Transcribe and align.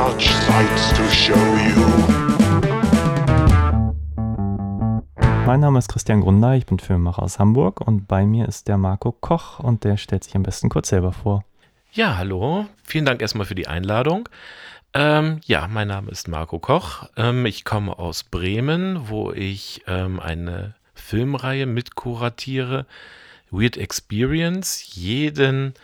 such 0.00 0.30
sights 0.46 0.92
to 0.94 1.02
show 1.10 1.34
you. 1.34 1.76
Mein 5.46 5.60
Name 5.60 5.78
ist 5.78 5.88
Christian 5.88 6.22
Grunder, 6.22 6.54
ich 6.54 6.64
bin 6.64 6.78
Filmemacher 6.78 7.22
aus 7.22 7.38
Hamburg 7.38 7.82
und 7.82 8.06
bei 8.08 8.24
mir 8.24 8.48
ist 8.48 8.68
der 8.68 8.78
Marco 8.78 9.12
Koch 9.12 9.58
und 9.58 9.84
der 9.84 9.98
stellt 9.98 10.24
sich 10.24 10.34
am 10.36 10.42
besten 10.42 10.70
kurz 10.70 10.88
selber 10.88 11.12
vor. 11.12 11.44
Ja, 11.92 12.16
hallo. 12.16 12.66
Vielen 12.82 13.04
Dank 13.04 13.20
erstmal 13.20 13.46
für 13.46 13.54
die 13.54 13.66
Einladung. 13.66 14.28
Ähm, 14.94 15.40
ja, 15.44 15.68
mein 15.68 15.88
Name 15.88 16.10
ist 16.10 16.28
Marco 16.28 16.58
Koch. 16.58 17.04
Ähm, 17.16 17.44
ich 17.44 17.64
komme 17.66 17.98
aus 17.98 18.22
Bremen, 18.22 19.08
wo 19.10 19.32
ich 19.32 19.82
ähm, 19.86 20.18
eine 20.18 20.74
Filmreihe 20.94 21.66
mitkuratiere. 21.66 22.86
Weird 23.50 23.76
Experience. 23.76 24.94
Jeden 24.94 25.74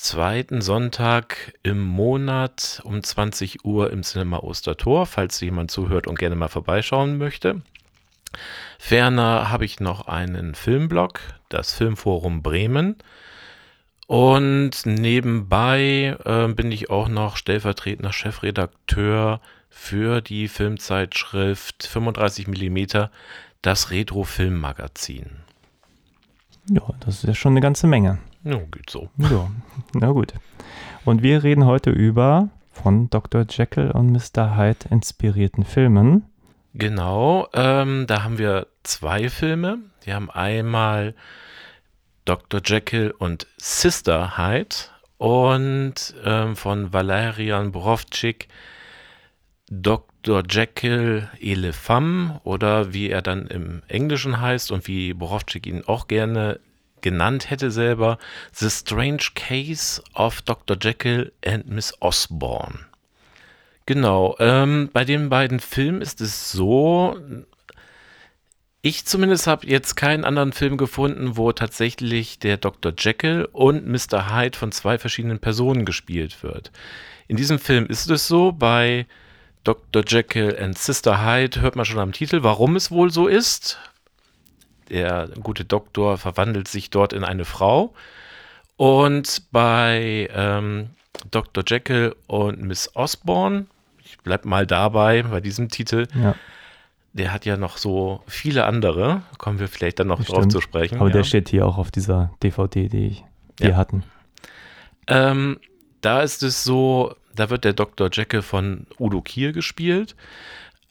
zweiten 0.00 0.62
Sonntag 0.62 1.54
im 1.62 1.80
Monat 1.80 2.80
um 2.84 3.02
20 3.02 3.64
Uhr 3.64 3.90
im 3.90 4.02
Cinema 4.02 4.38
Ostertor, 4.38 5.06
falls 5.06 5.40
jemand 5.40 5.70
zuhört 5.70 6.06
und 6.06 6.18
gerne 6.18 6.36
mal 6.36 6.48
vorbeischauen 6.48 7.18
möchte. 7.18 7.62
Ferner 8.78 9.50
habe 9.50 9.64
ich 9.64 9.80
noch 9.80 10.06
einen 10.06 10.54
Filmblog, 10.54 11.20
das 11.48 11.72
Filmforum 11.72 12.42
Bremen. 12.42 12.96
Und 14.06 14.84
nebenbei 14.84 16.16
äh, 16.24 16.48
bin 16.52 16.70
ich 16.70 16.90
auch 16.90 17.08
noch 17.08 17.36
stellvertretender 17.36 18.12
Chefredakteur 18.12 19.40
für 19.70 20.20
die 20.20 20.48
Filmzeitschrift 20.48 21.86
35 21.86 22.46
mm, 22.46 23.06
das 23.62 23.90
Retro 23.90 24.24
Filmmagazin. 24.24 25.30
Ja, 26.70 26.82
das 27.00 27.16
ist 27.16 27.24
ja 27.24 27.34
schon 27.34 27.52
eine 27.52 27.60
ganze 27.60 27.86
Menge. 27.86 28.18
Ja, 28.44 28.58
geht 28.70 28.90
so. 28.90 29.08
Ja, 29.16 29.50
na 29.94 30.10
gut. 30.10 30.34
Und 31.04 31.22
wir 31.22 31.42
reden 31.42 31.64
heute 31.64 31.90
über 31.90 32.50
von 32.72 33.08
Dr. 33.08 33.46
Jekyll 33.48 33.90
und 33.90 34.10
Mr. 34.12 34.56
Hyde 34.56 34.88
inspirierten 34.90 35.64
Filmen. 35.64 36.24
Genau, 36.74 37.48
ähm, 37.54 38.06
da 38.06 38.22
haben 38.22 38.36
wir 38.38 38.66
zwei 38.82 39.30
Filme. 39.30 39.78
Wir 40.02 40.14
haben 40.14 40.30
einmal 40.30 41.14
Dr. 42.24 42.60
Jekyll 42.64 43.14
und 43.16 43.46
Sister 43.56 44.36
Hyde 44.36 44.76
und 45.18 46.14
ähm, 46.24 46.56
von 46.56 46.92
Valerian 46.92 47.72
Borowczyk 47.72 48.48
Dr. 49.70 50.42
Jekyll 50.48 51.28
et 51.40 51.74
oder 52.44 52.92
wie 52.92 53.08
er 53.08 53.22
dann 53.22 53.46
im 53.46 53.82
Englischen 53.88 54.40
heißt 54.40 54.72
und 54.72 54.86
wie 54.86 55.14
Borowczyk 55.14 55.66
ihn 55.66 55.84
auch 55.86 56.08
gerne 56.08 56.60
genannt 57.04 57.50
hätte 57.50 57.70
selber, 57.70 58.18
The 58.52 58.68
Strange 58.68 59.28
Case 59.36 60.02
of 60.14 60.42
Dr. 60.42 60.76
Jekyll 60.80 61.32
and 61.46 61.68
Miss 61.68 61.94
Osborne. 62.00 62.80
Genau, 63.86 64.34
ähm, 64.40 64.88
bei 64.92 65.04
den 65.04 65.28
beiden 65.28 65.60
Filmen 65.60 66.00
ist 66.00 66.22
es 66.22 66.50
so, 66.50 67.16
ich 68.80 69.04
zumindest 69.04 69.46
habe 69.46 69.66
jetzt 69.66 69.94
keinen 69.94 70.24
anderen 70.24 70.52
Film 70.52 70.78
gefunden, 70.78 71.36
wo 71.36 71.52
tatsächlich 71.52 72.38
der 72.38 72.56
Dr. 72.56 72.94
Jekyll 72.98 73.48
und 73.52 73.86
Mr. 73.86 74.34
Hyde 74.34 74.58
von 74.58 74.72
zwei 74.72 74.98
verschiedenen 74.98 75.38
Personen 75.38 75.84
gespielt 75.84 76.42
wird. 76.42 76.72
In 77.28 77.36
diesem 77.36 77.58
Film 77.58 77.86
ist 77.86 78.10
es 78.10 78.26
so, 78.26 78.52
bei 78.52 79.06
Dr. 79.62 80.02
Jekyll 80.06 80.56
and 80.58 80.78
Sister 80.78 81.24
Hyde 81.24 81.60
hört 81.60 81.76
man 81.76 81.84
schon 81.84 81.98
am 81.98 82.12
Titel, 82.12 82.42
warum 82.42 82.76
es 82.76 82.90
wohl 82.90 83.10
so 83.10 83.26
ist. 83.26 83.78
Der 84.90 85.28
gute 85.42 85.64
Doktor 85.64 86.18
verwandelt 86.18 86.68
sich 86.68 86.90
dort 86.90 87.12
in 87.12 87.24
eine 87.24 87.44
Frau. 87.44 87.94
Und 88.76 89.42
bei 89.52 90.28
ähm, 90.34 90.90
Dr. 91.30 91.64
Jekyll 91.66 92.14
und 92.26 92.60
Miss 92.62 92.90
Osborne, 92.94 93.66
ich 94.04 94.18
bleib 94.18 94.44
mal 94.44 94.66
dabei 94.66 95.22
bei 95.22 95.40
diesem 95.40 95.68
Titel, 95.68 96.06
Ja, 96.20 96.34
der 97.12 97.32
hat 97.32 97.44
ja 97.46 97.56
noch 97.56 97.76
so 97.76 98.22
viele 98.26 98.64
andere, 98.64 99.22
kommen 99.38 99.60
wir 99.60 99.68
vielleicht 99.68 100.00
dann 100.00 100.08
noch 100.08 100.18
das 100.18 100.26
drauf 100.26 100.48
zu 100.48 100.60
sprechen. 100.60 100.98
Aber 100.98 101.06
ja. 101.08 101.12
der 101.14 101.22
steht 101.24 101.48
hier 101.48 101.64
auch 101.66 101.78
auf 101.78 101.92
dieser 101.92 102.32
DVD, 102.42 102.88
die 102.88 103.06
ich- 103.06 103.24
wir 103.58 103.70
Ja. 103.70 103.76
hatten. 103.76 104.02
Ähm, 105.06 105.60
da 106.00 106.22
ist 106.22 106.42
es 106.42 106.64
so, 106.64 107.14
da 107.36 107.50
wird 107.50 107.64
der 107.64 107.72
Dr. 107.72 108.08
Jekyll 108.12 108.42
von 108.42 108.86
Udo 108.98 109.20
Kier 109.22 109.52
gespielt, 109.52 110.16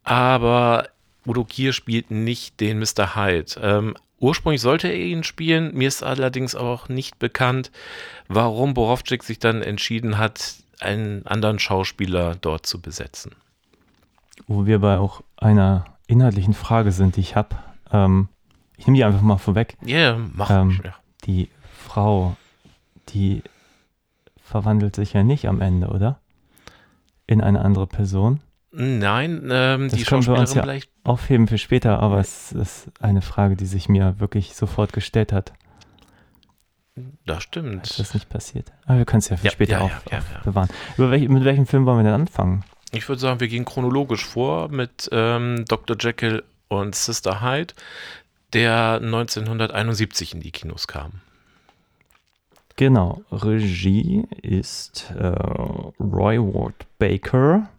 aber 0.04 0.88
Udo 1.26 1.44
Kier 1.44 1.74
spielt 1.74 2.12
nicht 2.12 2.60
den 2.60 2.80
Mr. 2.80 3.16
Hyde. 3.16 3.54
Ähm, 3.62 3.96
ursprünglich 4.20 4.62
sollte 4.62 4.88
er 4.88 4.96
ihn 4.96 5.24
spielen, 5.24 5.74
mir 5.74 5.88
ist 5.88 6.04
allerdings 6.04 6.56
auch 6.56 6.90
nicht 6.90 7.20
bekannt, 7.20 7.72
warum 8.28 8.74
Borowczyk 8.74 9.24
sich 9.24 9.40
dann 9.40 9.62
entschieden 9.62 10.18
hat, 10.18 10.56
einen 10.80 11.26
anderen 11.26 11.60
Schauspieler 11.60 12.36
dort 12.36 12.66
zu 12.66 12.82
besetzen. 12.82 13.34
Wo 14.48 14.66
wir 14.66 14.80
bei 14.80 14.98
auch 14.98 15.22
einer 15.38 15.86
inhaltlichen 16.08 16.54
Frage 16.54 16.92
sind, 16.92 17.16
die 17.16 17.22
ich 17.22 17.36
habe. 17.36 17.56
Ähm, 17.92 18.28
ich 18.78 18.88
nehme 18.88 18.98
die 18.98 19.04
einfach 19.04 19.22
mal 19.22 19.38
vorweg. 19.38 19.78
Ja, 19.86 19.98
yeah, 19.98 20.20
mach 20.34 20.50
Ähm, 20.50 20.82
ja. 20.84 20.96
Die 21.26 21.50
Frau, 21.88 22.36
die 23.10 23.44
verwandelt 24.44 24.96
sich 24.96 25.14
ja 25.14 25.24
nicht 25.24 25.48
am 25.48 25.62
Ende, 25.62 25.88
oder? 25.88 26.20
In 27.28 27.42
eine 27.42 27.64
andere 27.64 27.88
Person. 27.88 28.42
Nein, 28.72 29.48
ähm, 29.52 29.90
die 29.90 30.04
Schauspielerin 30.04 30.48
vielleicht 30.48 30.90
aufheben 31.04 31.48
für 31.48 31.58
später, 31.58 32.00
aber 32.00 32.20
es 32.20 32.52
ist 32.52 32.88
eine 33.00 33.22
Frage, 33.22 33.56
die 33.56 33.66
sich 33.66 33.90
mir 33.90 34.20
wirklich 34.20 34.56
sofort 34.56 34.94
gestellt 34.94 35.34
hat, 35.34 35.54
das 37.26 37.36
als 37.36 37.44
stimmt. 37.44 38.00
das 38.00 38.14
nicht 38.14 38.30
passiert. 38.30 38.72
Aber 38.86 39.00
wir 39.00 39.06
können 39.06 39.20
es 39.20 39.30
ja 39.30 39.38
für 39.38 39.46
Ja, 39.46 39.52
später 39.52 39.72
ja, 39.74 39.82
auf, 39.82 40.06
ja, 40.12 40.20
aufbewahren. 40.20 40.70
Welch, 40.98 41.28
mit 41.28 41.44
welchem 41.44 41.66
Film 41.66 41.86
wollen 41.86 42.00
wir 42.00 42.04
denn 42.04 42.14
anfangen? 42.14 42.64
Ich 42.92 43.10
würde 43.10 43.20
sagen, 43.20 43.40
wir 43.40 43.48
gehen 43.48 43.66
chronologisch 43.66 44.26
vor 44.26 44.70
mit 44.70 45.10
ähm, 45.12 45.66
Dr. 45.68 45.98
Jekyll 46.00 46.44
und 46.68 46.94
Sister 46.94 47.42
Hyde, 47.42 47.74
der 48.54 49.00
1971 49.02 50.36
in 50.36 50.42
die 50.42 50.52
Kinos 50.52 50.88
kam. 50.88 51.14
Genau, 52.76 53.24
Regie 53.32 54.26
ist 54.42 55.12
äh, 55.18 55.28
Roy 56.00 56.40
Ward 56.40 56.86
Baker 57.00 57.70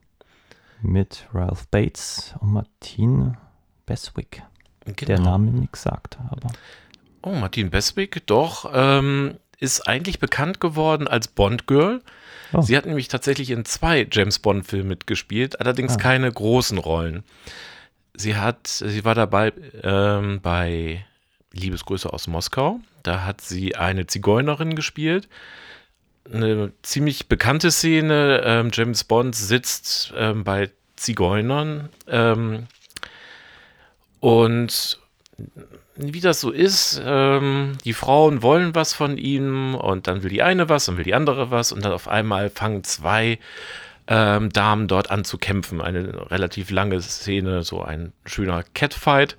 mit 0.84 1.26
Ralph 1.32 1.66
Bates 1.68 2.34
und 2.40 2.52
Martine 2.52 3.36
Beswick. 3.86 4.42
Der 4.86 4.94
Genau. 4.94 5.22
Name 5.32 5.50
nichts 5.50 5.82
sagt, 5.82 6.18
aber 6.30 6.50
Oh, 7.22 7.32
Martin 7.32 7.70
Beswick, 7.70 8.26
doch, 8.26 8.70
ähm, 8.74 9.36
ist 9.58 9.88
eigentlich 9.88 10.18
bekannt 10.18 10.60
geworden 10.60 11.08
als 11.08 11.26
Bond-Girl. 11.28 12.02
Oh. 12.52 12.60
Sie 12.60 12.76
hat 12.76 12.84
nämlich 12.84 13.08
tatsächlich 13.08 13.50
in 13.50 13.64
zwei 13.64 14.06
James 14.10 14.38
Bond-Filmen 14.40 14.88
mitgespielt, 14.88 15.58
allerdings 15.58 15.94
Ah. 15.94 15.98
keine 15.98 16.30
großen 16.30 16.76
Rollen. 16.76 17.24
Sie 18.14 18.36
hat, 18.36 18.66
sie 18.66 19.04
war 19.06 19.14
dabei 19.14 19.52
ähm, 19.82 20.40
bei 20.42 21.04
Liebesgrüße 21.52 22.12
aus 22.12 22.26
Moskau. 22.26 22.80
Da 23.02 23.24
hat 23.24 23.40
sie 23.40 23.74
eine 23.74 24.06
Zigeunerin 24.06 24.74
gespielt. 24.76 25.28
Eine 26.32 26.72
ziemlich 26.82 27.28
bekannte 27.28 27.70
Szene. 27.70 28.42
Ähm, 28.44 28.70
James 28.72 29.04
Bond 29.04 29.34
sitzt 29.34 30.12
ähm, 30.16 30.44
bei 30.44 30.70
Zigeunern 30.96 31.90
ähm, 32.08 32.66
und 34.20 34.98
wie 35.96 36.20
das 36.20 36.40
so 36.40 36.50
ist, 36.50 37.00
ähm, 37.04 37.78
die 37.84 37.92
Frauen 37.92 38.42
wollen 38.42 38.74
was 38.74 38.94
von 38.94 39.16
ihm 39.16 39.74
und 39.74 40.06
dann 40.06 40.22
will 40.22 40.30
die 40.30 40.42
eine 40.42 40.68
was 40.68 40.88
und 40.88 40.96
will 40.96 41.04
die 41.04 41.14
andere 41.14 41.50
was 41.50 41.72
und 41.72 41.84
dann 41.84 41.92
auf 41.92 42.08
einmal 42.08 42.50
fangen 42.50 42.84
zwei 42.84 43.38
ähm, 44.06 44.50
Damen 44.50 44.88
dort 44.88 45.10
an 45.10 45.24
zu 45.24 45.38
kämpfen. 45.38 45.80
Eine 45.80 46.30
relativ 46.30 46.70
lange 46.70 47.00
Szene, 47.00 47.62
so 47.62 47.82
ein 47.82 48.12
schöner 48.24 48.64
Catfight. 48.74 49.36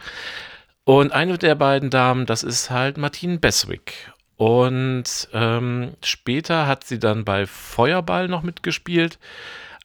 Und 0.86 1.12
eine 1.12 1.38
der 1.38 1.56
beiden 1.56 1.90
Damen, 1.90 2.26
das 2.26 2.44
ist 2.44 2.70
halt 2.70 2.98
Martine 2.98 3.40
Beswick. 3.40 4.14
Und 4.38 5.30
ähm, 5.34 5.94
später 6.04 6.68
hat 6.68 6.84
sie 6.84 7.00
dann 7.00 7.24
bei 7.24 7.46
Feuerball 7.46 8.28
noch 8.28 8.44
mitgespielt, 8.44 9.18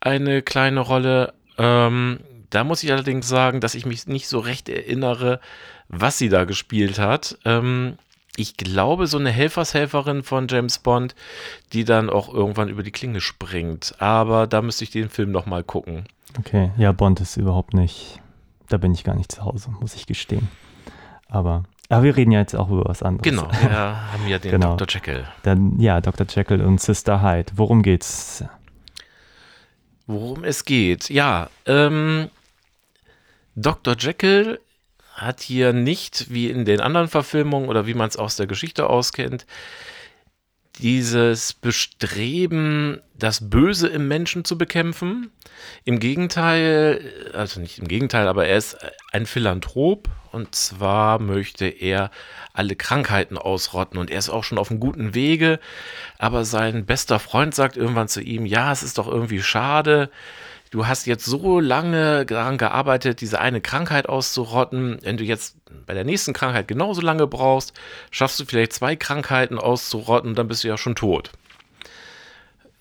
eine 0.01 0.43
kleine 0.43 0.81
Rolle. 0.81 1.35
Ähm, 1.57 2.21
da 2.51 2.65
muss 2.65 2.83
ich 2.83 2.91
allerdings 2.91 3.29
sagen, 3.29 3.61
dass 3.61 3.75
ich 3.75 3.87
mich 3.87 4.07
nicht 4.07 4.27
so 4.27 4.41
recht 4.41 4.69
erinnere, 4.69 5.41
was 5.89 6.19
sie 6.19 6.29
da 6.29 6.45
gespielt 6.45 6.99
hat. 6.99 7.39
Ähm, 7.45 7.97
ich 8.37 8.57
glaube, 8.57 9.07
so 9.07 9.19
eine 9.19 9.31
Helfershelferin 9.31 10.23
von 10.23 10.49
James 10.49 10.79
Bond, 10.79 11.15
die 11.73 11.85
dann 11.85 12.11
auch 12.11 12.33
irgendwann 12.33 12.69
über 12.69 12.83
die 12.83 12.93
Klinge 12.93 13.21
springt. 13.21 13.95
Aber 13.99 14.47
da 14.47 14.63
müsste 14.63 14.85
ich 14.85 14.91
den 14.91 15.11
Film 15.11 15.31
noch 15.31 15.47
mal 15.47 15.63
gucken. 15.63 16.07
okay. 16.39 16.71
Ja, 16.77 16.93
Bond 16.93 17.21
ist 17.21 17.37
überhaupt 17.37 17.75
nicht, 17.75 18.21
da 18.69 18.79
bin 18.79 18.95
ich 18.95 19.05
gar 19.05 19.15
nicht 19.15 19.31
zu 19.31 19.45
Hause, 19.45 19.71
muss 19.81 19.95
ich 19.95 20.07
gestehen. 20.07 20.49
Aber, 21.29 21.65
aber 21.91 22.05
wir 22.05 22.17
reden 22.17 22.31
ja 22.31 22.41
jetzt 22.41 22.55
auch 22.55 22.71
über 22.71 22.85
was 22.87 23.03
anderes. 23.03 23.23
Genau, 23.25 23.51
wir 23.51 23.71
haben 24.13 24.27
ja 24.29 24.39
den 24.39 24.53
Genau. 24.53 24.77
Dr. 24.77 24.89
Jekyll. 24.89 25.25
Dann, 25.43 25.79
ja, 25.79 26.01
Dr. 26.01 26.27
Jekyll 26.29 26.63
und 26.63 26.81
Sister 26.81 27.23
Hyde. 27.23 27.53
Worum 27.57 27.83
geht's? 27.83 28.45
Worum 30.07 30.45
es 30.45 30.65
geht. 30.65 31.11
Ja, 31.11 31.51
ähm, 31.67 32.31
Dr. 33.57 33.97
Jekyll 33.99 34.61
hat 35.15 35.41
hier 35.41 35.73
nicht, 35.73 36.33
wie 36.33 36.49
in 36.49 36.65
den 36.65 36.81
anderen 36.81 37.09
Verfilmungen 37.09 37.69
oder 37.69 37.87
wie 37.87 37.95
man 37.95 38.09
es 38.09 38.17
aus 38.17 38.37
der 38.37 38.47
Geschichte 38.47 38.89
auskennt, 38.89 39.45
dieses 40.81 41.53
Bestreben, 41.53 43.01
das 43.15 43.51
Böse 43.51 43.89
im 43.89 44.09
Menschen 44.09 44.45
zu 44.45 44.57
bekämpfen. 44.57 45.31
Im 45.85 46.01
Gegenteil, 46.01 47.01
also 47.35 47.61
nicht 47.61 47.79
im 47.79 47.89
Gegenteil, 47.89 48.29
aber 48.29 48.47
er 48.47 48.57
ist 48.57 48.77
ein 49.13 49.27
Philanthrop. 49.27 50.09
Und 50.33 50.55
zwar 50.55 51.19
möchte 51.19 51.67
er 51.67 52.11
alle 52.53 52.77
Krankheiten 52.77 53.37
ausrotten. 53.37 53.99
Und 53.99 54.11
er 54.11 54.19
ist 54.19 54.31
auch 54.31 54.45
schon 54.45 54.59
auf 54.59 54.71
einem 54.71 54.81
guten 54.81 55.15
Wege, 55.15 55.59
aber 56.19 56.45
sein 56.45 56.87
bester 56.87 57.19
Freund 57.19 57.55
sagt 57.55 57.77
irgendwann 57.77 58.09
zu 58.09 58.21
ihm, 58.21 58.47
ja, 58.47 58.71
es 58.73 58.83
ist 58.83 58.99
doch 58.99 59.09
irgendwie 59.09 59.43
schade, 59.43 60.11
du 60.71 60.87
hast 60.87 61.07
jetzt 61.07 61.25
so 61.25 61.61
lange 61.61 62.25
daran 62.25 62.59
gearbeitet, 62.59 63.21
diese 63.21 63.41
eine 63.41 63.61
Krankheit 63.61 64.09
auszurotten. 64.09 64.99
Wenn 65.03 65.17
du 65.17 65.25
jetzt 65.25 65.57
bei 65.87 65.95
der 65.95 66.05
nächsten 66.05 66.33
Krankheit 66.33 66.69
genauso 66.69 67.01
lange 67.01 67.27
brauchst, 67.27 67.75
schaffst 68.11 68.41
du 68.41 68.45
vielleicht 68.45 68.73
zwei 68.73 68.97
Krankheiten 68.97 69.59
auszurotten, 69.59 70.35
dann 70.35 70.49
bist 70.49 70.65
du 70.65 70.69
ja 70.69 70.79
schon 70.79 70.95
tot. 70.95 71.33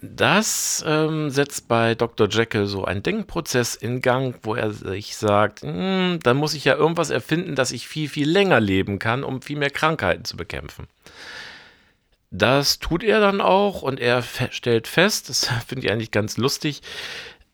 Das 0.02 0.82
ähm, 0.88 1.30
setzt 1.30 1.68
bei 1.68 1.94
Dr. 1.94 2.30
Jekyll 2.30 2.68
so 2.68 2.86
einen 2.86 3.04
Denkprozess 3.04 3.76
in 3.76 4.02
Gang, 4.02 4.40
wo 4.44 4.56
er 4.56 4.72
sich 4.72 5.18
sagt, 5.18 5.62
hm, 5.62 6.20
dann 6.24 6.38
muss 6.38 6.54
ich 6.54 6.64
ja 6.64 6.76
irgendwas 6.76 7.10
erfinden, 7.10 7.56
dass 7.56 7.72
ich 7.72 7.86
viel, 7.86 8.08
viel 8.08 8.30
länger 8.30 8.62
leben 8.62 8.98
kann, 8.98 9.26
um 9.26 9.42
viel 9.42 9.58
mehr 9.58 9.72
Krankheiten 9.72 10.24
zu 10.24 10.38
bekämpfen. 10.38 10.88
Das 12.32 12.80
tut 12.80 13.04
er 13.04 13.20
dann 13.20 13.42
auch 13.42 13.82
und 13.82 14.00
er 14.00 14.24
stellt 14.52 14.88
fest, 14.88 15.28
das 15.28 15.50
finde 15.68 15.86
ich 15.86 15.92
eigentlich 15.92 16.12
ganz 16.12 16.38
lustig, 16.38 16.82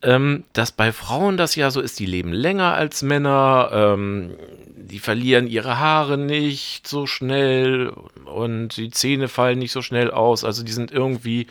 ähm, 0.05 0.43
dass 0.53 0.71
bei 0.71 0.91
Frauen 0.91 1.35
das 1.35 1.55
ja 1.55 1.71
so 1.71 1.81
ist, 1.81 1.99
die 1.99 2.05
leben 2.05 2.31
länger 2.31 2.75
als 2.75 3.01
Männer, 3.01 3.69
ähm, 3.73 4.35
die 4.75 4.99
verlieren 4.99 5.47
ihre 5.47 5.79
Haare 5.79 6.17
nicht 6.17 6.87
so 6.87 7.07
schnell 7.07 7.91
und 8.25 8.77
die 8.77 8.91
Zähne 8.91 9.27
fallen 9.27 9.59
nicht 9.59 9.71
so 9.71 9.81
schnell 9.81 10.11
aus. 10.11 10.43
Also 10.43 10.63
die 10.63 10.71
sind 10.71 10.91
irgendwie 10.91 11.47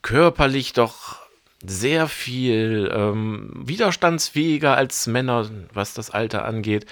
körperlich 0.00 0.72
doch 0.72 1.20
sehr 1.64 2.08
viel 2.08 2.90
ähm, 2.92 3.52
widerstandsfähiger 3.54 4.74
als 4.74 5.06
Männer, 5.06 5.48
was 5.72 5.92
das 5.94 6.10
Alter 6.10 6.46
angeht. 6.46 6.86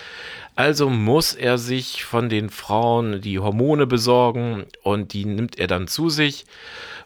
Also 0.55 0.91
muss 0.91 1.33
er 1.33 1.57
sich 1.57 2.05
von 2.05 2.29
den 2.29 2.51
Frauen 2.51 3.23
die 3.23 3.39
Hormone 3.39 3.87
besorgen 3.87 4.67
und 4.83 5.15
die 5.15 5.25
nimmt 5.25 5.59
er 5.59 5.67
dann 5.67 5.89
zu 5.89 6.11
sich. 6.11 6.45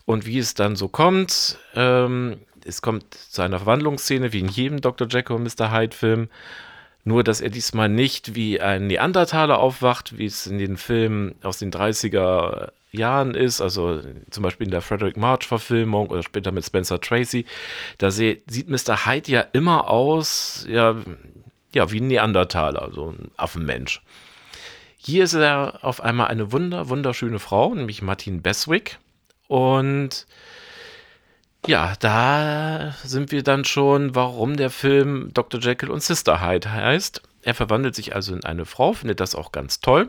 Und 0.05 0.27
wie 0.27 0.39
es 0.39 0.53
dann 0.53 0.77
so 0.77 0.89
kommt, 0.89 1.59
ähm, 1.75 2.37
es 2.65 2.83
kommt 2.83 3.15
zu 3.15 3.43
einer 3.43 3.59
Verwandlungsszene, 3.59 4.33
wie 4.33 4.41
in 4.41 4.49
jedem 4.49 4.81
Dr. 4.81 5.09
Jekyll 5.09 5.37
und 5.37 5.43
Mr. 5.45 5.71
Hyde-Film. 5.71 6.29
Nur, 7.05 7.23
dass 7.23 7.43
er 7.43 7.51
diesmal 7.51 7.91
nicht 7.91 8.35
wie 8.35 8.61
ein 8.61 8.87
Neandertaler 8.87 9.59
aufwacht, 9.59 10.17
wie 10.17 10.25
es 10.25 10.47
in 10.47 10.59
den 10.59 10.79
Filmen 10.79 11.35
aus 11.43 11.59
den 11.59 11.71
30er 11.71 12.73
Jahren 12.93 13.35
ist, 13.35 13.61
also 13.61 14.01
zum 14.31 14.43
Beispiel 14.43 14.67
in 14.67 14.71
der 14.71 14.81
Frederick 14.81 15.17
March-Verfilmung 15.17 16.09
oder 16.09 16.23
später 16.23 16.53
mit 16.53 16.65
Spencer 16.65 17.01
Tracy. 17.01 17.45
Da 17.99 18.11
sieht 18.11 18.69
Mr. 18.69 19.05
Hyde 19.05 19.31
ja 19.31 19.41
immer 19.53 19.91
aus, 19.91 20.65
ja, 20.69 20.97
ja, 21.75 21.91
wie 21.91 22.01
ein 22.01 22.07
Neandertaler, 22.07 22.91
so 22.95 23.11
ein 23.11 23.31
Affenmensch. 23.37 24.01
Hier 24.97 25.25
ist 25.25 25.35
er 25.35 25.81
auf 25.83 26.01
einmal 26.01 26.29
eine 26.29 26.53
wunder, 26.53 26.89
wunderschöne 26.89 27.39
Frau, 27.39 27.75
nämlich 27.75 28.01
Martin 28.01 28.41
Beswick. 28.41 28.99
Und 29.49 30.27
ja, 31.67 31.95
da 32.01 32.95
sind 33.03 33.33
wir 33.33 33.43
dann 33.43 33.65
schon, 33.65 34.15
warum 34.15 34.57
der 34.57 34.71
Film 34.71 35.31
Dr. 35.33 35.61
Jekyll 35.61 35.91
und 35.91 36.03
Sister 36.03 36.41
Hyde 36.41 36.71
heißt. 36.73 37.23
Er 37.43 37.55
verwandelt 37.55 37.95
sich 37.95 38.15
also 38.15 38.35
in 38.35 38.45
eine 38.45 38.65
Frau, 38.65 38.93
findet 38.93 39.21
das 39.21 39.35
auch 39.35 39.53
ganz 39.53 39.81
toll. 39.81 40.09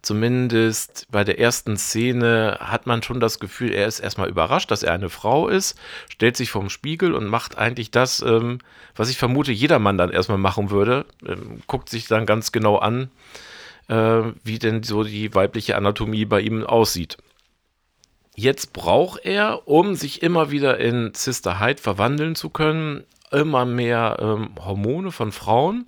Zumindest 0.00 1.08
bei 1.10 1.24
der 1.24 1.40
ersten 1.40 1.76
Szene 1.76 2.58
hat 2.60 2.86
man 2.86 3.02
schon 3.02 3.18
das 3.18 3.40
Gefühl, 3.40 3.72
er 3.72 3.88
ist 3.88 3.98
erstmal 3.98 4.28
überrascht, 4.28 4.70
dass 4.70 4.84
er 4.84 4.92
eine 4.92 5.10
Frau 5.10 5.48
ist, 5.48 5.76
stellt 6.08 6.36
sich 6.36 6.50
vorm 6.50 6.70
Spiegel 6.70 7.14
und 7.14 7.26
macht 7.26 7.58
eigentlich 7.58 7.90
das, 7.90 8.22
ähm, 8.22 8.58
was 8.94 9.10
ich 9.10 9.18
vermute, 9.18 9.50
jedermann 9.50 9.98
dann 9.98 10.10
erstmal 10.10 10.38
machen 10.38 10.70
würde. 10.70 11.04
Ähm, 11.26 11.62
guckt 11.66 11.88
sich 11.88 12.06
dann 12.06 12.26
ganz 12.26 12.52
genau 12.52 12.76
an, 12.76 13.10
äh, 13.88 14.22
wie 14.44 14.60
denn 14.60 14.84
so 14.84 15.02
die 15.02 15.34
weibliche 15.34 15.76
Anatomie 15.76 16.24
bei 16.26 16.40
ihm 16.40 16.64
aussieht. 16.64 17.18
Jetzt 18.40 18.72
braucht 18.72 19.24
er, 19.24 19.66
um 19.66 19.96
sich 19.96 20.22
immer 20.22 20.52
wieder 20.52 20.78
in 20.78 21.12
Sister 21.12 21.58
Hyde 21.58 21.82
verwandeln 21.82 22.36
zu 22.36 22.50
können, 22.50 23.02
immer 23.32 23.64
mehr 23.64 24.18
ähm, 24.20 24.50
Hormone 24.64 25.10
von 25.10 25.32
Frauen, 25.32 25.86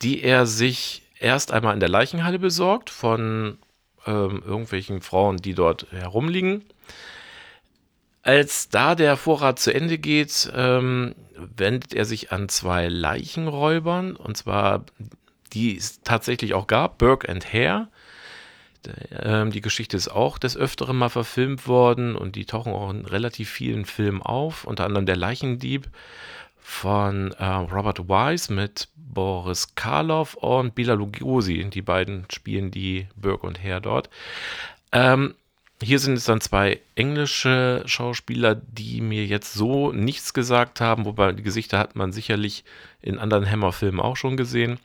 die 0.00 0.22
er 0.22 0.46
sich 0.46 1.02
erst 1.20 1.52
einmal 1.52 1.74
in 1.74 1.80
der 1.80 1.90
Leichenhalle 1.90 2.38
besorgt 2.38 2.88
von 2.88 3.58
ähm, 4.06 4.42
irgendwelchen 4.46 5.02
Frauen, 5.02 5.36
die 5.36 5.52
dort 5.52 5.86
herumliegen. 5.90 6.64
Als 8.22 8.70
da 8.70 8.94
der 8.94 9.18
Vorrat 9.18 9.58
zu 9.58 9.74
Ende 9.74 9.98
geht, 9.98 10.50
ähm, 10.56 11.14
wendet 11.36 11.92
er 11.92 12.06
sich 12.06 12.32
an 12.32 12.48
zwei 12.48 12.88
Leichenräubern, 12.88 14.16
und 14.16 14.38
zwar 14.38 14.86
die 15.52 15.76
es 15.76 16.00
tatsächlich 16.00 16.54
auch 16.54 16.68
gab, 16.68 16.96
Burke 16.96 17.28
and 17.28 17.52
Hare. 17.52 17.88
Ähm, 19.10 19.50
die 19.50 19.60
Geschichte 19.60 19.96
ist 19.96 20.08
auch 20.08 20.38
des 20.38 20.56
Öfteren 20.56 20.96
mal 20.96 21.08
verfilmt 21.08 21.66
worden 21.66 22.16
und 22.16 22.36
die 22.36 22.44
tauchen 22.44 22.72
auch 22.72 22.90
in 22.90 23.04
relativ 23.04 23.50
vielen 23.50 23.84
Filmen 23.84 24.22
auf, 24.22 24.64
unter 24.64 24.84
anderem 24.84 25.06
Der 25.06 25.16
Leichendieb 25.16 25.88
von 26.58 27.32
äh, 27.32 27.44
Robert 27.44 28.08
Wise 28.08 28.52
mit 28.52 28.88
Boris 28.96 29.74
Karloff 29.76 30.34
und 30.34 30.74
Bela 30.74 30.94
Lugosi. 30.94 31.64
Die 31.70 31.82
beiden 31.82 32.26
spielen 32.32 32.70
die 32.70 33.06
Burke 33.14 33.46
und 33.46 33.62
Hare 33.62 33.80
dort. 33.80 34.10
Ähm, 34.90 35.34
hier 35.82 35.98
sind 35.98 36.14
es 36.14 36.24
dann 36.24 36.40
zwei 36.40 36.80
englische 36.94 37.82
Schauspieler, 37.86 38.54
die 38.54 39.00
mir 39.00 39.26
jetzt 39.26 39.52
so 39.52 39.92
nichts 39.92 40.32
gesagt 40.32 40.80
haben, 40.80 41.04
wobei 41.04 41.32
die 41.32 41.42
Gesichter 41.42 41.78
hat 41.78 41.96
man 41.96 42.12
sicherlich 42.12 42.64
in 43.02 43.18
anderen 43.18 43.48
Hammer-Filmen 43.48 44.00
auch 44.00 44.16
schon 44.16 44.36
gesehen. 44.36 44.78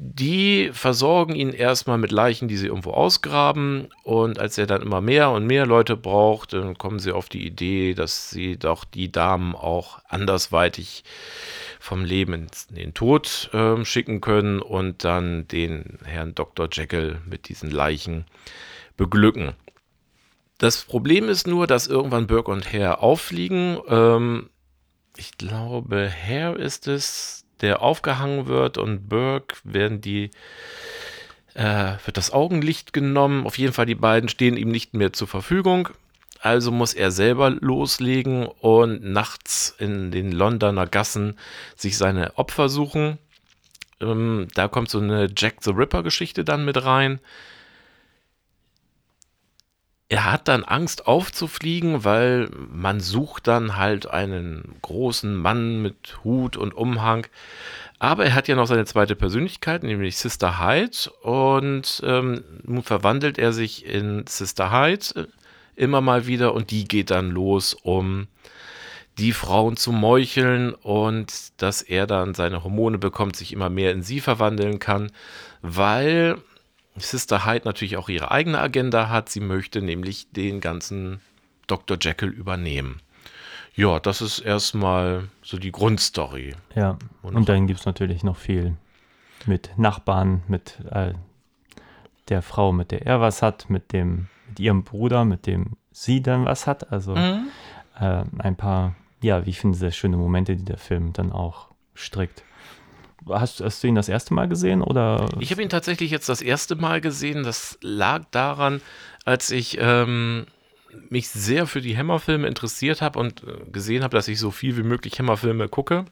Die 0.00 0.70
versorgen 0.72 1.34
ihn 1.34 1.52
erstmal 1.52 1.98
mit 1.98 2.12
Leichen, 2.12 2.46
die 2.46 2.56
sie 2.56 2.68
irgendwo 2.68 2.92
ausgraben. 2.92 3.88
Und 4.04 4.38
als 4.38 4.56
er 4.56 4.66
dann 4.66 4.80
immer 4.80 5.00
mehr 5.00 5.30
und 5.30 5.44
mehr 5.44 5.66
Leute 5.66 5.96
braucht, 5.96 6.52
dann 6.52 6.78
kommen 6.78 7.00
sie 7.00 7.10
auf 7.10 7.28
die 7.28 7.44
Idee, 7.44 7.94
dass 7.94 8.30
sie 8.30 8.56
doch 8.56 8.84
die 8.84 9.10
Damen 9.10 9.56
auch 9.56 9.98
andersweitig 10.08 11.02
vom 11.80 12.04
Leben 12.04 12.32
in 12.32 12.48
den 12.70 12.94
Tod 12.94 13.50
äh, 13.52 13.84
schicken 13.84 14.20
können 14.20 14.60
und 14.60 15.02
dann 15.02 15.48
den 15.48 15.98
Herrn 16.04 16.32
Dr. 16.32 16.68
Jekyll 16.70 17.20
mit 17.26 17.48
diesen 17.48 17.70
Leichen 17.70 18.24
beglücken. 18.96 19.54
Das 20.58 20.84
Problem 20.84 21.28
ist 21.28 21.48
nur, 21.48 21.66
dass 21.66 21.88
irgendwann 21.88 22.28
Burke 22.28 22.52
und 22.52 22.72
Hare 22.72 23.00
auffliegen. 23.00 23.78
Ähm, 23.88 24.50
ich 25.16 25.38
glaube, 25.38 26.12
Hare 26.12 26.56
ist 26.56 26.86
es, 26.86 27.37
der 27.60 27.82
aufgehangen 27.82 28.46
wird 28.46 28.78
und 28.78 29.08
Burke 29.08 29.56
werden 29.64 30.00
die 30.00 30.30
äh, 31.54 31.94
wird 32.04 32.16
das 32.16 32.32
Augenlicht 32.32 32.92
genommen. 32.92 33.46
Auf 33.46 33.58
jeden 33.58 33.72
Fall 33.72 33.86
die 33.86 33.94
beiden 33.94 34.28
stehen 34.28 34.56
ihm 34.56 34.70
nicht 34.70 34.94
mehr 34.94 35.12
zur 35.12 35.28
Verfügung. 35.28 35.88
Also 36.40 36.70
muss 36.70 36.94
er 36.94 37.10
selber 37.10 37.50
loslegen 37.50 38.46
und 38.46 39.02
nachts 39.02 39.74
in 39.78 40.12
den 40.12 40.30
Londoner 40.30 40.86
Gassen 40.86 41.36
sich 41.74 41.98
seine 41.98 42.38
Opfer 42.38 42.68
suchen. 42.68 43.18
Ähm, 44.00 44.46
da 44.54 44.68
kommt 44.68 44.88
so 44.88 45.00
eine 45.00 45.28
Jack 45.36 45.56
the 45.62 45.72
Ripper 45.72 46.04
Geschichte 46.04 46.44
dann 46.44 46.64
mit 46.64 46.84
rein 46.84 47.18
er 50.08 50.30
hat 50.30 50.48
dann 50.48 50.64
Angst 50.64 51.06
aufzufliegen, 51.06 52.04
weil 52.04 52.48
man 52.72 53.00
sucht 53.00 53.46
dann 53.46 53.76
halt 53.76 54.08
einen 54.08 54.76
großen 54.80 55.36
Mann 55.36 55.82
mit 55.82 56.18
Hut 56.24 56.56
und 56.56 56.72
Umhang. 56.74 57.26
Aber 57.98 58.24
er 58.24 58.34
hat 58.34 58.48
ja 58.48 58.54
noch 58.54 58.66
seine 58.66 58.86
zweite 58.86 59.16
Persönlichkeit, 59.16 59.82
nämlich 59.82 60.16
Sister 60.16 60.58
Hyde. 60.58 61.10
Und 61.22 62.00
ähm, 62.04 62.42
nun 62.62 62.82
verwandelt 62.82 63.38
er 63.38 63.52
sich 63.52 63.84
in 63.84 64.26
Sister 64.26 64.70
Hyde 64.72 65.04
äh, 65.14 65.26
immer 65.76 66.00
mal 66.00 66.26
wieder 66.26 66.54
und 66.54 66.70
die 66.70 66.88
geht 66.88 67.10
dann 67.10 67.30
los, 67.30 67.74
um 67.74 68.28
die 69.18 69.32
Frauen 69.32 69.76
zu 69.76 69.92
meucheln 69.92 70.72
und 70.74 71.60
dass 71.60 71.82
er 71.82 72.06
dann 72.06 72.34
seine 72.34 72.64
Hormone 72.64 72.98
bekommt, 72.98 73.36
sich 73.36 73.52
immer 73.52 73.68
mehr 73.68 73.92
in 73.92 74.02
sie 74.02 74.20
verwandeln 74.20 74.78
kann, 74.78 75.10
weil 75.60 76.38
Sister 77.00 77.44
Hyde 77.44 77.64
natürlich 77.64 77.96
auch 77.96 78.08
ihre 78.08 78.30
eigene 78.30 78.58
Agenda 78.58 79.08
hat. 79.08 79.28
Sie 79.28 79.40
möchte 79.40 79.82
nämlich 79.82 80.30
den 80.32 80.60
ganzen 80.60 81.20
Dr. 81.66 81.98
Jekyll 82.00 82.30
übernehmen. 82.30 83.00
Ja, 83.74 84.00
das 84.00 84.20
ist 84.20 84.40
erstmal 84.40 85.28
so 85.42 85.58
die 85.58 85.70
Grundstory. 85.70 86.54
Ja, 86.74 86.98
und, 87.22 87.36
und 87.36 87.48
dann 87.48 87.66
gibt 87.66 87.80
es 87.80 87.86
natürlich 87.86 88.24
noch 88.24 88.36
viel 88.36 88.76
mit 89.46 89.70
Nachbarn, 89.76 90.42
mit 90.48 90.78
äh, 90.90 91.12
der 92.28 92.42
Frau, 92.42 92.72
mit 92.72 92.90
der 92.90 93.06
er 93.06 93.20
was 93.20 93.40
hat, 93.42 93.70
mit 93.70 93.92
dem, 93.92 94.28
mit 94.48 94.60
ihrem 94.60 94.82
Bruder, 94.82 95.24
mit 95.24 95.46
dem 95.46 95.76
sie 95.92 96.22
dann 96.22 96.44
was 96.44 96.66
hat. 96.66 96.92
Also 96.92 97.14
mhm. 97.14 97.48
äh, 98.00 98.24
ein 98.38 98.56
paar, 98.56 98.96
ja, 99.22 99.46
wie 99.46 99.50
ich 99.50 99.60
finde, 99.60 99.78
sehr 99.78 99.92
schöne 99.92 100.16
Momente, 100.16 100.56
die 100.56 100.64
der 100.64 100.78
Film 100.78 101.12
dann 101.12 101.32
auch 101.32 101.68
strickt. 101.94 102.42
Hast, 103.28 103.60
hast 103.60 103.82
du 103.82 103.88
ihn 103.88 103.94
das 103.94 104.08
erste 104.08 104.34
Mal 104.34 104.48
gesehen 104.48 104.82
oder? 104.82 105.26
Ich 105.40 105.50
habe 105.50 105.62
ihn 105.62 105.68
tatsächlich 105.68 106.10
jetzt 106.10 106.28
das 106.28 106.42
erste 106.42 106.76
Mal 106.76 107.00
gesehen. 107.00 107.44
Das 107.44 107.78
lag 107.80 108.24
daran, 108.30 108.80
als 109.24 109.50
ich 109.50 109.78
ähm, 109.80 110.46
mich 111.10 111.28
sehr 111.28 111.66
für 111.66 111.80
die 111.80 111.96
Hammerfilme 111.96 112.46
interessiert 112.46 113.02
habe 113.02 113.18
und 113.18 113.42
äh, 113.42 113.70
gesehen 113.70 114.02
habe, 114.02 114.16
dass 114.16 114.28
ich 114.28 114.38
so 114.38 114.50
viel 114.50 114.76
wie 114.76 114.82
möglich 114.82 115.18
Hammerfilme 115.18 115.68
gucke. 115.68 116.04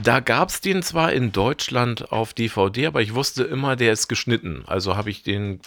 Da 0.00 0.20
gab 0.20 0.50
es 0.50 0.60
den 0.60 0.82
zwar 0.82 1.12
in 1.12 1.32
Deutschland 1.32 2.12
auf 2.12 2.32
DVD, 2.32 2.86
aber 2.86 3.02
ich 3.02 3.14
wusste 3.14 3.44
immer, 3.44 3.74
der 3.74 3.92
ist 3.92 4.08
geschnitten. 4.08 4.62
Also 4.66 4.96
habe 4.96 5.10
ich 5.10 5.22
den 5.22 5.60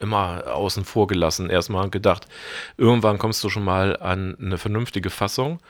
immer 0.00 0.44
außen 0.46 0.84
vor 0.84 1.06
gelassen. 1.06 1.50
Erstmal 1.50 1.90
gedacht, 1.90 2.26
irgendwann 2.76 3.18
kommst 3.18 3.42
du 3.44 3.50
schon 3.50 3.64
mal 3.64 3.96
an 3.96 4.36
eine 4.40 4.58
vernünftige 4.58 5.10
Fassung. 5.10 5.60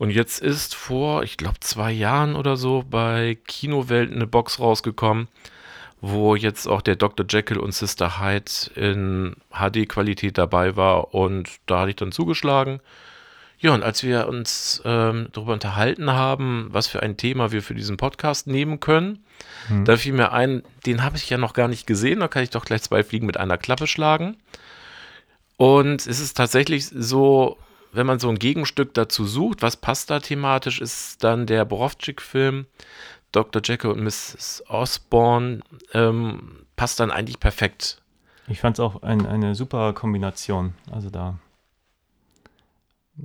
Und 0.00 0.08
jetzt 0.08 0.40
ist 0.40 0.74
vor, 0.74 1.24
ich 1.24 1.36
glaube, 1.36 1.60
zwei 1.60 1.92
Jahren 1.92 2.34
oder 2.34 2.56
so 2.56 2.82
bei 2.88 3.36
Kinowelt 3.46 4.10
eine 4.10 4.26
Box 4.26 4.58
rausgekommen, 4.58 5.28
wo 6.00 6.34
jetzt 6.34 6.66
auch 6.66 6.80
der 6.80 6.96
Dr. 6.96 7.26
Jekyll 7.28 7.58
und 7.58 7.74
Sister 7.74 8.18
Hyde 8.18 8.50
in 8.76 9.36
HD-Qualität 9.50 10.38
dabei 10.38 10.74
war. 10.74 11.12
Und 11.12 11.50
da 11.66 11.80
hatte 11.80 11.90
ich 11.90 11.96
dann 11.96 12.12
zugeschlagen. 12.12 12.80
Ja, 13.58 13.74
und 13.74 13.82
als 13.82 14.02
wir 14.02 14.26
uns 14.26 14.80
ähm, 14.86 15.28
darüber 15.32 15.52
unterhalten 15.52 16.10
haben, 16.10 16.68
was 16.70 16.86
für 16.86 17.02
ein 17.02 17.18
Thema 17.18 17.52
wir 17.52 17.62
für 17.62 17.74
diesen 17.74 17.98
Podcast 17.98 18.46
nehmen 18.46 18.80
können, 18.80 19.22
hm. 19.66 19.84
da 19.84 19.98
fiel 19.98 20.14
mir 20.14 20.32
ein, 20.32 20.62
den 20.86 21.02
habe 21.02 21.18
ich 21.18 21.28
ja 21.28 21.36
noch 21.36 21.52
gar 21.52 21.68
nicht 21.68 21.86
gesehen, 21.86 22.20
da 22.20 22.28
kann 22.28 22.42
ich 22.42 22.48
doch 22.48 22.64
gleich 22.64 22.80
zwei 22.80 23.04
Fliegen 23.04 23.26
mit 23.26 23.36
einer 23.36 23.58
Klappe 23.58 23.86
schlagen. 23.86 24.38
Und 25.58 26.06
es 26.06 26.20
ist 26.20 26.38
tatsächlich 26.38 26.86
so, 26.86 27.58
wenn 27.92 28.06
man 28.06 28.18
so 28.18 28.28
ein 28.28 28.38
Gegenstück 28.38 28.94
dazu 28.94 29.24
sucht, 29.24 29.62
was 29.62 29.76
passt 29.76 30.10
da 30.10 30.20
thematisch, 30.20 30.80
ist 30.80 31.22
dann 31.24 31.46
der 31.46 31.64
Borowczyk-Film 31.64 32.66
Dr. 33.32 33.62
Jekyll 33.64 33.90
und 33.90 34.02
Mrs. 34.02 34.64
Osborne, 34.68 35.60
ähm, 35.92 36.66
passt 36.76 36.98
dann 37.00 37.10
eigentlich 37.10 37.38
perfekt. 37.38 38.02
Ich 38.48 38.60
fand 38.60 38.76
es 38.76 38.80
auch 38.80 39.02
ein, 39.02 39.26
eine 39.26 39.54
super 39.54 39.92
Kombination. 39.92 40.74
Also 40.90 41.10
da 41.10 41.38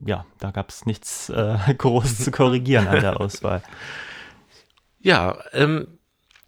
ja, 0.05 0.25
da 0.39 0.51
gab 0.51 0.69
es 0.69 0.85
nichts 0.85 1.29
äh, 1.29 1.57
groß 1.77 2.19
zu 2.19 2.31
korrigieren 2.31 2.87
an 2.87 3.01
der 3.01 3.19
Auswahl. 3.21 3.61
Ja, 4.99 5.37
ähm, 5.53 5.87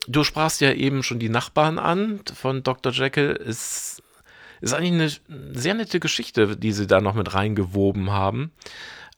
du 0.07 0.23
sprachst 0.23 0.61
ja 0.61 0.73
eben 0.73 1.03
schon 1.03 1.19
die 1.19 1.29
Nachbarn 1.29 1.79
an 1.79 2.21
von 2.33 2.63
Dr. 2.63 2.91
Jekyll. 2.91 3.31
Ist, 3.31 4.01
ist 4.61 4.73
eigentlich 4.73 5.21
eine 5.29 5.59
sehr 5.59 5.73
nette 5.73 5.99
Geschichte, 5.99 6.57
die 6.57 6.71
sie 6.71 6.87
da 6.87 7.01
noch 7.01 7.15
mit 7.15 7.33
reingewoben 7.33 8.11
haben. 8.11 8.51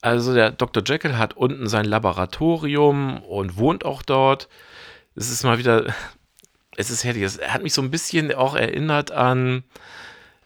Also 0.01 0.33
der 0.33 0.51
Dr. 0.51 0.83
Jekyll 0.85 1.17
hat 1.17 1.35
unten 1.35 1.67
sein 1.67 1.85
Laboratorium 1.85 3.21
und 3.23 3.57
wohnt 3.57 3.85
auch 3.85 4.01
dort. 4.01 4.47
Es 5.15 5.29
ist 5.29 5.43
mal 5.43 5.57
wieder, 5.57 5.93
es 6.77 6.89
ist 6.89 7.03
herrlich. 7.03 7.23
Es 7.23 7.39
hat 7.41 7.63
mich 7.63 7.73
so 7.73 7.81
ein 7.81 7.91
bisschen 7.91 8.33
auch 8.33 8.55
erinnert 8.55 9.11
an 9.11 9.63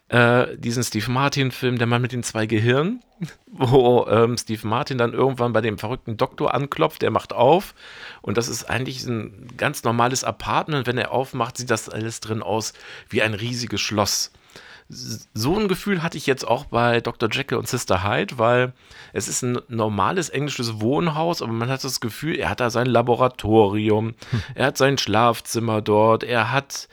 äh, 0.08 0.56
diesen 0.58 0.82
Steve 0.82 1.10
Martin-Film, 1.10 1.78
der 1.78 1.86
Mann 1.86 2.02
mit 2.02 2.12
den 2.12 2.22
zwei 2.22 2.46
Gehirnen, 2.46 3.02
wo 3.46 4.06
ähm, 4.08 4.36
Steve 4.36 4.66
Martin 4.66 4.98
dann 4.98 5.12
irgendwann 5.12 5.52
bei 5.52 5.60
dem 5.60 5.78
verrückten 5.78 6.16
Doktor 6.16 6.52
anklopft, 6.52 7.02
der 7.02 7.10
macht 7.10 7.32
auf 7.32 7.74
und 8.20 8.36
das 8.36 8.48
ist 8.48 8.64
eigentlich 8.64 9.04
ein 9.06 9.48
ganz 9.56 9.84
normales 9.84 10.24
Apartment. 10.24 10.86
Wenn 10.86 10.98
er 10.98 11.12
aufmacht, 11.12 11.56
sieht 11.56 11.70
das 11.70 11.88
alles 11.88 12.20
drin 12.20 12.42
aus 12.42 12.74
wie 13.08 13.22
ein 13.22 13.34
riesiges 13.34 13.80
Schloss 13.80 14.32
so 14.88 15.58
ein 15.58 15.66
Gefühl 15.66 16.02
hatte 16.02 16.18
ich 16.18 16.26
jetzt 16.26 16.46
auch 16.46 16.66
bei 16.66 17.00
Dr. 17.00 17.30
Jekyll 17.32 17.58
und 17.58 17.66
Sister 17.66 18.04
Hyde, 18.04 18.38
weil 18.38 18.72
es 19.14 19.28
ist 19.28 19.42
ein 19.42 19.58
normales 19.68 20.28
englisches 20.28 20.80
Wohnhaus, 20.80 21.40
aber 21.40 21.52
man 21.52 21.70
hat 21.70 21.82
das 21.82 22.00
Gefühl, 22.00 22.36
er 22.36 22.50
hat 22.50 22.60
da 22.60 22.68
sein 22.68 22.86
Laboratorium, 22.86 24.14
hm. 24.30 24.42
er 24.54 24.66
hat 24.66 24.76
sein 24.76 24.98
Schlafzimmer 24.98 25.80
dort, 25.80 26.22
er 26.22 26.52
hat 26.52 26.88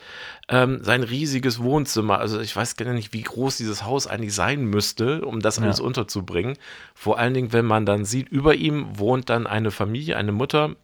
ähm, 0.48 0.79
sein 0.83 1.03
riesiges 1.03 1.62
Wohnzimmer. 1.62 2.19
Also 2.19 2.39
ich 2.39 2.55
weiß 2.55 2.77
gar 2.77 2.93
nicht, 2.93 3.13
wie 3.13 3.24
groß 3.24 3.57
dieses 3.57 3.83
Haus 3.83 4.07
eigentlich 4.07 4.33
sein 4.33 4.65
müsste, 4.65 5.25
um 5.25 5.41
das 5.41 5.60
alles 5.60 5.79
ja. 5.79 5.86
unterzubringen. 5.86 6.57
Vor 6.93 7.19
allen 7.19 7.33
Dingen, 7.33 7.53
wenn 7.53 7.65
man 7.65 7.86
dann 7.86 8.05
sieht, 8.05 8.29
über 8.29 8.55
ihm 8.55 9.00
wohnt 9.00 9.29
dann 9.29 9.48
eine 9.48 9.71
Familie, 9.71 10.17
eine 10.17 10.31
Mutter 10.31 10.75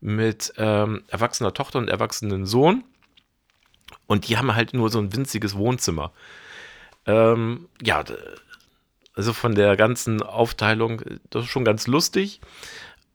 mit 0.00 0.52
ähm, 0.56 1.02
erwachsener 1.08 1.54
Tochter 1.54 1.78
und 1.78 1.88
erwachsenen 1.88 2.44
Sohn. 2.44 2.84
Und 4.06 4.28
die 4.28 4.36
haben 4.36 4.54
halt 4.54 4.74
nur 4.74 4.90
so 4.90 4.98
ein 4.98 5.14
winziges 5.14 5.56
Wohnzimmer. 5.56 6.12
Ähm, 7.06 7.68
ja, 7.82 8.04
also 9.14 9.32
von 9.32 9.54
der 9.54 9.76
ganzen 9.76 10.22
Aufteilung, 10.22 11.02
das 11.30 11.44
ist 11.44 11.50
schon 11.50 11.64
ganz 11.64 11.86
lustig. 11.86 12.40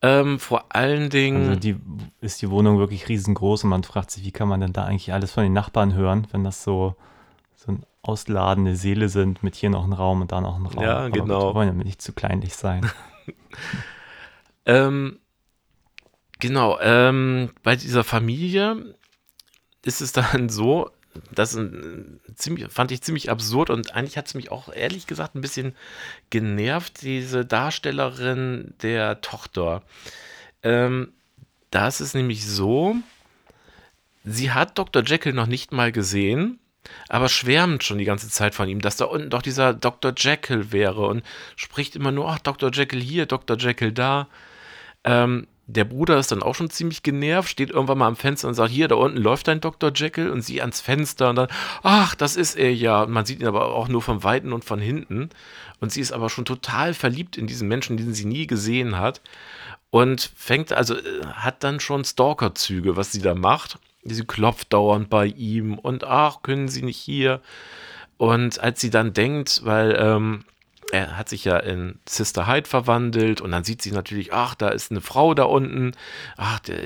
Ähm, 0.00 0.38
vor 0.38 0.66
allen 0.68 1.10
Dingen. 1.10 1.48
Also 1.48 1.60
die, 1.60 1.76
ist 2.20 2.40
die 2.40 2.50
Wohnung 2.50 2.78
wirklich 2.78 3.08
riesengroß 3.08 3.64
und 3.64 3.70
man 3.70 3.82
fragt 3.82 4.10
sich, 4.10 4.24
wie 4.24 4.30
kann 4.30 4.48
man 4.48 4.60
denn 4.60 4.72
da 4.72 4.84
eigentlich 4.84 5.12
alles 5.12 5.32
von 5.32 5.42
den 5.42 5.52
Nachbarn 5.52 5.94
hören, 5.94 6.26
wenn 6.30 6.44
das 6.44 6.62
so, 6.62 6.94
so 7.56 7.72
ein 7.72 7.84
ausladende 8.02 8.76
Seele 8.76 9.08
sind, 9.08 9.42
mit 9.42 9.56
hier 9.56 9.70
noch 9.70 9.84
ein 9.84 9.92
Raum 9.92 10.20
und 10.20 10.30
da 10.30 10.40
noch 10.40 10.56
ein 10.56 10.66
Raum. 10.66 10.84
Ja, 10.84 10.98
Aber 10.98 11.10
genau. 11.10 11.50
Wir 11.50 11.54
wollen 11.54 11.78
ja 11.78 11.84
nicht 11.84 12.00
zu 12.00 12.12
kleinlich 12.12 12.54
sein. 12.54 12.88
ähm, 14.66 15.18
genau, 16.38 16.78
ähm, 16.80 17.50
bei 17.64 17.74
dieser 17.74 18.04
Familie 18.04 18.94
ist 19.84 20.00
es 20.00 20.12
dann 20.12 20.48
so, 20.48 20.90
das 21.32 21.54
ein, 21.54 22.20
ziemlich, 22.34 22.70
fand 22.70 22.92
ich 22.92 23.02
ziemlich 23.02 23.30
absurd 23.30 23.70
und 23.70 23.94
eigentlich 23.94 24.16
hat 24.16 24.26
es 24.26 24.34
mich 24.34 24.50
auch 24.50 24.72
ehrlich 24.72 25.06
gesagt 25.06 25.34
ein 25.34 25.40
bisschen 25.40 25.74
genervt, 26.30 27.02
diese 27.02 27.44
Darstellerin 27.44 28.74
der 28.82 29.20
Tochter. 29.20 29.82
Ähm, 30.62 31.12
da 31.70 31.88
ist 31.88 32.14
nämlich 32.14 32.46
so, 32.46 32.96
sie 34.24 34.52
hat 34.52 34.78
Dr. 34.78 35.02
Jekyll 35.04 35.32
noch 35.32 35.46
nicht 35.46 35.72
mal 35.72 35.92
gesehen, 35.92 36.58
aber 37.08 37.28
schwärmt 37.28 37.84
schon 37.84 37.98
die 37.98 38.04
ganze 38.04 38.28
Zeit 38.28 38.54
von 38.54 38.68
ihm, 38.68 38.80
dass 38.80 38.96
da 38.96 39.04
unten 39.04 39.30
doch 39.30 39.42
dieser 39.42 39.74
Dr. 39.74 40.12
Jekyll 40.16 40.72
wäre 40.72 41.06
und 41.06 41.22
spricht 41.56 41.96
immer 41.96 42.12
nur, 42.12 42.28
ach, 42.28 42.38
Dr. 42.38 42.70
Jekyll 42.72 43.00
hier, 43.00 43.26
Dr. 43.26 43.56
Jekyll 43.56 43.92
da. 43.92 44.28
Ähm, 45.04 45.46
der 45.70 45.84
Bruder 45.84 46.18
ist 46.18 46.32
dann 46.32 46.42
auch 46.42 46.54
schon 46.54 46.70
ziemlich 46.70 47.02
genervt, 47.02 47.50
steht 47.50 47.70
irgendwann 47.70 47.98
mal 47.98 48.06
am 48.06 48.16
Fenster 48.16 48.48
und 48.48 48.54
sagt, 48.54 48.70
hier, 48.70 48.88
da 48.88 48.94
unten 48.94 49.18
läuft 49.18 49.48
dein 49.48 49.60
Dr. 49.60 49.92
Jekyll 49.94 50.30
und 50.30 50.40
sie 50.40 50.62
ans 50.62 50.80
Fenster 50.80 51.28
und 51.28 51.36
dann, 51.36 51.48
ach, 51.82 52.14
das 52.14 52.36
ist 52.36 52.56
er 52.56 52.74
ja. 52.74 53.02
Und 53.02 53.12
man 53.12 53.26
sieht 53.26 53.40
ihn 53.40 53.46
aber 53.46 53.74
auch 53.74 53.86
nur 53.86 54.00
von 54.00 54.24
Weiten 54.24 54.54
und 54.54 54.64
von 54.64 54.80
hinten. 54.80 55.28
Und 55.78 55.92
sie 55.92 56.00
ist 56.00 56.12
aber 56.12 56.30
schon 56.30 56.46
total 56.46 56.94
verliebt 56.94 57.36
in 57.36 57.46
diesen 57.46 57.68
Menschen, 57.68 57.98
den 57.98 58.14
sie 58.14 58.24
nie 58.24 58.46
gesehen 58.46 58.98
hat. 58.98 59.20
Und 59.90 60.32
fängt, 60.34 60.72
also 60.72 60.96
äh, 60.96 61.26
hat 61.34 61.62
dann 61.62 61.80
schon 61.80 62.02
Stalker-Züge, 62.02 62.96
was 62.96 63.12
sie 63.12 63.20
da 63.20 63.34
macht. 63.34 63.78
Sie 64.04 64.24
klopft 64.24 64.72
dauernd 64.72 65.10
bei 65.10 65.26
ihm 65.26 65.78
und 65.78 66.04
ach, 66.04 66.40
können 66.40 66.68
Sie 66.68 66.82
nicht 66.82 66.96
hier. 66.96 67.42
Und 68.16 68.58
als 68.58 68.80
sie 68.80 68.90
dann 68.90 69.12
denkt, 69.12 69.60
weil 69.64 69.96
ähm, 70.00 70.44
er 70.92 71.16
hat 71.16 71.28
sich 71.28 71.44
ja 71.44 71.58
in 71.58 71.98
Sister 72.08 72.46
Hyde 72.46 72.68
verwandelt 72.68 73.40
und 73.40 73.50
dann 73.50 73.64
sieht 73.64 73.82
sie 73.82 73.92
natürlich, 73.92 74.32
ach, 74.32 74.54
da 74.54 74.68
ist 74.68 74.90
eine 74.90 75.00
Frau 75.00 75.34
da 75.34 75.44
unten, 75.44 75.92
ach, 76.36 76.60
der, 76.60 76.78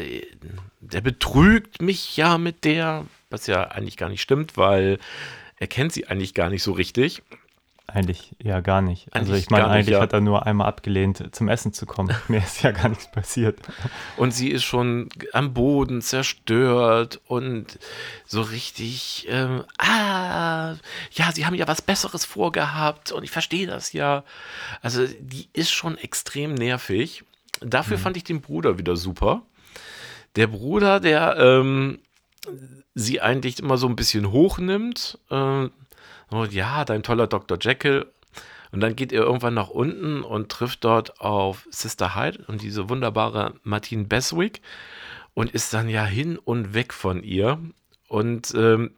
der 0.81 1.01
betrügt 1.01 1.81
mich 1.81 2.17
ja 2.17 2.39
mit 2.39 2.65
der, 2.65 3.07
was 3.31 3.47
ja 3.47 3.65
eigentlich 3.65 3.97
gar 3.97 4.09
nicht 4.09 4.23
stimmt, 4.23 4.57
weil 4.57 4.99
er 5.59 5.67
kennt 5.69 5.93
sie 5.93 6.09
eigentlich 6.09 6.35
gar 6.35 6.51
nicht 6.51 6.63
so 6.63 6.73
richtig. 6.73 7.23
Eigentlich 7.89 8.35
ja 8.43 8.61
gar 8.61 8.81
nicht. 8.81 9.09
Also 9.13 9.33
eigentlich 9.33 9.33
also 9.33 9.43
ich 9.43 9.51
meine, 9.51 9.67
eigentlich 9.69 9.95
ja. 9.95 10.01
hat 10.01 10.13
er 10.13 10.21
nur 10.21 10.47
einmal 10.47 10.69
abgelehnt, 10.69 11.35
zum 11.35 11.49
Essen 11.49 11.73
zu 11.73 11.85
kommen. 11.85 12.15
Mir 12.29 12.39
ist 12.39 12.63
ja 12.63 12.71
gar 12.71 12.89
nichts 12.89 13.11
passiert. 13.11 13.59
Und 14.17 14.33
sie 14.33 14.51
ist 14.51 14.65
schon 14.65 15.09
am 15.33 15.53
Boden 15.53 16.01
zerstört 16.01 17.21
und 17.27 17.79
so 18.25 18.41
richtig, 18.41 19.27
ähm, 19.29 19.65
ah, 19.79 20.77
ja, 21.13 21.33
sie 21.35 21.45
haben 21.45 21.55
ja 21.55 21.69
was 21.69 21.83
Besseres 21.83 22.25
vorgehabt 22.25 23.13
und 23.13 23.25
ich 23.25 23.31
verstehe 23.31 23.67
das 23.67 23.93
ja. 23.93 24.25
Also 24.81 25.07
die 25.07 25.49
ist 25.53 25.73
schon 25.73 25.99
extrem 25.99 26.55
nervig. 26.55 27.25
Dafür 27.61 27.99
mhm. 27.99 28.03
fand 28.03 28.17
ich 28.17 28.25
den 28.25 28.41
Bruder 28.41 28.79
wieder 28.79 28.97
super. 28.97 29.43
Der 30.37 30.47
Bruder, 30.47 31.01
der 31.01 31.37
ähm, 31.37 31.99
sie 32.95 33.21
eigentlich 33.21 33.59
immer 33.59 33.77
so 33.77 33.87
ein 33.87 33.97
bisschen 33.97 34.31
hochnimmt, 34.33 35.19
äh, 35.31 35.69
oh, 36.33 36.45
ja, 36.45 36.85
dein 36.85 37.03
toller 37.03 37.27
Dr. 37.27 37.59
Jekyll. 37.61 38.07
Und 38.71 38.81
dann 38.81 38.97
geht 38.97 39.13
er 39.13 39.23
irgendwann 39.23 39.55
nach 39.55 39.69
unten 39.69 40.23
und 40.23 40.49
trifft 40.51 40.85
dort 40.85 41.21
auf 41.21 41.67
Sister 41.71 42.15
Hyde 42.15 42.43
und 42.47 42.63
diese 42.63 42.89
wunderbare 42.89 43.55
Martine 43.63 44.05
Beswick 44.05 44.63
und 45.35 45.51
ist 45.51 45.75
dann 45.75 45.89
ja 45.91 46.05
hin 46.05 46.39
und 46.39 46.73
weg 46.73 46.95
von 46.95 47.23
ihr. 47.23 47.59
Und 48.09 48.55
ähm, 48.57 48.93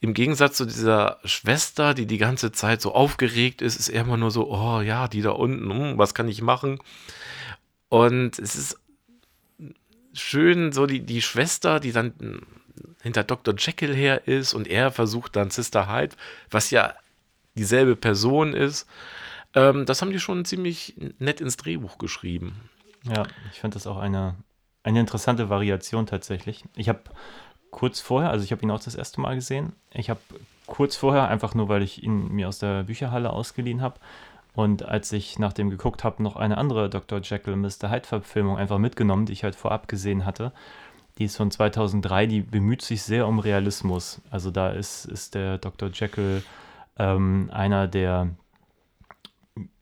im 0.00 0.14
Gegensatz 0.14 0.56
zu 0.58 0.64
dieser 0.64 1.18
Schwester, 1.24 1.94
die 1.94 2.06
die 2.06 2.18
ganze 2.18 2.52
Zeit 2.52 2.80
so 2.80 2.94
aufgeregt 2.94 3.62
ist, 3.62 3.76
ist 3.76 3.88
er 3.88 4.02
immer 4.02 4.16
nur 4.16 4.30
so, 4.30 4.50
oh 4.50 4.80
ja, 4.80 5.08
die 5.08 5.22
da 5.22 5.30
unten, 5.30 5.70
hm, 5.70 5.98
was 5.98 6.14
kann 6.14 6.28
ich 6.28 6.42
machen? 6.42 6.78
Und 7.88 8.38
es 8.38 8.54
ist 8.54 8.78
schön, 10.12 10.72
so 10.72 10.86
die, 10.86 11.00
die 11.00 11.22
Schwester, 11.22 11.80
die 11.80 11.92
dann 11.92 12.12
hinter 13.02 13.24
Dr. 13.24 13.54
Jekyll 13.56 13.94
her 13.94 14.26
ist 14.26 14.54
und 14.54 14.68
er 14.68 14.90
versucht 14.90 15.36
dann 15.36 15.50
Sister 15.50 15.92
Hyde, 15.92 16.16
was 16.50 16.70
ja 16.70 16.94
dieselbe 17.54 17.96
Person 17.96 18.54
ist. 18.54 18.88
Ähm, 19.54 19.86
das 19.86 20.02
haben 20.02 20.10
die 20.10 20.20
schon 20.20 20.44
ziemlich 20.44 20.94
nett 21.18 21.40
ins 21.40 21.56
Drehbuch 21.56 21.98
geschrieben. 21.98 22.60
Ja, 23.04 23.24
ich 23.52 23.60
finde 23.60 23.74
das 23.74 23.86
auch 23.86 23.98
eine 23.98 24.36
eine 24.84 25.00
interessante 25.00 25.48
Variation 25.48 26.06
tatsächlich. 26.06 26.64
Ich 26.76 26.88
habe 26.88 27.00
kurz 27.70 28.00
vorher, 28.00 28.30
also 28.30 28.44
ich 28.44 28.52
habe 28.52 28.62
ihn 28.62 28.70
auch 28.70 28.82
das 28.82 28.94
erste 28.94 29.20
Mal 29.20 29.34
gesehen, 29.34 29.72
ich 29.92 30.10
habe 30.10 30.20
kurz 30.66 30.94
vorher, 30.94 31.28
einfach 31.28 31.54
nur 31.54 31.68
weil 31.68 31.82
ich 31.82 32.02
ihn 32.02 32.28
mir 32.28 32.48
aus 32.48 32.58
der 32.58 32.84
Bücherhalle 32.84 33.30
ausgeliehen 33.30 33.80
habe, 33.80 33.98
und 34.54 34.84
als 34.84 35.10
ich 35.10 35.40
nach 35.40 35.52
dem 35.52 35.68
geguckt 35.68 36.04
habe, 36.04 36.22
noch 36.22 36.36
eine 36.36 36.58
andere 36.58 36.88
Dr. 36.88 37.20
Jekyll 37.20 37.56
Mr. 37.56 37.90
Hyde-Verfilmung 37.90 38.56
einfach 38.56 38.78
mitgenommen, 38.78 39.26
die 39.26 39.32
ich 39.32 39.42
halt 39.42 39.56
vorab 39.56 39.88
gesehen 39.88 40.24
hatte. 40.24 40.52
Die 41.18 41.24
ist 41.24 41.36
von 41.36 41.50
2003, 41.50 42.26
die 42.26 42.40
bemüht 42.40 42.82
sich 42.82 43.02
sehr 43.02 43.28
um 43.28 43.38
Realismus. 43.38 44.20
Also 44.30 44.50
da 44.50 44.70
ist, 44.70 45.04
ist 45.04 45.34
der 45.34 45.58
Dr. 45.58 45.90
Jekyll 45.90 46.42
ähm, 46.98 47.50
einer, 47.52 47.86
der 47.86 48.30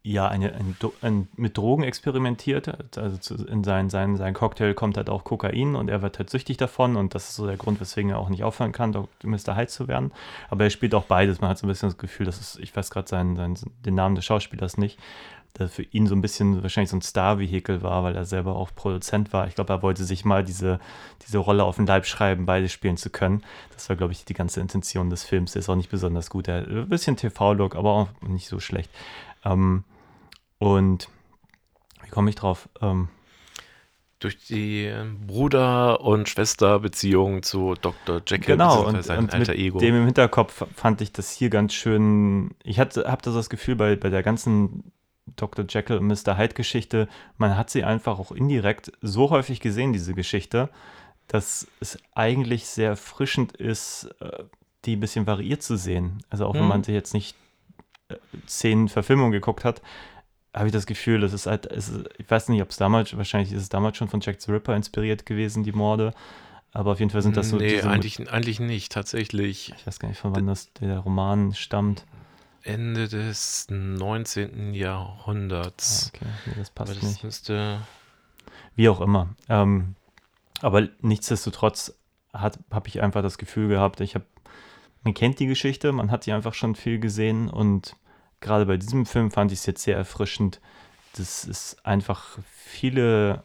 ja 0.05 0.27
eine, 0.27 0.53
ein, 0.55 0.77
ein, 1.01 1.29
mit 1.37 1.57
Drogen 1.57 1.85
experimentiert. 1.85 2.99
Also 2.99 3.17
zu, 3.19 3.47
in 3.47 3.63
seinen 3.63 3.89
sein, 3.89 4.17
sein 4.17 4.35
Cocktail 4.35 4.75
kommt 4.75 4.97
halt 4.97 5.09
auch 5.09 5.25
Kokain 5.25 5.77
und 5.77 5.89
er 5.89 6.03
wird 6.03 6.19
halt 6.19 6.29
süchtig 6.29 6.57
davon 6.57 6.97
und 6.97 7.15
das 7.15 7.31
ist 7.31 7.37
so 7.37 7.47
der 7.47 7.57
Grund, 7.57 7.81
weswegen 7.81 8.11
er 8.11 8.19
auch 8.19 8.29
nicht 8.29 8.43
aufhören 8.43 8.73
kann. 8.73 8.91
Mr. 9.23 9.57
Hyde 9.57 9.69
zu 9.69 9.89
werden. 9.89 10.13
Aber 10.51 10.65
er 10.65 10.71
spielt 10.71 10.95
auch 10.95 11.05
beides. 11.05 11.41
Man 11.41 11.51
hat 11.51 11.59
so 11.59 11.67
ein 11.67 11.69
bisschen 11.69 11.89
das 11.89 11.99
Gefühl, 11.99 12.27
dass 12.27 12.41
es, 12.41 12.57
ich 12.57 12.75
weiß 12.75 12.91
gerade 12.91 13.09
seinen, 13.09 13.37
seinen, 13.37 13.57
den 13.85 13.95
Namen 13.95 14.17
des 14.17 14.25
Schauspielers 14.25 14.77
nicht, 14.77 14.99
dass 15.55 15.75
für 15.75 15.83
ihn 15.83 16.07
so 16.07 16.15
ein 16.15 16.23
bisschen 16.23 16.63
wahrscheinlich 16.63 16.91
so 16.91 16.97
ein 16.97 17.03
Star-Vehikel 17.03 17.83
war, 17.83 18.03
weil 18.05 18.17
er 18.17 18.25
selber 18.25 18.57
auch 18.57 18.71
Produzent 18.75 19.33
war. 19.33 19.47
Ich 19.49 19.55
glaube, 19.55 19.73
er 19.73 19.83
wollte 19.83 20.05
sich 20.05 20.25
mal 20.25 20.45
diese, 20.45 20.81
diese 21.27 21.39
Rolle 21.39 21.65
auf 21.65 21.77
den 21.77 21.87
Leib 21.87 22.07
schreiben, 22.07 22.47
beide 22.47 22.69
spielen 22.69 22.97
zu 22.97 23.11
können. 23.11 23.43
Das 23.75 23.89
war, 23.89 23.97
glaube 23.97 24.13
ich, 24.13 24.25
die 24.25 24.35
ganze 24.35 24.61
Intention 24.61 25.11
des 25.11 25.25
Films. 25.25 25.53
Der 25.53 25.61
ist 25.61 25.69
auch 25.69 25.77
nicht 25.77 25.91
besonders 25.91 26.31
gut. 26.31 26.49
Er 26.49 26.63
hat 26.63 26.69
ein 26.69 26.89
bisschen 26.89 27.17
TV-Look, 27.17 27.77
aber 27.77 27.91
auch 27.93 28.09
nicht 28.23 28.49
so 28.49 28.61
schlecht. 28.61 28.91
Ähm, 29.45 29.85
und 30.59 31.09
wie 32.03 32.11
komme 32.11 32.31
ich 32.31 32.37
drauf? 32.37 32.69
Ähm, 32.81 33.09
durch 34.23 34.39
die 34.39 34.93
Bruder- 35.27 36.01
und 36.01 36.29
Schwesterbeziehung 36.29 37.43
zu 37.43 37.75
Dr. 37.75 38.23
Jekyll, 38.27 38.57
genau, 38.57 38.87
und, 38.87 39.03
sein 39.03 39.19
und 39.19 39.35
alter 39.35 39.53
mit 39.53 39.61
Ego. 39.61 39.79
dem 39.81 39.97
im 39.97 40.05
Hinterkopf 40.05 40.65
fand 40.77 41.01
ich 41.01 41.13
das 41.13 41.33
hier 41.33 41.51
ganz 41.51 41.75
schön. 41.75 42.53
Ich 42.63 42.79
habe 42.79 42.91
das, 42.93 43.35
das 43.35 43.51
Gefühl, 43.51 43.75
bei, 43.75 43.97
bei 43.97 44.11
der 44.11 44.23
ganzen 44.23 44.93
Dr. 45.37 45.65
Jekyll 45.69 45.99
und 45.99 46.07
Mr. 46.07 46.37
Hyde 46.37 46.55
Geschichte, 46.55 47.09
man 47.39 47.57
hat 47.57 47.71
sie 47.71 47.85
einfach 47.85 48.19
auch 48.19 48.33
indirekt 48.33 48.93
so 49.01 49.31
häufig 49.31 49.61
gesehen, 49.61 49.93
diese 49.93 50.15
Geschichte, 50.15 50.69
dass 51.29 51.67
es 51.81 51.99
eigentlich 52.15 52.67
sehr 52.67 52.91
erfrischend 52.91 53.53
ist, 53.57 54.11
äh, 54.21 54.45
die 54.85 54.97
ein 54.97 55.01
bisschen 55.01 55.27
variiert 55.27 55.63
zu 55.63 55.77
sehen. 55.77 56.23
Also 56.29 56.47
auch 56.47 56.55
wenn 56.55 56.63
Mhm. 56.63 56.69
man 56.69 56.85
sich 56.85 56.95
jetzt 56.95 57.15
nicht 57.15 57.37
äh, 58.09 58.17
zehn 58.47 58.89
Verfilmungen 58.89 59.33
geguckt 59.33 59.65
hat, 59.65 59.81
habe 60.55 60.67
ich 60.67 60.73
das 60.73 60.85
Gefühl, 60.87 61.21
das 61.21 61.33
ist 61.33 61.47
halt, 61.47 61.65
es 61.67 61.89
ist, 61.89 62.09
ich 62.19 62.31
weiß 62.31 62.49
nicht, 62.51 62.61
ob 62.61 62.71
es 62.71 62.77
damals, 62.77 63.17
wahrscheinlich 63.17 63.53
ist 63.53 63.63
es 63.63 63.69
damals 63.71 63.97
schon 63.97 64.09
von 64.09 64.21
Jack 64.21 64.43
the 64.43 64.51
Ripper 64.53 64.75
inspiriert 64.77 65.25
gewesen, 65.25 65.63
die 65.63 65.73
Morde. 65.73 66.13
Aber 66.73 66.93
auf 66.93 66.99
jeden 67.01 67.11
Fall 67.11 67.23
sind 67.23 67.37
das 67.37 67.49
so. 67.51 67.57
nee, 67.57 67.77
diese- 67.77 67.89
eigentlich, 67.89 68.31
eigentlich 68.31 68.59
nicht, 68.61 68.93
tatsächlich. 68.93 69.73
ich 69.77 69.87
weiß 69.87 69.99
gar 69.99 70.09
nicht, 70.09 70.19
von 70.19 70.35
wann 70.35 70.47
das 70.47 70.73
der 70.75 70.99
Roman 70.99 71.55
stammt. 71.55 72.05
Ende 72.63 73.09
des 73.09 73.67
19. 73.71 74.75
Jahrhunderts. 74.75 76.13
Okay, 76.15 76.27
nee, 76.47 76.53
das 76.57 76.71
passt 76.71 76.97
das 76.97 77.03
nicht. 77.03 77.25
müsste. 77.25 77.81
Wie 78.75 78.89
auch 78.89 79.01
immer. 79.01 79.35
Ähm, 79.49 79.95
aber 80.61 80.89
nichtsdestotrotz 81.01 81.95
habe 82.33 82.89
ich 82.89 83.03
einfach 83.03 83.23
das 83.23 83.37
Gefühl 83.37 83.69
gehabt, 83.69 84.01
ich 84.01 84.15
habe, 84.15 84.25
man 85.03 85.15
kennt 85.15 85.39
die 85.39 85.47
Geschichte, 85.47 85.93
man 85.93 86.11
hat 86.11 86.25
sie 86.25 86.33
einfach 86.33 86.55
schon 86.55 86.75
viel 86.75 86.99
gesehen 86.99 87.49
und 87.49 87.97
gerade 88.41 88.67
bei 88.67 88.77
diesem 88.77 89.05
Film 89.05 89.31
fand 89.31 89.53
ich 89.53 89.59
es 89.61 89.67
jetzt 89.67 89.83
sehr 89.83 89.97
erfrischend, 89.97 90.61
dass 91.17 91.47
es 91.47 91.77
einfach 91.85 92.39
viele 92.51 93.45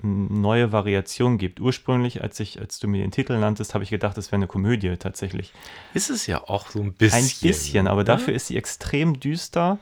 neue 0.00 0.72
Variationen 0.72 1.38
gibt. 1.38 1.60
Ursprünglich, 1.60 2.22
als 2.22 2.38
ich, 2.38 2.60
als 2.60 2.78
du 2.78 2.86
mir 2.86 3.02
den 3.02 3.10
Titel 3.10 3.36
nanntest, 3.38 3.74
habe 3.74 3.84
ich 3.84 3.90
gedacht, 3.90 4.16
es 4.16 4.28
wäre 4.28 4.36
eine 4.36 4.46
Komödie 4.46 4.96
tatsächlich. 4.96 5.52
Ist 5.94 6.10
es 6.10 6.26
ja 6.26 6.42
auch 6.48 6.70
so 6.70 6.80
ein 6.80 6.92
bisschen. 6.92 7.24
Ein 7.24 7.48
bisschen, 7.48 7.88
aber 7.88 8.02
ne? 8.02 8.04
dafür 8.04 8.34
ist 8.34 8.46
sie 8.46 8.56
extrem 8.56 9.18
düster. 9.18 9.78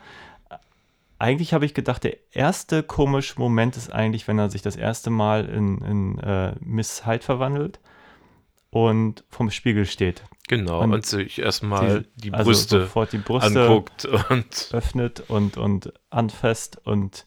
Eigentlich 1.19 1.53
habe 1.53 1.65
ich 1.65 1.73
gedacht, 1.73 2.03
der 2.03 2.17
erste 2.31 2.83
komische 2.83 3.39
Moment 3.39 3.77
ist 3.77 3.91
eigentlich, 3.91 4.27
wenn 4.27 4.39
er 4.39 4.49
sich 4.49 4.61
das 4.61 4.75
erste 4.75 5.09
Mal 5.09 5.45
in, 5.45 5.81
in 5.81 6.19
äh, 6.19 6.55
Miss 6.61 7.05
Hyde 7.05 7.23
verwandelt 7.23 7.79
und 8.69 9.23
vom 9.29 9.49
Spiegel 9.49 9.85
steht. 9.85 10.23
Genau, 10.47 10.81
Und 10.81 10.93
und, 10.93 11.05
sich 11.05 11.39
erstmal 11.39 12.05
die, 12.15 12.31
also 12.31 12.45
Brüste 12.45 12.81
sofort 12.81 13.11
die 13.11 13.17
Brüste 13.17 13.61
anguckt 13.61 14.05
und 14.05 14.69
öffnet 14.71 15.23
und, 15.27 15.57
und 15.57 15.93
anfasst 16.09 16.79
und 16.85 17.25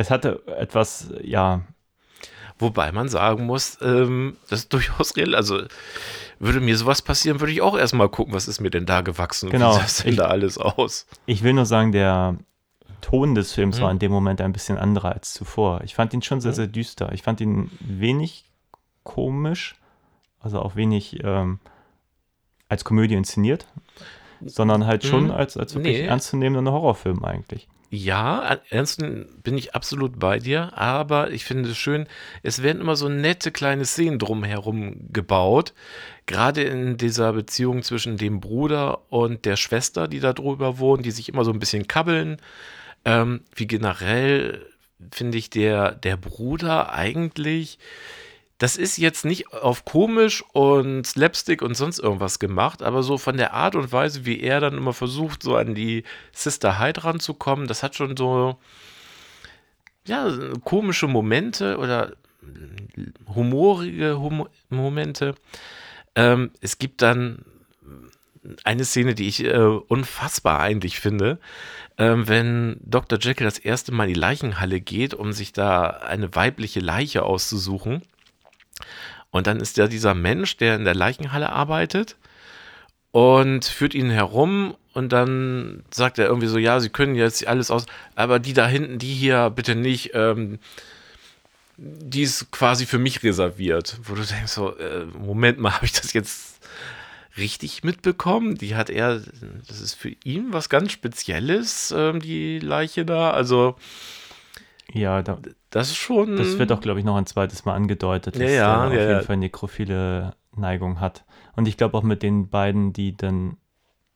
es 0.00 0.10
hatte 0.10 0.42
etwas, 0.46 1.12
ja, 1.22 1.60
wobei 2.58 2.90
man 2.92 3.08
sagen 3.08 3.44
muss, 3.46 3.78
ähm, 3.82 4.36
das 4.48 4.60
ist 4.60 4.72
durchaus 4.72 5.16
real. 5.16 5.34
Also 5.34 5.62
würde 6.38 6.60
mir 6.60 6.76
sowas 6.76 7.02
passieren, 7.02 7.40
würde 7.40 7.52
ich 7.52 7.60
auch 7.60 7.76
erstmal 7.76 8.08
gucken, 8.08 8.32
was 8.34 8.48
ist 8.48 8.60
mir 8.60 8.70
denn 8.70 8.86
da 8.86 9.02
gewachsen 9.02 9.50
Genau. 9.50 9.70
und 9.70 9.76
wie 9.76 9.80
sah 9.80 9.84
es 9.86 10.02
denn 10.02 10.16
da 10.16 10.26
alles 10.28 10.56
aus. 10.58 11.06
ich 11.26 11.42
will 11.42 11.52
nur 11.52 11.66
sagen, 11.66 11.92
der 11.92 12.36
Ton 13.02 13.34
des 13.34 13.52
Films 13.52 13.78
Mhm. 13.78 13.82
war 13.82 13.90
in 13.90 13.98
dem 13.98 14.12
Moment 14.12 14.40
ein 14.40 14.52
bisschen 14.52 14.78
anderer 14.78 15.12
als 15.12 15.32
zuvor. 15.34 15.80
Ich 15.84 15.94
fand 15.94 16.12
ihn 16.14 16.22
schon 16.22 16.40
sehr, 16.40 16.52
sehr 16.52 16.66
düster. 16.66 17.12
Ich 17.12 17.22
fand 17.22 17.40
ihn 17.40 17.70
wenig 17.80 18.44
komisch, 19.04 19.74
also 20.40 20.60
auch 20.60 20.76
wenig 20.76 21.22
ähm, 21.24 21.60
als 22.68 22.84
Komödie 22.84 23.14
inszeniert, 23.14 23.66
sondern 24.44 24.86
halt 24.86 25.04
schon 25.04 25.24
Mhm. 25.24 25.30
als, 25.32 25.56
als 25.56 25.74
wirklich 25.74 25.98
Nee. 25.98 26.06
ernstzunehmender 26.06 26.72
Horrorfilm 26.72 27.24
eigentlich. 27.24 27.68
Ja, 27.92 28.60
ernst 28.70 29.02
bin 29.42 29.58
ich 29.58 29.74
absolut 29.74 30.20
bei 30.20 30.38
dir, 30.38 30.78
aber 30.78 31.32
ich 31.32 31.44
finde 31.44 31.70
es 31.70 31.76
schön, 31.76 32.06
es 32.44 32.62
werden 32.62 32.80
immer 32.80 32.94
so 32.94 33.08
nette 33.08 33.50
kleine 33.50 33.84
Szenen 33.84 34.20
drumherum 34.20 35.08
gebaut. 35.12 35.74
Gerade 36.26 36.62
in 36.62 36.98
dieser 36.98 37.32
Beziehung 37.32 37.82
zwischen 37.82 38.16
dem 38.16 38.38
Bruder 38.38 39.10
und 39.10 39.44
der 39.44 39.56
Schwester, 39.56 40.06
die 40.06 40.20
da 40.20 40.32
drüber 40.32 40.78
wohnen, 40.78 41.02
die 41.02 41.10
sich 41.10 41.28
immer 41.28 41.44
so 41.44 41.50
ein 41.50 41.58
bisschen 41.58 41.88
kabbeln. 41.88 42.36
Ähm, 43.04 43.40
wie 43.56 43.66
generell 43.66 44.64
finde 45.10 45.38
ich 45.38 45.50
der, 45.50 45.90
der 45.92 46.16
Bruder 46.16 46.92
eigentlich, 46.92 47.80
das 48.60 48.76
ist 48.76 48.98
jetzt 48.98 49.24
nicht 49.24 49.54
auf 49.54 49.86
komisch 49.86 50.44
und 50.52 51.06
Slapstick 51.06 51.62
und 51.62 51.74
sonst 51.74 51.98
irgendwas 51.98 52.38
gemacht, 52.38 52.82
aber 52.82 53.02
so 53.02 53.16
von 53.16 53.38
der 53.38 53.54
Art 53.54 53.74
und 53.74 53.90
Weise, 53.90 54.26
wie 54.26 54.38
er 54.38 54.60
dann 54.60 54.76
immer 54.76 54.92
versucht, 54.92 55.42
so 55.42 55.56
an 55.56 55.74
die 55.74 56.04
Sister 56.32 56.78
Hyde 56.78 57.04
ranzukommen, 57.04 57.66
das 57.66 57.82
hat 57.82 57.96
schon 57.96 58.18
so, 58.18 58.58
ja, 60.06 60.30
komische 60.62 61.08
Momente 61.08 61.78
oder 61.78 62.12
humorige 63.34 64.20
Hum 64.20 64.46
Momente. 64.68 65.36
Ähm, 66.14 66.50
es 66.60 66.76
gibt 66.76 67.00
dann 67.00 67.46
eine 68.64 68.84
Szene, 68.84 69.14
die 69.14 69.28
ich 69.28 69.42
äh, 69.42 69.56
unfassbar 69.56 70.60
eigentlich 70.60 71.00
finde, 71.00 71.38
ähm, 71.96 72.28
wenn 72.28 72.76
Dr. 72.84 73.18
Jekyll 73.18 73.46
das 73.46 73.58
erste 73.58 73.92
Mal 73.92 74.04
in 74.04 74.14
die 74.14 74.20
Leichenhalle 74.20 74.82
geht, 74.82 75.14
um 75.14 75.32
sich 75.32 75.54
da 75.54 75.86
eine 75.86 76.34
weibliche 76.34 76.80
Leiche 76.80 77.22
auszusuchen. 77.22 78.02
Und 79.30 79.46
dann 79.46 79.60
ist 79.60 79.78
da 79.78 79.86
dieser 79.86 80.14
Mensch, 80.14 80.56
der 80.56 80.76
in 80.76 80.84
der 80.84 80.94
Leichenhalle 80.94 81.50
arbeitet 81.50 82.16
und 83.12 83.64
führt 83.64 83.94
ihn 83.94 84.10
herum 84.10 84.76
und 84.92 85.12
dann 85.12 85.84
sagt 85.90 86.18
er 86.18 86.26
irgendwie 86.26 86.48
so, 86.48 86.58
ja, 86.58 86.80
Sie 86.80 86.88
können 86.88 87.14
jetzt 87.14 87.46
alles 87.46 87.70
aus, 87.70 87.86
aber 88.16 88.38
die 88.38 88.52
da 88.52 88.66
hinten, 88.66 88.98
die 88.98 89.14
hier 89.14 89.50
bitte 89.50 89.74
nicht, 89.74 90.10
ähm, 90.14 90.58
die 91.76 92.22
ist 92.22 92.50
quasi 92.50 92.86
für 92.86 92.98
mich 92.98 93.22
reserviert. 93.22 93.98
Wo 94.02 94.14
du 94.14 94.22
denkst 94.22 94.52
so, 94.52 94.76
äh, 94.76 95.06
Moment 95.06 95.58
mal, 95.58 95.72
habe 95.74 95.86
ich 95.86 95.92
das 95.92 96.12
jetzt 96.12 96.60
richtig 97.36 97.84
mitbekommen? 97.84 98.56
Die 98.56 98.74
hat 98.74 98.90
er, 98.90 99.22
das 99.68 99.80
ist 99.80 99.94
für 99.94 100.10
ihn 100.24 100.52
was 100.52 100.68
ganz 100.68 100.92
Spezielles, 100.92 101.94
ähm, 101.96 102.20
die 102.20 102.58
Leiche 102.58 103.04
da. 103.04 103.30
Also 103.30 103.76
Ja, 104.92 105.22
da, 105.22 105.38
das 105.70 105.88
ist 105.90 105.96
schon. 105.96 106.36
das 106.36 106.58
wird 106.58 106.72
auch, 106.72 106.80
glaube 106.80 106.98
ich, 107.00 107.04
noch 107.06 107.16
ein 107.16 107.26
zweites 107.26 107.64
Mal 107.64 107.74
angedeutet, 107.74 108.34
dass 108.34 108.42
Ja, 108.42 108.48
ja, 108.48 108.74
er 108.82 108.86
auf 108.88 108.92
ja, 108.92 109.00
jeden 109.00 109.12
ja. 109.12 109.22
Fall 109.22 109.36
nekrophile 109.36 110.34
Neigung 110.56 111.00
hat. 111.00 111.24
Und 111.56 111.68
ich 111.68 111.76
glaube 111.76 111.96
auch 111.96 112.02
mit 112.02 112.22
den 112.22 112.48
beiden, 112.48 112.92
die 112.92 113.16
dann, 113.16 113.56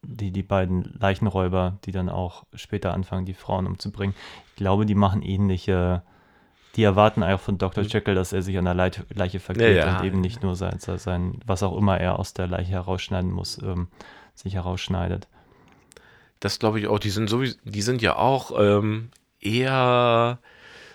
die, 0.03 0.31
die 0.33 0.43
beiden 0.43 0.83
Leichenräuber, 0.99 1.79
die 1.85 1.93
dann 1.93 2.09
auch 2.09 2.45
später 2.55 2.93
anfangen, 2.93 3.25
die 3.27 3.35
Frauen 3.35 3.67
umzubringen, 3.67 4.15
ich 4.49 4.57
glaube, 4.57 4.85
die 4.87 4.95
machen 4.95 5.23
ähnliche, 5.23 6.03
die 6.77 6.83
erwarten 6.83 7.23
einfach 7.23 7.45
von 7.45 7.59
Dr. 7.59 7.85
Jekyll, 7.85 8.15
dass 8.17 8.33
er 8.33 8.43
sich 8.43 8.59
an 8.59 8.65
der 8.65 8.75
Leit 8.75 9.05
Leiche 9.15 9.39
vergeht 9.41 9.71
Mhm. 9.73 9.77
Ja, 9.77 9.87
ja. 9.87 9.99
und 10.01 10.05
eben 10.05 10.21
nicht 10.21 10.43
nur 10.43 10.57
sein, 10.57 10.79
sein, 10.81 11.39
was 11.47 11.63
auch 11.63 11.77
immer 11.77 11.99
er 12.01 12.19
aus 12.19 12.35
der 12.35 12.49
Leiche 12.49 12.73
herausschneiden 12.73 13.31
muss, 13.31 13.63
ähm, 13.63 13.89
sich 14.35 14.55
herausschneidet. 14.55 15.29
Das 16.41 16.59
glaube 16.59 16.81
ich 16.81 16.89
auch. 16.89 16.99
Die 16.99 17.11
sind 17.11 17.31
sowieso, 17.31 17.57
die 17.65 17.83
sind 17.83 18.03
ja 18.03 18.17
auch 18.17 18.51
ähm, 18.59 19.11
eher 19.41 20.39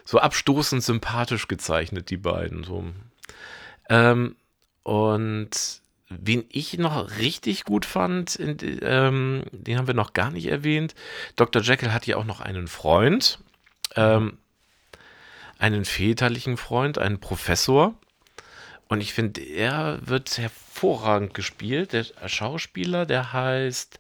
so 0.10 0.18
abstoßend 0.18 0.84
sympathisch 0.84 1.48
gezeichnet, 1.48 2.10
die 2.10 2.18
beiden. 2.18 2.64
So. 2.64 2.84
Ähm, 3.90 4.36
und 4.82 5.82
wen 6.10 6.46
ich 6.50 6.80
noch 6.80 7.20
richtig 7.20 7.64
gut 7.64 7.86
fand, 7.86 8.36
in, 8.36 8.58
ähm, 8.82 9.44
den 9.52 9.78
haben 9.78 9.86
wir 9.86 9.94
noch 9.94 10.14
gar 10.14 10.32
nicht 10.32 10.48
erwähnt. 10.48 10.96
Dr. 11.36 11.62
Jekyll 11.62 11.94
hat 11.94 12.08
ja 12.08 12.18
auch 12.18 12.26
noch 12.26 12.40
einen 12.42 12.68
Freund. 12.68 13.38
Ähm, 13.96 14.40
einen 15.60 15.86
väterlichen 15.86 16.58
Freund, 16.58 16.98
einen 16.98 17.20
Professor. 17.20 17.94
Und 18.88 19.02
ich 19.02 19.14
finde, 19.14 19.42
er 19.42 20.00
wird 20.02 20.40
hervorragend 20.40 21.36
gespielt. 21.36 21.94
Der 21.94 22.06
Schauspieler, 22.26 23.06
der 23.06 23.32
heißt 23.32 24.00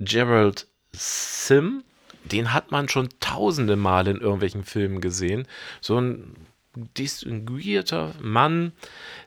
Gerald 0.00 0.66
Sim. 0.92 1.82
Den 2.24 2.52
hat 2.52 2.70
man 2.70 2.88
schon 2.88 3.08
tausende 3.20 3.76
Mal 3.76 4.06
in 4.06 4.20
irgendwelchen 4.20 4.64
Filmen 4.64 5.00
gesehen. 5.00 5.46
So 5.80 6.00
ein 6.00 6.36
distinguierter 6.96 8.14
Mann, 8.20 8.72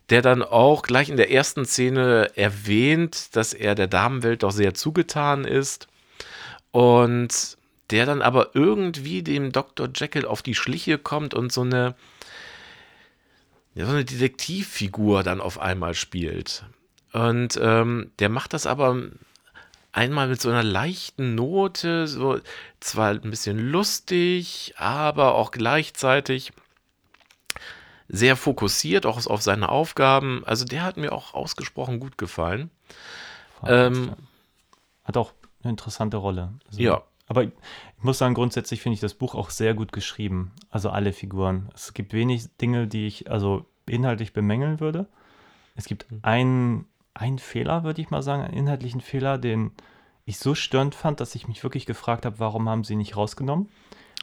der 0.09 0.21
dann 0.21 0.41
auch 0.41 0.83
gleich 0.83 1.09
in 1.09 1.17
der 1.17 1.31
ersten 1.31 1.65
Szene 1.65 2.31
erwähnt, 2.35 3.35
dass 3.35 3.53
er 3.53 3.75
der 3.75 3.87
Damenwelt 3.87 4.43
doch 4.43 4.51
sehr 4.51 4.73
zugetan 4.73 5.43
ist. 5.43 5.87
Und 6.71 7.57
der 7.89 8.05
dann 8.05 8.21
aber 8.21 8.51
irgendwie 8.55 9.21
dem 9.23 9.51
Dr. 9.51 9.89
Jekyll 9.93 10.25
auf 10.25 10.41
die 10.41 10.55
Schliche 10.55 10.97
kommt 10.97 11.33
und 11.33 11.51
so 11.51 11.61
eine, 11.61 11.95
so 13.75 13.85
eine 13.85 14.05
Detektivfigur 14.05 15.23
dann 15.23 15.41
auf 15.41 15.59
einmal 15.59 15.93
spielt. 15.93 16.65
Und 17.11 17.59
ähm, 17.61 18.11
der 18.19 18.29
macht 18.29 18.53
das 18.53 18.65
aber 18.65 18.99
einmal 19.93 20.27
mit 20.27 20.41
so 20.41 20.49
einer 20.49 20.63
leichten 20.63 21.35
Note, 21.35 22.07
so 22.07 22.39
zwar 22.79 23.11
ein 23.11 23.29
bisschen 23.29 23.57
lustig, 23.71 24.73
aber 24.77 25.35
auch 25.35 25.51
gleichzeitig 25.51 26.51
sehr 28.09 28.35
fokussiert, 28.35 29.05
auch 29.05 29.25
auf 29.25 29.41
seine 29.41 29.69
Aufgaben. 29.69 30.43
Also 30.45 30.65
der 30.65 30.83
hat 30.83 30.97
mir 30.97 31.13
auch 31.13 31.33
ausgesprochen 31.33 31.99
gut 31.99 32.17
gefallen. 32.17 32.69
Ähm, 33.65 34.13
hat 35.05 35.15
auch 35.15 35.31
eine 35.61 35.71
interessante 35.71 36.17
Rolle. 36.17 36.53
Also, 36.67 36.81
ja. 36.81 37.01
Aber 37.27 37.43
ich 37.43 37.51
muss 38.01 38.17
sagen, 38.17 38.33
grundsätzlich 38.33 38.81
finde 38.81 38.95
ich 38.95 38.99
das 38.99 39.13
Buch 39.13 39.33
auch 39.35 39.49
sehr 39.49 39.73
gut 39.73 39.93
geschrieben. 39.93 40.51
Also 40.69 40.89
alle 40.89 41.13
Figuren. 41.13 41.69
Es 41.73 41.93
gibt 41.93 42.13
wenig 42.13 42.47
Dinge, 42.57 42.87
die 42.87 43.07
ich 43.07 43.31
also 43.31 43.65
inhaltlich 43.85 44.33
bemängeln 44.33 44.79
würde. 44.79 45.07
Es 45.75 45.85
gibt 45.85 46.11
mhm. 46.11 46.19
einen, 46.21 46.85
einen 47.13 47.39
Fehler, 47.39 47.83
würde 47.83 48.01
ich 48.01 48.09
mal 48.09 48.23
sagen, 48.23 48.43
einen 48.43 48.57
inhaltlichen 48.57 49.01
Fehler, 49.01 49.37
den 49.37 49.71
ich 50.25 50.39
so 50.39 50.55
störend 50.55 50.95
fand, 50.95 51.19
dass 51.19 51.35
ich 51.35 51.47
mich 51.47 51.63
wirklich 51.63 51.85
gefragt 51.85 52.25
habe, 52.25 52.39
warum 52.39 52.69
haben 52.69 52.83
sie 52.83 52.95
nicht 52.95 53.17
rausgenommen. 53.17 53.69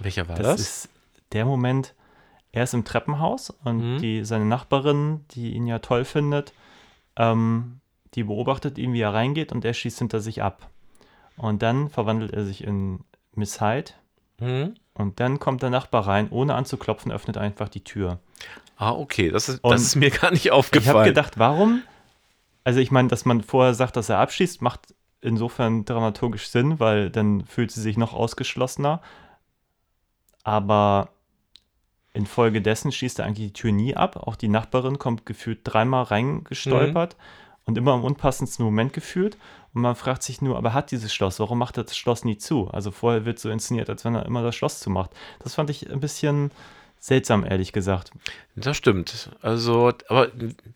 Welcher 0.01 0.29
war 0.29 0.37
das? 0.37 0.47
Das 0.47 0.61
ist 0.61 0.89
der 1.33 1.45
Moment, 1.45 1.95
er 2.53 2.65
ist 2.65 2.75
im 2.75 2.85
Treppenhaus 2.85 3.51
und 3.51 3.95
mhm. 3.95 3.99
die, 3.99 4.25
seine 4.25 4.47
Nachbarin, 4.47 5.25
die 5.33 5.55
ihn 5.55 5.67
ja 5.67 5.79
toll 5.79 6.05
findet, 6.05 6.53
ähm, 7.17 7.81
die 8.15 8.25
beobachtet 8.25 8.79
ihn, 8.79 8.93
wie 8.93 9.01
er 9.01 9.15
reingeht 9.15 9.53
und 9.53 9.65
er 9.65 9.75
schießt 9.75 9.99
hinter 9.99 10.21
sich 10.21 10.43
ab. 10.43 10.69
Und 11.37 11.63
dann 11.63 11.89
verwandelt 11.89 12.33
er 12.33 12.45
sich 12.45 12.65
in 12.65 13.05
Miss 13.35 13.61
Hyde. 13.61 13.93
Mhm. 14.41 14.75
Und 14.95 15.21
dann 15.21 15.39
kommt 15.39 15.63
der 15.63 15.71
Nachbar 15.71 16.07
rein, 16.07 16.29
ohne 16.31 16.55
anzuklopfen, 16.55 17.13
öffnet 17.13 17.37
einfach 17.37 17.69
die 17.69 17.85
Tür. 17.85 18.19
Ah, 18.77 18.93
okay, 18.93 19.31
das 19.31 19.49
ist, 19.49 19.61
das 19.63 19.83
ist 19.83 19.97
mir 19.97 20.11
gar 20.11 20.33
nicht 20.33 20.51
aufgefallen. 20.51 20.91
Ich 20.91 20.95
habe 20.95 21.05
gedacht, 21.05 21.39
warum? 21.39 21.83
Also 22.65 22.81
ich 22.81 22.91
meine, 22.91 23.09
dass 23.09 23.25
man 23.25 23.43
vorher 23.43 23.75
sagt, 23.75 23.97
dass 23.97 24.09
er 24.09 24.19
abschießt, 24.19 24.63
macht 24.63 24.95
insofern 25.21 25.85
dramaturgisch 25.85 26.49
Sinn, 26.49 26.81
weil 26.81 27.11
dann 27.11 27.45
fühlt 27.45 27.71
sie 27.71 27.81
sich 27.81 27.97
noch 27.97 28.13
ausgeschlossener. 28.13 29.01
Aber 30.43 31.11
infolgedessen 32.13 32.93
schießt 32.93 33.19
er 33.19 33.27
eigentlich 33.27 33.49
die 33.49 33.53
Tür 33.53 33.73
nie 33.73 33.97
ab. 33.97 34.17
Auch 34.17 34.37
die 34.37 34.49
Nachbarin 34.49 34.99
kommt 34.99 35.27
gefühlt 35.27 35.61
dreimal 35.65 36.05
reingestolpert 36.05 37.17
mhm. 37.17 37.63
und 37.67 37.79
immer 37.79 37.95
im 37.95 38.05
unpassendsten 38.05 38.65
Moment 38.65 38.93
gefühlt. 38.93 39.37
Und 39.73 39.83
man 39.83 39.95
fragt 39.95 40.23
sich 40.23 40.43
nur, 40.43 40.57
aber 40.57 40.73
hat 40.75 40.91
dieses 40.91 41.15
Schloss, 41.15 41.39
warum 41.39 41.59
macht 41.59 41.77
er 41.77 41.85
das 41.85 41.97
Schloss 41.97 42.25
nie 42.25 42.39
zu? 42.39 42.69
Also 42.69 42.91
vorher 42.91 43.25
wird 43.25 43.39
so 43.39 43.51
inszeniert, 43.51 43.89
als 43.89 44.05
wenn 44.05 44.15
er 44.15 44.27
immer 44.27 44.43
das 44.43 44.57
Schloss 44.57 44.81
zumacht. 44.81 45.11
Das 45.39 45.55
fand 45.55 45.71
ich 45.71 45.91
ein 45.91 46.01
bisschen 46.01 46.51
seltsam, 47.01 47.45
ehrlich 47.45 47.73
gesagt. 47.73 48.13
Das 48.55 48.77
stimmt. 48.77 49.31
Also, 49.41 49.93
aber 50.09 50.29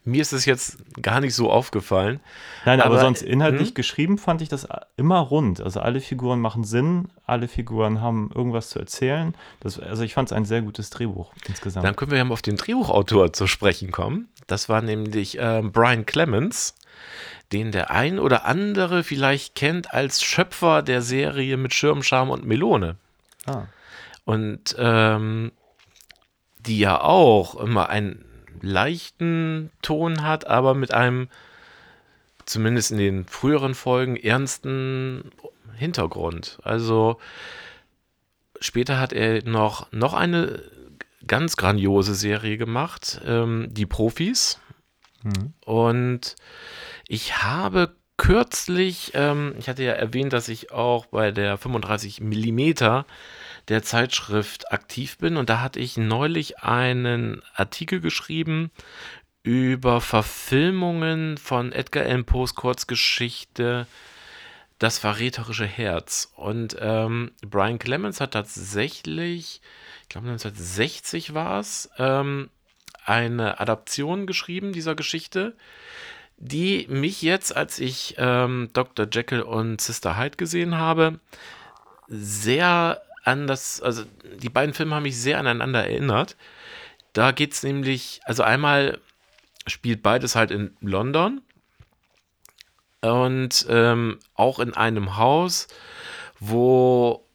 mir 0.04 0.22
ist 0.22 0.32
es 0.32 0.46
jetzt 0.46 0.78
gar 1.00 1.20
nicht 1.20 1.34
so 1.34 1.50
aufgefallen. 1.50 2.20
Nein, 2.64 2.80
aber, 2.80 2.94
aber 2.94 3.00
sonst 3.00 3.22
inhaltlich 3.22 3.68
hm? 3.68 3.74
geschrieben 3.74 4.18
fand 4.18 4.40
ich 4.40 4.48
das 4.48 4.66
immer 4.96 5.18
rund. 5.18 5.60
Also 5.60 5.80
alle 5.80 6.00
Figuren 6.00 6.40
machen 6.40 6.64
Sinn, 6.64 7.08
alle 7.26 7.46
Figuren 7.46 8.00
haben 8.00 8.30
irgendwas 8.34 8.70
zu 8.70 8.78
erzählen. 8.78 9.34
Das, 9.60 9.78
also 9.78 10.02
ich 10.02 10.14
fand 10.14 10.30
es 10.30 10.32
ein 10.32 10.46
sehr 10.46 10.62
gutes 10.62 10.90
Drehbuch 10.90 11.32
insgesamt. 11.46 11.84
Dann 11.84 11.94
können 11.94 12.10
wir 12.10 12.18
ja 12.18 12.24
mal 12.24 12.32
auf 12.32 12.42
den 12.42 12.56
Drehbuchautor 12.56 13.32
zu 13.34 13.46
sprechen 13.46 13.92
kommen. 13.92 14.28
Das 14.46 14.68
war 14.68 14.80
nämlich 14.80 15.38
äh, 15.38 15.62
Brian 15.62 16.06
Clemens 16.06 16.74
den 17.52 17.70
der 17.70 17.90
ein 17.90 18.18
oder 18.18 18.46
andere 18.46 19.04
vielleicht 19.04 19.54
kennt 19.54 19.92
als 19.92 20.22
Schöpfer 20.22 20.82
der 20.82 21.02
Serie 21.02 21.56
mit 21.56 21.74
Schirmscham 21.74 22.30
und 22.30 22.44
Melone. 22.46 22.96
Ah. 23.46 23.64
Und 24.24 24.74
ähm, 24.78 25.52
die 26.66 26.78
ja 26.78 27.00
auch 27.00 27.54
immer 27.56 27.88
einen 27.88 28.24
leichten 28.60 29.70
Ton 29.82 30.22
hat, 30.22 30.46
aber 30.46 30.74
mit 30.74 30.92
einem, 30.92 31.28
zumindest 32.46 32.92
in 32.92 32.98
den 32.98 33.24
früheren 33.26 33.74
Folgen, 33.74 34.16
ernsten 34.16 35.30
Hintergrund. 35.76 36.58
Also 36.62 37.18
später 38.60 38.98
hat 38.98 39.12
er 39.12 39.44
noch, 39.44 39.90
noch 39.92 40.14
eine 40.14 40.62
ganz 41.26 41.56
grandiose 41.56 42.14
Serie 42.14 42.56
gemacht, 42.56 43.20
ähm, 43.24 43.68
Die 43.70 43.86
Profis. 43.86 44.58
Mhm. 45.22 45.54
Und 45.64 46.36
ich 47.08 47.42
habe 47.42 47.94
kürzlich, 48.16 49.12
ähm, 49.14 49.54
ich 49.58 49.68
hatte 49.68 49.82
ja 49.82 49.92
erwähnt, 49.92 50.32
dass 50.32 50.48
ich 50.48 50.70
auch 50.70 51.06
bei 51.06 51.30
der 51.30 51.58
35 51.58 52.20
Millimeter 52.20 53.06
der 53.68 53.82
Zeitschrift 53.82 54.72
aktiv 54.72 55.18
bin 55.18 55.36
und 55.36 55.48
da 55.48 55.60
hatte 55.60 55.80
ich 55.80 55.96
neulich 55.96 56.58
einen 56.58 57.42
Artikel 57.54 58.00
geschrieben 58.00 58.70
über 59.42 60.00
Verfilmungen 60.00 61.36
von 61.38 61.70
Edgar 61.72 62.04
Allan 62.04 62.24
Poes 62.24 62.54
Kurzgeschichte 62.54 63.86
Das 64.78 64.98
verräterische 64.98 65.66
Herz. 65.66 66.32
Und 66.34 66.76
ähm, 66.80 67.30
Brian 67.46 67.78
Clemens 67.78 68.20
hat 68.20 68.32
tatsächlich, 68.32 69.60
ich 70.02 70.08
glaube 70.08 70.28
1960 70.28 71.32
war 71.32 71.60
es, 71.60 71.90
ähm, 71.98 72.50
eine 73.04 73.60
Adaption 73.60 74.26
geschrieben 74.26 74.72
dieser 74.72 74.94
Geschichte, 74.94 75.56
die 76.38 76.86
mich 76.88 77.22
jetzt, 77.22 77.54
als 77.54 77.78
ich 77.78 78.16
ähm, 78.18 78.70
Dr. 78.72 79.06
Jekyll 79.10 79.42
und 79.42 79.80
Sister 79.80 80.16
Hyde 80.18 80.36
gesehen 80.36 80.76
habe, 80.76 81.20
sehr 82.08 83.02
an 83.24 83.46
das, 83.46 83.80
also 83.80 84.04
die 84.42 84.50
beiden 84.50 84.74
Filme 84.74 84.94
haben 84.94 85.02
mich 85.02 85.18
sehr 85.18 85.38
aneinander 85.38 85.84
erinnert. 85.84 86.36
Da 87.12 87.32
geht 87.32 87.52
es 87.52 87.62
nämlich, 87.62 88.20
also 88.24 88.42
einmal 88.42 89.00
spielt 89.66 90.02
beides 90.02 90.36
halt 90.36 90.50
in 90.50 90.76
London 90.80 91.40
und 93.00 93.66
ähm, 93.68 94.18
auch 94.34 94.58
in 94.58 94.74
einem 94.74 95.16
Haus, 95.16 95.68
wo, 96.38 97.26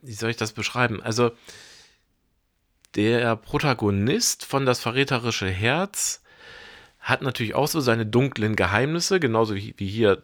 wie 0.00 0.12
soll 0.12 0.30
ich 0.30 0.36
das 0.36 0.52
beschreiben? 0.52 1.02
Also 1.02 1.32
der 2.94 3.36
Protagonist 3.36 4.44
von 4.44 4.66
Das 4.66 4.80
verräterische 4.80 5.48
Herz 5.48 6.22
hat 7.00 7.22
natürlich 7.22 7.54
auch 7.54 7.68
so 7.68 7.80
seine 7.80 8.06
dunklen 8.06 8.56
Geheimnisse, 8.56 9.20
genauso 9.20 9.54
wie, 9.54 9.74
hier 9.78 10.22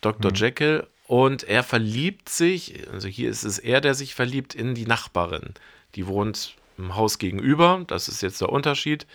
Dr. 0.00 0.30
Mhm. 0.30 0.36
Jekyll 0.36 0.86
und 1.06 1.44
er 1.44 1.62
verliebt 1.62 2.28
sich, 2.28 2.88
also 2.92 3.08
hier 3.08 3.30
ist 3.30 3.44
es 3.44 3.58
er, 3.58 3.80
der 3.80 3.94
sich 3.94 4.14
verliebt 4.14 4.54
in 4.54 4.74
die 4.74 4.86
Nachbarin. 4.86 5.54
Die 5.94 6.06
wohnt 6.06 6.56
im 6.78 6.96
Haus 6.96 7.18
gegenüber, 7.18 7.84
das 7.86 8.08
ist 8.08 8.22
jetzt 8.22 8.40
der 8.40 8.50
Unterschied. 8.50 9.06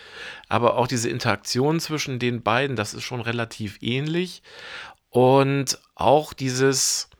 Aber 0.48 0.76
auch 0.76 0.86
diese 0.86 1.10
Interaktion 1.10 1.80
zwischen 1.80 2.18
den 2.18 2.42
beiden, 2.42 2.76
das 2.76 2.94
ist 2.94 3.04
schon 3.04 3.20
relativ 3.20 3.78
ähnlich. 3.82 4.42
Und 5.10 5.78
auch 5.94 6.32
dieses, 6.32 7.10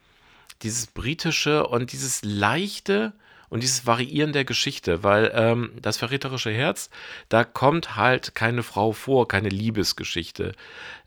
dieses 0.62 0.86
britische 0.86 1.66
und 1.66 1.92
dieses 1.92 2.22
leichte 2.24 3.12
und 3.52 3.62
dieses 3.62 3.86
Variieren 3.86 4.32
der 4.32 4.46
Geschichte, 4.46 5.02
weil 5.02 5.30
ähm, 5.34 5.72
das 5.82 5.98
verräterische 5.98 6.50
Herz, 6.50 6.88
da 7.28 7.44
kommt 7.44 7.96
halt 7.96 8.34
keine 8.34 8.62
Frau 8.62 8.92
vor, 8.92 9.28
keine 9.28 9.50
Liebesgeschichte 9.50 10.54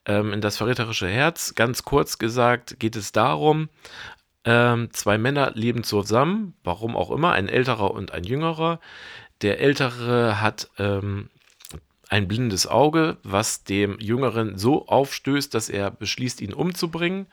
ähm, 0.06 0.32
in 0.32 0.42
das 0.42 0.58
verräterische 0.58 1.08
Herz. 1.08 1.56
Ganz 1.56 1.86
kurz 1.86 2.20
gesagt 2.20 2.80
geht 2.80 2.96
es 2.96 3.12
darum, 3.12 3.70
ähm, 4.44 4.90
zwei 4.92 5.18
Männer 5.18 5.54
leben 5.56 5.84
zusammen, 5.84 6.54
warum 6.64 6.96
auch 6.96 7.10
immer, 7.10 7.32
ein 7.32 7.50
älterer 7.50 7.90
und 7.90 8.12
ein 8.12 8.24
jüngerer. 8.24 8.80
Der 9.42 9.60
ältere 9.60 10.40
hat 10.40 10.70
ähm, 10.78 11.32
ein 12.10 12.28
blindes 12.28 12.68
Auge, 12.68 13.18
was 13.24 13.64
dem 13.64 13.98
Jüngeren 14.00 14.60
so 14.60 14.88
aufstößt, 14.88 15.52
dass 15.52 15.68
er 15.68 15.90
beschließt, 15.90 16.42
ihn 16.42 16.54
umzubringen. 16.54 17.26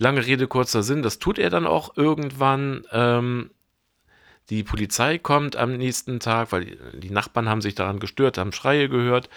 Lange 0.00 0.26
Rede, 0.26 0.48
kurzer 0.48 0.82
Sinn, 0.82 1.02
das 1.02 1.20
tut 1.20 1.38
er 1.38 1.48
dann 1.48 1.64
auch 1.68 1.96
irgendwann. 1.96 2.84
Ähm, 2.90 3.50
die 4.52 4.64
Polizei 4.64 5.16
kommt 5.16 5.56
am 5.56 5.78
nächsten 5.78 6.20
Tag, 6.20 6.52
weil 6.52 6.76
die 6.92 7.08
Nachbarn 7.08 7.48
haben 7.48 7.62
sich 7.62 7.74
daran 7.74 8.00
gestört, 8.00 8.36
haben 8.36 8.52
Schreie 8.52 8.90
gehört. 8.90 9.30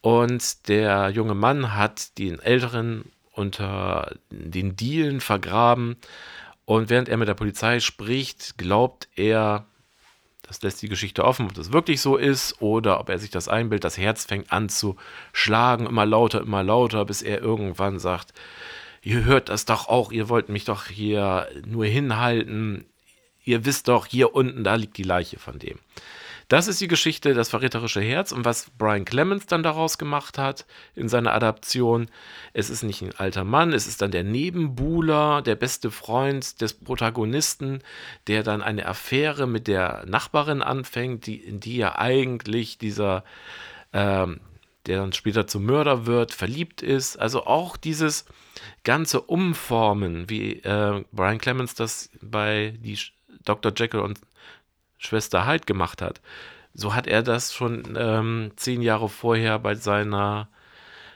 Und 0.00 0.66
der 0.66 1.10
junge 1.10 1.36
Mann 1.36 1.76
hat 1.76 2.18
den 2.18 2.40
Älteren 2.40 3.04
unter 3.30 4.16
den 4.30 4.74
Dielen 4.74 5.20
vergraben. 5.20 5.96
Und 6.64 6.90
während 6.90 7.08
er 7.08 7.18
mit 7.18 7.28
der 7.28 7.34
Polizei 7.34 7.78
spricht, 7.78 8.58
glaubt 8.58 9.08
er, 9.14 9.66
Das 10.42 10.60
lässt 10.62 10.82
die 10.82 10.88
Geschichte 10.88 11.24
offen, 11.24 11.46
ob 11.46 11.54
das 11.54 11.72
wirklich 11.72 12.00
so 12.00 12.16
ist 12.16 12.60
oder 12.60 12.98
ob 12.98 13.08
er 13.10 13.18
sich 13.20 13.30
das 13.30 13.46
einbildet. 13.46 13.84
Das 13.84 13.96
Herz 13.96 14.24
fängt 14.24 14.52
an 14.52 14.68
zu 14.68 14.96
schlagen, 15.32 15.86
immer 15.86 16.04
lauter, 16.04 16.40
immer 16.40 16.64
lauter, 16.64 17.04
bis 17.04 17.22
er 17.22 17.40
irgendwann 17.40 18.00
sagt, 18.00 18.34
ihr 19.02 19.24
hört 19.24 19.48
das 19.48 19.66
doch 19.66 19.88
auch, 19.88 20.10
ihr 20.10 20.28
wollt 20.28 20.48
mich 20.48 20.64
doch 20.64 20.86
hier 20.86 21.48
nur 21.64 21.86
hinhalten. 21.86 22.84
Ihr 23.44 23.64
wisst 23.64 23.88
doch, 23.88 24.06
hier 24.06 24.34
unten, 24.34 24.64
da 24.64 24.74
liegt 24.76 24.96
die 24.96 25.02
Leiche 25.02 25.38
von 25.38 25.58
dem. 25.58 25.78
Das 26.52 26.68
ist 26.68 26.82
die 26.82 26.88
Geschichte 26.88 27.32
Das 27.32 27.48
verräterische 27.48 28.02
Herz 28.02 28.30
und 28.30 28.44
was 28.44 28.70
Brian 28.76 29.06
Clemens 29.06 29.46
dann 29.46 29.62
daraus 29.62 29.96
gemacht 29.96 30.36
hat 30.36 30.66
in 30.94 31.08
seiner 31.08 31.32
Adaption. 31.32 32.10
Es 32.52 32.68
ist 32.68 32.82
nicht 32.82 33.00
ein 33.00 33.14
alter 33.16 33.42
Mann, 33.42 33.72
es 33.72 33.86
ist 33.86 34.02
dann 34.02 34.10
der 34.10 34.22
Nebenbuhler, 34.22 35.40
der 35.40 35.54
beste 35.54 35.90
Freund 35.90 36.60
des 36.60 36.74
Protagonisten, 36.74 37.80
der 38.26 38.42
dann 38.42 38.60
eine 38.60 38.84
Affäre 38.86 39.46
mit 39.46 39.66
der 39.66 40.04
Nachbarin 40.06 40.60
anfängt, 40.60 41.26
die, 41.26 41.36
in 41.36 41.58
die 41.58 41.78
ja 41.78 41.98
eigentlich 41.98 42.76
dieser, 42.76 43.24
ähm, 43.94 44.40
der 44.84 44.98
dann 44.98 45.14
später 45.14 45.46
zum 45.46 45.64
Mörder 45.64 46.04
wird, 46.04 46.34
verliebt 46.34 46.82
ist. 46.82 47.16
Also 47.16 47.46
auch 47.46 47.78
dieses 47.78 48.26
ganze 48.84 49.22
Umformen, 49.22 50.28
wie 50.28 50.56
äh, 50.56 51.02
Brian 51.12 51.38
Clemens 51.38 51.74
das 51.74 52.10
bei 52.20 52.74
die 52.78 52.98
Dr. 53.44 53.72
Jekyll 53.74 54.00
und 54.00 54.20
Schwester 54.98 55.46
Hyde 55.46 55.64
gemacht 55.64 56.02
hat. 56.02 56.20
So 56.74 56.94
hat 56.94 57.06
er 57.06 57.22
das 57.22 57.52
schon 57.52 57.96
ähm, 57.96 58.52
zehn 58.56 58.82
Jahre 58.82 59.08
vorher 59.08 59.58
bei 59.58 59.74
seiner 59.74 60.48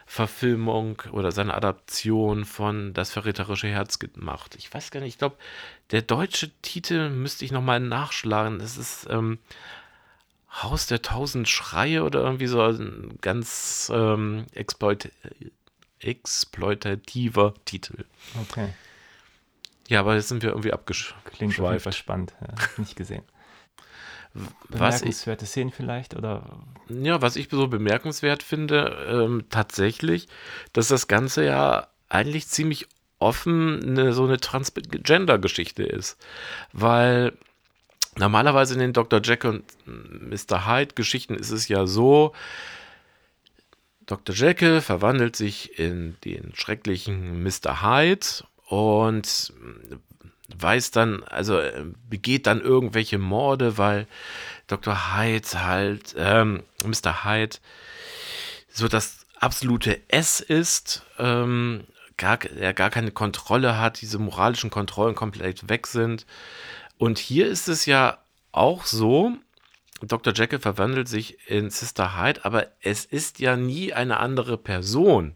Verfilmung 0.07 1.03
oder 1.11 1.33
seiner 1.33 1.57
Adaption 1.57 2.45
von 2.45 2.95
Das 2.95 3.11
verräterische 3.11 3.69
Herz 3.69 3.99
gemacht. 3.99 4.55
Ich 4.57 4.73
weiß 4.73 4.91
gar 4.91 5.01
nicht, 5.01 5.15
ich 5.15 5.19
glaube, 5.19 5.37
der 5.91 6.03
deutsche 6.03 6.51
Titel 6.63 7.11
müsste 7.11 7.45
ich 7.45 7.53
nochmal 7.53 7.81
nachschlagen. 7.81 8.61
Das 8.61 8.77
ist 8.77 9.09
ähm, 9.11 9.39
Haus 10.63 10.87
der 10.87 11.03
tausend 11.03 11.49
Schreie 11.49 12.05
oder 12.05 12.23
irgendwie 12.23 12.47
so 12.47 12.63
ein 12.63 13.19
ganz 13.21 13.91
ähm, 13.93 14.47
exploit 14.53 15.11
exploitativer 15.99 17.55
Titel. 17.65 18.05
Okay. 18.41 18.69
Ja, 19.89 20.01
aber 20.01 20.15
jetzt 20.17 20.29
sind 20.29 20.43
wir 20.43 20.51
irgendwie 20.51 20.73
abgeschweift. 20.73 21.25
Klingt 21.27 21.61
auf 21.61 21.71
jeden 21.71 21.81
Fall 21.81 21.93
spannend. 21.93 22.35
Ja, 22.41 22.55
nicht 22.79 22.97
gesehen. 22.97 23.23
Was 24.69 24.97
ich, 24.97 25.01
Bemerkenswerte 25.01 25.47
Szenen 25.47 25.73
vielleicht 25.73 26.15
oder 26.15 26.61
ja, 26.89 27.23
was 27.23 27.37
ich 27.37 27.49
so 27.51 27.69
bemerkenswert 27.69 28.43
finde, 28.43 29.07
ähm, 29.09 29.45
tatsächlich, 29.49 30.29
dass 30.73 30.89
das 30.89 31.09
Ganze 31.09 31.45
ja 31.45 31.89
eigentlich 32.09 32.47
ziemlich 32.49 32.87
offen 33.19 33.83
eine, 33.83 34.13
so 34.13 34.25
eine 34.25 34.39
Transgender-Geschichte 34.39 35.83
ist. 35.85 36.19
Weil 36.73 37.33
normalerweise 38.17 38.75
in 38.75 38.81
den 38.81 38.93
Dr. 38.93 39.21
Jack 39.23 39.45
und 39.45 39.65
Mr. 39.87 40.67
Hyde-Geschichten 40.67 41.35
ist 41.35 41.51
es 41.51 41.69
ja 41.69 41.87
so, 41.87 42.33
Dr. 44.07 44.35
Jekyll 44.35 44.81
verwandelt 44.81 45.35
sich 45.35 45.79
in 45.79 46.17
den 46.25 46.53
schrecklichen 46.55 47.43
Mr. 47.43 47.83
Hyde 47.83 48.27
und 48.67 49.53
weiß 50.57 50.91
dann, 50.91 51.25
also 51.25 51.59
äh, 51.59 51.85
begeht 52.09 52.47
dann 52.47 52.61
irgendwelche 52.61 53.19
Morde, 53.19 53.79
weil 53.79 54.07
Dr. 54.67 55.17
Hyde 55.17 55.49
halt, 55.55 56.15
ähm, 56.17 56.63
Mr. 56.85 57.25
Hyde, 57.25 57.57
so 58.69 58.89
das 58.89 59.27
absolute 59.41 60.01
S 60.09 60.41
ist, 60.41 61.03
ähm, 61.19 61.85
gar, 62.17 62.45
er 62.45 62.73
gar 62.75 62.91
keine 62.91 63.11
Kontrolle 63.11 63.79
hat, 63.79 64.01
diese 64.01 64.19
moralischen 64.19 64.71
Kontrollen 64.71 65.15
komplett 65.15 65.69
weg 65.69 65.87
sind. 65.87 66.27
Und 66.99 67.19
hier 67.19 67.47
ist 67.47 67.69
es 67.69 67.87
ja 67.87 68.19
auch 68.53 68.85
so, 68.85 69.33
Dr. 70.03 70.33
Jekyll 70.35 70.59
verwandelt 70.59 71.09
sich 71.09 71.49
in 71.49 71.71
Sister 71.71 72.21
Hyde, 72.21 72.45
aber 72.45 72.69
es 72.81 73.05
ist 73.05 73.39
ja 73.39 73.57
nie 73.57 73.93
eine 73.93 74.19
andere 74.19 74.59
Person. 74.59 75.35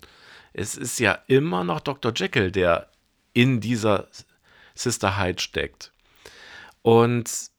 Es 0.53 0.77
ist 0.77 0.99
ja 0.99 1.19
immer 1.27 1.64
noch 1.64 1.81
Dr. 1.81 2.12
Jekyll, 2.14 2.51
der 2.51 2.89
in 3.33 3.61
dieser 3.61 4.09
Sister 4.75 5.19
Hyde 5.19 5.40
steckt. 5.40 5.93
Und 6.83 7.51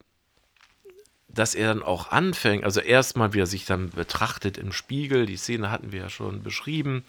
dass 1.28 1.56
er 1.56 1.68
dann 1.70 1.84
auch 1.84 2.12
anfängt, 2.12 2.64
also 2.64 2.82
erstmal, 2.82 3.34
wie 3.34 3.40
er 3.40 3.48
sich 3.48 3.66
dann 3.66 3.90
betrachtet 3.90 4.58
im 4.58 4.72
Spiegel, 4.72 5.26
die 5.26 5.38
Szene 5.38 5.72
hatten 5.72 5.92
wir 5.92 6.02
ja 6.02 6.10
schon 6.10 6.44
beschrieben, 6.44 7.06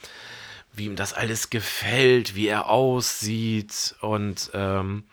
wie 0.73 0.87
ihm 0.87 0.97
das 0.97 1.13
alles 1.13 1.51
gefällt, 1.51 2.35
wie 2.35 2.47
er 2.47 2.69
aussieht 2.69 3.95
und 4.01 4.51
ähm, 4.55 5.05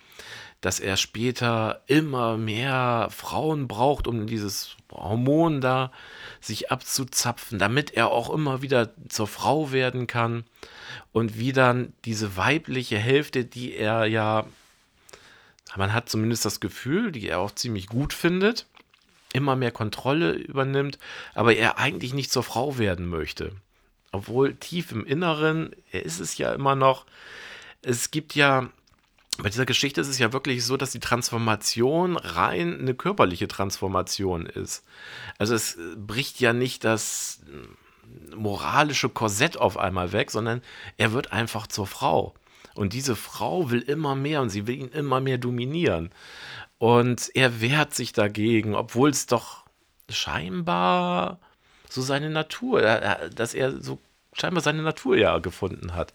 dass 0.61 0.79
er 0.79 0.97
später 0.97 1.81
immer 1.87 2.37
mehr 2.37 3.07
Frauen 3.11 3.67
braucht, 3.67 4.07
um 4.07 4.27
dieses 4.27 4.75
Hormon 4.91 5.61
da 5.61 5.91
sich 6.41 6.71
abzuzapfen, 6.71 7.59
damit 7.59 7.91
er 7.91 8.11
auch 8.11 8.29
immer 8.29 8.61
wieder 8.61 8.91
zur 9.07 9.27
Frau 9.27 9.71
werden 9.71 10.07
kann 10.07 10.43
und 11.11 11.37
wie 11.37 11.53
dann 11.53 11.93
diese 12.05 12.35
weibliche 12.35 12.97
Hälfte, 12.97 13.45
die 13.45 13.73
er 13.75 14.05
ja 14.05 14.45
man 15.75 15.93
hat 15.93 16.09
zumindest 16.09 16.45
das 16.45 16.59
Gefühl, 16.59 17.11
die 17.11 17.27
er 17.27 17.39
auch 17.39 17.51
ziemlich 17.51 17.87
gut 17.87 18.13
findet, 18.13 18.65
immer 19.33 19.55
mehr 19.55 19.71
Kontrolle 19.71 20.31
übernimmt, 20.31 20.97
aber 21.33 21.55
er 21.55 21.77
eigentlich 21.77 22.13
nicht 22.13 22.31
zur 22.31 22.43
Frau 22.43 22.77
werden 22.77 23.07
möchte. 23.07 23.53
Obwohl 24.11 24.55
tief 24.55 24.91
im 24.91 25.05
Inneren, 25.05 25.75
er 25.91 26.03
ist 26.03 26.19
es 26.19 26.37
ja 26.37 26.53
immer 26.53 26.75
noch, 26.75 27.05
es 27.81 28.09
gibt 28.11 28.35
ja, 28.35 28.69
bei 29.37 29.49
dieser 29.49 29.65
Geschichte 29.65 30.01
ist 30.01 30.09
es 30.09 30.19
ja 30.19 30.33
wirklich 30.33 30.65
so, 30.65 30.75
dass 30.75 30.91
die 30.91 30.99
Transformation 30.99 32.17
rein 32.17 32.79
eine 32.79 32.93
körperliche 32.93 33.47
Transformation 33.47 34.45
ist. 34.45 34.83
Also 35.37 35.55
es 35.55 35.77
bricht 35.95 36.39
ja 36.39 36.51
nicht 36.51 36.83
das 36.83 37.41
moralische 38.35 39.09
Korsett 39.09 39.57
auf 39.57 39.77
einmal 39.77 40.11
weg, 40.11 40.31
sondern 40.31 40.61
er 40.97 41.13
wird 41.13 41.31
einfach 41.31 41.67
zur 41.67 41.87
Frau. 41.87 42.33
Und 42.75 42.93
diese 42.93 43.15
Frau 43.15 43.71
will 43.71 43.81
immer 43.81 44.15
mehr 44.15 44.41
und 44.41 44.49
sie 44.49 44.67
will 44.67 44.75
ihn 44.75 44.89
immer 44.89 45.19
mehr 45.19 45.37
dominieren. 45.37 46.09
Und 46.77 47.29
er 47.33 47.61
wehrt 47.61 47.93
sich 47.93 48.13
dagegen, 48.13 48.75
obwohl 48.75 49.09
es 49.09 49.25
doch 49.25 49.65
scheinbar 50.09 51.39
so 51.89 52.01
seine 52.01 52.29
Natur, 52.29 52.81
dass 52.81 53.53
er 53.53 53.81
so 53.81 53.99
scheinbar 54.33 54.63
seine 54.63 54.81
Natur 54.81 55.17
ja 55.17 55.39
gefunden 55.39 55.93
hat. 55.93 56.13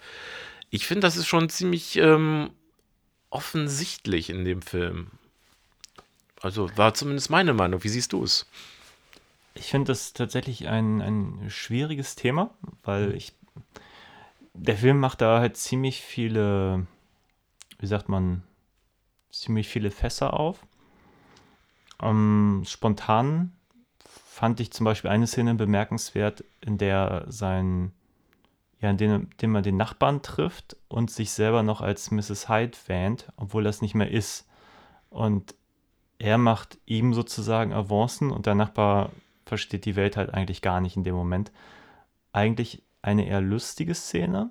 Ich 0.71 0.87
finde, 0.87 1.01
das 1.01 1.17
ist 1.17 1.27
schon 1.27 1.49
ziemlich 1.49 1.97
ähm, 1.97 2.51
offensichtlich 3.35 4.31
in 4.31 4.45
dem 4.45 4.63
Film. 4.63 5.11
Also 6.41 6.71
war 6.77 6.95
zumindest 6.95 7.31
meine 7.31 7.53
Meinung. 7.53 7.83
Wie 7.83 7.89
siehst 7.89 8.13
du 8.13 8.23
es? 8.23 8.47
Ich 9.55 9.67
finde 9.71 9.89
das 9.89 10.13
tatsächlich 10.13 10.69
ein, 10.69 11.01
ein 11.01 11.51
schwieriges 11.51 12.17
Thema, 12.17 12.51
weil 12.83 13.15
ich 13.15 13.33
der 14.53 14.77
Film 14.77 15.01
macht 15.01 15.21
da 15.21 15.41
halt 15.41 15.57
ziemlich 15.57 16.01
viele, 16.01 16.87
wie 17.79 17.87
sagt 17.87 18.09
man, 18.09 18.43
ziemlich 19.31 19.69
viele 19.69 19.91
Fässer 19.91 20.35
auf. 20.35 20.65
Ähm, 22.01 22.63
spontan 22.67 23.53
fand 24.29 24.61
ich 24.61 24.73
zum 24.73 24.85
Beispiel 24.85 25.11
eine 25.11 25.27
Szene 25.27 25.55
bemerkenswert, 25.55 26.45
in 26.61 26.79
der 26.79 27.25
sein, 27.29 27.93
ja, 28.85 28.91
in 28.91 28.99
dem, 28.99 29.31
dem 29.41 29.51
man 29.51 29.63
den 29.63 29.79
Nachbarn 29.79 30.21
trifft 30.21 30.77
und 30.89 31.11
sich 31.11 31.31
selber 31.31 31.63
noch 31.63 31.81
als 31.81 32.11
Mrs. 32.11 32.51
Hyde 32.51 32.77
wähnt, 32.87 33.33
obwohl 33.39 33.65
das 33.65 33.81
nicht 33.81 33.95
mehr 33.95 34.11
ist. 34.11 34.47
Und 35.09 35.55
er 36.19 36.37
macht 36.37 36.77
ihm 36.85 37.15
sozusagen 37.15 37.73
Avancen 37.73 38.31
und 38.31 38.45
der 38.45 38.55
Nachbar 38.55 39.11
versteht 39.47 39.87
die 39.87 39.97
Welt 39.97 40.19
halt 40.19 40.35
eigentlich 40.35 40.61
gar 40.61 40.83
nicht 40.83 40.99
in 40.99 41.05
dem 41.05 41.15
Moment. 41.15 41.51
Eigentlich 42.35 42.83
eine 43.01 43.27
eher 43.27 43.41
lustige 43.41 43.95
Szene, 43.95 44.51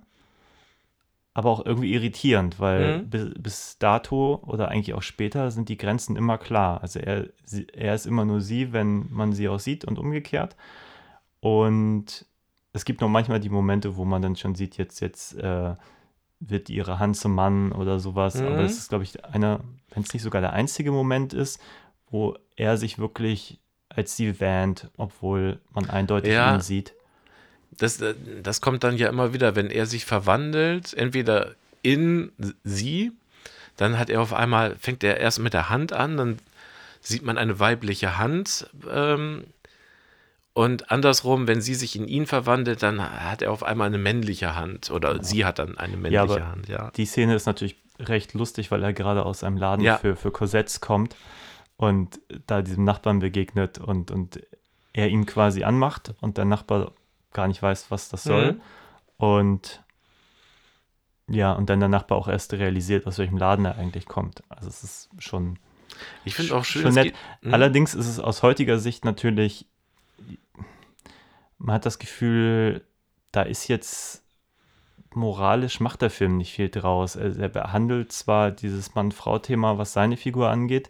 aber 1.36 1.52
auch 1.52 1.64
irgendwie 1.64 1.94
irritierend, 1.94 2.60
weil 2.60 3.04
mhm. 3.04 3.10
bis, 3.12 3.34
bis, 3.38 3.78
dato 3.78 4.42
oder 4.48 4.70
eigentlich 4.70 4.96
auch 4.96 5.04
später 5.04 5.52
sind 5.52 5.70
die 5.70 5.78
Grenzen 5.78 6.16
immer 6.16 6.40
klar. 6.40 6.82
Also 6.82 7.00
er, 7.00 7.28
sie, 7.46 7.68
er 7.68 7.94
ist 7.94 8.08
immer 8.08 8.26
nur 8.26 8.42
sie, 8.42 8.74
wenn 8.74 9.12
man 9.12 9.32
sie 9.34 9.48
auch 9.48 9.60
sieht 9.60 9.86
und 9.86 10.00
umgekehrt. 10.00 10.56
Und 11.40 12.26
es 12.74 12.86
gibt 12.86 13.02
noch 13.02 13.10
manchmal 13.10 13.40
die 13.40 13.50
Momente, 13.50 13.96
wo 13.96 14.06
man 14.06 14.22
dann 14.22 14.36
schon 14.36 14.56
sieht, 14.56 14.78
jetzt, 14.78 15.00
jetzt 15.00 15.38
äh, 15.38 15.76
wird 16.40 16.70
ihre 16.70 17.00
Hand 17.00 17.16
zum 17.16 17.36
Mann 17.36 17.72
oder 17.72 18.00
sowas. 18.00 18.36
Mhm. 18.36 18.48
Aber 18.48 18.62
das 18.64 18.74
ist, 18.74 18.90
glaube 18.90 19.04
ich, 19.04 19.24
einer, 19.26 19.62
wenn 19.92 20.04
es 20.04 20.14
nicht 20.14 20.24
sogar 20.24 20.42
der 20.42 20.54
einzige 20.54 20.92
Moment 20.92 21.34
ist, 21.34 21.60
wo 22.10 22.36
er 22.56 22.78
sich 22.78 23.00
wirklich 23.00 23.60
als 23.90 24.18
sie 24.18 24.40
wähnt, 24.40 24.90
obwohl 24.98 25.60
man 25.72 25.88
eindeutig 25.88 26.34
ja. 26.34 26.56
ihn 26.56 26.62
sieht 26.62 26.96
das, 27.78 28.02
äh, 28.02 28.16
das 28.42 28.62
kommt 28.62 28.84
dann 28.84 28.98
ja 28.98 29.10
immer 29.10 29.34
wieder, 29.34 29.56
wenn 29.56 29.70
er 29.70 29.86
sich 29.86 30.06
verwandelt, 30.06 30.94
entweder 30.94 31.56
in 31.82 32.32
sie, 32.64 33.12
dann 33.78 33.98
hat 33.98 34.10
er 34.10 34.22
auf 34.22 34.34
einmal, 34.34 34.76
fängt 34.78 35.04
er 35.04 35.18
erst 35.18 35.40
mit 35.40 35.54
der 35.54 35.70
Hand 35.70 35.94
an, 35.94 36.18
dann 36.18 36.38
sieht 37.02 37.24
man 37.24 37.38
eine 37.38 37.60
weibliche 37.60 38.18
Hand. 38.18 38.70
Ähm, 38.90 39.46
und 40.54 40.92
andersrum, 40.92 41.48
wenn 41.48 41.62
sie 41.62 41.76
sich 41.76 41.96
in 41.96 42.08
ihn 42.08 42.26
verwandelt, 42.28 42.84
dann 42.84 43.02
hat 43.02 43.42
er 43.42 43.52
auf 43.52 43.64
einmal 43.64 43.88
eine 43.88 43.98
männliche 43.98 44.56
Hand 44.56 44.92
oder 44.92 45.16
ja. 45.18 45.24
sie 45.24 45.46
hat 45.46 45.60
dann 45.60 45.78
eine 45.78 45.98
männliche 45.98 46.40
ja, 46.40 46.48
Hand, 46.48 46.68
ja. 46.70 46.92
Die 46.92 47.06
Szene 47.06 47.36
ist 47.36 47.46
natürlich 47.46 47.78
recht 48.00 48.34
lustig, 48.34 48.72
weil 48.72 48.84
er 48.84 48.94
gerade 48.94 49.26
aus 49.26 49.44
einem 49.44 49.58
Laden 49.58 49.84
ja. 49.84 49.98
für, 49.98 50.16
für 50.16 50.32
Korsetts 50.32 50.80
kommt 50.82 51.16
und 51.78 52.20
da 52.48 52.62
diesem 52.62 52.84
Nachbarn 52.84 53.20
begegnet 53.20 53.78
und, 53.80 54.12
und 54.12 54.42
er 54.94 55.10
ihn 55.10 55.26
quasi 55.26 55.64
anmacht 55.64 56.14
und 56.22 56.38
der 56.38 56.46
Nachbar 56.46 56.92
gar 57.34 57.48
nicht 57.48 57.62
weiß, 57.62 57.90
was 57.90 58.10
das 58.10 58.24
soll. 58.24 58.54
Mhm. 58.54 58.62
Und 59.18 59.84
ja, 61.28 61.54
und 61.54 61.70
dann 61.70 61.80
der 61.80 61.90
Nachbar 61.90 62.18
auch 62.18 62.28
erst 62.28 62.54
realisiert, 62.54 63.08
aus 63.08 63.18
welchem 63.18 63.38
Laden 63.38 63.66
er 63.66 63.78
eigentlich 63.78 64.06
kommt. 64.06 64.44
Also 64.50 64.70
es 64.70 64.84
ist 64.84 65.10
schon, 65.20 65.58
Ich 66.26 66.36
finde 66.36 66.56
auch 66.56 66.66
schön, 66.66 66.84
schon 66.84 66.94
nett. 66.94 67.06
geht- 67.06 67.16
Mhm. 67.42 67.54
Allerdings 67.54 67.96
ist 67.96 68.08
es 68.08 68.20
aus 68.20 68.44
heutiger 68.44 68.78
Sicht 68.78 69.06
natürlich, 69.06 69.66
man 71.64 71.76
hat 71.76 71.86
das 71.86 71.98
Gefühl, 71.98 72.84
da 73.32 73.42
ist 73.42 73.68
jetzt 73.68 74.22
moralisch 75.16 75.80
macht 75.80 76.02
der 76.02 76.10
Film 76.10 76.38
nicht 76.38 76.54
viel 76.54 76.70
draus. 76.70 77.16
Er, 77.16 77.38
er 77.38 77.50
behandelt 77.50 78.12
zwar 78.12 78.52
dieses 78.52 78.96
Mann-Frau-Thema, 78.96 79.78
was 79.78 79.94
seine 79.94 80.18
Figur 80.18 80.50
angeht, 80.50 80.90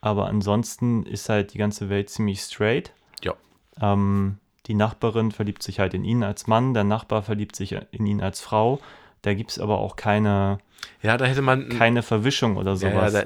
aber 0.00 0.26
ansonsten 0.26 1.04
ist 1.04 1.28
halt 1.28 1.54
die 1.54 1.58
ganze 1.58 1.88
Welt 1.88 2.10
ziemlich 2.10 2.40
straight. 2.40 2.92
Ja. 3.22 3.34
Ähm, 3.80 4.38
die 4.66 4.74
Nachbarin 4.74 5.30
verliebt 5.30 5.62
sich 5.62 5.78
halt 5.80 5.94
in 5.94 6.04
ihn 6.04 6.22
als 6.22 6.46
Mann, 6.46 6.74
der 6.74 6.84
Nachbar 6.84 7.22
verliebt 7.22 7.56
sich 7.56 7.72
in 7.92 8.06
ihn 8.06 8.20
als 8.20 8.40
Frau. 8.40 8.80
Da 9.22 9.34
gibt 9.34 9.52
es 9.52 9.58
aber 9.60 9.78
auch 9.78 9.96
keine, 9.96 10.58
Ja, 11.02 11.16
da 11.16 11.24
hätte 11.24 11.42
man. 11.42 11.68
keine 11.68 12.02
Verwischung 12.02 12.56
oder 12.56 12.74
ja, 12.74 12.88
ja, 12.88 13.10
sowas. 13.10 13.12
da, 13.12 13.24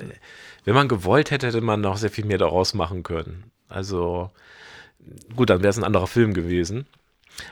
wenn 0.64 0.74
man 0.74 0.88
gewollt 0.88 1.30
hätte, 1.30 1.46
hätte 1.46 1.60
man 1.62 1.80
noch 1.80 1.96
sehr 1.96 2.10
viel 2.10 2.26
mehr 2.26 2.38
daraus 2.38 2.74
machen 2.74 3.02
können. 3.02 3.50
Also, 3.68 4.30
gut, 5.34 5.50
dann 5.50 5.60
wäre 5.62 5.70
es 5.70 5.78
ein 5.78 5.84
anderer 5.84 6.06
Film 6.06 6.34
gewesen. 6.34 6.86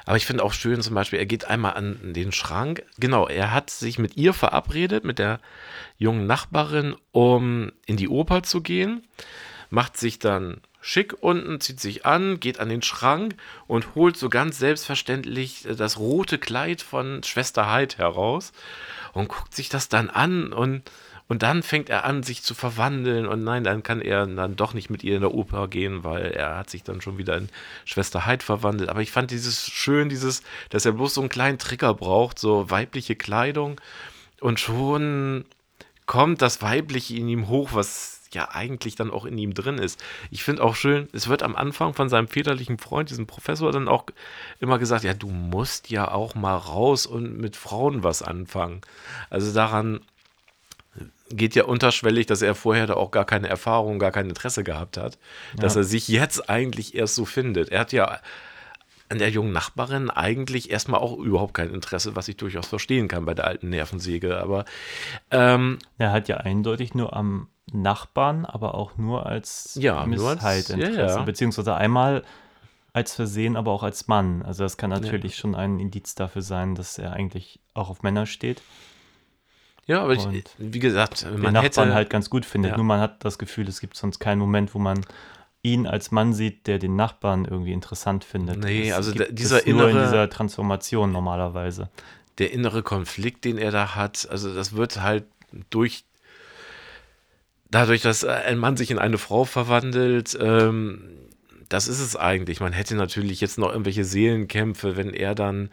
Aber 0.07 0.17
ich 0.17 0.27
finde 0.27 0.43
auch 0.43 0.53
schön 0.53 0.81
zum 0.83 0.95
Beispiel, 0.95 1.19
er 1.19 1.27
geht 1.27 1.45
einmal 1.45 1.75
an 1.75 2.15
den 2.15 2.33
Schrank. 2.33 2.85
Genau, 2.99 3.29
er 3.29 3.53
hat 3.53 3.71
sich 3.71 3.99
mit 3.99 4.17
ihr 4.17 4.33
verabredet, 4.33 5.05
mit 5.05 5.19
der 5.19 5.41
jungen 5.99 6.27
Nachbarin, 6.27 6.97
um 7.13 7.71
in 7.87 7.97
die 7.97 8.09
Oper 8.09 8.43
zu 8.43 8.63
gehen. 8.63 9.07
Macht 9.71 9.97
sich 9.97 10.19
dann 10.19 10.61
schick 10.81 11.17
unten, 11.21 11.61
zieht 11.61 11.81
sich 11.81 12.05
an, 12.05 12.41
geht 12.41 12.61
an 12.61 12.69
den 12.69 12.83
Schrank 12.83 13.37
und 13.67 13.95
holt 13.95 14.19
so 14.19 14.29
ganz 14.29 14.59
selbstverständlich 14.59 15.67
äh, 15.67 15.75
das 15.75 15.99
rote 15.99 16.39
Kleid 16.39 16.83
von 16.83 17.23
Schwester 17.23 17.71
Heid 17.71 17.97
heraus 17.97 18.53
und 19.15 19.29
guckt 19.29 19.55
sich 19.55 19.71
das 19.71 19.89
dann 19.89 20.11
an 20.11 20.53
und, 20.53 20.83
und 21.27 21.43
dann 21.43 21.63
fängt 21.63 21.89
er 21.89 22.05
an, 22.05 22.23
sich 22.23 22.43
zu 22.43 22.55
verwandeln 22.55 23.27
und 23.27 23.45
nein, 23.45 23.65
dann 23.65 23.83
kann 23.83 24.01
er 24.03 24.27
dann 24.27 24.57
doch 24.57 24.75
nicht 24.75 24.91
mit 24.91 25.03
ihr 25.03 25.17
in 25.17 25.23
der 25.23 25.33
Oper 25.35 25.69
gehen, 25.69 26.05
weil 26.05 26.27
er 26.33 26.59
hat 26.59 26.69
sich 26.69 26.83
dann 26.83 27.01
schon 27.01 27.17
wieder 27.17 27.37
in 27.37 27.49
Schwester 27.87 28.27
Heid 28.27 28.43
verwandelt. 28.43 28.91
Aber 28.91 29.01
ich 29.01 29.11
fand 29.11 29.31
dieses 29.31 29.67
schön, 29.67 30.11
dieses, 30.11 30.43
dass 30.69 30.85
er 30.85 30.93
bloß 30.93 31.15
so 31.15 31.23
einen 31.23 31.31
kleinen 31.31 31.59
Trigger 31.59 31.95
braucht, 31.95 32.39
so 32.39 32.71
weibliche 32.71 33.17
Kleidung 33.17 33.81
und 34.41 34.61
schon 34.61 35.47
kommt 36.05 36.43
das 36.43 36.61
Weibliche 36.61 37.17
in 37.17 37.29
ihm 37.29 37.49
hoch, 37.49 37.71
was 37.73 38.21
ja 38.35 38.51
eigentlich 38.51 38.97
dann 38.97 39.11
auch 39.11 39.25
in 39.25 39.39
ihm 39.39 39.55
drin 39.55 39.79
ist. 39.79 40.03
Ich 40.31 40.43
finde 40.43 40.63
auch 40.63 40.75
schön, 40.75 41.09
es 41.13 41.29
wird 41.29 41.43
am 41.43 41.57
Anfang 41.57 41.95
von 41.95 42.09
seinem 42.09 42.29
väterlichen 42.29 42.79
Freund, 42.79 43.09
diesem 43.09 43.27
Professor, 43.27 43.73
dann 43.73 43.89
auch 43.89 44.07
immer 44.61 44.79
gesagt, 44.79 45.05
ja, 45.05 45.15
du 45.15 45.29
musst 45.29 45.89
ja 45.89 46.11
auch 46.11 46.35
mal 46.35 46.57
raus 46.57 47.07
und 47.07 47.39
mit 47.39 47.57
Frauen 47.57 48.03
was 48.03 48.23
anfangen. 48.23 48.83
Also 49.31 49.55
daran 49.55 50.01
geht 51.31 51.55
ja 51.55 51.65
unterschwellig, 51.65 52.27
dass 52.27 52.43
er 52.43 52.55
vorher 52.55 52.87
da 52.87 52.95
auch 52.95 53.11
gar 53.11 53.25
keine 53.25 53.49
Erfahrung, 53.49 53.99
gar 53.99 54.11
kein 54.13 54.29
Interesse 54.29 54.63
gehabt 54.65 54.97
hat, 54.97 55.19
dass 55.57 55.75
Ja. 55.75 55.81
er 55.81 55.85
sich 55.85 56.09
jetzt 56.09 56.51
eigentlich 56.51 56.95
erst 56.95 57.15
so 57.15 57.25
findet. 57.25 57.71
Er 57.71 57.81
hat 57.81 57.93
ja 57.93 58.19
an 59.09 59.19
der 59.19 59.31
jungen 59.31 59.53
Nachbarin 59.53 60.11
eigentlich 60.11 60.71
erstmal 60.71 61.01
auch 61.01 61.17
überhaupt 61.19 61.55
kein 61.55 61.73
Interesse, 61.73 62.17
was 62.17 62.29
ich 62.29 62.37
durchaus 62.37 62.67
verstehen 62.67 63.07
kann 63.09 63.25
bei 63.27 63.35
der 63.35 63.47
alten 63.47 63.69
Nervensäge. 63.69 64.39
Aber 64.39 64.65
ähm, 65.31 65.79
Er 65.99 66.11
hat 66.13 66.29
ja 66.29 66.39
eindeutig 66.39 66.95
nur 66.95 67.15
am 67.15 67.49
Nachbarn, 67.73 68.45
aber 68.45 68.75
auch 68.75 68.97
nur 68.97 69.27
als 69.27 69.77
Ja, 69.81 70.07
nur 70.07 70.29
als- 70.31 70.37
Missheit 70.43 70.71
Interesse. 70.71 71.17
ja. 71.19 71.23
Beziehungsweise 71.23 71.75
einmal 71.75 72.23
als 72.93 73.15
Versehen, 73.15 73.57
aber 73.57 73.73
auch 73.73 73.83
als 73.83 74.09
Mann. 74.09 74.43
Also 74.43 74.63
das 74.63 74.77
kann 74.77 74.91
natürlich 74.91 75.37
schon 75.37 75.55
ein 75.55 75.81
Indiz 75.81 76.15
dafür 76.15 76.43
sein, 76.43 76.75
dass 76.75 76.99
er 76.99 77.13
eigentlich 77.13 77.61
auch 77.75 77.91
auf 77.91 78.03
Männer 78.03 78.27
steht. 78.27 78.63
Ja, 79.87 80.03
aber 80.03 80.15
ich, 80.15 80.27
wie 80.59 80.79
gesagt, 80.79 81.23
Den 81.23 81.41
man 81.41 81.53
Nachbarn 81.53 81.63
hätte 81.89 81.95
halt 81.95 82.11
ganz 82.11 82.31
gut 82.31 82.45
findet. 82.47 82.73
Ja. 82.73 82.77
Nur 82.77 82.87
man 82.87 83.01
hat 83.01 83.25
das 83.25 83.39
Gefühl, 83.39 83.69
es 83.69 83.81
gibt 83.81 83.97
sonst 83.97 84.19
keinen 84.19 84.39
Moment, 84.39 84.75
wo 84.75 84.79
man 84.79 85.05
ihn 85.63 85.87
als 85.87 86.11
Mann 86.11 86.33
sieht, 86.35 86.67
der 86.67 86.79
den 86.79 86.95
Nachbarn 86.97 87.45
irgendwie 87.47 87.73
interessant 87.73 88.25
findet. 88.25 88.59
Nee, 88.59 88.89
Es 88.91 88.95
also 88.97 89.13
der- 89.13 89.33
dieser 89.33 89.59
es 89.61 89.67
nur 89.67 89.89
in 89.89 89.97
innere- 89.97 90.05
dieser 90.05 90.29
Transformation 90.31 91.11
normalerweise. 91.13 91.89
der 92.39 92.53
innere 92.53 92.83
Konflikt, 92.83 93.45
den 93.45 93.59
er 93.59 93.71
da 93.71 93.95
hat, 93.95 94.27
also 94.31 94.55
das 94.55 94.75
wird 94.75 95.01
halt 95.01 95.25
durch 95.71 96.05
dadurch, 97.71 98.03
dass 98.03 98.25
ein 98.25 98.59
Mann 98.59 98.77
sich 98.77 98.91
in 98.91 98.99
eine 98.99 99.19
Frau 99.19 99.45
verwandelt, 99.45 100.37
ähm, 100.41 101.03
das 101.69 101.89
ist 101.89 102.01
es 102.01 102.15
eigentlich. 102.17 102.61
Man 102.61 102.73
hätte 102.73 102.95
natürlich 102.95 103.41
jetzt 103.41 103.59
noch 103.59 103.71
irgendwelche 103.71 104.05
Seelenkämpfe, 104.05 104.97
wenn 104.97 105.11
er 105.11 105.35
dann 105.35 105.71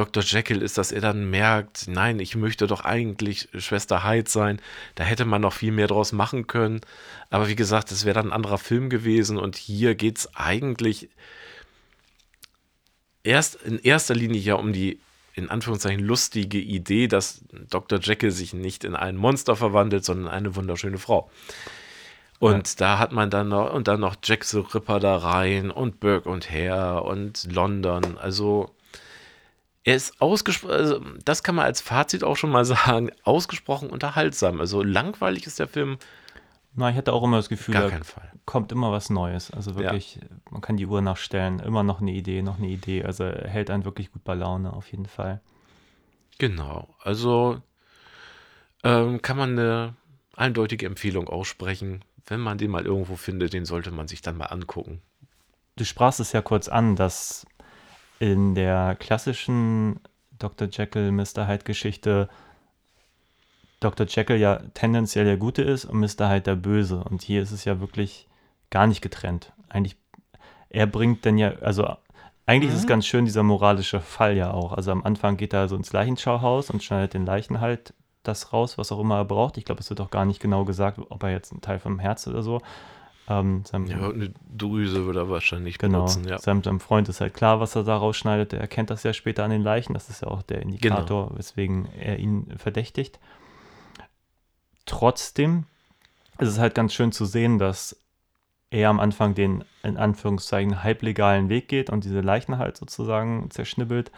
Dr. 0.00 0.22
Jekyll 0.22 0.62
ist, 0.62 0.78
dass 0.78 0.92
er 0.92 1.02
dann 1.02 1.28
merkt, 1.28 1.86
nein, 1.86 2.20
ich 2.20 2.34
möchte 2.34 2.66
doch 2.66 2.86
eigentlich 2.86 3.50
Schwester 3.58 4.02
Hyde 4.02 4.30
sein. 4.30 4.58
Da 4.94 5.04
hätte 5.04 5.26
man 5.26 5.42
noch 5.42 5.52
viel 5.52 5.72
mehr 5.72 5.88
draus 5.88 6.12
machen 6.12 6.46
können. 6.46 6.80
Aber 7.28 7.48
wie 7.48 7.54
gesagt, 7.54 7.92
es 7.92 8.06
wäre 8.06 8.14
dann 8.14 8.28
ein 8.28 8.32
anderer 8.32 8.56
Film 8.56 8.88
gewesen 8.88 9.36
und 9.36 9.56
hier 9.56 9.94
geht 9.94 10.16
es 10.16 10.34
eigentlich 10.34 11.10
erst 13.24 13.56
in 13.56 13.78
erster 13.78 14.14
Linie 14.14 14.40
ja 14.40 14.54
um 14.54 14.72
die 14.72 15.00
in 15.34 15.50
Anführungszeichen 15.50 16.02
lustige 16.02 16.58
Idee, 16.58 17.06
dass 17.06 17.44
Dr. 17.68 18.00
Jekyll 18.00 18.30
sich 18.30 18.54
nicht 18.54 18.82
in 18.84 18.96
ein 18.96 19.16
Monster 19.16 19.54
verwandelt, 19.54 20.06
sondern 20.06 20.28
in 20.28 20.32
eine 20.32 20.56
wunderschöne 20.56 20.96
Frau. 20.96 21.30
Und 22.38 22.80
da 22.80 22.98
hat 22.98 23.12
man 23.12 23.28
dann 23.28 23.50
noch, 23.50 23.70
und 23.74 23.86
dann 23.86 24.00
noch 24.00 24.16
Jack 24.24 24.44
the 24.44 24.60
Ripper 24.60 24.98
da 24.98 25.18
rein 25.18 25.70
und 25.70 26.00
Burke 26.00 26.30
und 26.30 26.50
Hare 26.50 27.02
und 27.02 27.46
London. 27.52 28.16
Also, 28.16 28.70
er 29.84 29.96
ist 29.96 30.20
ausgesprochen, 30.20 30.74
also 30.74 31.00
das 31.24 31.42
kann 31.42 31.54
man 31.54 31.64
als 31.64 31.80
Fazit 31.80 32.24
auch 32.24 32.36
schon 32.36 32.50
mal 32.50 32.64
sagen, 32.66 33.10
ausgesprochen 33.24 33.90
unterhaltsam. 33.90 34.60
Also, 34.60 34.82
langweilig 34.82 35.46
ist 35.46 35.58
der 35.58 35.68
Film 35.68 35.98
Na, 36.74 36.90
ich 36.90 36.96
hatte 36.96 37.12
auch 37.12 37.22
immer 37.22 37.38
das 37.38 37.48
Gefühl, 37.48 37.74
gar 37.74 37.88
da 37.90 38.04
Fall. 38.04 38.30
kommt 38.44 38.72
immer 38.72 38.92
was 38.92 39.10
Neues. 39.10 39.50
Also 39.50 39.76
wirklich, 39.76 40.20
man 40.50 40.60
kann 40.60 40.76
die 40.76 40.86
Uhr 40.86 41.00
nachstellen, 41.00 41.60
immer 41.60 41.82
noch 41.82 42.00
eine 42.00 42.12
Idee, 42.12 42.42
noch 42.42 42.58
eine 42.58 42.68
Idee. 42.68 43.04
Also 43.04 43.24
hält 43.24 43.70
einen 43.70 43.84
wirklich 43.84 44.12
gut 44.12 44.24
bei 44.24 44.34
Laune, 44.34 44.72
auf 44.72 44.90
jeden 44.90 45.06
Fall. 45.06 45.40
Genau. 46.38 46.94
Also, 47.00 47.60
ähm, 48.82 49.20
kann 49.20 49.36
man 49.36 49.58
eine 49.58 49.94
eindeutige 50.36 50.86
Empfehlung 50.86 51.28
aussprechen. 51.28 52.04
Wenn 52.26 52.40
man 52.40 52.58
den 52.58 52.70
mal 52.70 52.86
irgendwo 52.86 53.16
findet, 53.16 53.52
den 53.52 53.64
sollte 53.64 53.90
man 53.90 54.08
sich 54.08 54.22
dann 54.22 54.36
mal 54.36 54.46
angucken. 54.46 55.02
Du 55.76 55.84
sprachst 55.84 56.20
es 56.20 56.32
ja 56.32 56.42
kurz 56.42 56.68
an, 56.68 56.96
dass 56.96 57.46
in 58.20 58.54
der 58.54 58.94
klassischen 58.94 59.98
Dr. 60.38 60.68
Jekyll, 60.70 61.10
Mr. 61.10 61.48
Hyde 61.48 61.64
Geschichte 61.64 62.28
Dr. 63.80 64.06
Jekyll 64.06 64.36
ja 64.36 64.60
tendenziell 64.74 65.24
der 65.24 65.38
Gute 65.38 65.62
ist 65.62 65.86
und 65.86 65.98
Mr. 65.98 66.28
Hyde 66.28 66.42
der 66.42 66.56
Böse. 66.56 67.02
Und 67.02 67.22
hier 67.22 67.42
ist 67.42 67.50
es 67.50 67.64
ja 67.64 67.80
wirklich 67.80 68.28
gar 68.68 68.86
nicht 68.86 69.00
getrennt. 69.00 69.52
Eigentlich, 69.70 69.96
er 70.68 70.86
bringt 70.86 71.24
dann 71.24 71.38
ja, 71.38 71.54
also 71.62 71.96
eigentlich 72.44 72.72
ist 72.72 72.80
es 72.80 72.86
ganz 72.86 73.06
schön, 73.06 73.24
dieser 73.24 73.42
moralische 73.42 74.00
Fall 74.00 74.36
ja 74.36 74.52
auch. 74.52 74.72
Also 74.72 74.92
am 74.92 75.02
Anfang 75.02 75.38
geht 75.38 75.54
er 75.54 75.68
so 75.68 75.76
ins 75.76 75.92
Leichenschauhaus 75.92 76.70
und 76.70 76.82
schneidet 76.82 77.14
den 77.14 77.24
Leichen 77.24 77.60
halt 77.60 77.94
das 78.22 78.52
raus, 78.52 78.76
was 78.76 78.92
auch 78.92 79.00
immer 79.00 79.16
er 79.16 79.24
braucht. 79.24 79.56
Ich 79.56 79.64
glaube, 79.64 79.80
es 79.80 79.88
wird 79.88 80.00
auch 80.00 80.10
gar 80.10 80.26
nicht 80.26 80.40
genau 80.40 80.66
gesagt, 80.66 80.98
ob 81.08 81.22
er 81.22 81.30
jetzt 81.30 81.52
einen 81.52 81.62
Teil 81.62 81.78
vom 81.78 81.98
Herz 81.98 82.26
oder 82.26 82.42
so. 82.42 82.60
Ähm, 83.30 83.64
seinem, 83.64 83.86
Ja, 83.86 84.10
eine 84.10 84.32
Drüse 84.56 85.06
würde 85.06 85.20
er 85.20 85.30
wahrscheinlich 85.30 85.78
Genau. 85.78 85.98
benutzen, 85.98 86.26
ja. 86.26 86.38
Seinem, 86.38 86.62
seinem 86.64 86.80
Freund 86.80 87.08
ist 87.08 87.20
halt 87.20 87.32
klar, 87.32 87.60
was 87.60 87.76
er 87.76 87.84
da 87.84 87.96
rausschneidet. 87.96 88.52
Er 88.52 88.60
erkennt 88.60 88.90
das 88.90 89.04
ja 89.04 89.12
später 89.12 89.44
an 89.44 89.50
den 89.50 89.62
Leichen. 89.62 89.94
Das 89.94 90.10
ist 90.10 90.22
ja 90.22 90.28
auch 90.28 90.42
der 90.42 90.62
Indikator, 90.62 91.26
Genau. 91.28 91.38
weswegen 91.38 91.88
er 91.98 92.18
ihn 92.18 92.52
verdächtigt. 92.58 93.20
Trotzdem 94.86 95.64
ist 96.38 96.48
es 96.48 96.58
halt 96.58 96.74
ganz 96.74 96.92
schön 96.92 97.12
zu 97.12 97.24
sehen, 97.24 97.58
dass 97.58 97.96
er 98.70 98.88
am 98.88 99.00
Anfang 99.00 99.34
den 99.34 99.64
in 99.82 99.96
Anführungszeichen 99.96 100.82
halblegalen 100.82 101.48
Weg 101.48 101.68
geht 101.68 101.90
und 101.90 102.04
diese 102.04 102.20
Leichen 102.20 102.58
halt 102.58 102.76
sozusagen 102.76 103.50
zerschnibbelt. 103.50 104.10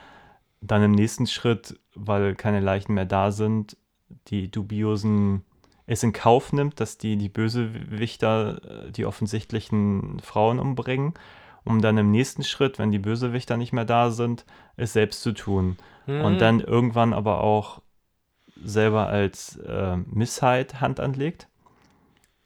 Dann 0.60 0.82
im 0.82 0.92
nächsten 0.92 1.26
Schritt, 1.26 1.78
weil 1.94 2.34
keine 2.34 2.60
Leichen 2.60 2.94
mehr 2.94 3.04
da 3.06 3.30
sind, 3.32 3.76
die 4.28 4.50
dubiosen 4.50 5.44
es 5.86 6.02
in 6.02 6.12
Kauf 6.12 6.52
nimmt, 6.52 6.80
dass 6.80 6.98
die, 6.98 7.16
die 7.16 7.28
Bösewichter 7.28 8.86
äh, 8.86 8.90
die 8.92 9.06
offensichtlichen 9.06 10.20
Frauen 10.20 10.58
umbringen, 10.58 11.14
um 11.64 11.80
dann 11.80 11.98
im 11.98 12.10
nächsten 12.10 12.44
Schritt, 12.44 12.78
wenn 12.78 12.90
die 12.90 12.98
Bösewichter 12.98 13.56
nicht 13.56 13.72
mehr 13.72 13.84
da 13.84 14.10
sind, 14.10 14.44
es 14.76 14.92
selbst 14.92 15.22
zu 15.22 15.32
tun. 15.32 15.76
Und 16.06 16.40
dann 16.40 16.60
irgendwann 16.60 17.12
aber 17.12 17.42
auch 17.42 17.80
selber 18.64 19.06
als 19.06 19.56
äh, 19.56 19.96
Missheit 19.96 20.80
Hand 20.80 20.98
anlegt 20.98 21.48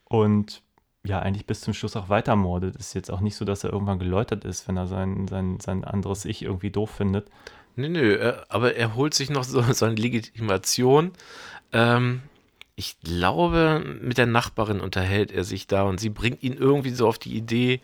und 0.05 0.62
ja, 1.05 1.20
eigentlich 1.20 1.47
bis 1.47 1.61
zum 1.61 1.72
Schluss 1.72 1.97
auch 1.97 2.09
weitermordet. 2.09 2.76
Ist 2.76 2.95
jetzt 2.95 3.11
auch 3.11 3.20
nicht 3.20 3.37
so, 3.37 3.45
dass 3.45 3.64
er 3.64 3.72
irgendwann 3.72 3.99
geläutert 3.99 4.45
ist, 4.45 4.66
wenn 4.66 4.76
er 4.76 4.87
sein, 4.87 5.28
sein, 5.28 5.61
sein 5.61 5.84
anderes 5.84 6.24
Ich 6.24 6.43
irgendwie 6.43 6.70
doof 6.70 6.91
findet. 6.91 7.30
Nee, 7.76 7.89
nö, 7.89 8.16
er, 8.16 8.47
aber 8.49 8.74
er 8.74 8.95
holt 8.95 9.14
sich 9.14 9.30
noch 9.30 9.45
so 9.45 9.61
seine 9.72 9.95
Legitimation. 9.95 11.12
Ähm, 11.72 12.22
ich 12.76 13.00
glaube, 13.00 13.82
mit 14.02 14.18
der 14.18 14.26
Nachbarin 14.26 14.80
unterhält 14.80 15.32
er 15.32 15.44
sich 15.44 15.66
da 15.66 15.82
und 15.82 15.98
sie 15.98 16.10
bringt 16.10 16.42
ihn 16.42 16.52
irgendwie 16.52 16.90
so 16.90 17.08
auf 17.08 17.18
die 17.18 17.34
Idee, 17.34 17.80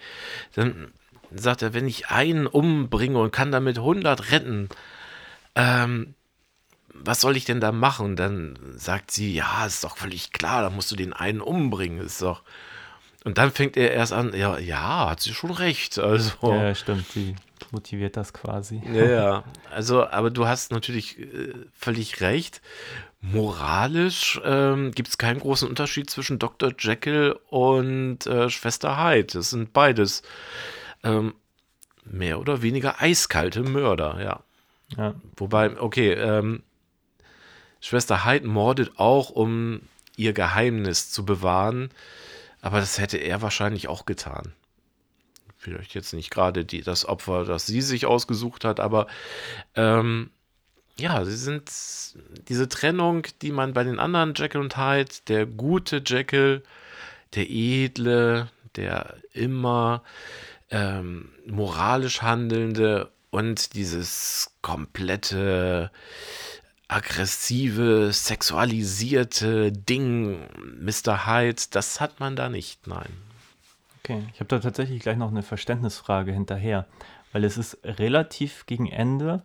dann 0.54 0.92
sagt 1.34 1.62
er, 1.62 1.72
wenn 1.72 1.88
ich 1.88 2.08
einen 2.08 2.46
umbringe 2.46 3.18
und 3.18 3.32
kann 3.32 3.50
damit 3.50 3.78
100 3.78 4.30
retten, 4.30 4.68
ähm, 5.54 6.14
was 6.92 7.22
soll 7.22 7.38
ich 7.38 7.46
denn 7.46 7.60
da 7.60 7.72
machen? 7.72 8.16
Dann 8.16 8.58
sagt 8.76 9.10
sie, 9.10 9.32
ja, 9.34 9.64
ist 9.66 9.82
doch 9.82 9.96
völlig 9.96 10.32
klar, 10.32 10.60
da 10.60 10.68
musst 10.70 10.90
du 10.90 10.96
den 10.96 11.14
einen 11.14 11.40
umbringen, 11.40 12.00
ist 12.00 12.20
doch. 12.20 12.42
Und 13.24 13.38
dann 13.38 13.50
fängt 13.50 13.76
er 13.76 13.92
erst 13.92 14.12
an, 14.12 14.34
ja, 14.34 14.58
ja, 14.58 15.08
hat 15.10 15.20
sie 15.20 15.32
schon 15.32 15.52
recht. 15.52 15.98
Also, 15.98 16.32
Ja, 16.42 16.74
stimmt, 16.74 17.06
sie 17.08 17.34
motiviert 17.70 18.16
das 18.16 18.32
quasi. 18.32 18.82
ja. 18.92 19.44
Also, 19.70 20.06
aber 20.06 20.30
du 20.30 20.46
hast 20.46 20.70
natürlich 20.70 21.18
äh, 21.18 21.54
völlig 21.72 22.20
recht. 22.20 22.60
Moralisch 23.24 24.40
ähm, 24.44 24.90
gibt 24.90 25.08
es 25.08 25.16
keinen 25.16 25.38
großen 25.38 25.68
Unterschied 25.68 26.10
zwischen 26.10 26.40
Dr. 26.40 26.74
Jekyll 26.76 27.38
und 27.48 28.26
äh, 28.26 28.50
Schwester 28.50 29.02
Hyde. 29.02 29.34
Das 29.34 29.50
sind 29.50 29.72
beides 29.72 30.22
ähm, 31.04 31.34
mehr 32.04 32.40
oder 32.40 32.62
weniger 32.62 33.00
eiskalte 33.00 33.62
Mörder, 33.62 34.20
ja. 34.20 34.40
Ja, 34.96 35.14
Wobei, 35.36 35.80
okay, 35.80 36.12
ähm, 36.12 36.62
Schwester 37.80 38.24
Hyde 38.26 38.46
mordet 38.46 38.92
auch, 38.96 39.30
um 39.30 39.82
ihr 40.16 40.32
Geheimnis 40.32 41.10
zu 41.10 41.24
bewahren, 41.24 41.90
aber 42.60 42.80
das 42.80 42.98
hätte 42.98 43.18
er 43.18 43.40
wahrscheinlich 43.40 43.88
auch 43.88 44.04
getan. 44.04 44.52
Vielleicht 45.56 45.94
jetzt 45.94 46.12
nicht 46.12 46.30
gerade 46.30 46.64
die, 46.64 46.82
das 46.82 47.06
Opfer, 47.06 47.44
das 47.44 47.66
sie 47.66 47.80
sich 47.80 48.04
ausgesucht 48.04 48.64
hat, 48.64 48.80
aber 48.80 49.06
ähm, 49.76 50.30
ja, 50.98 51.24
sie 51.24 51.36
sind 51.36 51.70
diese 52.48 52.68
Trennung, 52.68 53.26
die 53.40 53.52
man 53.52 53.72
bei 53.72 53.84
den 53.84 53.98
anderen 53.98 54.34
Jekyll 54.34 54.60
und 54.60 54.76
Hyde, 54.76 55.12
der 55.28 55.46
gute 55.46 56.02
Jekyll, 56.04 56.62
der 57.34 57.50
edle, 57.50 58.48
der 58.76 59.16
immer 59.32 60.02
ähm, 60.70 61.30
moralisch 61.46 62.22
handelnde 62.22 63.10
und 63.30 63.74
dieses 63.74 64.52
komplette 64.60 65.90
aggressive, 66.88 68.12
sexualisierte 68.12 69.72
Ding, 69.72 70.46
Mr. 70.78 71.26
Hyde, 71.26 71.62
das 71.70 72.00
hat 72.00 72.20
man 72.20 72.36
da 72.36 72.50
nicht, 72.50 72.86
nein. 72.86 73.08
okay. 73.98 74.22
Ich 74.34 74.40
habe 74.40 74.48
da 74.48 74.58
tatsächlich 74.58 75.00
gleich 75.00 75.16
noch 75.16 75.30
eine 75.30 75.42
Verständnisfrage 75.42 76.32
hinterher, 76.32 76.86
weil 77.32 77.44
es 77.44 77.56
ist 77.56 77.78
relativ 77.82 78.66
gegen 78.66 78.88
Ende, 78.88 79.42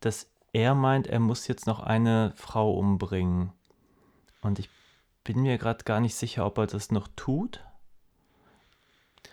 dass 0.00 0.28
er 0.54 0.74
meint, 0.74 1.08
er 1.08 1.20
muss 1.20 1.48
jetzt 1.48 1.66
noch 1.66 1.80
eine 1.80 2.32
Frau 2.36 2.78
umbringen. 2.78 3.52
Und 4.40 4.58
ich 4.58 4.70
bin 5.24 5.42
mir 5.42 5.58
gerade 5.58 5.84
gar 5.84 6.00
nicht 6.00 6.14
sicher, 6.14 6.46
ob 6.46 6.58
er 6.58 6.66
das 6.66 6.90
noch 6.90 7.08
tut. 7.16 7.60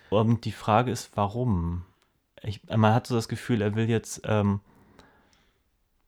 Und 0.09 0.43
die 0.45 0.51
Frage 0.51 0.91
ist, 0.91 1.11
warum? 1.15 1.85
Ich, 2.41 2.61
man 2.67 2.93
hat 2.93 3.07
so 3.07 3.15
das 3.15 3.29
Gefühl, 3.29 3.61
er 3.61 3.75
will 3.75 3.87
jetzt 3.87 4.21
ähm, 4.25 4.61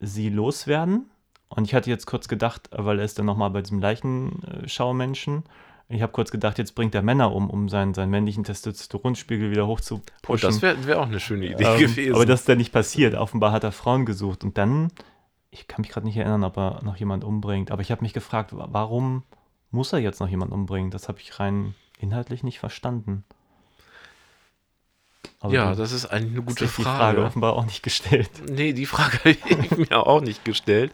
sie 0.00 0.28
loswerden. 0.30 1.10
Und 1.48 1.64
ich 1.64 1.74
hatte 1.74 1.90
jetzt 1.90 2.06
kurz 2.06 2.26
gedacht, 2.26 2.68
weil 2.72 2.98
er 2.98 3.04
ist 3.04 3.18
dann 3.18 3.26
nochmal 3.26 3.50
bei 3.50 3.62
diesem 3.62 3.78
Leichenschaumenschen. 3.78 5.44
Ich 5.88 6.00
habe 6.02 6.12
kurz 6.12 6.30
gedacht, 6.30 6.56
jetzt 6.58 6.74
bringt 6.74 6.94
er 6.94 7.02
Männer 7.02 7.32
um, 7.34 7.50
um 7.50 7.68
seinen, 7.68 7.92
seinen 7.94 8.10
männlichen 8.10 8.42
Testosteronspiegel 8.42 9.50
wieder 9.50 9.66
hoch 9.66 9.80
zu 9.80 10.02
pushen. 10.22 10.48
das 10.48 10.62
wäre 10.62 10.86
wär 10.86 11.00
auch 11.00 11.06
eine 11.06 11.20
schöne 11.20 11.46
Idee 11.46 11.64
Ähm, 11.64 11.78
gewesen. 11.78 12.14
Aber 12.14 12.24
das 12.26 12.40
ist 12.40 12.48
dann 12.48 12.58
nicht 12.58 12.72
passiert. 12.72 13.14
Offenbar 13.14 13.52
hat 13.52 13.64
er 13.64 13.72
Frauen 13.72 14.06
gesucht. 14.06 14.44
Und 14.44 14.56
dann, 14.56 14.90
ich 15.50 15.68
kann 15.68 15.82
mich 15.82 15.90
gerade 15.90 16.06
nicht 16.06 16.16
erinnern, 16.16 16.42
ob 16.42 16.56
er 16.56 16.80
noch 16.82 16.96
jemand 16.96 17.22
umbringt. 17.22 17.70
Aber 17.70 17.82
ich 17.82 17.90
habe 17.90 18.02
mich 18.02 18.14
gefragt, 18.14 18.56
wa- 18.56 18.68
warum 18.72 19.24
muss 19.70 19.92
er 19.92 19.98
jetzt 19.98 20.20
noch 20.20 20.28
jemand 20.28 20.52
umbringen? 20.52 20.90
Das 20.90 21.08
habe 21.08 21.20
ich 21.20 21.38
rein 21.38 21.74
inhaltlich 21.98 22.42
nicht 22.42 22.58
verstanden. 22.60 23.24
Aber 25.40 25.52
ja, 25.52 25.74
das 25.74 25.92
ist 25.92 26.06
eigentlich 26.06 26.32
eine 26.32 26.42
gute 26.42 26.64
die 26.64 26.70
Frage. 26.70 26.96
Frage 27.16 27.24
offenbar 27.24 27.52
auch 27.54 27.66
nicht 27.66 27.82
gestellt. 27.82 28.30
Nee, 28.50 28.72
die 28.72 28.86
Frage 28.86 29.18
habe 29.50 29.66
ich 29.66 29.76
mir 29.90 30.06
auch 30.06 30.22
nicht 30.22 30.44
gestellt. 30.44 30.92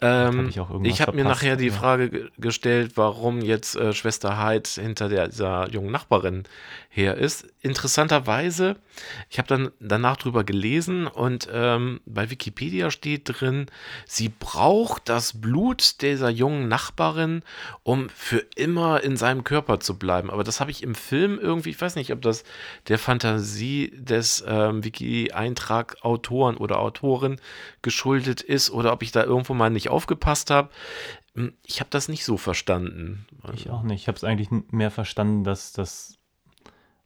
Ähm, 0.00 0.48
ich 0.48 0.56
ich 0.82 1.00
habe 1.00 1.16
mir 1.16 1.24
nachher 1.24 1.56
die 1.56 1.68
ja. 1.68 1.72
Frage 1.72 2.10
ge- 2.10 2.28
gestellt, 2.36 2.92
warum 2.96 3.40
jetzt 3.40 3.76
äh, 3.76 3.94
Schwester 3.94 4.42
Hyde 4.42 4.68
hinter 4.74 5.08
der, 5.08 5.28
dieser 5.28 5.70
jungen 5.70 5.90
Nachbarin 5.90 6.44
her 6.90 7.16
ist. 7.16 7.46
Interessanterweise, 7.62 8.76
ich 9.28 9.38
habe 9.38 9.48
dann 9.48 9.70
danach 9.80 10.16
drüber 10.16 10.44
gelesen 10.44 11.06
und 11.06 11.48
ähm, 11.52 12.00
bei 12.06 12.30
Wikipedia 12.30 12.90
steht 12.90 13.22
drin, 13.24 13.66
sie 14.06 14.28
braucht 14.28 15.08
das 15.08 15.40
Blut 15.40 16.00
dieser 16.02 16.30
jungen 16.30 16.68
Nachbarin, 16.68 17.42
um 17.82 18.08
für 18.10 18.44
immer 18.54 19.02
in 19.02 19.16
seinem 19.16 19.44
Körper 19.44 19.80
zu 19.80 19.98
bleiben. 19.98 20.30
Aber 20.30 20.44
das 20.44 20.60
habe 20.60 20.70
ich 20.70 20.82
im 20.82 20.94
Film 20.94 21.38
irgendwie, 21.38 21.70
ich 21.70 21.80
weiß 21.80 21.96
nicht, 21.96 22.12
ob 22.12 22.22
das 22.22 22.44
der 22.88 22.98
Fantasie 22.98 23.92
des 23.94 24.44
ähm, 24.46 24.84
Wiki-Eintrag-Autoren 24.84 26.56
oder 26.56 26.78
Autorin 26.78 27.40
geschuldet 27.82 28.40
ist 28.42 28.70
oder 28.70 28.92
ob 28.92 29.02
ich 29.02 29.12
da 29.12 29.24
irgendwo 29.24 29.54
mal 29.54 29.70
nicht 29.70 29.85
aufgepasst 29.88 30.50
habe. 30.50 30.68
Hm, 31.34 31.52
Ich 31.64 31.80
habe 31.80 31.90
das 31.90 32.08
nicht 32.08 32.24
so 32.24 32.36
verstanden. 32.36 33.26
Ich 33.54 33.70
auch 33.70 33.82
nicht. 33.82 34.02
Ich 34.02 34.08
habe 34.08 34.16
es 34.16 34.24
eigentlich 34.24 34.48
mehr 34.70 34.90
verstanden, 34.90 35.44
dass 35.44 35.72
das. 35.72 36.14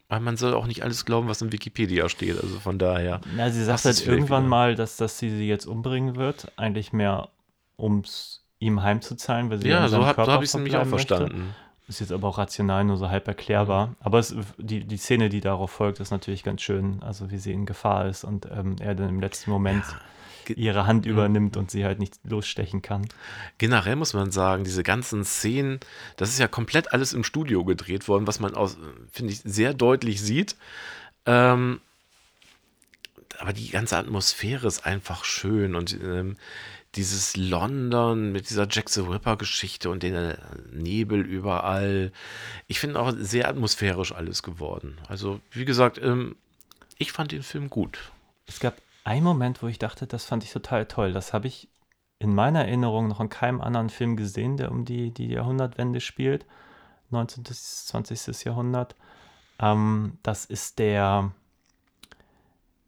Weil 0.08 0.20
man 0.20 0.36
soll 0.36 0.54
auch 0.54 0.66
nicht 0.66 0.82
alles 0.82 1.04
glauben, 1.04 1.28
was 1.28 1.40
in 1.40 1.52
Wikipedia 1.52 2.08
steht. 2.08 2.40
Also 2.42 2.58
von 2.58 2.78
daher. 2.78 3.20
Na, 3.36 3.50
sie 3.50 3.62
sagt 3.62 3.84
halt 3.84 4.04
irgendwann 4.06 4.48
mal, 4.48 4.74
dass, 4.74 4.96
dass 4.96 5.18
sie 5.18 5.30
sie 5.30 5.46
jetzt 5.48 5.66
umbringen 5.66 6.16
wird. 6.16 6.50
Eigentlich 6.56 6.92
mehr, 6.92 7.28
um 7.76 8.00
es 8.00 8.44
ihm 8.58 8.82
heimzuzahlen, 8.82 9.50
weil 9.50 9.58
sie 9.62 9.68
Ja, 9.68 9.86
so 9.88 10.04
habe 10.04 10.16
Körper 10.16 10.32
hab 10.32 10.42
ich 10.42 10.48
es 10.48 10.54
nämlich 10.54 10.74
auch 10.74 10.80
verbleiben 10.80 10.90
möchte. 10.90 11.16
verstanden. 11.16 11.54
Ist 11.86 12.00
jetzt 12.00 12.12
aber 12.12 12.28
auch 12.28 12.38
rational 12.38 12.84
nur 12.84 12.96
so 12.96 13.08
halb 13.08 13.26
erklärbar. 13.26 13.94
Aber 14.00 14.18
es, 14.20 14.34
die, 14.58 14.84
die 14.84 14.96
Szene, 14.96 15.28
die 15.28 15.40
darauf 15.40 15.70
folgt, 15.72 15.98
ist 16.00 16.10
natürlich 16.12 16.42
ganz 16.44 16.62
schön. 16.62 17.02
Also 17.02 17.30
wie 17.32 17.38
sie 17.38 17.52
in 17.52 17.66
Gefahr 17.66 18.06
ist 18.06 18.22
und 18.24 18.46
ähm, 18.50 18.76
er 18.80 18.94
dann 18.94 19.08
im 19.08 19.20
letzten 19.20 19.50
Moment 19.50 19.84
ge- 19.84 19.96
ihre 20.48 20.86
Hand 20.86 21.06
übernimmt 21.06 21.56
und 21.56 21.70
sie 21.70 21.84
halt 21.84 21.98
nicht 21.98 22.18
losstechen 22.24 22.82
kann. 22.82 23.06
Generell 23.58 23.96
muss 23.96 24.14
man 24.14 24.30
sagen, 24.30 24.64
diese 24.64 24.82
ganzen 24.82 25.24
Szenen, 25.24 25.80
das 26.16 26.30
ist 26.30 26.38
ja 26.38 26.48
komplett 26.48 26.92
alles 26.92 27.12
im 27.12 27.24
Studio 27.24 27.64
gedreht 27.64 28.08
worden, 28.08 28.26
was 28.26 28.40
man 28.40 28.54
aus, 28.54 28.78
finde 29.12 29.32
ich, 29.32 29.40
sehr 29.44 29.74
deutlich 29.74 30.20
sieht. 30.22 30.56
Ähm, 31.26 31.80
aber 33.38 33.52
die 33.52 33.70
ganze 33.70 33.96
Atmosphäre 33.96 34.66
ist 34.66 34.84
einfach 34.84 35.24
schön 35.24 35.74
und 35.74 35.98
ähm, 36.02 36.36
dieses 36.94 37.36
London 37.36 38.32
mit 38.32 38.50
dieser 38.50 38.66
Jack 38.68 38.88
the 38.88 39.00
Ripper-Geschichte 39.00 39.90
und 39.90 40.02
den 40.02 40.34
Nebel 40.72 41.20
überall. 41.20 42.12
Ich 42.66 42.80
finde 42.80 42.98
auch 42.98 43.12
sehr 43.16 43.48
atmosphärisch 43.48 44.12
alles 44.12 44.42
geworden. 44.42 44.98
Also, 45.08 45.40
wie 45.52 45.64
gesagt, 45.64 45.98
ähm, 46.02 46.36
ich 46.98 47.12
fand 47.12 47.32
den 47.32 47.42
Film 47.42 47.70
gut. 47.70 48.10
Es 48.46 48.58
gab 48.58 48.76
einen 49.10 49.24
Moment, 49.24 49.60
wo 49.60 49.66
ich 49.66 49.80
dachte, 49.80 50.06
das 50.06 50.24
fand 50.24 50.44
ich 50.44 50.52
total 50.52 50.86
toll. 50.86 51.12
Das 51.12 51.32
habe 51.32 51.48
ich 51.48 51.68
in 52.20 52.32
meiner 52.32 52.60
Erinnerung 52.60 53.08
noch 53.08 53.18
in 53.18 53.28
keinem 53.28 53.60
anderen 53.60 53.90
Film 53.90 54.14
gesehen, 54.16 54.56
der 54.56 54.70
um 54.70 54.84
die, 54.84 55.10
die 55.10 55.26
Jahrhundertwende 55.26 56.00
spielt. 56.00 56.46
19. 57.10 57.42
bis 57.42 57.86
20. 57.86 58.44
Jahrhundert. 58.44 58.94
Ähm, 59.58 60.18
das 60.22 60.44
ist 60.44 60.78
der, 60.78 61.32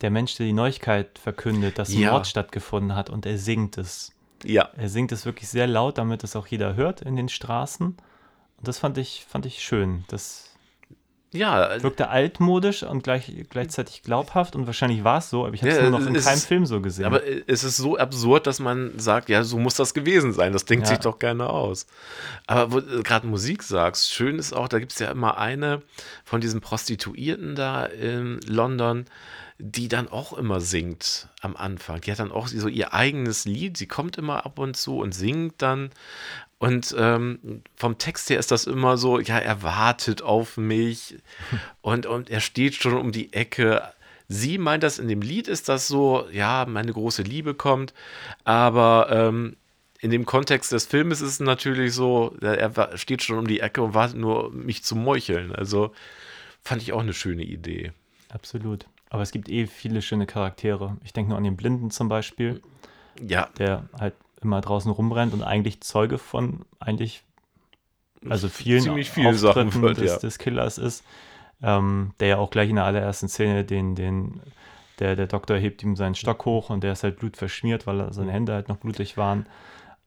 der 0.00 0.10
Mensch, 0.10 0.36
der 0.36 0.46
die 0.46 0.52
Neuigkeit 0.52 1.18
verkündet, 1.18 1.78
dass 1.78 1.88
ein 1.88 1.98
Ja. 1.98 2.12
Mord 2.12 2.28
stattgefunden 2.28 2.94
hat 2.94 3.10
und 3.10 3.26
er 3.26 3.36
singt 3.36 3.76
es. 3.76 4.12
Ja. 4.44 4.70
Er 4.76 4.88
singt 4.88 5.10
es 5.10 5.26
wirklich 5.26 5.48
sehr 5.48 5.66
laut, 5.66 5.98
damit 5.98 6.22
es 6.22 6.36
auch 6.36 6.46
jeder 6.46 6.76
hört 6.76 7.02
in 7.02 7.16
den 7.16 7.28
Straßen. 7.28 7.86
Und 7.86 8.68
das 8.68 8.78
fand 8.78 8.96
ich, 8.96 9.24
fand 9.28 9.44
ich 9.44 9.60
schön. 9.64 10.04
Das 10.06 10.51
Ja, 11.32 11.82
wirkte 11.82 12.08
altmodisch 12.10 12.82
und 12.82 13.02
gleich, 13.02 13.32
gleichzeitig 13.48 14.02
glaubhaft 14.02 14.54
und 14.54 14.66
wahrscheinlich 14.66 15.02
war 15.02 15.18
es 15.18 15.30
so, 15.30 15.46
aber 15.46 15.54
ich 15.54 15.62
habe 15.62 15.70
es 15.70 15.76
Ja, 15.78 15.82
nur 15.88 15.98
noch 15.98 16.06
in 16.06 16.12
keinem 16.14 16.34
ist- 16.36 16.46
Film 16.46 16.66
so 16.66 16.80
gesehen. 16.80 17.06
Aber 17.06 17.24
äh, 17.24 17.42
es 17.46 17.64
ist 17.64 17.78
so 17.78 17.96
absurd, 17.96 18.46
dass 18.46 18.60
man 18.60 18.98
sagt, 18.98 19.28
ja, 19.30 19.42
so 19.42 19.58
muss 19.58 19.74
das 19.74 19.94
gewesen 19.94 20.32
sein. 20.32 20.52
Das 20.52 20.64
denkt 20.66 20.84
Ja. 20.86 20.90
sich 20.90 20.98
doch 20.98 21.18
keiner 21.18 21.50
aus. 21.50 21.86
Aber 22.46 22.72
wo 22.72 22.80
du 22.80 23.02
gerade 23.02 23.26
Musik 23.26 23.62
sagst, 23.62 24.12
schön 24.12 24.38
ist 24.38 24.52
auch, 24.52 24.68
da 24.68 24.78
gibt 24.78 24.92
es 24.92 24.98
ja 24.98 25.10
immer 25.10 25.38
eine 25.38 25.82
von 26.24 26.40
diesen 26.40 26.60
Prostituierten 26.60 27.54
da 27.54 27.84
in 27.86 28.38
London, 28.46 29.06
die 29.58 29.88
dann 29.88 30.08
auch 30.08 30.32
immer 30.36 30.60
singt 30.60 31.28
am 31.40 31.56
Anfang. 31.56 32.00
Die 32.00 32.10
hat 32.10 32.18
dann 32.18 32.32
auch 32.32 32.48
so 32.48 32.68
ihr 32.68 32.92
eigenes 32.94 33.44
Lied. 33.44 33.76
Sie 33.76 33.86
kommt 33.86 34.18
immer 34.18 34.44
ab 34.44 34.58
und 34.58 34.76
zu 34.76 34.98
und 34.98 35.14
singt 35.14 35.62
dann. 35.62 35.90
Und 36.62 36.94
ähm, 36.96 37.64
vom 37.74 37.98
Text 37.98 38.30
her 38.30 38.38
ist 38.38 38.52
das 38.52 38.68
immer 38.68 38.96
so, 38.96 39.18
ja, 39.18 39.36
er 39.36 39.64
wartet 39.64 40.22
auf 40.22 40.56
mich 40.56 41.16
und, 41.80 42.06
und 42.06 42.30
er 42.30 42.38
steht 42.38 42.76
schon 42.76 42.94
um 42.94 43.10
die 43.10 43.32
Ecke. 43.32 43.82
Sie 44.28 44.58
meint 44.58 44.84
das 44.84 45.00
in 45.00 45.08
dem 45.08 45.22
Lied, 45.22 45.48
ist 45.48 45.68
das 45.68 45.88
so, 45.88 46.24
ja, 46.30 46.64
meine 46.68 46.92
große 46.92 47.22
Liebe 47.22 47.54
kommt, 47.54 47.94
aber 48.44 49.08
ähm, 49.10 49.56
in 49.98 50.12
dem 50.12 50.24
Kontext 50.24 50.70
des 50.70 50.86
Filmes 50.86 51.20
ist 51.20 51.30
es 51.30 51.40
natürlich 51.40 51.94
so, 51.94 52.36
er 52.40 52.96
steht 52.96 53.24
schon 53.24 53.38
um 53.38 53.48
die 53.48 53.58
Ecke 53.58 53.82
und 53.82 53.94
wartet 53.94 54.18
nur, 54.18 54.52
mich 54.52 54.84
zu 54.84 54.94
meucheln. 54.94 55.52
Also 55.52 55.92
fand 56.62 56.80
ich 56.80 56.92
auch 56.92 57.00
eine 57.00 57.12
schöne 57.12 57.42
Idee. 57.42 57.90
Absolut. 58.28 58.86
Aber 59.10 59.24
es 59.24 59.32
gibt 59.32 59.48
eh 59.48 59.66
viele 59.66 60.00
schöne 60.00 60.26
Charaktere. 60.26 60.96
Ich 61.02 61.12
denke 61.12 61.30
nur 61.30 61.38
an 61.38 61.44
den 61.44 61.56
Blinden 61.56 61.90
zum 61.90 62.08
Beispiel, 62.08 62.62
Ja, 63.20 63.48
der 63.58 63.88
halt 63.98 64.14
immer 64.44 64.60
draußen 64.60 64.90
rumrennt 64.90 65.34
und 65.34 65.42
eigentlich 65.42 65.80
Zeuge 65.80 66.18
von 66.18 66.64
eigentlich 66.78 67.24
also 68.28 68.48
vielen 68.48 68.82
ziemlich 68.82 69.10
viele 69.10 69.34
Sachen 69.34 69.68
Auftritten 69.68 69.82
wird, 69.88 69.98
des, 69.98 70.12
ja. 70.12 70.18
des 70.18 70.38
Killers 70.38 70.78
ist, 70.78 71.04
ähm, 71.62 72.12
der 72.20 72.28
ja 72.28 72.36
auch 72.38 72.50
gleich 72.50 72.70
in 72.70 72.76
der 72.76 72.84
allerersten 72.84 73.28
Szene 73.28 73.64
den, 73.64 73.94
den, 73.94 74.40
der, 74.98 75.16
der 75.16 75.26
Doktor 75.26 75.56
hebt 75.56 75.82
ihm 75.82 75.96
seinen 75.96 76.14
Stock 76.14 76.44
hoch 76.44 76.70
und 76.70 76.84
der 76.84 76.92
ist 76.92 77.02
halt 77.02 77.18
blutverschmiert, 77.18 77.86
weil 77.86 78.12
seine 78.12 78.32
Hände 78.32 78.52
halt 78.52 78.68
noch 78.68 78.76
blutig 78.76 79.16
waren. 79.16 79.46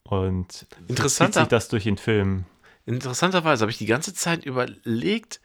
Und 0.04 0.52
so 0.52 0.66
zieht 0.66 0.90
Interessanter- 0.90 1.42
sich 1.42 1.50
das 1.50 1.68
durch 1.68 1.84
den 1.84 1.98
Film. 1.98 2.46
Interessanterweise 2.86 3.62
habe 3.62 3.72
ich 3.72 3.80
die 3.80 3.88
ganze 3.88 4.14
Zeit 4.14 4.46
überlegt, 4.46 5.42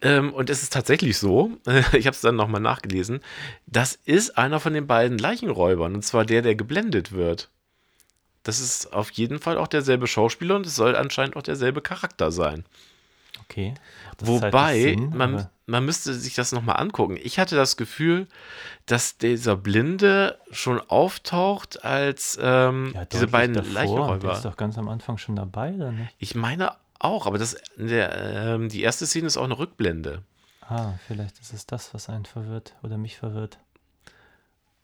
ähm, 0.00 0.32
und 0.32 0.48
es 0.48 0.62
ist 0.62 0.72
tatsächlich 0.72 1.18
so, 1.18 1.50
ich 1.92 2.06
habe 2.06 2.14
es 2.14 2.20
dann 2.20 2.36
nochmal 2.36 2.60
nachgelesen, 2.60 3.20
das 3.66 3.98
ist 4.04 4.38
einer 4.38 4.60
von 4.60 4.72
den 4.72 4.86
beiden 4.86 5.18
Leichenräubern, 5.18 5.94
und 5.94 6.02
zwar 6.02 6.24
der, 6.24 6.42
der 6.42 6.54
geblendet 6.54 7.12
wird. 7.12 7.50
Das 8.48 8.60
ist 8.60 8.94
auf 8.94 9.10
jeden 9.10 9.40
Fall 9.40 9.58
auch 9.58 9.66
derselbe 9.66 10.06
Schauspieler 10.06 10.56
und 10.56 10.64
es 10.64 10.74
soll 10.74 10.96
anscheinend 10.96 11.36
auch 11.36 11.42
derselbe 11.42 11.82
Charakter 11.82 12.32
sein. 12.32 12.64
Okay. 13.42 13.74
Zeitlich 14.16 14.26
Wobei, 14.26 14.80
Sinn, 14.80 15.10
man, 15.14 15.48
man 15.66 15.84
müsste 15.84 16.14
sich 16.14 16.34
das 16.34 16.52
nochmal 16.52 16.80
angucken. 16.80 17.18
Ich 17.22 17.38
hatte 17.38 17.56
das 17.56 17.76
Gefühl, 17.76 18.26
dass 18.86 19.18
dieser 19.18 19.54
Blinde 19.54 20.38
schon 20.50 20.80
auftaucht 20.80 21.84
als 21.84 22.38
ähm, 22.40 22.92
ja, 22.94 23.04
diese 23.04 23.26
beiden 23.26 23.54
davor. 23.54 23.70
Der 23.70 23.82
Leichenräuber. 23.82 24.32
ist 24.32 24.46
doch 24.46 24.56
ganz 24.56 24.78
am 24.78 24.88
Anfang 24.88 25.18
schon 25.18 25.36
dabei, 25.36 25.74
oder 25.74 25.92
nicht? 25.92 26.14
Ich 26.18 26.34
meine 26.34 26.72
auch, 26.98 27.26
aber 27.26 27.36
das, 27.36 27.54
der, 27.76 28.54
ähm, 28.54 28.70
die 28.70 28.80
erste 28.80 29.04
Szene 29.06 29.26
ist 29.26 29.36
auch 29.36 29.44
eine 29.44 29.58
Rückblende. 29.58 30.22
Ah, 30.62 30.94
vielleicht 31.06 31.38
ist 31.38 31.52
es 31.52 31.66
das, 31.66 31.92
was 31.92 32.08
einen 32.08 32.24
verwirrt 32.24 32.76
oder 32.82 32.96
mich 32.96 33.18
verwirrt. 33.18 33.58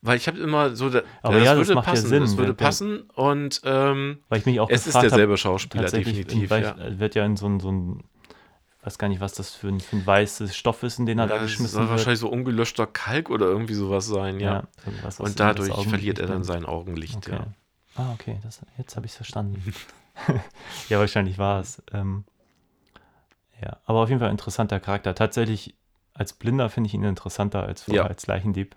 Weil 0.06 0.18
ich 0.18 0.28
habe 0.28 0.38
immer 0.38 0.76
so, 0.76 0.90
da, 0.90 1.00
Aber 1.22 1.38
ja, 1.38 1.54
das 1.54 1.66
würde 1.68 1.74
macht 1.76 1.86
ja 1.86 1.92
passen, 1.94 2.08
Sinn, 2.08 2.20
das 2.22 2.36
würde 2.36 2.50
wenn- 2.50 2.56
passen 2.56 3.00
und 3.14 3.60
ähm, 3.64 4.18
Weil 4.28 4.40
ich 4.40 4.46
mich 4.46 4.60
auch 4.60 4.68
es 4.70 4.86
ist 4.86 5.00
derselbe 5.00 5.36
Schauspieler, 5.38 5.84
definitiv. 5.90 6.50
in, 6.50 6.62
Ja. 6.62 6.76
ja. 6.76 6.98
wird 6.98 7.14
ja 7.14 7.24
in 7.24 7.36
so 7.38 7.46
ein, 7.46 7.58
so 7.58 7.72
ein, 7.72 8.04
weiß 8.82 8.98
gar 8.98 9.08
nicht, 9.08 9.20
was 9.22 9.32
das 9.32 9.54
für 9.54 9.68
ein, 9.68 9.80
für 9.80 9.96
ein 9.96 10.06
weißes 10.06 10.54
Stoff 10.54 10.82
ist, 10.82 10.98
in 10.98 11.06
den 11.06 11.18
er 11.18 11.26
da 11.26 11.34
Das 11.36 11.44
geschmissen 11.44 11.72
soll 11.74 11.82
wird. 11.84 11.90
wahrscheinlich 11.92 12.20
so 12.20 12.28
ungelöschter 12.28 12.86
Kalk 12.86 13.30
oder 13.30 13.46
irgendwie 13.46 13.72
sowas 13.74 14.06
sein, 14.06 14.40
ja. 14.40 14.64
was 15.02 15.20
und 15.20 15.28
das 15.28 15.34
dadurch 15.36 15.72
verliert 15.88 16.18
er 16.18 16.26
dann 16.26 16.44
sein 16.44 16.66
Augenlicht, 16.66 17.16
Okay. 17.16 17.32
ja. 17.32 17.46
Ah, 17.96 18.12
okay, 18.12 18.38
das, 18.42 18.60
jetzt 18.76 18.96
habe 18.96 19.06
ich 19.06 19.12
es 19.12 19.16
verstanden. 19.16 19.62
ja, 20.90 20.98
wahrscheinlich 20.98 21.38
war 21.38 21.60
es. 21.60 21.82
Ähm, 21.92 22.24
ja, 23.62 23.78
aber 23.86 24.00
auf 24.02 24.08
jeden 24.08 24.18
Fall 24.20 24.28
ein 24.28 24.34
interessanter 24.34 24.80
Charakter. 24.80 25.14
Tatsächlich, 25.14 25.74
als 26.12 26.32
Blinder 26.34 26.68
finde 26.68 26.88
ich 26.88 26.94
ihn 26.94 27.02
interessanter 27.04 27.62
als 27.64 27.82
vorher 27.84 28.02
Ja. 28.04 28.08
als 28.08 28.26
Leichendieb. 28.26 28.76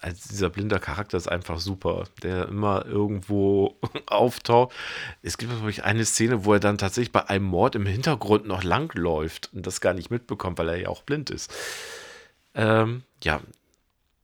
Also 0.00 0.28
dieser 0.30 0.50
blinder 0.50 0.78
Charakter 0.78 1.16
ist 1.16 1.28
einfach 1.28 1.58
super, 1.58 2.04
der 2.22 2.48
immer 2.48 2.84
irgendwo 2.86 3.76
auftaucht. 4.06 4.74
Es 5.22 5.38
gibt 5.38 5.52
glaube 5.52 5.70
ich 5.70 5.84
eine 5.84 6.04
Szene, 6.04 6.44
wo 6.44 6.52
er 6.54 6.60
dann 6.60 6.78
tatsächlich 6.78 7.12
bei 7.12 7.28
einem 7.28 7.46
Mord 7.46 7.74
im 7.74 7.86
Hintergrund 7.86 8.46
noch 8.46 8.62
langläuft 8.62 9.50
und 9.52 9.66
das 9.66 9.80
gar 9.80 9.94
nicht 9.94 10.10
mitbekommt, 10.10 10.58
weil 10.58 10.68
er 10.68 10.76
ja 10.80 10.88
auch 10.88 11.02
blind 11.02 11.30
ist. 11.30 11.52
Ähm, 12.54 13.02
ja, 13.22 13.40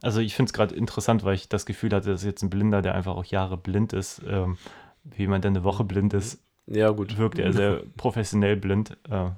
Also 0.03 0.21
ich 0.21 0.35
finde 0.35 0.51
es 0.51 0.53
gerade 0.53 0.75
interessant, 0.75 1.23
weil 1.25 1.35
ich 1.35 1.49
das 1.49 1.67
Gefühl 1.67 1.91
hatte, 1.93 2.11
dass 2.11 2.25
jetzt 2.25 2.43
ein 2.43 2.51
Blinder, 2.51 2.83
der 2.83 2.95
einfach 2.95 3.15
auch 3.15 3.25
Jahre 3.25 3.57
blind 3.57 3.93
ist, 3.93 4.23
ähm, 4.27 4.59
wie 5.05 5.23
jemand, 5.23 5.45
der 5.45 5.51
eine 5.51 5.65
Woche 5.65 5.85
blind 5.85 6.15
ist, 6.15 6.39
ja 6.67 6.91
gut. 6.91 7.17
wirkt 7.19 7.39
er 7.39 7.53
sehr 7.53 7.83
professionell 7.97 8.57
blind. 8.57 8.97
Äh, 9.11 9.31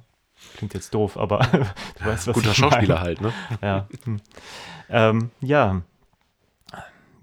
klingt 0.56 0.74
jetzt 0.74 0.92
doof, 0.94 1.16
aber 1.16 1.38
du 1.98 2.04
weißt, 2.04 2.26
was 2.28 2.34
Guter 2.34 2.50
ich 2.50 2.56
Schauspieler 2.56 2.94
meine. 2.96 3.00
halt, 3.00 3.20
ne? 3.20 3.32
Ja. 3.62 3.88
Hm. 4.04 4.20
Ähm, 4.90 5.30
ja. 5.40 5.82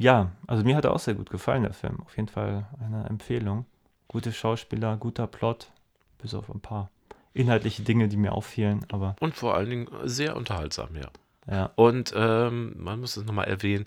Ja, 0.01 0.31
also 0.47 0.63
mir 0.63 0.75
hat 0.75 0.85
er 0.85 0.93
auch 0.93 0.99
sehr 0.99 1.13
gut 1.13 1.29
gefallen, 1.29 1.61
der 1.61 1.73
Film. 1.73 1.99
Auf 2.01 2.15
jeden 2.17 2.27
Fall 2.27 2.67
eine 2.83 3.05
Empfehlung. 3.07 3.65
Gute 4.07 4.33
Schauspieler, 4.33 4.97
guter 4.97 5.27
Plot, 5.27 5.71
bis 6.17 6.33
auf 6.33 6.49
ein 6.49 6.59
paar 6.59 6.89
inhaltliche 7.33 7.83
Dinge, 7.83 8.07
die 8.07 8.17
mir 8.17 8.33
auffielen, 8.33 8.83
aber 8.91 9.15
Und 9.19 9.35
vor 9.35 9.53
allen 9.53 9.69
Dingen 9.69 9.87
sehr 10.03 10.35
unterhaltsam, 10.35 10.95
ja. 10.95 11.09
ja. 11.47 11.71
Und 11.75 12.13
ähm, 12.15 12.73
man 12.77 12.99
muss 12.99 13.15
es 13.15 13.25
nochmal 13.25 13.45
erwähnen, 13.45 13.85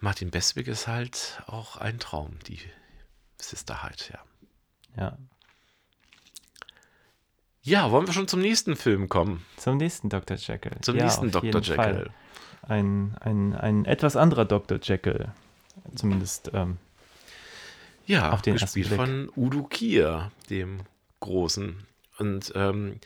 Martin 0.00 0.30
Beswick 0.30 0.66
ist 0.66 0.88
halt 0.88 1.42
auch 1.46 1.76
ein 1.76 1.98
Traum, 1.98 2.38
die 2.48 2.58
Sister 3.36 3.82
Hyde, 3.82 4.04
ja. 4.14 4.18
ja. 4.96 5.18
Ja, 7.60 7.90
wollen 7.90 8.06
wir 8.06 8.14
schon 8.14 8.28
zum 8.28 8.40
nächsten 8.40 8.76
Film 8.76 9.10
kommen? 9.10 9.44
Zum 9.58 9.76
nächsten 9.76 10.08
Dr. 10.08 10.38
Jekyll. 10.38 10.80
Zum 10.80 10.96
ja, 10.96 11.04
nächsten 11.04 11.30
Dr. 11.30 11.60
Jekyll. 11.60 11.76
Fall. 11.76 12.10
Ein, 12.62 13.16
ein, 13.20 13.54
ein 13.54 13.84
etwas 13.84 14.16
anderer 14.16 14.44
Dr. 14.44 14.78
Jekyll. 14.82 15.28
Zumindest, 15.94 16.50
ähm, 16.54 16.78
Ja, 18.06 18.30
Auf 18.32 18.42
den 18.42 18.54
gespielt 18.56 18.88
Blick. 18.88 19.00
von 19.00 19.30
Udo 19.36 19.64
Kier, 19.64 20.30
dem 20.48 20.80
Großen. 21.20 21.84
Und 22.18 22.52
ähm, 22.54 23.00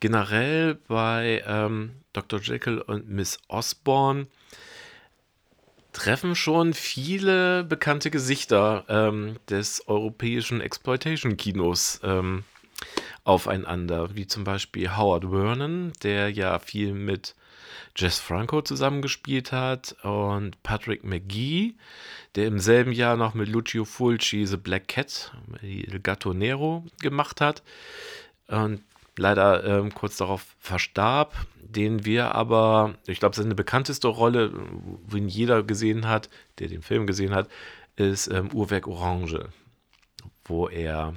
generell 0.00 0.76
bei 0.88 1.42
ähm, 1.46 1.92
Dr. 2.12 2.40
Jekyll 2.40 2.80
und 2.80 3.08
Miss 3.08 3.38
Osborne 3.48 4.26
treffen 5.92 6.34
schon 6.34 6.72
viele 6.72 7.64
bekannte 7.64 8.10
Gesichter 8.10 8.84
ähm, 8.88 9.36
des 9.48 9.86
europäischen 9.88 10.60
Exploitation-Kinos 10.60 12.00
ähm, 12.02 12.44
aufeinander, 13.24 14.14
wie 14.14 14.26
zum 14.26 14.44
Beispiel 14.44 14.96
Howard 14.96 15.24
Vernon, 15.30 15.92
der 16.02 16.30
ja 16.30 16.58
viel 16.58 16.92
mit 16.94 17.34
Jess 17.96 18.18
Franco 18.18 18.62
zusammengespielt 18.62 19.52
hat 19.52 19.96
und 20.02 20.62
Patrick 20.62 21.04
McGee, 21.04 21.74
der 22.34 22.46
im 22.46 22.58
selben 22.58 22.92
Jahr 22.92 23.16
noch 23.16 23.34
mit 23.34 23.48
Lucio 23.48 23.84
Fulci 23.84 24.46
The 24.46 24.56
Black 24.56 24.88
Cat, 24.88 25.32
Il 25.62 26.00
Gatto 26.00 26.32
Nero 26.32 26.84
gemacht 27.00 27.40
hat. 27.40 27.62
Und 28.48 28.82
leider 29.16 29.64
ähm, 29.64 29.94
kurz 29.94 30.16
darauf 30.16 30.44
verstarb, 30.58 31.34
den 31.60 32.04
wir 32.04 32.34
aber, 32.34 32.94
ich 33.06 33.18
glaube, 33.18 33.36
seine 33.36 33.54
bekannteste 33.54 34.08
Rolle, 34.08 34.52
wo 35.06 35.16
ihn 35.16 35.28
jeder 35.28 35.62
gesehen 35.62 36.08
hat, 36.08 36.28
der 36.58 36.68
den 36.68 36.82
Film 36.82 37.06
gesehen 37.06 37.34
hat, 37.34 37.48
ist 37.96 38.28
ähm, 38.28 38.50
Uhrwerk 38.52 38.86
Orange, 38.86 39.48
wo 40.44 40.68
er 40.68 41.14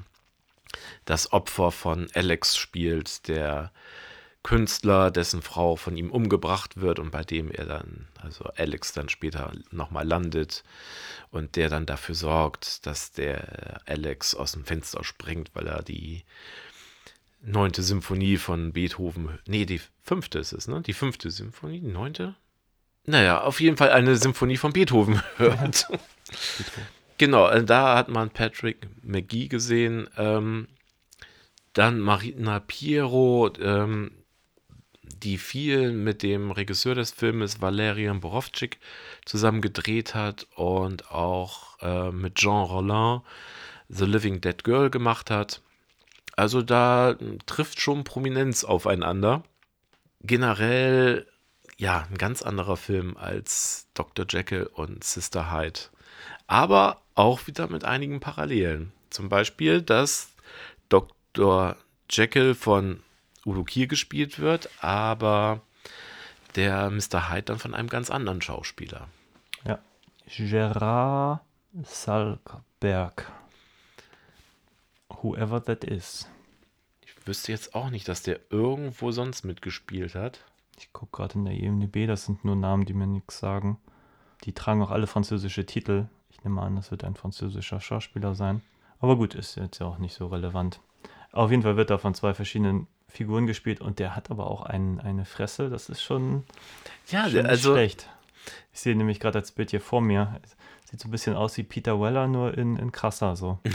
das 1.05 1.31
Opfer 1.31 1.71
von 1.71 2.07
Alex 2.13 2.57
spielt, 2.57 3.27
der 3.27 3.71
Künstler, 4.45 5.09
dessen 5.09 5.41
Frau 5.41 5.75
von 5.75 5.97
ihm 5.97 6.11
umgebracht 6.11 6.79
wird 6.79 6.99
und 6.99 7.09
bei 7.09 7.23
dem 7.23 7.49
er 7.49 7.65
dann, 7.65 8.07
also 8.21 8.43
Alex 8.55 8.93
dann 8.93 9.09
später 9.09 9.51
nochmal 9.71 10.07
landet 10.07 10.63
und 11.31 11.55
der 11.55 11.67
dann 11.67 11.87
dafür 11.87 12.13
sorgt, 12.13 12.85
dass 12.85 13.11
der 13.11 13.81
Alex 13.87 14.35
aus 14.35 14.51
dem 14.51 14.63
Fenster 14.63 15.03
springt, 15.03 15.49
weil 15.55 15.65
er 15.65 15.81
die 15.81 16.25
neunte 17.41 17.81
Symphonie 17.81 18.37
von 18.37 18.71
Beethoven, 18.71 19.39
nee, 19.47 19.65
die 19.65 19.81
fünfte 20.03 20.37
ist 20.37 20.53
es, 20.53 20.67
ne? 20.67 20.83
Die 20.83 20.93
fünfte 20.93 21.31
Symphonie, 21.31 21.79
die 21.79 21.87
neunte? 21.87 22.35
Naja, 23.07 23.41
auf 23.41 23.59
jeden 23.59 23.77
Fall 23.77 23.89
eine 23.89 24.15
Symphonie 24.15 24.57
von 24.57 24.73
Beethoven 24.73 25.23
hört. 25.37 25.87
genau, 27.17 27.49
äh, 27.49 27.63
da 27.63 27.97
hat 27.97 28.09
man 28.09 28.29
Patrick 28.29 28.87
McGee 29.01 29.47
gesehen, 29.47 30.07
ähm, 30.17 30.67
dann 31.73 31.99
Marina 31.99 32.59
Piero, 32.59 33.51
ähm, 33.59 34.11
die 35.23 35.37
viel 35.37 35.91
mit 35.91 36.23
dem 36.23 36.51
Regisseur 36.51 36.95
des 36.95 37.11
Filmes 37.11 37.61
Valerian 37.61 38.19
Borowczyk 38.19 38.79
zusammen 39.25 39.61
gedreht 39.61 40.15
hat 40.15 40.47
und 40.55 41.11
auch 41.11 41.79
äh, 41.81 42.11
mit 42.11 42.35
Jean 42.35 42.63
Rollin 42.63 43.21
The 43.89 44.05
Living 44.05 44.41
Dead 44.41 44.63
Girl 44.63 44.89
gemacht 44.89 45.29
hat. 45.29 45.61
Also 46.35 46.61
da 46.61 47.11
äh, 47.11 47.37
trifft 47.45 47.79
schon 47.79 48.03
Prominenz 48.03 48.63
aufeinander. 48.63 49.43
Generell, 50.21 51.27
ja, 51.77 52.07
ein 52.09 52.17
ganz 52.17 52.41
anderer 52.41 52.77
Film 52.77 53.15
als 53.17 53.87
Dr. 53.93 54.25
Jekyll 54.27 54.69
und 54.73 55.03
Sister 55.03 55.51
Hyde. 55.51 55.79
Aber 56.47 57.01
auch 57.15 57.47
wieder 57.47 57.67
mit 57.67 57.85
einigen 57.85 58.19
Parallelen. 58.19 58.91
Zum 59.09 59.29
Beispiel, 59.29 59.81
dass 59.81 60.33
Dr. 60.89 61.77
Jekyll 62.09 62.53
von 62.53 62.99
Udo 63.45 63.63
Kier 63.63 63.87
gespielt 63.87 64.39
wird, 64.39 64.69
aber 64.81 65.61
der 66.55 66.89
Mr. 66.89 67.29
Hyde 67.29 67.43
dann 67.43 67.59
von 67.59 67.73
einem 67.73 67.89
ganz 67.89 68.09
anderen 68.09 68.41
Schauspieler. 68.41 69.07
ja. 69.65 69.79
Gerard 70.27 71.41
Salkberg. 71.83 73.31
Whoever 75.09 75.63
that 75.63 75.83
is. 75.83 76.27
Ich 77.01 77.27
wüsste 77.27 77.51
jetzt 77.51 77.75
auch 77.75 77.89
nicht, 77.89 78.07
dass 78.07 78.23
der 78.23 78.39
irgendwo 78.49 79.11
sonst 79.11 79.43
mitgespielt 79.43 80.15
hat. 80.15 80.43
Ich 80.77 80.91
gucke 80.93 81.17
gerade 81.17 81.35
in 81.35 81.45
der 81.45 81.53
IMDb, 81.53 82.07
das 82.07 82.25
sind 82.25 82.43
nur 82.43 82.55
Namen, 82.55 82.85
die 82.85 82.93
mir 82.93 83.07
nichts 83.07 83.39
sagen. 83.39 83.77
Die 84.43 84.53
tragen 84.53 84.81
auch 84.81 84.91
alle 84.91 85.07
französische 85.07 85.65
Titel. 85.65 86.07
Ich 86.29 86.43
nehme 86.43 86.61
an, 86.61 86.75
das 86.75 86.91
wird 86.91 87.03
ein 87.03 87.15
französischer 87.15 87.79
Schauspieler 87.79 88.35
sein. 88.35 88.61
Aber 88.99 89.17
gut, 89.17 89.35
ist 89.35 89.55
jetzt 89.55 89.79
ja 89.79 89.87
auch 89.87 89.97
nicht 89.97 90.13
so 90.13 90.27
relevant. 90.27 90.79
Auf 91.31 91.51
jeden 91.51 91.63
Fall 91.63 91.77
wird 91.77 91.89
er 91.89 91.99
von 91.99 92.13
zwei 92.13 92.33
verschiedenen 92.33 92.87
Figuren 93.15 93.47
gespielt 93.47 93.81
und 93.81 93.99
der 93.99 94.15
hat 94.15 94.29
aber 94.31 94.47
auch 94.47 94.61
ein, 94.63 94.99
eine 94.99 95.25
Fresse, 95.25 95.69
das 95.69 95.89
ist 95.89 96.01
schon, 96.03 96.43
Ja, 97.07 97.29
schon 97.29 97.45
also 97.45 97.73
schlecht. 97.73 98.09
Ich 98.73 98.81
sehe 98.81 98.95
nämlich 98.95 99.19
gerade 99.19 99.39
das 99.39 99.51
Bild 99.51 99.71
hier 99.71 99.81
vor 99.81 100.01
mir. 100.01 100.39
Sieht 100.89 100.99
so 100.99 101.07
ein 101.07 101.11
bisschen 101.11 101.35
aus 101.35 101.57
wie 101.57 101.63
Peter 101.63 101.99
Weller, 101.99 102.27
nur 102.27 102.55
in, 102.57 102.75
in 102.77 102.91
krasser 102.91 103.35
so. 103.35 103.59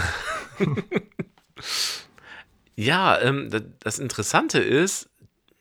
Ja, 2.76 3.20
ähm, 3.20 3.50
da- 3.50 3.60
das 3.80 3.98
Interessante 3.98 4.58
ist, 4.58 5.10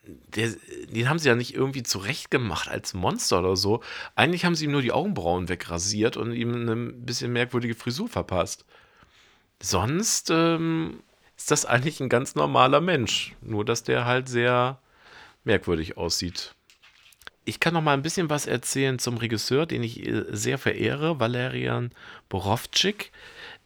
der, 0.05 0.49
den 0.89 1.09
haben 1.09 1.19
sie 1.19 1.27
ja 1.27 1.35
nicht 1.35 1.53
irgendwie 1.53 1.83
zurechtgemacht 1.83 2.69
als 2.69 2.93
Monster 2.93 3.39
oder 3.39 3.55
so. 3.55 3.81
Eigentlich 4.15 4.45
haben 4.45 4.55
sie 4.55 4.65
ihm 4.65 4.71
nur 4.71 4.81
die 4.81 4.91
Augenbrauen 4.91 5.49
wegrasiert 5.49 6.17
und 6.17 6.31
ihm 6.33 6.53
eine 6.53 6.75
bisschen 6.93 7.33
merkwürdige 7.33 7.75
Frisur 7.75 8.07
verpasst. 8.07 8.65
Sonst 9.61 10.29
ähm, 10.31 11.01
ist 11.39 11.51
das 11.51 11.65
eigentlich 11.65 12.01
ein 12.01 12.09
ganz 12.09 12.35
normaler 12.35 12.81
Mensch. 12.81 13.33
Nur, 13.41 13.63
dass 13.63 13.83
der 13.83 14.03
halt 14.03 14.27
sehr 14.27 14.77
merkwürdig 15.45 15.95
aussieht. 15.95 16.53
Ich 17.45 17.61
kann 17.61 17.73
noch 17.73 17.81
mal 17.81 17.93
ein 17.93 18.01
bisschen 18.01 18.29
was 18.29 18.45
erzählen 18.45 18.99
zum 18.99 19.15
Regisseur, 19.15 19.65
den 19.65 19.81
ich 19.81 20.05
äh, 20.05 20.25
sehr 20.31 20.57
verehre. 20.57 21.21
Valerian 21.21 21.91
Borowczyk 22.27 23.13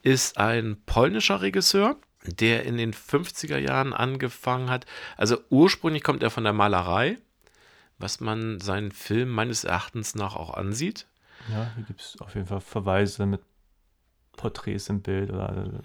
ist 0.04 0.38
ein 0.38 0.78
polnischer 0.86 1.42
Regisseur, 1.42 1.98
der 2.28 2.64
in 2.64 2.78
den 2.78 2.94
50er 2.94 3.58
Jahren 3.58 3.92
angefangen 3.92 4.70
hat. 4.70 4.86
Also 5.18 5.40
ursprünglich 5.50 6.04
kommt 6.04 6.22
er 6.22 6.30
von 6.30 6.44
der 6.44 6.54
Malerei, 6.54 7.18
was 7.98 8.20
man 8.20 8.60
seinen 8.60 8.92
Film 8.92 9.30
meines 9.30 9.64
Erachtens 9.64 10.14
nach 10.14 10.36
auch 10.36 10.54
ansieht. 10.54 11.08
Ja, 11.52 11.72
hier 11.76 11.86
gibt 11.86 12.02
es 12.02 12.22
auf 12.22 12.36
jeden 12.36 12.46
Fall 12.46 12.62
Verweise 12.62 13.26
mit 13.26 13.42
Porträts 14.34 14.90
im 14.90 15.02
Bild 15.02 15.32
oder 15.32 15.82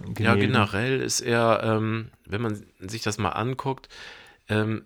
äh, 0.00 0.22
Ja, 0.22 0.34
Gemälden. 0.34 0.40
generell 0.52 1.00
ist 1.00 1.20
er, 1.20 1.60
ähm, 1.62 2.10
wenn 2.26 2.42
man 2.42 2.62
sich 2.80 3.02
das 3.02 3.18
mal 3.18 3.30
anguckt, 3.30 3.88
ähm, 4.48 4.84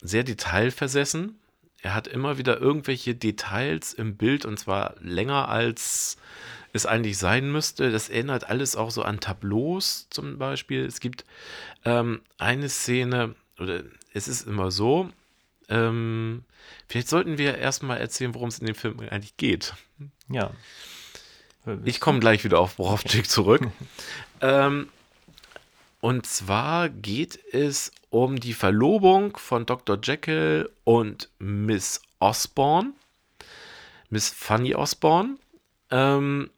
sehr 0.00 0.24
detailversessen. 0.24 1.38
Er 1.80 1.94
hat 1.94 2.06
immer 2.08 2.38
wieder 2.38 2.60
irgendwelche 2.60 3.14
Details 3.14 3.92
im 3.92 4.16
Bild 4.16 4.44
und 4.44 4.58
zwar 4.58 4.94
länger 5.00 5.48
als 5.48 6.16
es 6.72 6.86
eigentlich 6.86 7.18
sein 7.18 7.50
müsste. 7.50 7.90
Das 7.90 8.08
erinnert 8.08 8.48
alles 8.48 8.76
auch 8.76 8.90
so 8.90 9.02
an 9.02 9.20
Tableaus 9.20 10.06
zum 10.10 10.38
Beispiel. 10.38 10.84
Es 10.84 11.00
gibt 11.00 11.24
ähm, 11.84 12.20
eine 12.36 12.68
Szene, 12.68 13.34
oder 13.58 13.82
es 14.12 14.28
ist 14.28 14.46
immer 14.46 14.70
so, 14.70 15.10
ähm, 15.68 16.44
vielleicht 16.88 17.08
sollten 17.08 17.38
wir 17.38 17.58
erstmal 17.58 17.98
erzählen, 17.98 18.34
worum 18.34 18.48
es 18.48 18.58
in 18.58 18.66
dem 18.66 18.74
Film 18.74 19.00
eigentlich 19.00 19.36
geht. 19.36 19.74
Ja. 20.28 20.50
Ich 21.84 22.00
komme 22.00 22.20
gleich 22.20 22.44
wieder 22.44 22.60
auf 22.60 22.76
Borowczyk 22.76 23.28
zurück. 23.28 23.62
ähm, 24.40 24.88
und 26.00 26.26
zwar 26.26 26.88
geht 26.88 27.38
es 27.52 27.92
um 28.10 28.38
die 28.38 28.54
Verlobung 28.54 29.36
von 29.36 29.66
Dr. 29.66 29.98
Jekyll 30.02 30.70
und 30.84 31.28
Miss 31.38 32.00
Osborne. 32.20 32.92
Miss 34.10 34.30
Fanny 34.30 34.74
Osborne. 34.74 35.36
Ähm, 35.90 36.50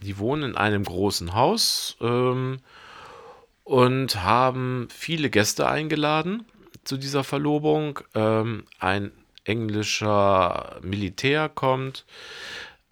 die 0.00 0.18
wohnen 0.18 0.50
in 0.50 0.56
einem 0.56 0.84
großen 0.84 1.34
Haus 1.34 1.96
ähm, 2.00 2.58
und 3.64 4.22
haben 4.22 4.88
viele 4.90 5.30
Gäste 5.30 5.68
eingeladen 5.68 6.44
zu 6.84 6.96
dieser 6.96 7.24
Verlobung. 7.24 8.00
Ähm, 8.14 8.64
ein 8.78 9.12
englischer 9.44 10.78
Militär 10.82 11.48
kommt, 11.48 12.04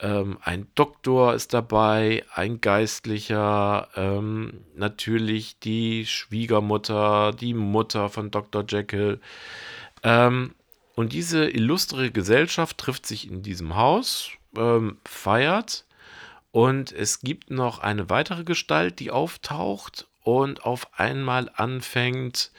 ähm, 0.03 0.38
ein 0.42 0.66
Doktor 0.74 1.34
ist 1.34 1.55
dabei, 1.55 2.24
ein 2.34 2.61
Geistlicher, 2.61 3.88
ähm, 3.94 4.64
natürlich 4.74 5.59
die 5.61 6.07
Schwiegermutter, 6.07 7.32
die 7.32 7.55
Mutter 7.55 8.09
von 8.09 8.30
Dr. 8.32 8.64
Jekyll. 8.68 9.20
Ähm, 10.03 10.55
und 10.96 11.12
diese 11.12 11.48
illustre 11.48 12.11
Gesellschaft 12.11 12.78
trifft 12.78 13.07
sich 13.07 13.30
in 13.30 13.42
diesem 13.42 13.76
Haus, 13.76 14.30
ähm, 14.57 14.98
feiert 15.05 15.86
und 16.50 16.92
es 16.92 17.20
gibt 17.20 17.50
noch 17.50 17.78
eine 17.78 18.11
weitere 18.11 18.44
Gestalt, 18.44 18.98
die 18.98 19.11
auftaucht 19.12 20.09
und 20.22 20.64
auf 20.66 20.98
einmal 20.98 21.50
anfängt, 21.55 22.50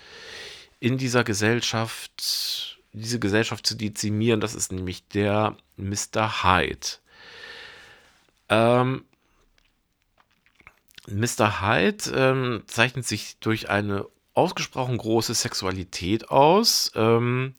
in 0.80 0.98
dieser 0.98 1.24
Gesellschaft, 1.24 2.80
diese 2.94 3.20
Gesellschaft 3.20 3.68
zu 3.68 3.76
dezimieren. 3.76 4.42
Das 4.42 4.56
ist 4.56 4.72
nämlich 4.72 5.08
der 5.10 5.56
Mr. 5.78 6.44
Hyde. 6.44 7.03
Ähm, 8.54 9.06
Mr. 11.08 11.62
Hyde 11.62 12.12
ähm, 12.16 12.64
zeichnet 12.68 13.06
sich 13.06 13.40
durch 13.40 13.70
eine 13.70 14.06
ausgesprochen 14.36 14.98
große 14.98 15.34
Sexualität 15.34 16.30
aus. 16.30 16.92
Ähm, 16.96 17.56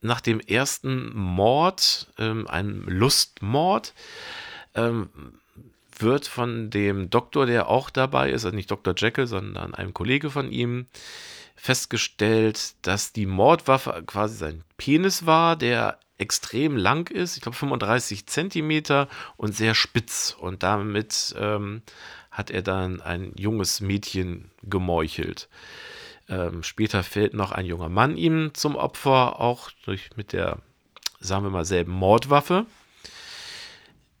nach 0.00 0.20
dem 0.20 0.40
ersten 0.40 1.14
Mord, 1.14 2.08
ähm, 2.18 2.48
einem 2.48 2.84
Lustmord, 2.88 3.94
ähm, 4.74 5.10
wird 5.98 6.26
von 6.26 6.70
dem 6.70 7.10
Doktor, 7.10 7.46
der 7.46 7.68
auch 7.68 7.90
dabei 7.90 8.30
ist, 8.30 8.44
also 8.44 8.54
nicht 8.56 8.70
Dr. 8.70 8.94
Jekyll, 8.96 9.26
sondern 9.26 9.74
einem 9.74 9.92
Kollege 9.92 10.30
von 10.30 10.50
ihm, 10.50 10.86
festgestellt, 11.56 12.74
dass 12.82 13.12
die 13.12 13.26
Mordwaffe 13.26 14.04
quasi 14.06 14.36
sein 14.36 14.64
Penis 14.76 15.26
war, 15.26 15.56
der 15.56 15.98
extrem 16.18 16.76
lang 16.76 17.10
ist, 17.10 17.36
ich 17.36 17.42
glaube 17.42 17.56
35 17.56 18.26
Zentimeter 18.26 19.08
und 19.36 19.54
sehr 19.54 19.74
spitz. 19.74 20.36
Und 20.38 20.62
damit 20.62 21.34
ähm, 21.38 21.82
hat 22.30 22.50
er 22.50 22.62
dann 22.62 23.00
ein 23.00 23.32
junges 23.36 23.80
Mädchen 23.80 24.50
gemeuchelt. 24.62 25.48
Ähm, 26.28 26.62
später 26.62 27.02
fällt 27.02 27.34
noch 27.34 27.52
ein 27.52 27.64
junger 27.64 27.88
Mann 27.88 28.16
ihm 28.16 28.52
zum 28.52 28.76
Opfer, 28.76 29.40
auch 29.40 29.70
durch 29.84 30.10
mit 30.16 30.32
der, 30.32 30.58
sagen 31.20 31.44
wir 31.44 31.50
mal, 31.50 31.64
selben 31.64 31.92
Mordwaffe. 31.92 32.66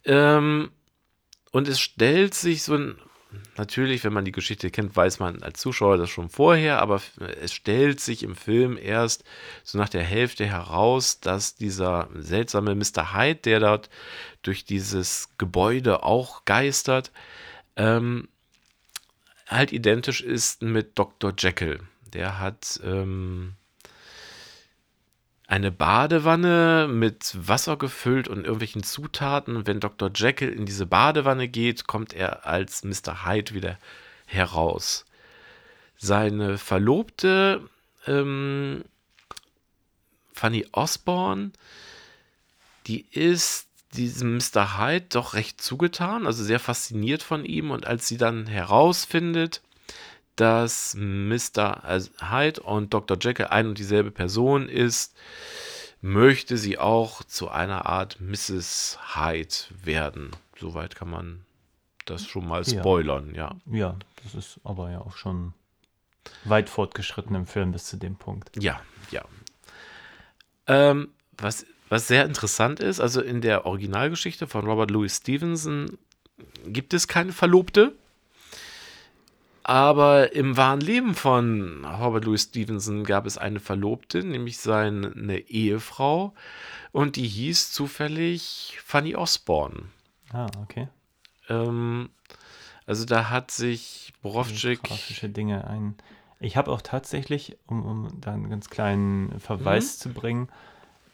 Ähm, 0.04 0.70
und 1.50 1.68
es 1.68 1.80
stellt 1.80 2.34
sich 2.34 2.62
so 2.62 2.74
ein, 2.74 2.98
natürlich, 3.56 4.04
wenn 4.04 4.12
man 4.12 4.24
die 4.24 4.32
Geschichte 4.32 4.70
kennt, 4.70 4.96
weiß 4.96 5.18
man 5.18 5.42
als 5.42 5.60
Zuschauer 5.60 5.98
das 5.98 6.10
schon 6.10 6.28
vorher, 6.28 6.80
aber 6.80 7.00
es 7.40 7.52
stellt 7.52 8.00
sich 8.00 8.22
im 8.22 8.34
Film 8.34 8.78
erst 8.80 9.24
so 9.64 9.78
nach 9.78 9.88
der 9.88 10.02
Hälfte 10.02 10.46
heraus, 10.46 11.20
dass 11.20 11.54
dieser 11.54 12.08
seltsame 12.14 12.74
Mr. 12.74 13.14
Hyde, 13.14 13.40
der 13.40 13.60
dort 13.60 13.90
durch 14.42 14.64
dieses 14.64 15.28
Gebäude 15.38 16.02
auch 16.02 16.44
geistert, 16.44 17.12
ähm, 17.76 18.28
halt 19.46 19.72
identisch 19.72 20.20
ist 20.20 20.62
mit 20.62 20.98
Dr. 20.98 21.32
Jekyll. 21.36 21.80
Der 22.12 22.38
hat 22.38 22.80
ähm, 22.84 23.54
eine 25.48 25.72
Badewanne 25.72 26.88
mit 26.88 27.34
Wasser 27.34 27.78
gefüllt 27.78 28.28
und 28.28 28.44
irgendwelchen 28.44 28.82
Zutaten. 28.82 29.66
Wenn 29.66 29.80
Dr. 29.80 30.10
Jekyll 30.14 30.50
in 30.50 30.66
diese 30.66 30.84
Badewanne 30.84 31.48
geht, 31.48 31.86
kommt 31.86 32.12
er 32.12 32.46
als 32.46 32.84
Mr. 32.84 33.26
Hyde 33.26 33.54
wieder 33.54 33.78
heraus. 34.26 35.06
Seine 35.96 36.58
Verlobte 36.58 37.66
ähm, 38.06 38.84
Fanny 40.34 40.66
Osborne, 40.70 41.52
die 42.86 43.06
ist 43.10 43.68
diesem 43.94 44.36
Mr. 44.36 44.78
Hyde 44.78 45.06
doch 45.08 45.32
recht 45.32 45.62
zugetan, 45.62 46.26
also 46.26 46.44
sehr 46.44 46.60
fasziniert 46.60 47.22
von 47.22 47.46
ihm. 47.46 47.70
Und 47.70 47.86
als 47.86 48.06
sie 48.06 48.18
dann 48.18 48.46
herausfindet, 48.46 49.62
dass 50.40 50.94
Mr. 50.96 51.82
Hyde 52.30 52.60
und 52.62 52.94
Dr. 52.94 53.16
Jekyll 53.20 53.46
ein 53.46 53.66
und 53.68 53.78
dieselbe 53.78 54.10
Person 54.10 54.68
ist, 54.68 55.16
möchte 56.00 56.56
sie 56.56 56.78
auch 56.78 57.24
zu 57.24 57.48
einer 57.48 57.86
Art 57.86 58.20
Mrs. 58.20 58.98
Hyde 59.14 59.54
werden. 59.82 60.30
Soweit 60.58 60.94
kann 60.94 61.10
man 61.10 61.44
das 62.06 62.26
schon 62.26 62.46
mal 62.46 62.62
Ja. 62.62 62.80
spoilern, 62.80 63.34
ja. 63.34 63.56
Ja, 63.66 63.96
das 64.22 64.34
ist 64.34 64.60
aber 64.64 64.90
ja 64.90 65.00
auch 65.00 65.16
schon 65.16 65.54
weit 66.44 66.68
fortgeschritten 66.70 67.34
im 67.34 67.46
Film 67.46 67.72
bis 67.72 67.86
zu 67.86 67.96
dem 67.96 68.16
Punkt. 68.16 68.50
Ja, 68.62 68.80
ja. 69.10 69.24
Ähm, 70.66 71.08
was, 71.36 71.66
was 71.88 72.06
sehr 72.08 72.24
interessant 72.24 72.80
ist, 72.80 73.00
also 73.00 73.20
in 73.20 73.40
der 73.40 73.66
Originalgeschichte 73.66 74.46
von 74.46 74.66
Robert 74.66 74.90
Louis 74.90 75.16
Stevenson 75.16 75.98
gibt 76.66 76.94
es 76.94 77.08
keine 77.08 77.32
Verlobte. 77.32 77.94
Aber 79.68 80.32
im 80.32 80.56
wahren 80.56 80.80
Leben 80.80 81.14
von 81.14 81.84
Robert 81.84 82.24
Louis 82.24 82.44
Stevenson 82.44 83.04
gab 83.04 83.26
es 83.26 83.36
eine 83.36 83.60
Verlobte, 83.60 84.24
nämlich 84.24 84.56
seine 84.56 85.40
Ehefrau. 85.40 86.32
Und 86.90 87.16
die 87.16 87.28
hieß 87.28 87.70
zufällig 87.70 88.78
Fanny 88.82 89.14
Osborne. 89.14 89.90
Ah, 90.32 90.46
okay. 90.62 90.88
Ähm, 91.50 92.08
also 92.86 93.04
da 93.04 93.28
hat 93.28 93.50
sich 93.50 94.14
Borowczyk. 94.22 94.84
Grafische 94.84 95.28
Dinge 95.28 95.66
ein. 95.66 95.96
Ich 96.40 96.56
habe 96.56 96.72
auch 96.72 96.80
tatsächlich, 96.80 97.58
um, 97.66 97.84
um 97.84 98.20
da 98.22 98.32
einen 98.32 98.48
ganz 98.48 98.70
kleinen 98.70 99.38
Verweis 99.38 99.98
zu 99.98 100.14
bringen, 100.14 100.48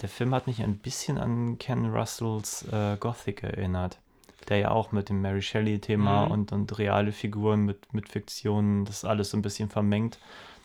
der 0.00 0.08
Film 0.08 0.32
hat 0.32 0.46
mich 0.46 0.62
ein 0.62 0.78
bisschen 0.78 1.18
an 1.18 1.58
Ken 1.58 1.86
Russells 1.86 2.64
äh, 2.70 2.96
Gothic 3.00 3.42
erinnert. 3.42 3.98
Der 4.48 4.58
ja 4.58 4.70
auch 4.70 4.92
mit 4.92 5.08
dem 5.08 5.20
Mary 5.22 5.42
Shelley-Thema 5.42 6.26
Mhm. 6.26 6.30
und, 6.32 6.52
und 6.52 6.78
reale 6.78 7.12
Figuren 7.12 7.60
mit, 7.64 7.92
mit 7.94 8.08
Fiktionen, 8.08 8.84
das 8.84 9.04
alles 9.04 9.30
so 9.30 9.36
ein 9.36 9.42
bisschen 9.42 9.70
vermengt. 9.70 10.18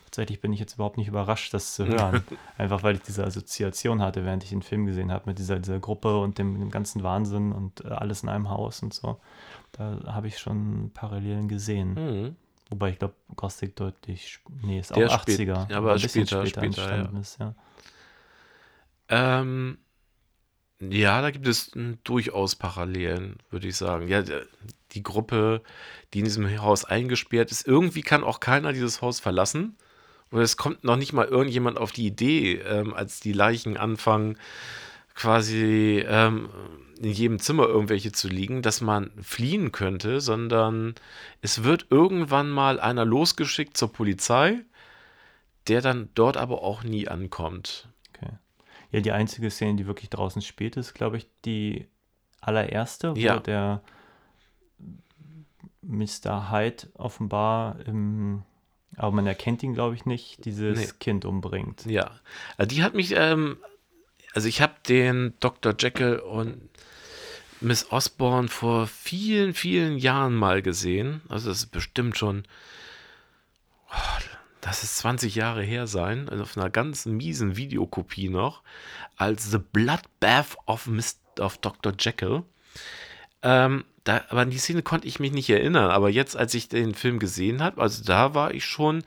Tatsächlich 0.04 0.40
bin 0.40 0.52
ich 0.52 0.58
jetzt 0.58 0.74
überhaupt 0.74 0.96
nicht 0.98 1.06
überrascht, 1.08 1.54
das 1.54 1.74
zu 1.76 1.86
hören. 1.86 2.22
Einfach 2.58 2.82
weil 2.82 2.96
ich 2.96 3.02
diese 3.02 3.24
Assoziation 3.24 4.02
hatte, 4.02 4.24
während 4.24 4.42
ich 4.42 4.50
den 4.50 4.62
Film 4.62 4.84
gesehen 4.86 5.12
habe, 5.12 5.30
mit 5.30 5.38
dieser, 5.38 5.58
dieser 5.60 5.78
Gruppe 5.78 6.18
und 6.18 6.36
dem, 6.38 6.58
dem 6.58 6.70
ganzen 6.70 7.02
Wahnsinn 7.04 7.52
und 7.52 7.84
äh, 7.84 7.88
alles 7.88 8.22
in 8.24 8.28
einem 8.28 8.50
Haus 8.50 8.82
und 8.82 8.92
so. 8.92 9.18
Da 9.72 10.00
habe 10.06 10.26
ich 10.26 10.38
schon 10.38 10.90
Parallelen 10.94 11.46
gesehen. 11.48 11.94
Mhm. 11.94 12.36
Wobei 12.70 12.90
ich 12.90 12.98
glaube, 12.98 13.14
Gothic 13.36 13.76
deutlich, 13.76 14.40
nee, 14.62 14.80
ist 14.80 14.92
auch 14.92 14.96
Der 14.96 15.08
spät- 15.10 15.40
80er. 15.48 15.74
aber 15.74 15.92
ein 15.94 16.00
bisschen 16.00 16.26
später- 16.26 16.46
später, 16.46 16.62
entstanden 16.66 17.14
ja. 17.14 17.20
Ist, 17.20 17.38
ja. 17.40 17.54
Ähm, 19.08 19.78
ja, 20.80 21.20
da 21.20 21.30
gibt 21.30 21.46
es 21.46 21.68
m, 21.74 21.98
durchaus 22.04 22.56
Parallelen, 22.56 23.36
würde 23.50 23.68
ich 23.68 23.76
sagen. 23.76 24.08
Ja, 24.08 24.22
die 24.92 25.02
Gruppe, 25.02 25.62
die 26.14 26.20
in 26.20 26.24
diesem 26.24 26.60
Haus 26.60 26.84
eingesperrt 26.84 27.50
ist, 27.50 27.66
irgendwie 27.66 28.02
kann 28.02 28.24
auch 28.24 28.40
keiner 28.40 28.72
dieses 28.72 29.02
Haus 29.02 29.20
verlassen. 29.20 29.76
Und 30.30 30.40
es 30.40 30.56
kommt 30.56 30.84
noch 30.84 30.96
nicht 30.96 31.12
mal 31.12 31.26
irgendjemand 31.26 31.78
auf 31.78 31.92
die 31.92 32.06
Idee, 32.06 32.54
ähm, 32.60 32.94
als 32.94 33.20
die 33.20 33.32
Leichen 33.32 33.76
anfangen, 33.76 34.38
quasi 35.14 36.04
ähm, 36.06 36.48
in 37.00 37.10
jedem 37.12 37.38
Zimmer 37.40 37.66
irgendwelche 37.66 38.12
zu 38.12 38.28
liegen, 38.28 38.62
dass 38.62 38.80
man 38.80 39.10
fliehen 39.20 39.72
könnte, 39.72 40.20
sondern 40.20 40.94
es 41.42 41.64
wird 41.64 41.86
irgendwann 41.90 42.50
mal 42.50 42.80
einer 42.80 43.04
losgeschickt 43.04 43.76
zur 43.76 43.92
Polizei, 43.92 44.60
der 45.68 45.82
dann 45.82 46.08
dort 46.14 46.36
aber 46.36 46.62
auch 46.62 46.84
nie 46.84 47.08
ankommt. 47.08 47.88
Ja, 48.92 49.00
die 49.00 49.12
einzige 49.12 49.50
Szene, 49.50 49.76
die 49.76 49.86
wirklich 49.86 50.10
draußen 50.10 50.42
spielt, 50.42 50.76
ist, 50.76 50.94
glaube 50.94 51.16
ich, 51.16 51.26
die 51.44 51.86
allererste, 52.40 53.14
wo 53.14 53.18
Ja. 53.20 53.38
der 53.38 53.82
Mr. 55.82 56.50
Hyde 56.50 56.88
offenbar 56.94 57.78
im, 57.86 58.42
aber 58.96 59.12
man 59.12 59.26
erkennt 59.26 59.62
ihn, 59.62 59.74
glaube 59.74 59.94
ich, 59.94 60.04
nicht, 60.06 60.44
dieses 60.44 60.78
Nee. 60.78 60.92
Kind 60.98 61.24
umbringt. 61.24 61.86
Ja, 61.86 62.10
also 62.56 62.68
die 62.74 62.82
hat 62.82 62.94
mich, 62.94 63.14
ähm, 63.16 63.56
also 64.34 64.48
ich 64.48 64.60
habe 64.60 64.74
den 64.88 65.34
Dr. 65.40 65.74
Jekyll 65.78 66.18
und 66.18 66.68
Miss 67.60 67.90
Osborne 67.92 68.48
vor 68.48 68.86
vielen, 68.86 69.52
vielen 69.54 69.98
Jahren 69.98 70.34
mal 70.34 70.62
gesehen. 70.62 71.20
Also 71.28 71.48
das 71.50 71.58
ist 71.58 71.66
bestimmt 71.72 72.16
schon, 72.16 72.44
oh, 73.90 74.20
das 74.60 74.82
ist 74.82 74.98
20 74.98 75.34
Jahre 75.34 75.62
her 75.62 75.86
sein, 75.86 76.28
also 76.28 76.42
auf 76.42 76.56
einer 76.56 76.70
ganz 76.70 77.06
miesen 77.06 77.56
Videokopie 77.56 78.28
noch, 78.28 78.62
als 79.16 79.50
The 79.50 79.58
Bloodbath 79.58 80.56
of, 80.66 80.86
Miss, 80.86 81.18
of 81.38 81.58
Dr. 81.58 81.94
Jekyll. 81.98 82.42
Ähm, 83.42 83.84
da, 84.04 84.24
aber 84.28 84.42
an 84.42 84.50
die 84.50 84.58
Szene 84.58 84.82
konnte 84.82 85.08
ich 85.08 85.20
mich 85.20 85.32
nicht 85.32 85.50
erinnern. 85.50 85.90
Aber 85.90 86.10
jetzt, 86.10 86.36
als 86.36 86.54
ich 86.54 86.68
den 86.68 86.94
Film 86.94 87.18
gesehen 87.18 87.62
habe, 87.62 87.80
also 87.80 88.02
da 88.04 88.34
war 88.34 88.52
ich 88.52 88.64
schon, 88.64 89.02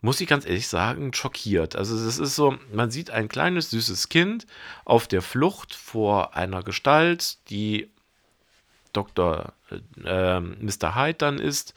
muss 0.00 0.20
ich 0.20 0.28
ganz 0.28 0.46
ehrlich 0.46 0.68
sagen, 0.68 1.12
schockiert. 1.14 1.76
Also 1.76 1.96
es 1.96 2.18
ist 2.18 2.36
so, 2.36 2.56
man 2.72 2.90
sieht 2.90 3.10
ein 3.10 3.28
kleines, 3.28 3.70
süßes 3.70 4.08
Kind 4.08 4.46
auf 4.84 5.08
der 5.08 5.22
Flucht 5.22 5.74
vor 5.74 6.36
einer 6.36 6.62
Gestalt, 6.62 7.38
die 7.50 7.90
Dr. 8.92 9.52
Äh, 9.70 9.80
ähm, 10.04 10.56
Mr. 10.60 10.94
Hyde 10.94 11.18
dann 11.18 11.38
ist, 11.38 11.74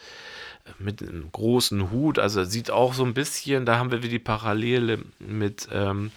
mit 0.79 1.01
einem 1.01 1.31
großen 1.31 1.91
Hut. 1.91 2.19
Also 2.19 2.43
sieht 2.43 2.71
auch 2.71 2.93
so 2.93 3.03
ein 3.03 3.13
bisschen, 3.13 3.65
da 3.65 3.77
haben 3.77 3.91
wir 3.91 3.99
wieder 3.99 4.11
die 4.11 4.19
Parallele 4.19 4.99
mit 5.19 5.67
ähm, 5.71 6.11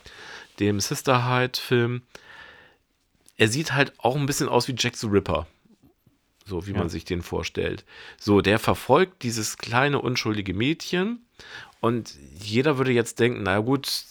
dem 0.61 0.81
Sister 0.81 1.29
Hyde-Film. 1.29 2.03
Er 3.37 3.49
sieht 3.49 3.73
halt 3.73 3.93
auch 3.99 4.17
ein 4.17 4.27
bisschen 4.27 4.49
aus 4.49 4.69
wie 4.69 4.75
Jack 4.77 4.97
the 4.97 5.09
Ripper. 5.09 5.47
So 6.47 6.67
wie 6.67 6.73
Ja. 6.73 6.79
man 6.79 6.89
sich 6.89 7.05
den 7.05 7.23
vorstellt. 7.23 7.85
So, 8.19 8.41
der 8.41 8.59
verfolgt 8.59 9.23
dieses 9.25 9.59
kleine, 9.59 10.01
unschuldige 10.01 10.55
Mädchen 10.55 11.27
und 11.81 12.15
jeder 12.39 12.79
würde 12.79 12.93
jetzt 12.93 13.19
denken, 13.19 13.43
na 13.43 13.59
gut, 13.59 14.05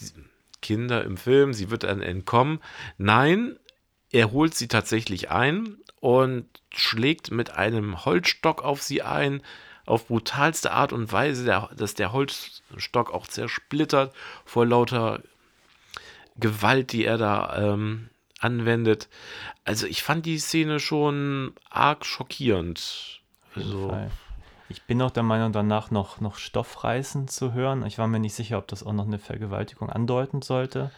Kinder 0.61 1.03
im 1.03 1.15
Film, 1.17 1.53
sie 1.53 1.69
wird 1.71 1.83
dann 1.83 2.01
entkommen. 2.01 2.59
Nein, 2.97 3.57
er 4.11 4.31
holt 4.31 4.53
sie 4.55 4.67
tatsächlich 4.67 5.31
ein 5.31 5.77
und 5.99 6.45
schlägt 6.73 7.31
mit 7.31 7.51
einem 7.51 8.03
Holzstock 8.05 8.63
auf 8.63 8.81
sie 8.81 9.01
ein, 9.01 9.41
auf 9.85 10.07
brutalste 10.07 10.71
Art 10.71 10.93
und 10.93 11.11
Weise, 11.11 11.45
der, 11.45 11.69
dass 11.75 11.93
der 11.93 12.11
Holzstock 12.11 13.13
auch 13.13 13.27
zersplittert 13.27 14.13
vor 14.45 14.65
lauter 14.65 15.21
Gewalt, 16.37 16.91
die 16.91 17.05
er 17.05 17.17
da 17.17 17.55
ähm, 17.57 18.09
anwendet. 18.39 19.07
Also 19.63 19.87
ich 19.87 20.03
fand 20.03 20.25
die 20.25 20.39
Szene 20.39 20.79
schon 20.79 21.53
arg 21.69 22.05
schockierend. 22.05 23.21
Also. 23.55 23.95
Ich 24.67 24.81
bin 24.83 25.01
auch 25.01 25.11
der 25.11 25.23
Meinung, 25.23 25.51
danach 25.51 25.91
noch, 25.91 26.19
noch 26.21 26.37
Stoffreißen 26.37 27.27
zu 27.27 27.53
hören. 27.53 27.85
Ich 27.85 27.97
war 27.99 28.07
mir 28.07 28.19
nicht 28.19 28.33
sicher, 28.33 28.57
ob 28.57 28.67
das 28.67 28.83
auch 28.83 28.93
noch 28.93 29.05
eine 29.05 29.19
Vergewaltigung 29.19 29.89
andeuten 29.89 30.41
sollte. 30.41 30.91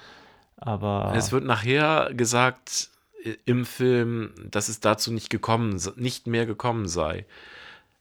Aber 0.55 1.13
Es 1.15 1.31
wird 1.31 1.43
nachher 1.43 2.11
gesagt 2.13 2.89
äh, 3.23 3.35
im 3.45 3.65
Film, 3.65 4.33
dass 4.49 4.69
es 4.69 4.79
dazu 4.79 5.11
nicht 5.11 5.29
gekommen, 5.29 5.79
nicht 5.97 6.27
mehr 6.27 6.45
gekommen 6.45 6.88
sei. 6.88 7.25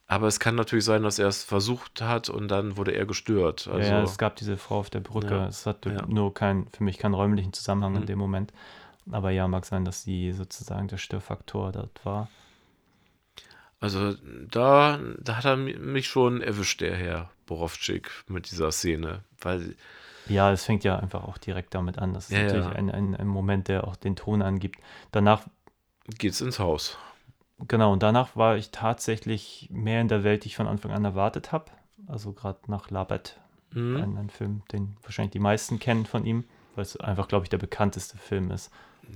Aber 0.09 0.29
es 0.29 0.39
kann 0.39 0.55
natürlich 0.55 0.85
sein, 0.85 1.03
dass 1.03 1.19
er 1.19 1.27
es 1.27 1.43
versucht 1.43 2.01
hat 2.01 2.29
und 2.29 2.47
dann 2.49 2.77
wurde 2.77 2.93
er 2.93 3.07
gestört. 3.07 3.67
Also, 3.67 3.89
ja, 3.89 4.03
es 4.03 4.19
gab 4.19 4.37
diese 4.37 4.57
Frau 4.57 4.79
auf 4.79 4.89
der 4.91 5.01
Brücke. 5.01 5.35
Ja. 5.35 5.47
Es 5.49 5.67
hat 5.67 5.85
Ja. 5.85 6.07
nur 6.07 6.33
kein, 6.33 6.69
für 6.69 6.85
mich 6.85 6.99
keinen 6.99 7.15
räumlichen 7.15 7.53
Zusammenhang 7.53 7.97
in 7.97 8.03
Mhm. 8.03 8.07
dem 8.07 8.19
Moment. 8.21 8.53
Aber 9.11 9.31
ja, 9.31 9.49
mag 9.49 9.65
sein, 9.67 9.85
dass 9.85 10.03
sie 10.03 10.33
sozusagen 10.33 10.87
der 10.89 10.99
Störfaktor 10.99 11.73
dort 11.73 12.05
war. 12.05 12.29
also 13.79 14.15
da, 14.51 14.99
da 15.21 15.37
hat 15.37 15.45
er 15.45 15.57
mi- 15.57 15.77
mich 15.77 16.09
schon 16.09 16.41
erwischt, 16.41 16.81
der 16.81 16.97
Herr 16.97 17.31
Borowczyk, 17.47 18.11
mit 18.29 18.51
dieser 18.51 18.73
Szene. 18.73 19.23
Weil, 19.41 19.77
Ja, 20.29 20.51
es 20.51 20.65
fängt 20.65 20.83
ja 20.83 20.99
einfach 20.99 21.25
auch 21.25 21.39
direkt 21.39 21.75
damit 21.75 21.99
an. 21.99 22.15
Das 22.15 22.27
ist 22.31 22.33
Ja, 22.37 22.45
natürlich. 22.45 22.67
Ein, 22.67 22.91
ein, 22.91 23.15
ein 23.15 23.27
Moment, 23.29 23.69
der 23.69 23.87
auch 23.87 23.95
den 23.97 24.17
Ton 24.17 24.41
angibt. 24.43 24.79
Danach, 25.13 25.43
geht's 26.19 26.41
ins 26.41 26.59
Haus. 26.59 26.97
Genau, 27.67 27.93
und 27.93 28.03
danach 28.03 28.37
war 28.37 28.57
ich 28.57 28.71
tatsächlich 28.71 29.69
mehr 29.71 30.01
in 30.01 30.09
der 30.09 30.25
Welt, 30.25 30.45
die 30.45 30.49
ich 30.49 30.57
von 30.57 30.67
Anfang 30.67 30.93
an 30.93 31.05
erwartet 31.05 31.53
habe. 31.53 31.67
Also 32.07 32.33
gerade 32.33 32.59
nach 32.69 32.91
Labet, 32.91 33.39
Mhm. 33.73 33.97
ein, 33.97 34.17
ein 34.17 34.31
Film, 34.31 34.63
den 34.73 34.97
wahrscheinlich 35.03 35.33
die 35.33 35.39
meisten 35.41 35.79
kennen 35.79 36.07
von 36.07 36.25
ihm, 36.25 36.45
weil 36.77 36.83
es 36.83 36.97
einfach, 36.97 37.29
glaube 37.29 37.45
ich, 37.45 37.49
der 37.51 37.59
bekannteste 37.59 38.17
Film 38.17 38.51
ist. 38.51 38.71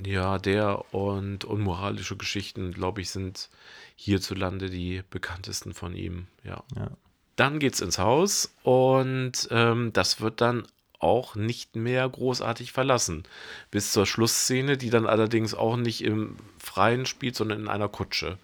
Ja, 0.05 0.38
der 0.38 0.93
und 0.95 1.45
unmoralische 1.45 2.16
Geschichten, 2.16 2.72
glaube 2.72 3.01
ich, 3.01 3.11
sind 3.11 3.49
hierzulande 3.97 4.68
die 4.70 5.03
bekanntesten 5.09 5.72
von 5.72 5.95
ihm. 5.95 6.26
Ja. 6.45 6.62
Ja. 6.76 6.91
Dann 7.36 7.59
geht's 7.59 7.80
ins 7.80 7.99
Haus 7.99 8.55
und 8.62 9.49
ähm, 9.51 9.93
das 9.93 10.20
wird 10.20 10.41
dann 10.41 10.66
auch 11.01 11.34
nicht 11.34 11.76
mehr 11.76 12.09
großartig 12.09 12.72
verlassen. 12.72 13.24
Bis 13.70 13.92
zur 13.92 14.07
Schlussszene, 14.07 14.76
die 14.76 14.90
dann 14.90 15.07
allerdings 15.07 15.55
auch 15.55 15.76
nicht 15.76 16.05
im 16.05 16.36
Freien 16.59 17.07
spielt, 17.07 17.34
sondern 17.36 17.61
in 17.61 17.68
einer 17.68 17.88
Kutsche. 17.88 18.38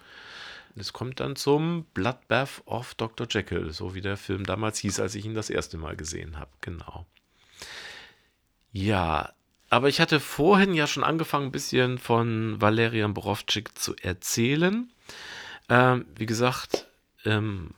Es 0.75 0.93
kommt 0.93 1.19
dann 1.19 1.35
zum 1.35 1.85
Bloodbath 1.93 2.61
of 2.65 2.93
Dr. 2.95 3.27
Jekyll, 3.29 3.71
so 3.71 3.95
wie 3.95 4.01
der 4.01 4.17
Film 4.17 4.45
damals 4.45 4.77
hieß, 4.79 4.99
als 4.99 5.15
ich 5.15 5.25
ihn 5.25 5.33
das 5.33 5.49
erste 5.49 5.77
Mal 5.77 5.95
gesehen 5.95 6.37
habe. 6.37 6.51
Genau. 6.61 7.05
Ja, 8.71 9.33
aber 9.69 9.89
ich 9.89 9.99
hatte 9.99 10.19
vorhin 10.19 10.73
ja 10.73 10.87
schon 10.87 11.03
angefangen, 11.03 11.47
ein 11.47 11.51
bisschen 11.51 11.97
von 11.97 12.61
Valerian 12.61 13.13
Borowczyk 13.13 13.77
zu 13.77 13.95
erzählen. 13.95 14.91
Ähm, 15.67 16.05
wie 16.15 16.25
gesagt, 16.25 16.87
ähm, 17.25 17.71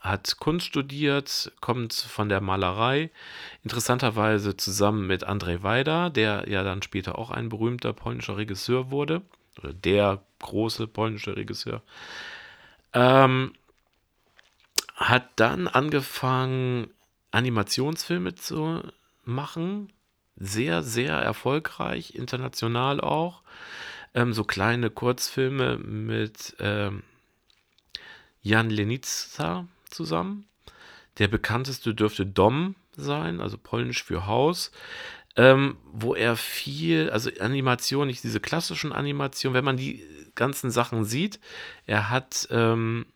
hat 0.00 0.36
Kunst 0.38 0.66
studiert, 0.66 1.52
kommt 1.60 1.92
von 1.92 2.28
der 2.28 2.40
Malerei, 2.40 3.10
interessanterweise 3.64 4.56
zusammen 4.56 5.06
mit 5.06 5.24
Andrzej 5.24 5.62
Wajda, 5.62 6.10
der 6.10 6.48
ja 6.48 6.62
dann 6.62 6.82
später 6.82 7.18
auch 7.18 7.30
ein 7.30 7.48
berühmter 7.48 7.92
polnischer 7.92 8.36
Regisseur 8.36 8.90
wurde, 8.90 9.22
oder 9.58 9.72
der 9.72 10.22
große 10.38 10.86
polnische 10.86 11.36
Regisseur. 11.36 11.82
Ähm, 12.92 13.52
hat 14.94 15.30
dann 15.36 15.68
angefangen, 15.68 16.90
Animationsfilme 17.30 18.34
zu 18.34 18.82
machen, 19.24 19.92
sehr, 20.36 20.82
sehr 20.82 21.14
erfolgreich, 21.14 22.14
international 22.14 23.00
auch. 23.00 23.42
Ähm, 24.14 24.32
so 24.32 24.44
kleine 24.44 24.90
Kurzfilme 24.90 25.76
mit 25.78 26.56
ähm, 26.60 27.02
Jan 28.42 28.70
Lenica 28.70 29.66
zusammen. 29.90 30.46
Der 31.18 31.28
bekannteste 31.28 31.94
dürfte 31.94 32.26
Dom 32.26 32.74
sein, 32.96 33.40
also 33.40 33.58
polnisch 33.58 34.04
für 34.04 34.26
Haus, 34.26 34.70
ähm, 35.36 35.76
wo 35.92 36.14
er 36.14 36.36
viel, 36.36 37.10
also 37.10 37.30
Animation, 37.40 38.08
nicht 38.08 38.24
diese 38.24 38.40
klassischen 38.40 38.92
Animationen, 38.92 39.54
wenn 39.54 39.64
man 39.64 39.76
die 39.76 40.04
ganzen 40.34 40.70
Sachen 40.70 41.04
sieht, 41.04 41.40
er 41.86 42.10
hat, 42.10 42.48
ähm, 42.50 43.06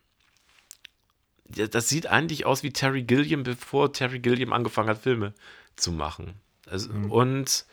das 1.44 1.88
sieht 1.88 2.06
eigentlich 2.06 2.46
aus 2.46 2.62
wie 2.62 2.72
Terry 2.72 3.02
Gilliam, 3.02 3.42
bevor 3.42 3.92
Terry 3.92 4.20
Gilliam 4.20 4.52
angefangen 4.52 4.88
hat, 4.88 4.98
Filme 4.98 5.34
zu 5.76 5.92
machen. 5.92 6.34
Also, 6.66 6.90
Und 6.90 7.66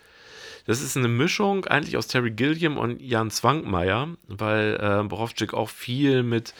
das 0.65 0.81
ist 0.81 0.97
eine 0.97 1.07
Mischung 1.07 1.65
eigentlich 1.65 1.97
aus 1.97 2.07
Terry 2.07 2.31
Gilliam 2.31 2.77
und 2.77 3.01
Jan 3.01 3.31
Zwankmeier, 3.31 4.09
weil 4.27 4.77
äh, 4.79 5.03
Borowczyk 5.03 5.53
auch 5.53 5.69
viel 5.69 6.21
mit 6.21 6.53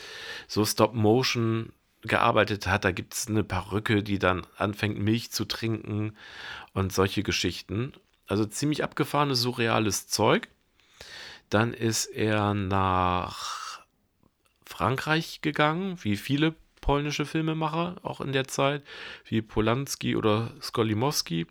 so 0.48 0.64
Stop-Motion 0.64 1.72
gearbeitet 2.02 2.66
hat. 2.66 2.84
Da 2.84 2.92
gibt 2.92 3.14
es 3.14 3.28
eine 3.28 3.44
Perücke, 3.44 4.02
die 4.02 4.18
dann 4.18 4.46
anfängt, 4.56 4.98
Milch 4.98 5.30
zu 5.30 5.44
trinken 5.44 6.16
und 6.72 6.92
solche 6.92 7.22
Geschichten. 7.22 7.92
Also 8.26 8.44
ziemlich 8.44 8.84
abgefahrenes, 8.84 9.40
surreales 9.40 10.08
Zeug. 10.08 10.48
Dann 11.48 11.74
ist 11.74 12.06
er 12.06 12.54
nach 12.54 13.80
Frankreich 14.64 15.40
gegangen, 15.42 15.98
wie 16.02 16.16
viele 16.16 16.54
polnische 16.80 17.26
Filmemacher, 17.26 17.96
auch 18.02 18.20
in 18.20 18.32
der 18.32 18.46
Zeit, 18.46 18.82
wie 19.24 19.42
Polanski 19.42 20.16
oder 20.16 20.52
Skolimowski. 20.62 21.46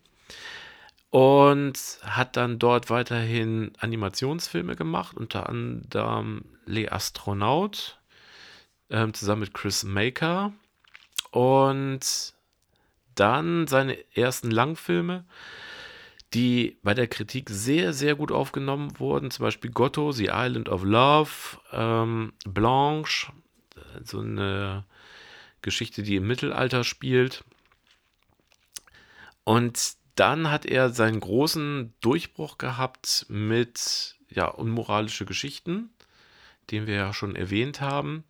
Und 1.11 1.99
hat 2.03 2.37
dann 2.37 2.59
dort 2.59 2.89
weiterhin 2.89 3.71
Animationsfilme 3.79 4.75
gemacht, 4.75 5.17
unter 5.17 5.49
anderem 5.49 6.45
Le 6.65 6.91
Astronaut, 6.91 7.98
ähm, 8.89 9.13
zusammen 9.13 9.41
mit 9.41 9.53
Chris 9.53 9.83
Maker. 9.83 10.53
Und 11.31 12.33
dann 13.15 13.67
seine 13.67 13.97
ersten 14.15 14.49
Langfilme, 14.49 15.25
die 16.33 16.77
bei 16.83 16.93
der 16.93 17.07
Kritik 17.07 17.49
sehr, 17.49 17.93
sehr 17.93 18.15
gut 18.15 18.31
aufgenommen 18.31 18.99
wurden. 18.99 19.31
Zum 19.31 19.43
Beispiel 19.43 19.71
Gotto, 19.71 20.11
The 20.11 20.29
Island 20.31 20.69
of 20.69 20.83
Love, 20.83 21.31
ähm, 21.71 22.33
Blanche, 22.45 23.31
so 24.03 24.19
eine 24.19 24.85
Geschichte, 25.61 26.03
die 26.03 26.15
im 26.15 26.27
Mittelalter 26.27 26.83
spielt. 26.83 27.43
Und 29.43 29.93
dann 30.15 30.51
hat 30.51 30.65
er 30.65 30.89
seinen 30.89 31.19
großen 31.19 31.93
Durchbruch 32.01 32.57
gehabt 32.57 33.25
mit 33.29 34.15
ja, 34.29 34.45
unmoralische 34.45 35.25
Geschichten, 35.25 35.89
den 36.71 36.87
wir 36.87 36.95
ja 36.95 37.13
schon 37.13 37.35
erwähnt 37.35 37.81
haben, 37.81 38.23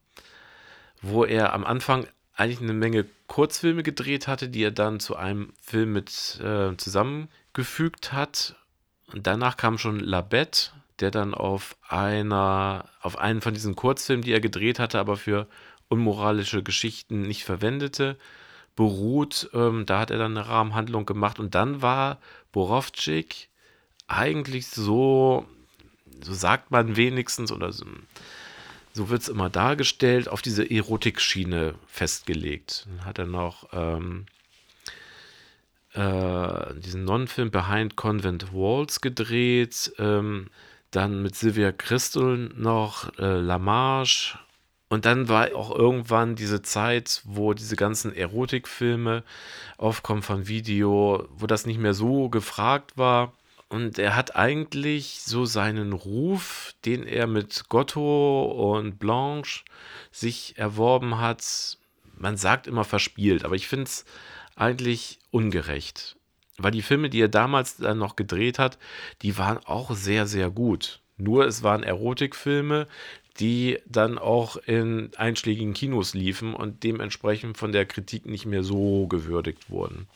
wo 1.02 1.26
er 1.26 1.54
am 1.54 1.66
Anfang 1.66 2.08
eigentlich 2.36 2.62
eine 2.62 2.74
Menge 2.74 3.06
Kurzfilme 3.28 3.84
gedreht 3.84 4.28
hatte, 4.28 4.50
die 4.50 4.64
er 4.64 4.72
dann 4.72 5.00
zu 5.00 5.16
einem 5.16 5.54
Film 5.62 5.93
mit 5.93 6.39
äh, 6.41 6.76
zusammengefügt 6.78 8.14
hat. 8.14 8.56
Und 9.12 9.28
danach 9.28 9.58
kam 9.58 9.78
schon 9.78 10.00
Labette, 10.00 10.72
der 11.00 11.12
dann 11.12 11.34
auf 11.34 11.76
einer, 11.88 12.86
auf 13.02 13.18
einen 13.18 13.41
von 13.41 13.54
diesen 13.54 13.76
Kurzfilmen, 13.76 14.24
die 14.24 14.32
er 14.32 14.39
gedreht 14.39 14.80
hatte, 14.80 15.00
aber 15.00 15.18
für 15.18 15.47
unmoralische 15.89 16.64
Geschichten 16.64 17.24
nicht 17.24 17.43
verwendete, 17.43 18.18
beruht. 18.76 19.50
Ähm, 19.54 19.86
da 19.86 20.00
hat 20.00 20.12
er 20.12 20.18
dann 20.18 20.38
eine 20.38 20.47
Rahmenhandlung 20.47 21.06
gemacht 21.06 21.39
und 21.39 21.56
dann 21.56 21.82
war 21.82 22.20
Borowczyk 22.52 23.50
eigentlich 24.08 24.68
so, 24.68 25.45
so 26.22 26.34
sagt 26.34 26.72
man 26.72 26.95
wenigstens 26.95 27.52
oder 27.52 27.72
so, 27.72 27.86
so 29.00 29.10
wird 29.10 29.22
es 29.22 29.30
immer 29.30 29.50
dargestellt, 29.50 30.28
auf 30.28 30.41
diese 30.41 30.70
Erotikschiene 30.70 31.76
festgelegt. 31.88 32.86
Dann 32.89 33.06
hat 33.06 33.18
er 33.18 33.28
noch 33.28 33.70
ähm, 33.72 34.26
äh, 35.93 36.74
diesen 36.76 37.06
Non-Film 37.06 37.50
Behind 37.50 37.95
Convent 37.95 38.52
Walls 38.52 39.00
gedreht, 39.00 39.93
ähm, 40.00 40.47
dann 40.91 41.22
mit 41.22 41.34
Sylvia 41.38 41.72
Christel 41.72 42.52
noch 42.58 43.18
äh, 43.18 43.39
La 43.39 43.58
Marche 43.58 44.38
und 44.89 45.06
dann 45.06 45.30
war 45.30 45.56
auch 45.56 45.74
irgendwann 45.74 46.36
diese 46.36 46.62
Zeit, 46.62 47.22
wo 47.24 47.54
diese 47.54 47.78
ganzen 47.78 48.14
Erotikfilme 48.14 49.24
aufkommen 49.78 50.24
von 50.24 50.50
Video, 50.50 51.26
wo 51.38 51.47
das 51.47 51.66
nicht 51.66 51.80
mehr 51.80 51.93
so 51.93 52.28
gefragt 52.28 52.97
war. 52.97 53.32
Und 53.70 53.99
er 53.99 54.15
hat 54.15 54.36
eigentlich 54.36 55.22
so 55.22 55.45
seinen 55.45 55.93
Ruf, 55.93 56.74
den 56.86 57.03
er 57.03 57.28
mit 57.28 57.70
Gotto 57.70 58.74
und 58.74 58.97
Blanche 58.97 59.63
sich 60.11 60.57
erworben 60.57 61.20
hat, 61.20 61.78
man 62.17 62.36
sagt 62.36 62.65
immer 62.65 62.84
verspielt, 62.84 63.45
aber 63.45 63.55
ich 63.55 63.67
finde 63.67 63.86
es 63.86 64.05
eigentlich 64.55 65.20
ungerecht. 65.32 66.17
Weil 66.57 66.72
die 66.72 66.82
Filme, 66.82 67.09
die 67.09 67.22
er 67.22 67.30
damals 67.30 67.78
dann 67.78 67.99
noch 67.99 68.15
gedreht 68.15 68.59
hat, 68.59 68.78
die 69.22 69.38
waren 69.38 69.59
auch 69.59 69.91
sehr, 69.91 70.26
sehr 70.26 70.49
gut. 70.49 70.99
Nur 71.17 71.45
es 71.45 71.63
waren 71.63 71.84
Erotikfilme, 71.84 72.88
die 73.39 73.80
dann 73.86 74.17
auch 74.17 74.57
in 74.57 75.11
einschlägigen 75.15 75.74
Kinos 75.74 76.13
liefen 76.13 76.53
und 76.53 76.84
dementsprechend 76.84 77.57
von 77.57 77.72
der 77.72 77.86
Kritik 77.86 78.26
nicht 78.26 78.45
mehr 78.45 78.63
so 78.63 79.07
gewürdigt 79.07 79.70
wurden. 79.70 80.07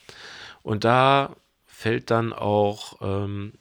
Und 0.64 0.84
da 0.84 1.36
fällt 1.74 2.12
dann 2.12 2.32
auch 2.34 2.98
ähm, 3.02 3.54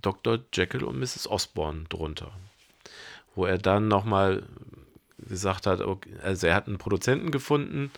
Dr. 0.00 0.38
Jekyll 0.54 0.84
und 0.84 0.98
Mrs. 0.98 1.28
Osborne 1.28 1.84
drunter, 1.88 2.30
wo 3.34 3.44
er 3.44 3.58
dann 3.58 3.88
nochmal 3.88 4.44
gesagt 5.18 5.66
hat, 5.66 5.80
okay, 5.80 6.14
also 6.22 6.46
er 6.46 6.54
hat 6.54 6.68
einen 6.68 6.78
Produzenten 6.78 7.30
gefunden, 7.30 7.90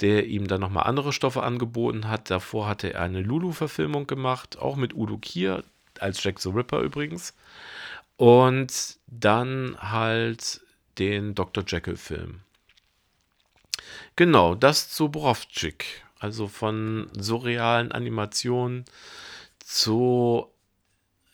der 0.00 0.26
ihm 0.26 0.46
dann 0.46 0.60
nochmal 0.60 0.84
andere 0.84 1.12
Stoffe 1.12 1.42
angeboten 1.42 2.08
hat. 2.08 2.30
Davor 2.30 2.68
hatte 2.68 2.92
er 2.92 3.02
eine 3.02 3.22
Lulu-Verfilmung 3.22 4.06
gemacht, 4.06 4.58
auch 4.58 4.76
mit 4.76 4.94
Udo 4.94 5.18
Kier, 5.18 5.64
als 5.98 6.22
Jack 6.22 6.38
the 6.40 6.50
Ripper 6.50 6.80
übrigens. 6.80 7.34
Und 8.16 8.98
dann 9.06 9.76
halt 9.80 10.60
den 10.98 11.34
Dr. 11.34 11.64
Jekyll-Film. 11.66 12.40
Genau, 14.14 14.54
das 14.54 14.90
zu 14.90 15.08
Borowczyk. 15.08 16.03
Also 16.24 16.48
von 16.48 17.08
surrealen 17.12 17.92
Animationen 17.92 18.86
zu 19.58 20.46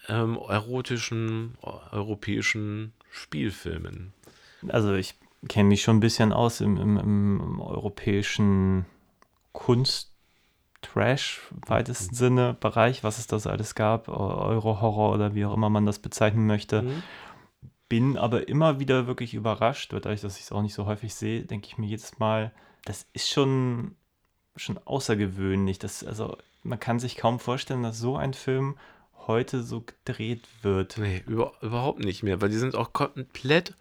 ähm, 0.08 0.36
erotischen 0.48 1.54
europäischen 1.92 2.92
Spielfilmen. 3.12 4.12
Also 4.66 4.94
ich 4.94 5.14
kenne 5.48 5.68
mich 5.68 5.82
schon 5.82 5.98
ein 5.98 6.00
bisschen 6.00 6.32
aus 6.32 6.60
im, 6.60 6.76
im, 6.76 6.96
im 6.98 7.60
europäischen 7.60 8.84
Kunst- 9.52 10.08
Trash 10.82 11.42
weitesten 11.66 12.14
Sinne 12.14 12.56
Bereich, 12.58 13.04
was 13.04 13.18
es 13.18 13.26
da 13.26 13.38
so 13.38 13.50
alles 13.50 13.74
gab, 13.74 14.08
Euro-Horror 14.08 15.12
oder 15.12 15.34
wie 15.34 15.44
auch 15.44 15.52
immer 15.52 15.68
man 15.68 15.84
das 15.84 15.98
bezeichnen 15.98 16.46
möchte. 16.46 16.82
Mhm. 16.82 17.02
Bin 17.90 18.16
aber 18.16 18.48
immer 18.48 18.80
wieder 18.80 19.06
wirklich 19.06 19.34
überrascht, 19.34 19.92
dadurch, 19.92 20.22
dass 20.22 20.38
ich 20.38 20.44
es 20.44 20.52
auch 20.52 20.62
nicht 20.62 20.72
so 20.72 20.86
häufig 20.86 21.14
sehe, 21.14 21.44
denke 21.44 21.66
ich 21.68 21.76
mir 21.76 21.86
jedes 21.86 22.18
Mal, 22.18 22.50
das 22.86 23.06
ist 23.12 23.28
schon, 23.28 23.94
schon 24.56 24.78
außergewöhnlich. 24.84 25.78
Das, 25.78 26.04
also 26.04 26.36
man 26.62 26.80
kann 26.80 26.98
sich 26.98 27.16
kaum 27.16 27.40
vorstellen, 27.40 27.82
dass 27.82 27.98
so 27.98 28.16
ein 28.16 28.34
Film 28.34 28.76
heute 29.26 29.62
so 29.62 29.82
gedreht 29.82 30.46
wird. 30.62 30.98
Nee, 30.98 31.22
über, 31.26 31.52
überhaupt 31.62 32.00
nicht 32.00 32.22
mehr, 32.22 32.40
weil 32.40 32.50
die 32.50 32.58
sind 32.58 32.74
auch 32.74 32.92
komplett 32.92 33.74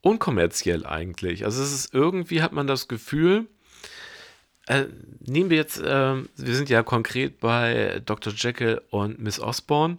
unkommerziell 0.00 0.86
eigentlich. 0.86 1.44
Also 1.44 1.62
es 1.62 1.72
ist 1.72 1.94
irgendwie, 1.94 2.42
hat 2.42 2.52
man 2.52 2.66
das 2.66 2.88
Gefühl, 2.88 3.46
äh, 4.66 4.84
nehmen 5.20 5.50
wir 5.50 5.56
jetzt, 5.56 5.78
äh, 5.78 6.16
wir 6.36 6.56
sind 6.56 6.68
ja 6.68 6.82
konkret 6.82 7.40
bei 7.40 8.00
Dr. 8.04 8.32
Jekyll 8.32 8.82
und 8.90 9.18
Miss 9.18 9.40
Osborne. 9.40 9.98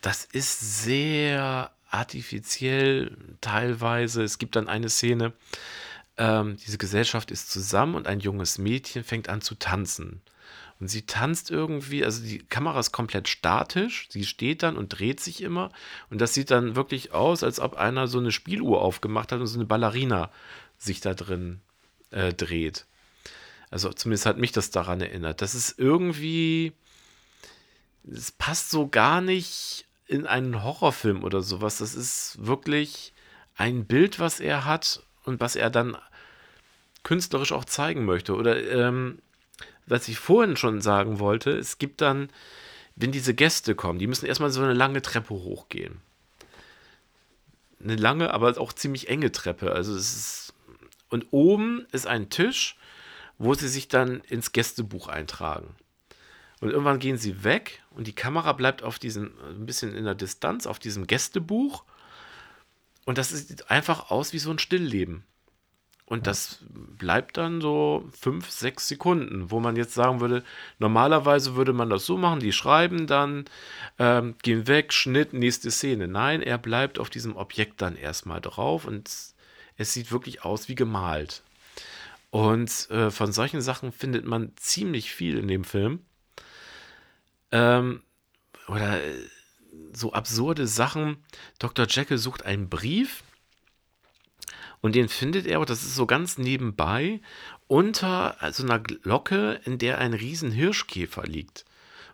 Das 0.00 0.24
ist 0.24 0.82
sehr 0.82 1.70
artifiziell 1.90 3.16
teilweise. 3.40 4.22
Es 4.22 4.38
gibt 4.38 4.56
dann 4.56 4.68
eine 4.68 4.88
Szene, 4.88 5.32
ähm, 6.20 6.58
diese 6.58 6.76
Gesellschaft 6.76 7.30
ist 7.30 7.50
zusammen 7.50 7.94
und 7.94 8.06
ein 8.06 8.20
junges 8.20 8.58
Mädchen 8.58 9.04
fängt 9.04 9.30
an 9.30 9.40
zu 9.40 9.54
tanzen. 9.54 10.20
Und 10.78 10.88
sie 10.88 11.02
tanzt 11.02 11.50
irgendwie, 11.50 12.04
also 12.04 12.22
die 12.22 12.38
Kamera 12.38 12.78
ist 12.78 12.92
komplett 12.92 13.26
statisch, 13.26 14.06
sie 14.10 14.24
steht 14.24 14.62
dann 14.62 14.76
und 14.76 14.88
dreht 14.90 15.20
sich 15.20 15.42
immer. 15.42 15.70
Und 16.10 16.20
das 16.20 16.34
sieht 16.34 16.50
dann 16.50 16.76
wirklich 16.76 17.12
aus, 17.12 17.42
als 17.42 17.58
ob 17.58 17.74
einer 17.74 18.06
so 18.06 18.18
eine 18.18 18.32
Spieluhr 18.32 18.82
aufgemacht 18.82 19.32
hat 19.32 19.40
und 19.40 19.46
so 19.46 19.58
eine 19.58 19.66
Ballerina 19.66 20.30
sich 20.78 21.00
da 21.00 21.14
drin 21.14 21.60
äh, 22.10 22.34
dreht. 22.34 22.84
Also 23.70 23.90
zumindest 23.90 24.26
hat 24.26 24.36
mich 24.36 24.52
das 24.52 24.70
daran 24.70 25.00
erinnert. 25.00 25.40
Das 25.40 25.54
ist 25.54 25.78
irgendwie, 25.78 26.72
es 28.10 28.30
passt 28.30 28.70
so 28.70 28.88
gar 28.88 29.22
nicht 29.22 29.86
in 30.06 30.26
einen 30.26 30.62
Horrorfilm 30.62 31.24
oder 31.24 31.40
sowas. 31.40 31.78
Das 31.78 31.94
ist 31.94 32.36
wirklich 32.44 33.14
ein 33.56 33.86
Bild, 33.86 34.18
was 34.18 34.40
er 34.40 34.66
hat 34.66 35.02
und 35.24 35.40
was 35.40 35.56
er 35.56 35.70
dann 35.70 35.96
künstlerisch 37.02 37.52
auch 37.52 37.64
zeigen 37.64 38.04
möchte. 38.04 38.34
Oder 38.34 38.62
ähm, 38.70 39.18
was 39.86 40.08
ich 40.08 40.18
vorhin 40.18 40.56
schon 40.56 40.80
sagen 40.80 41.18
wollte, 41.18 41.50
es 41.50 41.78
gibt 41.78 42.00
dann, 42.00 42.30
wenn 42.96 43.12
diese 43.12 43.34
Gäste 43.34 43.74
kommen, 43.74 43.98
die 43.98 44.06
müssen 44.06 44.26
erstmal 44.26 44.50
so 44.50 44.62
eine 44.62 44.74
lange 44.74 45.02
Treppe 45.02 45.34
hochgehen. 45.34 46.00
Eine 47.82 47.96
lange, 47.96 48.34
aber 48.34 48.58
auch 48.58 48.72
ziemlich 48.72 49.08
enge 49.08 49.32
Treppe. 49.32 49.72
Also 49.72 49.94
es 49.94 50.14
ist. 50.14 50.54
Und 51.08 51.26
oben 51.32 51.86
ist 51.90 52.06
ein 52.06 52.30
Tisch 52.30 52.76
wo 53.40 53.54
sie 53.54 53.68
sich 53.68 53.88
dann 53.88 54.20
ins 54.28 54.52
Gästebuch 54.52 55.08
eintragen. 55.08 55.74
Und 56.60 56.68
irgendwann 56.68 56.98
gehen 56.98 57.16
sie 57.16 57.42
weg 57.42 57.82
und 57.90 58.06
die 58.06 58.14
Kamera 58.14 58.52
bleibt 58.52 58.82
auf 58.82 58.98
diesem, 58.98 59.32
ein 59.48 59.64
bisschen 59.64 59.94
in 59.96 60.04
der 60.04 60.14
Distanz, 60.14 60.66
auf 60.66 60.78
diesem 60.78 61.06
Gästebuch. 61.06 61.84
Und 63.06 63.16
das 63.16 63.30
sieht 63.30 63.70
einfach 63.70 64.10
aus 64.10 64.34
wie 64.34 64.38
so 64.38 64.50
ein 64.50 64.58
Stillleben. 64.58 65.24
Und 66.10 66.26
das 66.26 66.58
bleibt 66.98 67.36
dann 67.36 67.60
so 67.60 68.10
fünf, 68.20 68.50
sechs 68.50 68.88
Sekunden, 68.88 69.52
wo 69.52 69.60
man 69.60 69.76
jetzt 69.76 69.94
sagen 69.94 70.18
würde, 70.18 70.42
normalerweise 70.80 71.54
würde 71.54 71.72
man 71.72 71.88
das 71.88 72.04
so 72.04 72.18
machen, 72.18 72.40
die 72.40 72.52
schreiben 72.52 73.06
dann, 73.06 73.44
ähm, 74.00 74.34
gehen 74.42 74.66
weg, 74.66 74.92
Schnitt, 74.92 75.34
nächste 75.34 75.70
Szene. 75.70 76.08
Nein, 76.08 76.42
er 76.42 76.58
bleibt 76.58 76.98
auf 76.98 77.10
diesem 77.10 77.36
Objekt 77.36 77.80
dann 77.80 77.94
erstmal 77.94 78.40
drauf 78.40 78.86
und 78.86 79.08
es 79.76 79.92
sieht 79.92 80.10
wirklich 80.10 80.44
aus 80.44 80.68
wie 80.68 80.74
gemalt. 80.74 81.44
Und 82.30 82.90
äh, 82.90 83.12
von 83.12 83.30
solchen 83.30 83.60
Sachen 83.60 83.92
findet 83.92 84.24
man 84.24 84.50
ziemlich 84.56 85.12
viel 85.12 85.38
in 85.38 85.46
dem 85.46 85.62
Film. 85.62 86.00
Ähm, 87.52 88.02
oder 88.66 89.00
äh, 89.00 89.14
so 89.92 90.12
absurde 90.12 90.66
Sachen. 90.66 91.18
Dr. 91.60 91.86
Jekyll 91.88 92.18
sucht 92.18 92.44
einen 92.44 92.68
Brief 92.68 93.22
Und 94.80 94.94
den 94.94 95.08
findet 95.08 95.46
er, 95.46 95.64
das 95.64 95.82
ist 95.82 95.94
so 95.94 96.06
ganz 96.06 96.38
nebenbei, 96.38 97.20
unter 97.66 98.36
so 98.52 98.64
einer 98.64 98.78
Glocke, 98.78 99.60
in 99.64 99.78
der 99.78 99.98
ein 99.98 100.14
riesen 100.14 100.50
Hirschkäfer 100.50 101.24
liegt. 101.24 101.64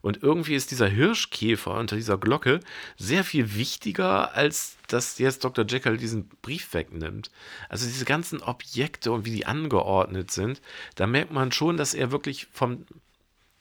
Und 0.02 0.22
irgendwie 0.22 0.54
ist 0.54 0.70
dieser 0.70 0.86
Hirschkäfer 0.86 1.74
unter 1.74 1.96
dieser 1.96 2.18
Glocke 2.18 2.60
sehr 2.96 3.24
viel 3.24 3.56
wichtiger, 3.56 4.34
als 4.34 4.76
dass 4.86 5.18
jetzt 5.18 5.42
Dr. 5.44 5.64
Jekyll 5.66 5.96
diesen 5.96 6.28
Brief 6.42 6.74
wegnimmt. 6.74 7.30
Also 7.68 7.86
diese 7.86 8.04
ganzen 8.04 8.40
Objekte 8.40 9.10
und 9.10 9.24
wie 9.24 9.32
die 9.32 9.46
angeordnet 9.46 10.30
sind, 10.30 10.60
da 10.94 11.08
merkt 11.08 11.32
man 11.32 11.50
schon, 11.50 11.76
dass 11.76 11.94
er 11.94 12.12
wirklich 12.12 12.46
vom 12.52 12.86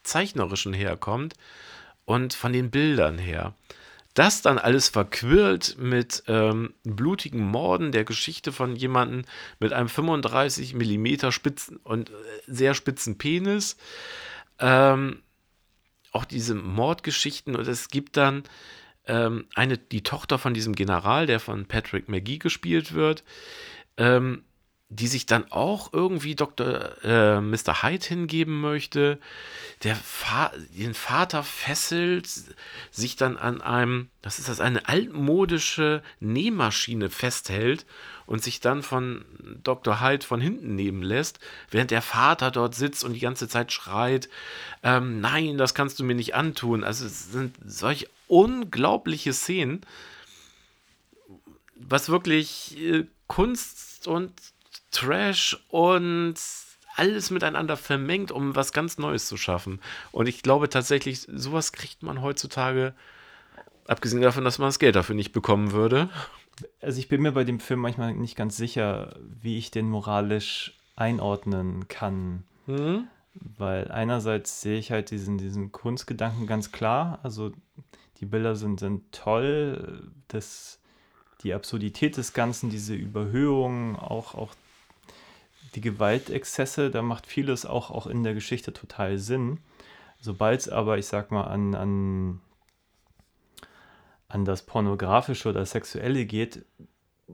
Zeichnerischen 0.04 0.72
herkommt 0.72 1.34
und 2.04 2.32
von 2.32 2.52
den 2.52 2.70
Bildern 2.70 3.18
her. 3.18 3.54
Das 4.16 4.40
dann 4.40 4.58
alles 4.58 4.88
verquirlt 4.88 5.76
mit 5.78 6.22
ähm, 6.26 6.72
blutigen 6.84 7.46
Morden 7.46 7.92
der 7.92 8.04
Geschichte 8.04 8.50
von 8.50 8.74
jemandem 8.74 9.26
mit 9.58 9.74
einem 9.74 9.90
35 9.90 10.74
mm 10.74 11.30
spitzen 11.30 11.76
und 11.76 12.08
äh, 12.08 12.12
sehr 12.46 12.72
spitzen 12.72 13.18
Penis. 13.18 13.76
Ähm, 14.58 15.22
auch 16.12 16.24
diese 16.24 16.54
Mordgeschichten 16.54 17.54
und 17.56 17.68
es 17.68 17.88
gibt 17.90 18.16
dann 18.16 18.44
ähm, 19.06 19.48
eine, 19.54 19.76
die 19.76 20.02
Tochter 20.02 20.38
von 20.38 20.54
diesem 20.54 20.74
General, 20.74 21.26
der 21.26 21.38
von 21.38 21.66
Patrick 21.66 22.08
McGee 22.08 22.38
gespielt 22.38 22.94
wird, 22.94 23.22
ähm, 23.98 24.44
die 24.88 25.08
sich 25.08 25.26
dann 25.26 25.50
auch 25.50 25.92
irgendwie 25.92 26.36
Dr. 26.36 27.02
Äh, 27.02 27.40
Mr. 27.40 27.82
Hyde 27.82 28.06
hingeben 28.06 28.60
möchte. 28.60 29.18
Der 29.82 29.96
Fa 29.96 30.52
den 30.78 30.94
Vater 30.94 31.42
fesselt 31.42 32.28
sich 32.92 33.16
dann 33.16 33.36
an 33.36 33.60
einem, 33.60 34.10
das 34.22 34.38
ist 34.38 34.48
das, 34.48 34.60
eine 34.60 34.88
altmodische 34.88 36.02
Nähmaschine 36.20 37.10
festhält 37.10 37.84
und 38.26 38.44
sich 38.44 38.60
dann 38.60 38.84
von 38.84 39.24
Dr. 39.64 40.00
Hyde 40.00 40.24
von 40.24 40.40
hinten 40.40 40.76
nehmen 40.76 41.02
lässt, 41.02 41.40
während 41.70 41.90
der 41.90 42.02
Vater 42.02 42.52
dort 42.52 42.76
sitzt 42.76 43.02
und 43.02 43.12
die 43.12 43.20
ganze 43.20 43.48
Zeit 43.48 43.72
schreit, 43.72 44.28
ähm, 44.84 45.20
nein, 45.20 45.58
das 45.58 45.74
kannst 45.74 45.98
du 45.98 46.04
mir 46.04 46.14
nicht 46.14 46.36
antun. 46.36 46.84
Also 46.84 47.06
es 47.06 47.32
sind 47.32 47.56
solch 47.64 48.08
unglaubliche 48.28 49.32
Szenen, 49.32 49.80
was 51.74 52.08
wirklich 52.08 52.78
äh, 52.80 53.06
Kunst 53.26 54.06
und 54.06 54.32
Trash 54.96 55.58
und 55.68 56.34
alles 56.96 57.30
miteinander 57.30 57.76
vermengt, 57.76 58.32
um 58.32 58.56
was 58.56 58.72
ganz 58.72 58.96
Neues 58.96 59.28
zu 59.28 59.36
schaffen. 59.36 59.80
Und 60.12 60.26
ich 60.28 60.42
glaube 60.42 60.70
tatsächlich, 60.70 61.20
sowas 61.20 61.72
kriegt 61.72 62.02
man 62.02 62.22
heutzutage, 62.22 62.94
abgesehen 63.86 64.22
davon, 64.22 64.44
dass 64.44 64.58
man 64.58 64.68
das 64.68 64.78
Geld 64.78 64.96
dafür 64.96 65.14
nicht 65.14 65.32
bekommen 65.32 65.72
würde. 65.72 66.08
Also 66.80 66.98
ich 66.98 67.08
bin 67.08 67.20
mir 67.20 67.32
bei 67.32 67.44
dem 67.44 67.60
Film 67.60 67.80
manchmal 67.80 68.14
nicht 68.14 68.36
ganz 68.36 68.56
sicher, 68.56 69.14
wie 69.20 69.58
ich 69.58 69.70
den 69.70 69.90
moralisch 69.90 70.72
einordnen 70.96 71.86
kann. 71.88 72.44
Mhm. 72.66 73.08
Weil 73.58 73.90
einerseits 73.90 74.62
sehe 74.62 74.78
ich 74.78 74.90
halt 74.90 75.10
diesen, 75.10 75.36
diesen 75.36 75.70
Kunstgedanken 75.72 76.46
ganz 76.46 76.72
klar. 76.72 77.18
Also 77.22 77.52
die 78.20 78.26
Bilder 78.26 78.56
sind, 78.56 78.80
sind 78.80 79.12
toll. 79.12 80.10
Das, 80.28 80.80
die 81.42 81.52
Absurdität 81.52 82.16
des 82.16 82.32
Ganzen, 82.32 82.70
diese 82.70 82.94
Überhöhung, 82.94 83.96
auch, 83.96 84.34
auch 84.34 84.54
die 85.74 85.80
Gewaltexzesse, 85.80 86.90
da 86.90 87.02
macht 87.02 87.26
vieles 87.26 87.66
auch, 87.66 87.90
auch 87.90 88.06
in 88.06 88.22
der 88.22 88.34
Geschichte 88.34 88.72
total 88.72 89.18
Sinn. 89.18 89.58
Sobald 90.20 90.60
es 90.60 90.68
aber, 90.68 90.98
ich 90.98 91.06
sag 91.06 91.30
mal, 91.30 91.44
an, 91.44 91.74
an, 91.74 92.40
an 94.28 94.44
das 94.44 94.62
Pornografische 94.62 95.48
oder 95.48 95.66
Sexuelle 95.66 96.24
geht, 96.24 96.64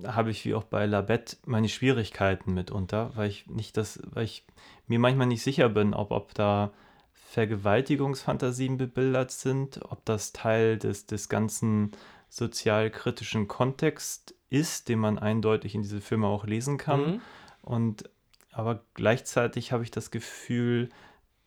habe 0.06 0.30
ich 0.30 0.44
wie 0.44 0.54
auch 0.54 0.64
bei 0.64 0.86
Labette 0.86 1.36
meine 1.44 1.68
Schwierigkeiten 1.68 2.54
mitunter, 2.54 3.12
weil 3.14 3.28
ich 3.28 3.46
nicht 3.46 3.76
das, 3.76 4.00
weil 4.10 4.24
ich 4.24 4.46
mir 4.86 4.98
manchmal 4.98 5.26
nicht 5.26 5.42
sicher 5.42 5.68
bin, 5.68 5.94
ob, 5.94 6.10
ob 6.10 6.34
da 6.34 6.72
Vergewaltigungsfantasien 7.12 8.78
bebildert 8.78 9.30
sind, 9.30 9.80
ob 9.90 10.04
das 10.04 10.32
Teil 10.32 10.78
des, 10.78 11.06
des 11.06 11.28
ganzen 11.28 11.92
sozialkritischen 12.28 13.48
Kontexts 13.48 14.34
ist, 14.48 14.88
den 14.88 14.98
man 14.98 15.18
eindeutig 15.18 15.74
in 15.74 15.82
diese 15.82 16.00
Filme 16.00 16.26
auch 16.26 16.46
lesen 16.46 16.78
kann. 16.78 17.00
Mhm. 17.00 17.20
Und 17.62 18.10
aber 18.52 18.84
gleichzeitig 18.94 19.72
habe 19.72 19.82
ich 19.82 19.90
das 19.90 20.10
Gefühl, 20.10 20.90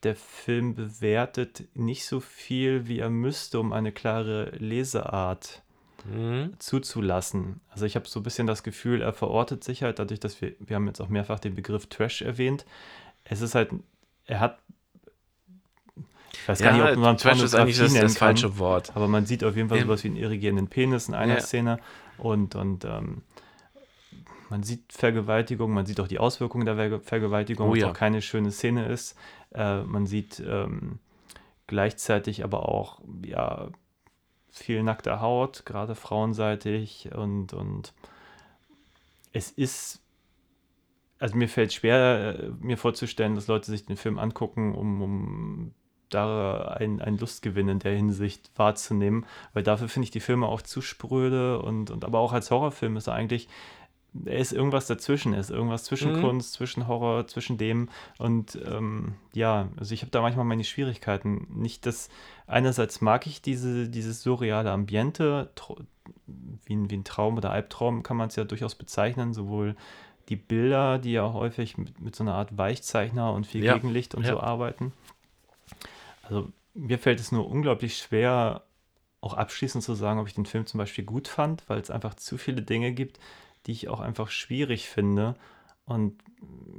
der 0.03 0.16
Film 0.16 0.76
bewertet 0.76 1.64
nicht 1.74 2.06
so 2.06 2.20
viel, 2.20 2.88
wie 2.88 2.99
er 2.99 3.10
müsste, 3.10 3.60
um 3.60 3.74
eine 3.74 3.91
klare 3.91 4.51
Leseart 4.58 5.64
mhm. 6.03 6.53
zuzulassen. 6.60 7.62
Also 7.70 7.86
ich 7.86 7.95
habe 7.95 8.08
so 8.08 8.20
ein 8.20 8.24
bisschen 8.24 8.47
das 8.47 8.64
Gefühl, 8.64 9.01
er 9.01 9.14
verortet 9.14 9.64
sich 9.64 9.84
halt 9.84 9.99
dadurch, 9.99 10.20
dass 10.20 10.41
wir, 10.41 10.53
wir 10.60 10.76
haben 10.76 10.88
jetzt 10.88 10.99
auch 10.99 11.10
mehrfach 11.10 11.39
den 11.39 11.56
Begriff 11.56 11.88
Trash 11.88 12.22
erwähnt. 12.22 12.66
Es 13.24 13.41
ist 13.41 13.56
halt, 13.56 13.72
er 14.26 14.39
hat 14.39 14.60
ich 16.34 16.49
weiß 16.49 16.60
gar 16.60 16.76
ja, 16.76 16.84
nicht, 16.84 16.97
ob 16.97 16.99
man 16.99 17.18
Trash 17.18 17.41
ist 17.41 17.56
eigentlich 17.56 17.78
das, 17.78 17.93
das 17.93 18.18
falsche 18.18 18.60
Wort. 18.60 18.91
Aber 18.95 19.08
man 19.08 19.26
sieht 19.26 19.43
auf 19.43 19.56
jeden 19.56 19.70
Fall 19.70 19.82
sowas 19.82 20.03
wie 20.03 20.10
einen 20.10 20.18
irrigierenden 20.18 20.68
Penis 20.68 21.08
in 21.08 21.16
einer 21.16 21.36
ja. 21.36 21.41
Szene 21.41 21.80
und, 22.18 22.56
und 22.56 22.86
ähm, 22.86 23.24
man 24.50 24.64
sieht 24.64 24.93
Vergewaltigung, 24.93 25.72
man 25.72 25.86
sieht 25.86 26.00
auch 26.00 26.08
die 26.08 26.20
Auswirkungen 26.20 26.66
der 26.66 27.00
Vergewaltigung, 27.00 27.70
oh, 27.70 27.76
ja. 27.76 27.86
was 27.86 27.91
auch 27.91 27.98
keine 27.98 28.22
schöne 28.22 28.52
Szene 28.52 28.88
ist. 28.88 29.18
Äh, 29.54 29.82
man 29.84 30.06
sieht 30.06 30.39
ähm, 30.39 31.00
gleichzeitig 31.68 32.43
aber 32.43 32.70
auch 32.70 33.02
ja, 33.26 33.70
viel 34.50 34.84
nackte 34.84 35.20
Haut, 35.20 35.66
gerade 35.66 35.96
frauenseitig 35.96 37.10
und, 37.14 37.54
und 37.54 37.93
es 39.34 39.52
ist, 39.52 40.02
also 41.20 41.36
mir 41.36 41.50
fällt 41.50 41.74
schwer, 41.74 42.39
äh, 42.39 42.50
mir 42.62 42.78
vorzustellen, 42.78 43.36
dass 43.36 43.48
Leute 43.48 43.72
sich 43.72 43.86
den 43.86 43.98
Film 43.98 44.20
angucken, 44.20 44.76
um, 44.76 45.02
um 45.02 45.74
da 46.10 46.76
einen, 46.80 47.02
einen 47.02 47.18
Lustgewinn 47.18 47.68
in 47.68 47.80
der 47.80 47.96
Hinsicht 47.96 48.52
wahrzunehmen, 48.56 49.26
weil 49.54 49.64
dafür 49.64 49.89
finde 49.89 50.06
ich 50.06 50.12
die 50.12 50.20
Filme 50.20 50.48
auch 50.48 50.62
zu 50.62 50.82
spröde 50.82 51.60
und, 51.60 51.89
und 51.91 52.06
aber 52.06 52.20
auch 52.20 52.32
als 52.32 52.52
Horrorfilm 52.52 52.96
ist 52.96 53.08
er 53.08 53.16
eigentlich 53.16 53.50
er 54.24 54.38
ist 54.38 54.53
irgendwas 54.53 54.88
dazwischen, 54.88 55.34
er 55.34 55.39
ist 55.41 55.49
irgendwas 55.49 55.84
zwischen 55.84 56.13
mhm. 56.13 56.22
Kunst, 56.22 56.53
zwischen 56.53 56.88
Horror, 56.88 57.28
zwischen 57.28 57.57
dem. 57.57 57.89
Und 58.18 58.57
ähm, 58.66 59.16
ja, 59.34 59.70
also 59.78 59.93
ich 59.93 60.01
habe 60.01 60.11
da 60.11 60.22
manchmal 60.22 60.45
meine 60.45 60.63
Schwierigkeiten. 60.63 61.47
Nicht, 61.49 61.86
dass 61.86 62.09
einerseits 62.47 63.01
mag 63.01 63.28
ich 63.28 63.41
diese, 63.41 63.89
dieses 63.89 64.24
surreale 64.24 64.72
Ambiente, 64.72 65.49
wie 66.66 66.76
ein, 66.76 66.89
wie 66.89 66.97
ein 66.97 67.03
Traum 67.03 67.38
oder 67.38 67.51
Albtraum 67.51 68.03
kann 68.03 68.18
man 68.18 68.30
es 68.30 68.36
ja 68.36 68.43
durchaus 68.43 68.76
bezeichnen, 68.76 69.34
sowohl 69.34 69.76
die 70.30 70.36
Bilder, 70.36 70.97
die 70.97 71.11
ja 71.11 71.34
häufig 71.34 71.78
mit, 71.78 71.99
mit 71.99 72.16
so 72.16 72.24
einer 72.24 72.36
Art 72.36 72.57
Weichzeichner 72.57 73.34
und 73.34 73.45
viel 73.45 73.63
ja. 73.63 73.74
Gegenlicht 73.74 74.16
und 74.16 74.24
ja. 74.24 74.32
so 74.32 74.39
arbeiten. 74.39 74.93
Also 76.24 76.51
mir 76.74 76.99
fällt 76.99 77.20
es 77.20 77.32
nur 77.32 77.47
unglaublich 77.47 77.97
schwer, 77.97 78.63
auch 79.22 79.34
abschließend 79.34 79.84
zu 79.84 79.93
sagen, 79.93 80.20
ob 80.20 80.28
ich 80.28 80.34
den 80.34 80.45
Film 80.45 80.66
zum 80.66 80.78
Beispiel 80.78 81.03
gut 81.03 81.28
fand, 81.28 81.68
weil 81.68 81.80
es 81.80 81.89
einfach 81.89 82.16
zu 82.16 82.38
viele 82.38 82.61
Dinge 82.61 82.91
gibt, 82.91 83.20
die 83.66 83.72
ich 83.72 83.89
auch 83.89 83.99
einfach 83.99 84.30
schwierig 84.30 84.88
finde. 84.88 85.36
Und 85.86 86.22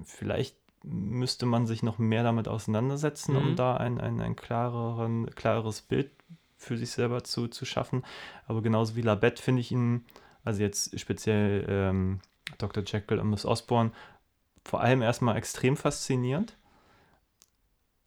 vielleicht 0.05 0.57
müsste 0.82 1.47
man 1.47 1.66
sich 1.66 1.82
noch 1.82 1.99
mehr 1.99 2.22
damit 2.22 2.49
auseinandersetzen, 2.49 3.32
mhm. 3.32 3.39
um 3.39 3.57
da 3.57 3.76
ein, 3.76 4.01
ein, 4.01 4.20
ein 4.20 4.37
klareren, 4.37 5.26
klareres 5.34 5.82
Bild 5.82 6.11
für 6.57 6.78
sich 6.78 6.91
selber 6.91 7.24
zu, 7.24 7.49
zu 7.49 7.64
schaffen. 7.64 8.05
Aber 8.47 8.62
genauso 8.62 8.97
wie 8.97 9.03
Labette 9.03 9.43
finde 9.43 9.61
ich 9.61 9.72
ihn, 9.72 10.05
also 10.45 10.62
jetzt 10.62 10.99
speziell 10.99 11.66
ähm, 11.68 12.20
Dr. 12.59 12.84
Jekyll 12.84 13.18
und 13.18 13.30
Miss 13.30 13.45
Osborne, 13.45 13.91
vor 14.64 14.80
allem 14.80 15.03
erstmal 15.03 15.37
extrem 15.37 15.76
faszinierend. 15.76 16.57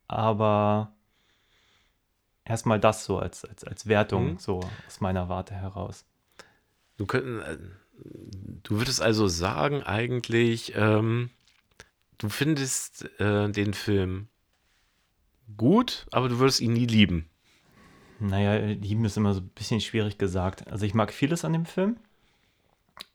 Aber 0.08 0.92
erstmal 2.46 2.80
das 2.80 3.06
so 3.06 3.20
als, 3.20 3.46
als, 3.46 3.64
als 3.64 3.88
Wertung, 3.88 4.32
mhm. 4.32 4.38
so 4.40 4.62
aus 4.88 5.02
meiner 5.02 5.30
Warte 5.30 5.54
heraus. 5.54 6.06
Du 6.98 7.06
könntest, 7.06 7.48
äh, 7.48 7.58
Du 8.64 8.78
würdest 8.78 9.02
also 9.02 9.28
sagen, 9.28 9.84
eigentlich, 9.84 10.74
ähm, 10.76 11.30
du 12.18 12.30
findest 12.30 13.10
äh, 13.20 13.50
den 13.50 13.74
Film 13.74 14.28
gut, 15.58 16.06
aber 16.12 16.30
du 16.30 16.40
würdest 16.40 16.62
ihn 16.62 16.74
nie 16.74 16.86
lieben. 16.86 17.30
Naja, 18.20 18.56
lieben 18.74 19.06
ist 19.06 19.18
immer 19.18 19.34
so 19.34 19.40
ein 19.40 19.50
bisschen 19.50 19.82
schwierig 19.82 20.18
gesagt. 20.18 20.68
Also 20.70 20.86
ich 20.86 20.94
mag 20.94 21.14
vieles 21.14 21.46
an 21.46 21.54
dem 21.54 21.66
Film. 21.66 21.98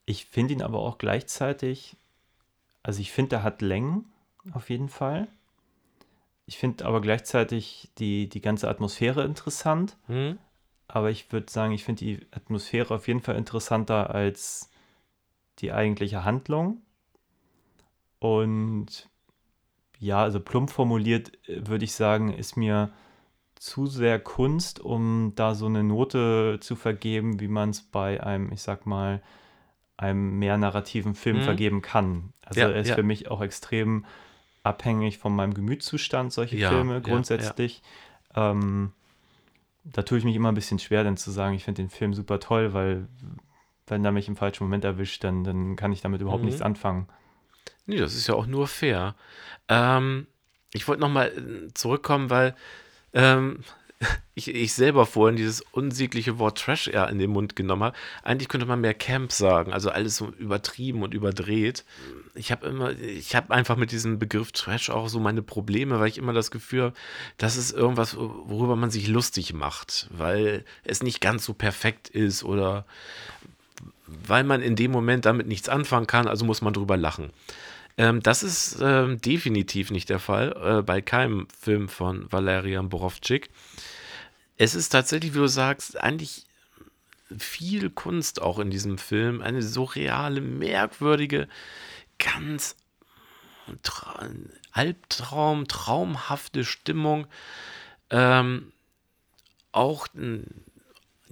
Ich 0.06 0.26
finde 0.26 0.54
ihn 0.54 0.62
aber 0.62 0.78
auch 0.80 0.98
gleichzeitig, 0.98 1.96
also 2.82 3.00
ich 3.00 3.12
finde, 3.12 3.36
er 3.36 3.42
hat 3.42 3.62
Längen, 3.62 4.06
auf 4.52 4.70
jeden 4.70 4.88
Fall. 4.88 5.28
Ich 6.46 6.58
finde 6.58 6.84
aber 6.84 7.00
gleichzeitig 7.00 7.90
die, 7.98 8.28
die 8.28 8.40
ganze 8.40 8.68
Atmosphäre 8.68 9.24
interessant. 9.24 9.96
Mhm. 10.08 10.38
Aber 10.88 11.10
ich 11.10 11.32
würde 11.32 11.50
sagen, 11.50 11.72
ich 11.72 11.84
finde 11.84 12.04
die 12.04 12.26
Atmosphäre 12.30 12.94
auf 12.94 13.08
jeden 13.08 13.20
Fall 13.20 13.36
interessanter 13.36 14.10
als 14.10 14.70
die 15.60 15.72
eigentliche 15.72 16.24
Handlung. 16.24 16.82
Und 18.18 19.08
ja, 19.98 20.22
also 20.22 20.40
plump 20.40 20.70
formuliert 20.70 21.32
äh, 21.48 21.66
würde 21.66 21.84
ich 21.84 21.94
sagen, 21.94 22.32
ist 22.32 22.56
mir 22.56 22.92
zu 23.56 23.86
sehr 23.86 24.20
Kunst, 24.20 24.80
um 24.80 25.32
da 25.36 25.54
so 25.54 25.66
eine 25.66 25.84
Note 25.84 26.58
zu 26.60 26.76
vergeben, 26.76 27.40
wie 27.40 27.48
man 27.48 27.70
es 27.70 27.82
bei 27.82 28.22
einem, 28.22 28.52
ich 28.52 28.62
sag 28.62 28.86
mal, 28.86 29.22
einem 29.96 30.38
mehr 30.38 30.58
narrativen 30.58 31.14
Film 31.14 31.38
Mhm. 31.38 31.42
vergeben 31.42 31.82
kann. 31.82 32.32
Also 32.44 32.60
Ja, 32.62 32.70
er 32.70 32.80
ist 32.80 32.90
ja. 32.90 32.94
für 32.96 33.02
mich 33.04 33.30
auch 33.30 33.42
extrem 33.42 34.06
abhängig 34.64 35.18
von 35.18 35.34
meinem 35.36 35.54
Gemütszustand, 35.54 36.32
solche 36.32 36.56
Ja, 36.56 36.70
Filme 36.70 37.00
grundsätzlich. 37.02 37.82
Ähm, 38.34 38.92
da 39.84 40.02
tue 40.02 40.18
ich 40.18 40.24
mich 40.24 40.36
immer 40.36 40.50
ein 40.50 40.54
bisschen 40.54 40.78
schwer, 40.78 41.04
dann 41.04 41.16
zu 41.16 41.30
sagen, 41.30 41.54
ich 41.54 41.64
finde 41.64 41.82
den 41.82 41.90
Film 41.90 42.14
super 42.14 42.40
toll, 42.40 42.72
weil 42.74 43.08
wenn 43.86 44.04
er 44.04 44.12
mich 44.12 44.28
im 44.28 44.36
falschen 44.36 44.64
Moment 44.64 44.84
erwischt, 44.84 45.24
dann, 45.24 45.44
dann 45.44 45.76
kann 45.76 45.92
ich 45.92 46.00
damit 46.00 46.20
überhaupt 46.20 46.42
Mhm. 46.42 46.48
nichts 46.48 46.62
anfangen. 46.62 47.06
Nee, 47.86 47.98
das 47.98 48.14
ist 48.14 48.26
ja 48.26 48.34
auch 48.34 48.46
nur 48.46 48.66
fair. 48.66 49.14
Ähm, 49.68 50.26
ich 50.72 50.88
wollte 50.88 51.02
nochmal 51.02 51.32
zurückkommen, 51.74 52.30
weil 52.30 52.54
ähm, 53.12 53.60
ich, 54.34 54.48
ich 54.48 54.72
selber 54.74 55.06
vorhin 55.06 55.36
dieses 55.36 55.60
unsägliche 55.60 56.38
Wort 56.38 56.58
Trash 56.58 56.88
eher 56.88 57.08
in 57.10 57.18
den 57.18 57.30
Mund 57.30 57.56
genommen 57.56 57.82
habe. 57.84 57.96
Eigentlich 58.22 58.48
könnte 58.48 58.66
man 58.66 58.80
mehr 58.80 58.94
Camp 58.94 59.32
sagen, 59.32 59.72
also 59.72 59.90
alles 59.90 60.16
so 60.16 60.30
übertrieben 60.30 61.02
und 61.02 61.14
überdreht. 61.14 61.84
Ich 62.34 62.50
habe 62.50 62.66
immer, 62.66 62.90
ich 62.98 63.36
habe 63.36 63.54
einfach 63.54 63.76
mit 63.76 63.92
diesem 63.92 64.18
Begriff 64.18 64.50
Trash 64.52 64.90
auch 64.90 65.08
so 65.08 65.20
meine 65.20 65.42
Probleme, 65.42 66.00
weil 66.00 66.08
ich 66.08 66.18
immer 66.18 66.32
das 66.32 66.50
Gefühl 66.50 66.82
habe, 66.82 66.94
das 67.36 67.56
ist 67.56 67.70
irgendwas, 67.72 68.16
worüber 68.16 68.76
man 68.76 68.90
sich 68.90 69.08
lustig 69.08 69.52
macht, 69.52 70.08
weil 70.10 70.64
es 70.84 71.02
nicht 71.02 71.20
ganz 71.20 71.44
so 71.44 71.52
perfekt 71.54 72.08
ist 72.08 72.42
oder 72.44 72.86
weil 74.06 74.44
man 74.44 74.62
in 74.62 74.76
dem 74.76 74.90
Moment 74.90 75.24
damit 75.24 75.46
nichts 75.46 75.68
anfangen 75.68 76.06
kann, 76.06 76.28
also 76.28 76.44
muss 76.44 76.62
man 76.62 76.74
drüber 76.74 76.96
lachen. 76.96 77.30
Ähm, 77.96 78.22
das 78.22 78.42
ist 78.42 78.78
ähm, 78.80 79.20
definitiv 79.20 79.90
nicht 79.90 80.08
der 80.08 80.18
Fall 80.18 80.56
äh, 80.62 80.82
bei 80.82 81.00
keinem 81.00 81.46
Film 81.60 81.88
von 81.88 82.30
Valerian 82.30 82.88
Borowczyk. 82.88 83.50
Es 84.56 84.74
ist 84.74 84.90
tatsächlich, 84.90 85.34
wie 85.34 85.38
du 85.38 85.46
sagst, 85.46 86.00
eigentlich 86.00 86.46
viel 87.38 87.90
Kunst 87.90 88.42
auch 88.42 88.58
in 88.58 88.70
diesem 88.70 88.98
Film. 88.98 89.42
Eine 89.42 89.62
so 89.62 89.84
reale, 89.84 90.40
merkwürdige, 90.40 91.48
ganz 92.18 92.76
tra 93.82 94.28
Albtraum, 94.72 95.68
traumhafte 95.68 96.64
Stimmung. 96.64 97.26
Ähm, 98.10 98.72
auch 99.72 100.06
n- 100.14 100.63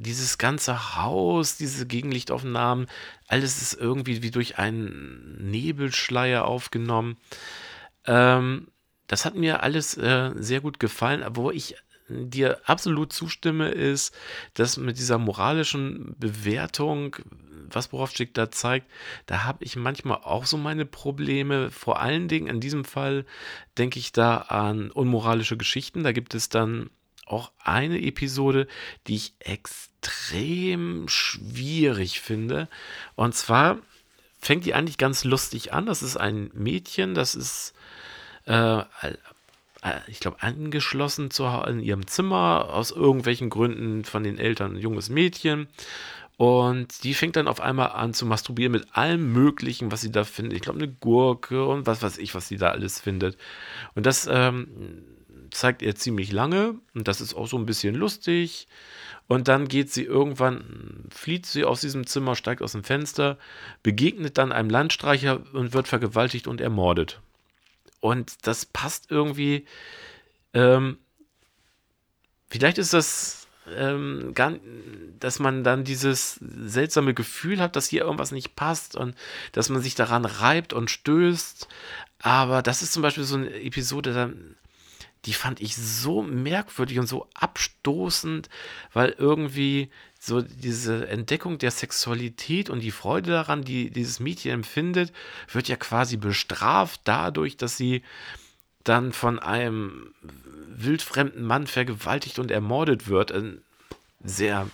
dieses 0.02 0.38
ganze 0.38 0.96
Haus, 0.96 1.56
diese 1.56 1.86
Gegenlichtaufnahmen, 1.86 2.86
alles 3.28 3.62
ist 3.62 3.74
irgendwie 3.74 4.22
wie 4.22 4.30
durch 4.30 4.58
einen 4.58 5.50
Nebelschleier 5.50 6.44
aufgenommen. 6.44 7.16
Ähm, 8.06 8.68
das 9.06 9.24
hat 9.24 9.34
mir 9.34 9.62
alles 9.62 9.96
äh, 9.96 10.32
sehr 10.36 10.60
gut 10.60 10.78
gefallen, 10.80 11.24
wo 11.34 11.50
ich 11.50 11.76
dir 12.08 12.60
absolut 12.64 13.12
zustimme, 13.12 13.70
ist, 13.70 14.14
dass 14.54 14.76
mit 14.76 14.98
dieser 14.98 15.18
moralischen 15.18 16.14
Bewertung, 16.18 17.16
was 17.70 17.88
Borowczyk 17.88 18.34
da 18.34 18.50
zeigt, 18.50 18.90
da 19.26 19.44
habe 19.44 19.64
ich 19.64 19.76
manchmal 19.76 20.18
auch 20.18 20.44
so 20.46 20.56
meine 20.56 20.84
Probleme. 20.84 21.70
Vor 21.70 22.00
allen 22.00 22.28
Dingen 22.28 22.48
in 22.48 22.60
diesem 22.60 22.84
Fall 22.84 23.24
denke 23.78 23.98
ich 23.98 24.12
da 24.12 24.38
an 24.38 24.90
unmoralische 24.90 25.56
Geschichten. 25.56 26.02
Da 26.02 26.12
gibt 26.12 26.34
es 26.34 26.48
dann 26.48 26.90
auch 27.26 27.52
eine 27.62 28.00
Episode, 28.00 28.66
die 29.06 29.16
ich 29.16 29.34
extrem 29.40 31.08
schwierig 31.08 32.20
finde. 32.20 32.68
Und 33.14 33.34
zwar 33.34 33.78
fängt 34.38 34.64
die 34.64 34.74
eigentlich 34.74 34.98
ganz 34.98 35.24
lustig 35.24 35.72
an. 35.72 35.86
Das 35.86 36.02
ist 36.02 36.16
ein 36.16 36.50
Mädchen, 36.52 37.14
das 37.14 37.34
ist, 37.34 37.74
äh, 38.46 38.80
äh, 38.80 38.84
ich 40.08 40.20
glaube, 40.20 40.42
angeschlossen 40.42 41.30
zu, 41.30 41.44
in 41.44 41.80
ihrem 41.80 42.06
Zimmer, 42.06 42.68
aus 42.70 42.90
irgendwelchen 42.90 43.50
Gründen 43.50 44.04
von 44.04 44.24
den 44.24 44.38
Eltern 44.38 44.74
ein 44.74 44.80
junges 44.80 45.08
Mädchen. 45.08 45.68
Und 46.38 47.04
die 47.04 47.14
fängt 47.14 47.36
dann 47.36 47.46
auf 47.46 47.60
einmal 47.60 47.90
an 47.90 48.14
zu 48.14 48.26
masturbieren 48.26 48.72
mit 48.72 48.96
allem 48.96 49.32
Möglichen, 49.32 49.92
was 49.92 50.00
sie 50.00 50.10
da 50.10 50.24
findet. 50.24 50.56
Ich 50.56 50.62
glaube, 50.62 50.80
eine 50.80 50.88
Gurke 50.88 51.64
und 51.64 51.86
was 51.86 52.02
weiß 52.02 52.18
ich, 52.18 52.34
was 52.34 52.48
sie 52.48 52.56
da 52.56 52.70
alles 52.70 53.00
findet. 53.00 53.36
Und 53.94 54.06
das 54.06 54.28
ähm, 54.30 55.04
zeigt 55.52 55.82
er 55.82 55.94
ziemlich 55.94 56.32
lange. 56.32 56.74
Und 56.94 57.08
das 57.08 57.20
ist 57.20 57.34
auch 57.34 57.46
so 57.46 57.56
ein 57.56 57.66
bisschen 57.66 57.94
lustig. 57.94 58.68
Und 59.28 59.48
dann 59.48 59.68
geht 59.68 59.92
sie 59.92 60.04
irgendwann, 60.04 61.06
flieht 61.10 61.46
sie 61.46 61.64
aus 61.64 61.80
diesem 61.80 62.06
Zimmer, 62.06 62.34
steigt 62.34 62.62
aus 62.62 62.72
dem 62.72 62.84
Fenster, 62.84 63.38
begegnet 63.82 64.36
dann 64.38 64.52
einem 64.52 64.70
Landstreicher 64.70 65.40
und 65.52 65.72
wird 65.72 65.88
vergewaltigt 65.88 66.46
und 66.46 66.60
ermordet. 66.60 67.20
Und 68.00 68.46
das 68.46 68.66
passt 68.66 69.10
irgendwie. 69.10 69.66
Ähm, 70.54 70.98
vielleicht 72.50 72.78
ist 72.78 72.92
das 72.92 73.46
ähm, 73.76 74.32
gar, 74.34 74.54
dass 75.20 75.38
man 75.38 75.62
dann 75.62 75.84
dieses 75.84 76.40
seltsame 76.40 77.14
Gefühl 77.14 77.60
hat, 77.60 77.76
dass 77.76 77.88
hier 77.88 78.02
irgendwas 78.02 78.32
nicht 78.32 78.56
passt 78.56 78.96
und 78.96 79.14
dass 79.52 79.68
man 79.68 79.82
sich 79.82 79.94
daran 79.94 80.24
reibt 80.24 80.72
und 80.72 80.90
stößt. 80.90 81.68
Aber 82.18 82.62
das 82.62 82.82
ist 82.82 82.92
zum 82.92 83.02
Beispiel 83.02 83.24
so 83.24 83.36
eine 83.36 83.62
Episode, 83.62 84.12
da, 84.12 84.30
die 85.24 85.34
fand 85.34 85.60
ich 85.60 85.76
so 85.76 86.22
merkwürdig 86.22 86.98
und 86.98 87.06
so 87.06 87.28
abstoßend, 87.34 88.48
weil 88.92 89.10
irgendwie 89.10 89.90
so 90.18 90.40
diese 90.40 91.08
Entdeckung 91.08 91.58
der 91.58 91.70
Sexualität 91.70 92.70
und 92.70 92.80
die 92.80 92.90
Freude 92.90 93.30
daran, 93.30 93.62
die 93.62 93.90
dieses 93.90 94.20
Mädchen 94.20 94.52
empfindet, 94.52 95.12
wird 95.50 95.68
ja 95.68 95.76
quasi 95.76 96.16
bestraft 96.16 97.00
dadurch, 97.04 97.56
dass 97.56 97.76
sie 97.76 98.02
dann 98.84 99.12
von 99.12 99.38
einem 99.38 100.12
wildfremden 100.22 101.44
Mann 101.44 101.66
vergewaltigt 101.66 102.38
und 102.38 102.50
ermordet 102.50 103.08
wird. 103.08 103.30
Äh, 103.30 103.58
Sehr, 104.24 104.68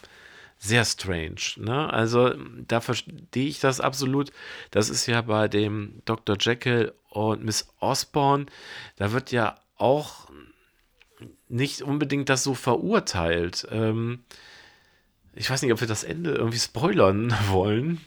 sehr 0.59 0.85
strange. 0.85 1.41
Ne? 1.57 1.93
Also 1.93 2.35
da 2.67 2.81
verstehe 2.81 3.49
ich 3.49 3.61
das 3.61 3.81
absolut. 3.81 4.33
Das 4.71 4.91
ist 4.91 5.07
ja 5.07 5.23
bei 5.23 5.49
dem 5.49 6.03
Dr. 6.05 6.37
Jekyll 6.39 6.93
und 7.11 7.45
Miss 7.45 7.69
Osborne, 7.81 8.47
da 8.97 9.13
wird 9.13 9.33
ja 9.33 9.57
auch 9.77 10.28
nicht 11.49 11.83
unbedingt 11.83 12.29
das 12.29 12.43
so 12.45 12.55
verurteilt. 12.55 13.67
Ähm, 13.71 14.21
ich 15.35 15.51
weiß 15.51 15.63
nicht, 15.63 15.73
ob 15.73 15.81
wir 15.81 15.89
das 15.89 16.05
Ende 16.05 16.33
irgendwie 16.33 16.59
spoilern 16.59 17.35
wollen. 17.51 18.01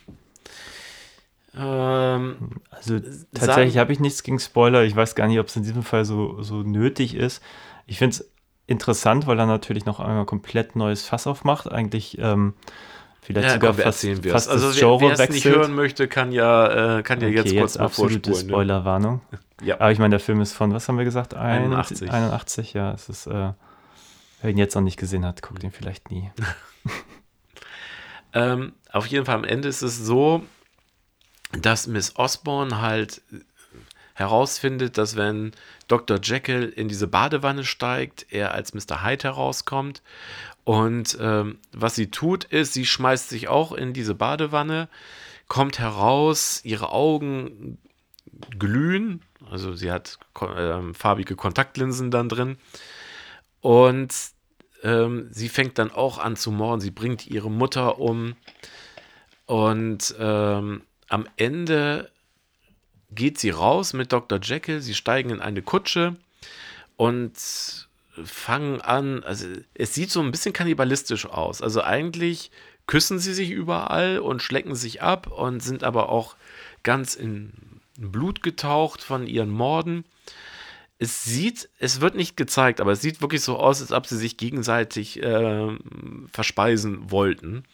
Ähm, 1.56 2.36
Also 2.70 2.98
tatsächlich 3.34 3.78
habe 3.78 3.92
ich 3.92 4.00
nichts 4.00 4.22
gegen 4.22 4.38
Spoiler. 4.38 4.84
Ich 4.84 4.96
weiß 4.96 5.14
gar 5.14 5.28
nicht, 5.28 5.38
ob 5.38 5.48
es 5.48 5.56
in 5.56 5.62
diesem 5.64 5.82
Fall 5.82 6.04
so, 6.04 6.42
so 6.42 6.62
nötig 6.62 7.14
ist. 7.14 7.42
Ich 7.86 7.98
finde 7.98 8.16
es 8.16 8.30
interessant, 8.66 9.26
weil 9.26 9.38
er 9.38 9.46
natürlich 9.46 9.84
noch 9.84 10.00
einmal 10.00 10.24
komplett 10.24 10.76
neues 10.76 11.04
Fass 11.04 11.26
aufmacht. 11.26 11.70
Eigentlich 11.70 12.18
ähm, 12.18 12.54
vielleicht 13.22 13.48
ja, 13.48 13.54
sogar 13.54 13.72
komm, 13.72 13.82
fast, 13.82 14.04
wir 14.04 14.32
fast 14.32 14.50
Also 14.50 14.66
das 14.66 14.76
wer 14.76 14.80
Genre 14.80 15.00
wer 15.00 15.20
es 15.20 15.30
nicht 15.30 15.44
hören 15.44 15.74
möchte, 15.74 16.08
kann 16.08 16.32
ja, 16.32 16.98
äh, 16.98 17.02
kann 17.02 17.20
ja 17.20 17.28
Okay, 17.28 17.36
jetzt 17.36 17.56
kurz 17.56 17.78
mal 17.78 17.84
absolute 17.84 18.30
vorspulen. 18.30 18.46
Ne? 18.46 18.52
Spoilerwarnung. 18.52 19.20
Ja. 19.64 19.76
Aber 19.76 19.92
ich 19.92 20.00
meine, 20.00 20.10
der 20.10 20.18
Film 20.18 20.40
ist 20.40 20.54
von, 20.54 20.74
was 20.74 20.88
haben 20.88 20.98
wir 20.98 21.04
gesagt? 21.04 21.34
81. 21.34 22.10
81, 22.10 22.72
ja. 22.72 22.90
Es 22.94 23.08
ist, 23.08 23.28
äh, 23.28 23.52
wer 24.40 24.50
ihn 24.50 24.58
jetzt 24.58 24.74
noch 24.74 24.82
nicht 24.82 24.96
gesehen 24.96 25.24
hat, 25.24 25.40
guckt 25.40 25.62
ihn 25.62 25.70
vielleicht 25.70 26.10
nie. 26.10 26.32
Ähm, 28.32 28.72
auf 28.90 29.06
jeden 29.06 29.26
Fall 29.26 29.36
am 29.36 29.44
Ende 29.44 29.68
ist 29.68 29.82
es 29.82 29.98
so, 29.98 30.42
dass 31.52 31.86
Miss 31.86 32.16
Osborne 32.16 32.80
halt 32.80 33.20
herausfindet, 34.14 34.98
dass 34.98 35.16
wenn 35.16 35.52
Dr. 35.88 36.18
Jekyll 36.22 36.68
in 36.68 36.88
diese 36.88 37.08
Badewanne 37.08 37.64
steigt, 37.64 38.26
er 38.30 38.52
als 38.52 38.74
Mr. 38.74 39.02
Hyde 39.04 39.24
herauskommt. 39.24 40.02
Und 40.64 41.18
ähm, 41.20 41.58
was 41.72 41.94
sie 41.94 42.10
tut, 42.10 42.44
ist, 42.44 42.72
sie 42.72 42.86
schmeißt 42.86 43.28
sich 43.28 43.48
auch 43.48 43.72
in 43.72 43.92
diese 43.92 44.14
Badewanne, 44.14 44.88
kommt 45.48 45.78
heraus, 45.78 46.60
ihre 46.64 46.92
Augen 46.92 47.78
glühen, 48.58 49.22
also 49.50 49.74
sie 49.74 49.90
hat 49.90 50.18
ähm, 50.56 50.94
farbige 50.94 51.36
Kontaktlinsen 51.36 52.10
dann 52.10 52.28
drin. 52.28 52.56
Und 53.60 54.14
ähm, 54.82 55.28
sie 55.30 55.48
fängt 55.48 55.78
dann 55.78 55.90
auch 55.90 56.18
an 56.18 56.36
zu 56.36 56.50
morden. 56.50 56.80
Sie 56.80 56.90
bringt 56.90 57.26
ihre 57.26 57.50
Mutter 57.50 57.98
um. 57.98 58.34
Und 59.46 60.14
ähm, 60.18 60.82
am 61.08 61.26
Ende 61.36 62.10
geht 63.10 63.38
sie 63.38 63.50
raus 63.50 63.92
mit 63.92 64.12
Dr. 64.12 64.40
Jekyll. 64.42 64.80
Sie 64.80 64.94
steigen 64.94 65.30
in 65.30 65.40
eine 65.40 65.62
Kutsche 65.62 66.16
und 66.96 67.88
fangen 68.24 68.80
an. 68.80 69.22
Also, 69.24 69.46
es 69.74 69.94
sieht 69.94 70.10
so 70.10 70.20
ein 70.20 70.30
bisschen 70.30 70.52
kannibalistisch 70.52 71.26
aus. 71.26 71.62
Also, 71.62 71.82
eigentlich 71.82 72.50
küssen 72.86 73.18
sie 73.18 73.34
sich 73.34 73.50
überall 73.50 74.18
und 74.18 74.42
schlecken 74.42 74.74
sich 74.74 75.02
ab 75.02 75.28
und 75.28 75.62
sind 75.62 75.84
aber 75.84 76.08
auch 76.08 76.36
ganz 76.82 77.14
in 77.14 77.52
Blut 77.98 78.42
getaucht 78.42 79.02
von 79.02 79.26
ihren 79.26 79.50
Morden 79.50 80.04
es 81.02 81.24
sieht, 81.24 81.68
es 81.80 82.00
wird 82.00 82.14
nicht 82.14 82.36
gezeigt, 82.36 82.80
aber 82.80 82.92
es 82.92 83.00
sieht 83.00 83.20
wirklich 83.20 83.42
so 83.42 83.58
aus, 83.58 83.80
als 83.80 83.90
ob 83.90 84.06
sie 84.06 84.16
sich 84.16 84.36
gegenseitig 84.36 85.20
ähm, 85.20 86.28
verspeisen 86.32 87.10
wollten. 87.10 87.64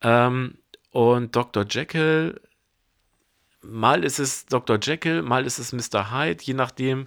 Ähm, 0.00 0.54
und 0.90 1.36
Dr. 1.36 1.64
Jekyll, 1.70 2.40
mal 3.62 4.04
ist 4.04 4.18
es 4.18 4.46
Dr. 4.46 4.78
Jekyll, 4.80 5.22
mal 5.22 5.46
ist 5.46 5.58
es 5.58 5.72
Mr. 5.72 6.10
Hyde, 6.10 6.42
je 6.42 6.54
nachdem, 6.54 7.06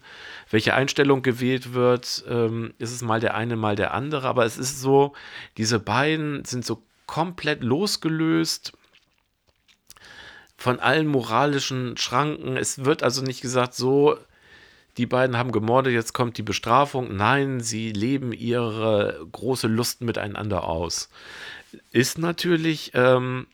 welche 0.49 0.73
Einstellung 0.73 1.21
gewählt 1.21 1.73
wird, 1.73 2.23
ähm, 2.27 2.73
ist 2.79 2.91
es 2.91 3.01
mal 3.01 3.19
der 3.19 3.35
eine, 3.35 3.55
mal 3.55 3.75
der 3.75 3.93
andere. 3.93 4.27
Aber 4.27 4.45
es 4.45 4.57
ist 4.57 4.81
so, 4.81 5.13
diese 5.57 5.79
beiden 5.79 6.45
sind 6.45 6.65
so 6.65 6.83
komplett 7.05 7.63
losgelöst 7.63 8.73
von 10.57 10.79
allen 10.79 11.07
moralischen 11.07 11.97
Schranken. 11.97 12.57
Es 12.57 12.85
wird 12.85 13.03
also 13.03 13.21
nicht 13.21 13.41
gesagt, 13.41 13.73
so, 13.73 14.17
die 14.97 15.05
beiden 15.05 15.37
haben 15.37 15.51
gemordet, 15.51 15.93
jetzt 15.93 16.13
kommt 16.13 16.37
die 16.37 16.43
Bestrafung. 16.43 17.15
Nein, 17.15 17.59
sie 17.59 17.91
leben 17.91 18.31
ihre 18.31 19.27
große 19.31 19.67
Lust 19.67 20.01
miteinander 20.01 20.63
aus. 20.63 21.09
Ist 21.91 22.17
natürlich 22.17 22.91
ähm, 22.93 23.47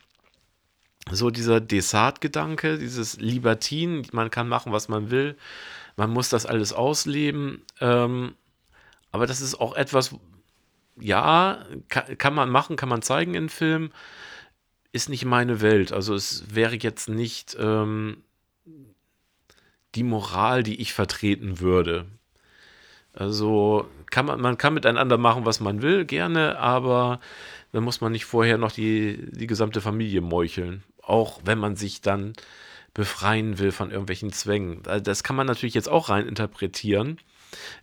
so 1.11 1.29
dieser 1.29 1.59
Desart-Gedanke, 1.59 2.77
dieses 2.77 3.17
Libertin, 3.17 4.05
man 4.11 4.29
kann 4.29 4.47
machen, 4.47 4.71
was 4.71 4.87
man 4.87 5.11
will, 5.11 5.35
man 5.95 6.09
muss 6.09 6.29
das 6.29 6.45
alles 6.45 6.73
ausleben. 6.73 7.61
Ähm, 7.79 8.35
aber 9.11 9.27
das 9.27 9.41
ist 9.41 9.59
auch 9.59 9.75
etwas, 9.75 10.15
ja, 10.99 11.65
kann, 11.89 12.17
kann 12.17 12.33
man 12.33 12.49
machen, 12.49 12.75
kann 12.75 12.89
man 12.89 13.01
zeigen 13.01 13.33
in 13.33 13.49
Film, 13.49 13.91
ist 14.91 15.09
nicht 15.09 15.25
meine 15.25 15.61
Welt. 15.61 15.91
Also 15.91 16.13
es 16.13 16.55
wäre 16.55 16.75
jetzt 16.75 17.09
nicht 17.09 17.55
ähm, 17.59 18.23
die 19.95 20.03
Moral, 20.03 20.63
die 20.63 20.81
ich 20.81 20.93
vertreten 20.93 21.59
würde. 21.59 22.05
Also 23.13 23.87
kann 24.09 24.25
man, 24.25 24.39
man 24.39 24.57
kann 24.57 24.73
miteinander 24.73 25.17
machen, 25.17 25.45
was 25.45 25.59
man 25.59 25.81
will, 25.81 26.05
gerne, 26.05 26.57
aber 26.59 27.19
dann 27.71 27.83
muss 27.83 28.01
man 28.01 28.11
nicht 28.11 28.25
vorher 28.25 28.57
noch 28.57 28.71
die, 28.71 29.29
die 29.31 29.47
gesamte 29.47 29.81
Familie 29.81 30.21
meucheln. 30.21 30.83
Auch 31.01 31.41
wenn 31.43 31.57
man 31.57 31.75
sich 31.75 32.01
dann 32.01 32.33
befreien 32.93 33.57
will 33.57 33.71
von 33.71 33.89
irgendwelchen 33.89 34.33
Zwängen. 34.33 34.83
Also 34.85 35.03
das 35.03 35.23
kann 35.23 35.35
man 35.35 35.47
natürlich 35.47 35.75
jetzt 35.75 35.89
auch 35.89 36.09
rein 36.09 36.27
interpretieren. 36.27 37.17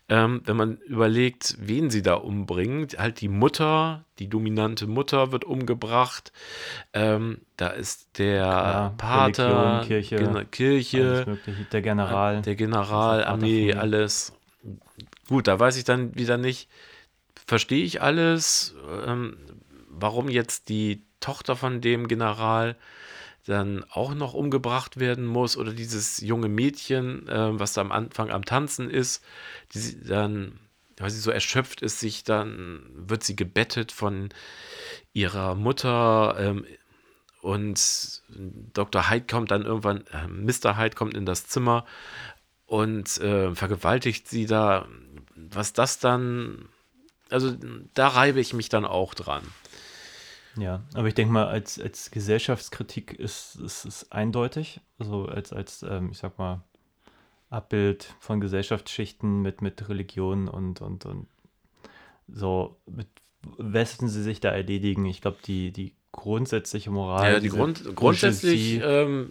Ähm, 0.08 0.40
wenn 0.46 0.56
man 0.56 0.76
überlegt, 0.78 1.56
wen 1.60 1.90
sie 1.90 2.00
da 2.00 2.14
umbringen, 2.14 2.88
halt 2.96 3.20
die 3.20 3.28
Mutter, 3.28 4.04
die 4.18 4.28
dominante 4.28 4.86
Mutter 4.86 5.30
wird 5.30 5.44
umgebracht. 5.44 6.32
Ähm, 6.94 7.42
da 7.56 7.68
ist 7.68 8.18
der 8.18 8.44
Klar, 8.44 8.94
Pater, 8.96 9.82
Religion, 9.82 9.86
Kirche, 9.86 10.16
Gena- 10.16 10.44
Kirche. 10.44 11.38
Der 11.72 11.82
General. 11.82 12.42
der 12.42 12.54
General, 12.54 13.24
Armee, 13.24 13.74
alles. 13.74 14.32
Gut, 15.28 15.46
da 15.48 15.58
weiß 15.58 15.76
ich 15.76 15.84
dann 15.84 16.14
wieder 16.14 16.38
nicht, 16.38 16.70
verstehe 17.46 17.84
ich 17.84 18.00
alles, 18.00 18.74
ähm, 19.06 19.36
warum 19.90 20.30
jetzt 20.30 20.70
die 20.70 21.02
Tochter 21.20 21.56
von 21.56 21.82
dem 21.82 22.08
General 22.08 22.76
dann 23.48 23.84
auch 23.90 24.14
noch 24.14 24.34
umgebracht 24.34 25.00
werden 25.00 25.24
muss 25.24 25.56
oder 25.56 25.72
dieses 25.72 26.20
junge 26.20 26.48
Mädchen, 26.48 27.26
ähm, 27.28 27.58
was 27.58 27.72
da 27.72 27.80
am 27.80 27.92
Anfang 27.92 28.30
am 28.30 28.44
Tanzen 28.44 28.90
ist, 28.90 29.24
die 29.72 30.04
dann, 30.04 30.58
weil 30.98 31.10
sie 31.10 31.20
so 31.20 31.30
erschöpft 31.30 31.80
ist, 31.80 32.00
sich 32.00 32.24
dann 32.24 32.82
wird 32.94 33.24
sie 33.24 33.36
gebettet 33.36 33.92
von 33.92 34.28
ihrer 35.12 35.54
Mutter 35.54 36.36
ähm, 36.38 36.66
und 37.40 38.22
Dr. 38.74 39.10
Hyde 39.10 39.26
kommt 39.26 39.50
dann 39.50 39.64
irgendwann, 39.64 40.04
äh, 40.08 40.26
Mr. 40.26 40.76
Hyde 40.76 40.96
kommt 40.96 41.14
in 41.14 41.24
das 41.24 41.46
Zimmer 41.46 41.84
und 42.66 43.18
äh, 43.18 43.54
vergewaltigt 43.54 44.28
sie 44.28 44.46
da. 44.46 44.86
Was 45.34 45.72
das 45.72 45.98
dann, 45.98 46.68
also 47.30 47.56
da 47.94 48.08
reibe 48.08 48.40
ich 48.40 48.52
mich 48.52 48.68
dann 48.68 48.84
auch 48.84 49.14
dran. 49.14 49.42
Ja, 50.58 50.82
aber 50.94 51.08
ich 51.08 51.14
denke 51.14 51.32
mal, 51.32 51.46
als, 51.46 51.80
als 51.80 52.10
Gesellschaftskritik 52.10 53.12
ist 53.12 53.56
es 53.56 54.10
eindeutig. 54.10 54.80
Also 54.98 55.26
als, 55.26 55.52
als 55.52 55.82
ähm, 55.82 56.10
ich 56.10 56.18
sag 56.18 56.38
mal, 56.38 56.62
Abbild 57.50 58.14
von 58.20 58.40
Gesellschaftsschichten 58.40 59.40
mit, 59.40 59.62
mit 59.62 59.88
Religion 59.88 60.48
und, 60.48 60.82
und, 60.82 61.06
und 61.06 61.26
so, 62.28 62.76
mit 62.86 63.08
wessen 63.56 64.08
sie 64.08 64.22
sich 64.22 64.40
da 64.40 64.50
erledigen. 64.50 65.06
Ich 65.06 65.20
glaube, 65.20 65.38
die, 65.44 65.70
die 65.70 65.94
grundsätzliche 66.12 66.90
Moral. 66.90 67.32
Ja, 67.32 67.40
die 67.40 67.48
Grund, 67.48 67.94
grundsätzlich, 67.94 68.80
ähm, 68.82 69.30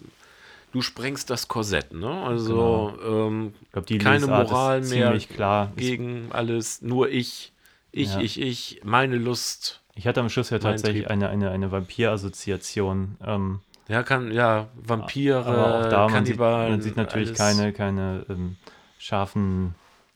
du 0.72 0.82
sprengst 0.82 1.30
das 1.30 1.48
Korsett, 1.48 1.94
ne? 1.94 2.10
Also 2.10 2.98
ähm, 3.04 3.54
ich 3.62 3.72
glaub, 3.72 3.86
die 3.86 3.98
keine 3.98 4.26
Lesart 4.26 4.49
Moral 4.49 4.82
mehr 4.82 5.20
klar. 5.20 5.74
Gegen 5.76 6.32
alles, 6.32 6.82
nur 6.82 7.10
ich, 7.10 7.54
ich, 7.91 8.14
Ja. 8.14 8.22
ich, 8.22 8.41
ich, 8.41 8.82
meine 8.84 9.18
Lust. 9.18 9.84
Ich 9.98 10.07
hatte 10.07 10.19
am 10.19 10.30
Schluss 10.30 10.49
ja 10.52 10.60
tatsächlich 10.60 11.03
Trieb. 11.03 11.11
eine, 11.11 11.30
eine, 11.30 11.49
eine 11.49 11.72
Vampir-Assoziation. 11.72 13.18
Ähm, 13.26 13.60
Ja, 13.88 14.03
kann, 14.03 14.32
ja, 14.32 14.68
Vampire, 14.76 15.45
aber 15.45 15.80
auch 15.80 15.90
da, 15.90 16.07
man 16.07 16.26
sieht, 16.26 16.38
man 16.38 16.82
sieht 16.82 16.98
natürlich 16.98 17.30
alles. 17.30 17.38
keine, 17.38 17.74
keine 17.74 18.26
ähm, 18.30 18.57
scharfen 18.99 19.76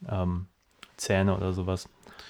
ähm, 0.09 0.47
Zähne 0.97 1.35
oder 1.35 1.53
sowas. 1.53 1.89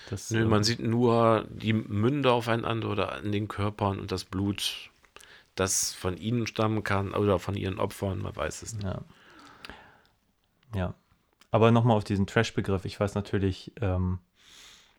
Das, 0.10 0.30
Nö, 0.32 0.42
ähm, 0.42 0.50
man 0.50 0.64
sieht 0.64 0.80
nur 0.80 1.46
die 1.50 1.74
Münder 1.74 2.34
aufeinander 2.34 2.90
oder 2.90 3.14
an 3.14 3.32
den 3.32 3.48
Körpern 3.48 4.00
und 4.00 4.12
das 4.12 4.24
Blut, 4.24 4.90
das 5.56 5.94
von 5.94 6.18
ihnen 6.18 6.48
stammen 6.48 6.84
kann 6.84 7.14
oder 7.14 7.40
von 7.40 7.56
ihren 7.56 7.80
Opfern, 7.80 8.20
man 8.22 8.36
weiß 8.36 8.62
es 8.62 8.74
nicht. 8.74 8.84
Ja. 8.84 9.02
Ja. 10.76 10.94
Aber 11.52 11.72
nochmal 11.72 11.98
auf 11.98 12.06
diesen 12.06 12.28
Trash-Begriff. 12.28 12.86
Ich 12.86 12.98
weiß 12.98 13.16
natürlich 13.16 13.74
ähm, 13.82 14.20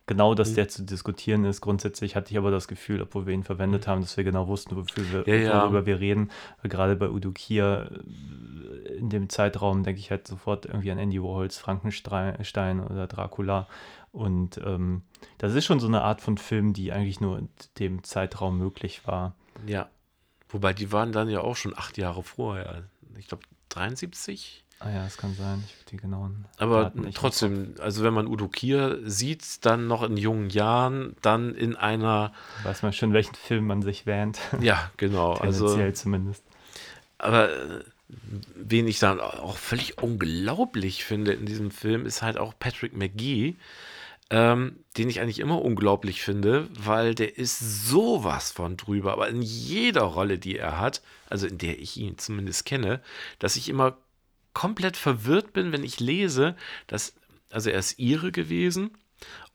genau, 0.05 0.35
dass 0.35 0.51
Mhm. 0.51 0.55
der 0.55 0.67
zu 0.69 0.83
diskutieren 0.83 1.45
ist. 1.45 1.61
Grundsätzlich 1.61 2.15
hatte 2.15 2.31
ich 2.31 2.37
aber 2.37 2.51
das 2.51 2.67
Gefühl, 2.67 3.01
obwohl 3.01 3.25
wir 3.25 3.33
ihn 3.33 3.43
verwendet 3.43 3.87
haben, 3.87 4.01
dass 4.01 4.17
wir 4.17 4.23
genau 4.23 4.47
wussten, 4.47 4.75
wofür 4.75 5.03
wir, 5.11 5.19
Mhm. 5.21 5.43
Ja, 5.43 5.49
ja. 5.49 5.61
worüber 5.63 5.85
wir 5.85 5.99
reden. 5.99 6.29
Gerade 6.63 6.95
bei 6.95 7.09
Udo 7.09 7.31
Kier 7.31 7.89
äh, 8.85 8.93
in 8.95 9.09
dem 9.09 9.29
Zeitraum 9.29 9.83
denke 9.83 9.99
ich 9.99 10.11
halt 10.11 10.27
sofort 10.27 10.65
irgendwie 10.65 10.91
an 10.91 10.97
Andy 10.97 11.21
Warhols 11.21 11.57
Frankenstein 11.57 12.79
oder 12.81 13.07
Dracula. 13.07 13.67
Und 14.11 14.59
ähm, 14.63 15.01
das 15.39 15.55
ist 15.55 15.65
schon 15.65 15.79
so 15.79 15.87
eine 15.87 16.01
Art 16.03 16.21
von 16.21 16.37
Film, 16.37 16.73
die 16.73 16.91
eigentlich 16.91 17.19
nur 17.19 17.39
in 17.39 17.49
dem 17.79 18.03
Zeitraum 18.03 18.57
möglich 18.59 19.07
war. 19.07 19.33
Ja. 19.65 19.89
Wobei 20.49 20.73
die 20.73 20.91
waren 20.91 21.11
dann 21.11 21.29
ja 21.29 21.41
auch 21.41 21.55
schon 21.55 21.75
acht 21.75 21.97
Jahre 21.97 22.21
vorher. 22.21 22.83
Ich 23.17 23.27
glaube 23.27 23.43
73. 23.69 24.62
Ah 24.85 24.91
ja, 24.91 25.03
das 25.05 25.15
kann 25.17 25.33
sein. 25.33 25.63
Ich 25.65 25.85
die 25.85 25.97
genauen. 25.97 26.45
Aber 26.57 26.91
trotzdem, 27.13 27.75
also 27.79 28.03
wenn 28.03 28.13
man 28.13 28.27
Udo 28.27 28.49
Kier 28.49 28.99
sieht, 29.05 29.65
dann 29.65 29.87
noch 29.87 30.03
in 30.03 30.17
jungen 30.17 30.49
Jahren, 30.49 31.15
dann 31.21 31.55
in 31.55 31.77
einer. 31.77 32.33
Weiß 32.63 32.83
man 32.83 32.91
schon, 32.91 33.13
welchen 33.13 33.35
Film 33.35 33.65
man 33.65 33.81
sich 33.81 34.05
wähnt. 34.05 34.39
ja, 34.59 34.91
genau, 34.97 35.33
also 35.39 35.67
Tendenziell 35.67 35.93
zumindest. 35.93 36.43
Aber 37.17 37.49
äh, 37.49 37.83
wen 38.55 38.87
ich 38.87 38.99
dann 38.99 39.21
auch 39.21 39.55
völlig 39.55 40.01
unglaublich 40.01 41.05
finde 41.05 41.31
in 41.31 41.45
diesem 41.45 41.71
Film, 41.71 42.05
ist 42.05 42.21
halt 42.21 42.37
auch 42.37 42.53
Patrick 42.59 42.93
McGee, 42.93 43.55
ähm, 44.31 44.79
den 44.97 45.09
ich 45.09 45.21
eigentlich 45.21 45.39
immer 45.39 45.61
unglaublich 45.61 46.21
finde, 46.21 46.67
weil 46.77 47.15
der 47.15 47.37
ist 47.37 47.87
sowas 47.87 48.51
von 48.51 48.75
drüber, 48.75 49.13
aber 49.13 49.29
in 49.29 49.41
jeder 49.41 50.01
Rolle, 50.01 50.39
die 50.39 50.57
er 50.57 50.79
hat, 50.79 51.01
also 51.29 51.47
in 51.47 51.57
der 51.57 51.79
ich 51.79 51.95
ihn 51.95 52.17
zumindest 52.17 52.65
kenne, 52.65 53.01
dass 53.39 53.55
ich 53.55 53.69
immer 53.69 53.97
komplett 54.53 54.97
verwirrt 54.97 55.53
bin, 55.53 55.71
wenn 55.71 55.83
ich 55.83 55.99
lese, 55.99 56.55
dass, 56.87 57.13
also 57.51 57.69
er 57.69 57.79
ist 57.79 57.99
Ire 57.99 58.31
gewesen 58.31 58.91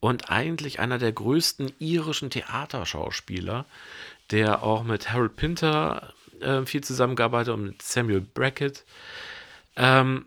und 0.01 0.31
eigentlich 0.31 0.81
einer 0.81 0.99
der 0.99 1.13
größten 1.13 1.73
irischen 1.79 2.31
Theaterschauspieler, 2.31 3.65
der 4.31 4.63
auch 4.63 4.83
mit 4.83 5.13
Harold 5.13 5.37
Pinter 5.37 6.13
äh, 6.41 6.65
viel 6.65 6.83
zusammengearbeitet 6.83 7.55
und 7.55 7.65
mit 7.65 7.83
Samuel 7.83 8.21
Brackett. 8.21 8.85
Ähm, 9.77 10.27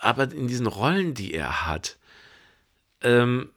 aber 0.00 0.24
in 0.32 0.48
diesen 0.48 0.66
Rollen, 0.66 1.14
die 1.14 1.34
er 1.34 1.66
hat, 1.66 1.96
ähm, 3.02 3.50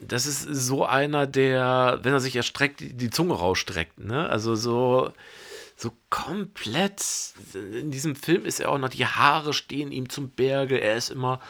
das 0.00 0.26
ist 0.26 0.42
so 0.42 0.84
einer, 0.84 1.26
der, 1.26 2.00
wenn 2.02 2.12
er 2.12 2.20
sich 2.20 2.36
erstreckt, 2.36 2.80
die, 2.80 3.10
Zunge 3.10 3.34
rausstreckt. 3.34 3.98
Ne? 3.98 4.28
Also 4.28 4.56
so, 4.56 5.12
so 5.76 5.92
komplett. 6.10 7.02
In 7.54 7.90
diesem 7.90 8.14
Film 8.16 8.44
ist 8.44 8.60
er 8.60 8.70
auch 8.70 8.78
noch, 8.78 8.88
die 8.88 9.06
Haare 9.06 9.52
stehen 9.52 9.92
ihm 9.92 10.08
zum 10.08 10.30
Berge. 10.30 10.80
Er 10.80 10.96
ist 10.96 11.10
immer, 11.10 11.40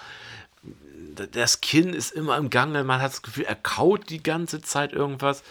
das 1.33 1.61
Kinn 1.61 1.93
ist 1.93 2.13
immer 2.13 2.37
im 2.37 2.51
Gange. 2.51 2.85
Man 2.85 3.01
hat 3.01 3.13
das 3.13 3.23
Gefühl, 3.23 3.45
er 3.45 3.57
kaut 3.57 4.11
die 4.11 4.23
ganze 4.23 4.61
Zeit 4.61 4.93
irgendwas. 4.93 5.43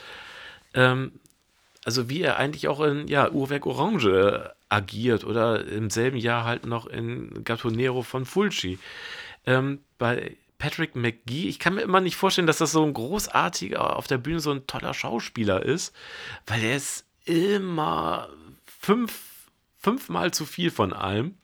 Ähm, 0.74 1.12
also 1.84 2.10
wie 2.10 2.22
er 2.22 2.38
eigentlich 2.38 2.68
auch 2.68 2.82
in 2.82 3.08
ja, 3.08 3.30
Uhrwerk 3.32 3.66
Orange 3.66 4.52
agiert 4.70 5.24
oder 5.24 5.66
im 5.66 5.90
selben 5.90 6.18
Jahr 6.18 6.46
halt 6.46 6.66
noch 6.66 6.88
in 6.88 7.44
Gattonero 7.44 8.04
von 8.04 8.26
Fulci. 8.26 8.80
Ähm, 9.46 9.80
bei 9.98 10.38
Patrick 10.60 10.96
McGee, 10.96 11.50
ich 11.50 11.58
kann 11.58 11.74
mir 11.74 11.82
immer 11.82 12.02
nicht 12.02 12.16
vorstellen, 12.16 12.46
dass 12.46 12.60
das 12.60 12.72
so 12.72 12.84
ein 12.84 12.94
großartiger, 12.94 13.98
auf 13.98 14.06
der 14.06 14.20
Bühne 14.20 14.40
so 14.40 14.52
ein 14.52 14.68
toller 14.68 14.94
Schauspieler 14.94 15.64
ist, 15.64 15.94
weil 16.46 16.64
er 16.64 16.76
ist 16.76 17.06
immer 17.26 18.30
fünf, 18.82 19.48
fünfmal 19.78 20.32
zu 20.32 20.46
viel 20.46 20.72
von 20.72 20.92
allem. 20.92 21.36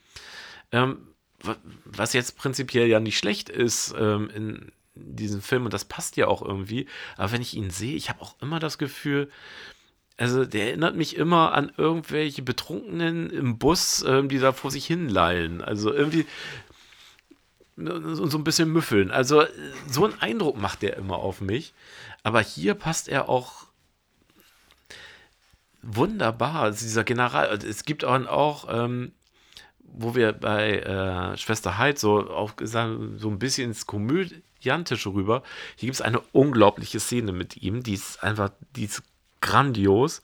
Ähm, 0.72 0.98
wa- 1.42 1.58
was 1.86 2.14
jetzt 2.14 2.38
prinzipiell 2.38 2.88
ja 2.88 3.00
nicht 3.00 3.18
schlecht 3.18 3.50
ist 3.50 3.94
ähm, 3.98 4.30
in 4.34 4.72
diesem 4.96 5.44
Film 5.44 5.66
und 5.66 5.74
das 5.74 5.86
passt 5.86 6.18
ja 6.18 6.28
auch 6.28 6.42
irgendwie. 6.42 6.88
Aber 7.16 7.32
wenn 7.32 7.42
ich 7.42 7.54
ihn 7.54 7.70
sehe, 7.70 7.96
ich 7.96 8.10
habe 8.10 8.22
auch 8.22 8.36
immer 8.42 8.60
das 8.60 8.80
Gefühl, 8.80 9.30
also 10.18 10.46
der 10.46 10.70
erinnert 10.70 10.96
mich 10.96 11.16
immer 11.16 11.54
an 11.54 11.72
irgendwelche 11.78 12.42
Betrunkenen 12.42 13.30
im 13.30 13.60
Bus, 13.60 14.04
ähm, 14.08 14.30
die 14.30 14.40
da 14.40 14.52
vor 14.52 14.72
sich 14.72 14.88
hin 14.88 15.08
lallen. 15.08 15.62
Also 15.62 15.94
irgendwie 15.94 16.26
so 17.76 18.26
so 18.26 18.38
ein 18.40 18.44
bisschen 18.44 18.72
müffeln. 18.72 19.12
Also 19.12 19.42
äh, 19.42 19.50
so 19.88 20.06
einen 20.06 20.20
Eindruck 20.20 20.58
macht 20.58 20.82
der 20.82 20.98
immer 20.98 21.18
auf 21.18 21.40
mich. 21.40 21.76
Aber 22.24 22.42
hier 22.42 22.74
passt 22.74 23.08
er 23.08 23.30
auch 23.30 23.67
wunderbar. 25.82 26.62
Also 26.62 26.86
dieser 26.86 27.04
General, 27.04 27.48
also 27.48 27.68
es 27.68 27.86
gibt 27.86 28.04
auch, 28.06 28.26
auch 28.28 28.68
ähm, 28.70 29.12
wo 29.80 30.16
wir 30.16 30.34
bei 30.34 30.80
äh, 30.80 31.38
Schwester 31.38 31.78
Hyde 31.78 32.00
so 32.00 32.30
auch 32.30 32.54
so 32.62 32.78
ein 32.78 33.40
bisschen 33.40 33.70
ins 33.70 33.86
Komödiantische 33.86 35.14
rüber. 35.14 35.44
Hier 35.76 35.88
gibt 35.88 35.96
es 35.96 36.02
eine 36.02 36.20
unglaubliche 36.32 37.00
Szene 37.00 37.32
mit 37.32 37.58
ihm, 37.58 37.84
die 37.84 37.94
ist 37.94 38.24
einfach, 38.24 38.52
die 38.76 38.86
ist 38.86 39.04
grandios. 39.42 40.22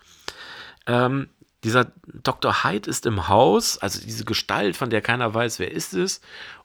Ähm, 0.85 1.29
dieser 1.63 1.91
Dr. 2.07 2.63
Hyde 2.63 2.89
ist 2.89 3.05
im 3.05 3.29
Haus, 3.29 3.77
also 3.77 4.01
diese 4.01 4.25
Gestalt, 4.25 4.75
von 4.75 4.89
der 4.89 5.01
keiner 5.01 5.33
weiß, 5.33 5.59
wer 5.59 5.71
ist 5.71 5.93
es, 5.93 6.19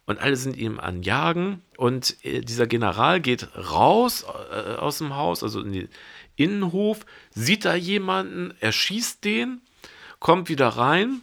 und 0.07 0.21
alle 0.21 0.37
sind 0.37 0.57
ihm 0.57 0.81
an 0.81 1.03
Jagen. 1.03 1.63
Und 1.77 2.17
äh, 2.25 2.41
dieser 2.41 2.67
General 2.67 3.21
geht 3.21 3.47
raus 3.55 4.25
äh, 4.51 4.77
aus 4.77 4.99
dem 4.99 5.15
Haus, 5.15 5.43
also 5.43 5.61
in 5.61 5.73
den 5.73 5.89
Innenhof, 6.39 7.05
sieht 7.31 7.65
da 7.65 7.75
jemanden, 7.75 8.55
erschießt 8.61 9.25
den, 9.25 9.61
kommt 10.21 10.49
wieder 10.49 10.69
rein 10.69 11.23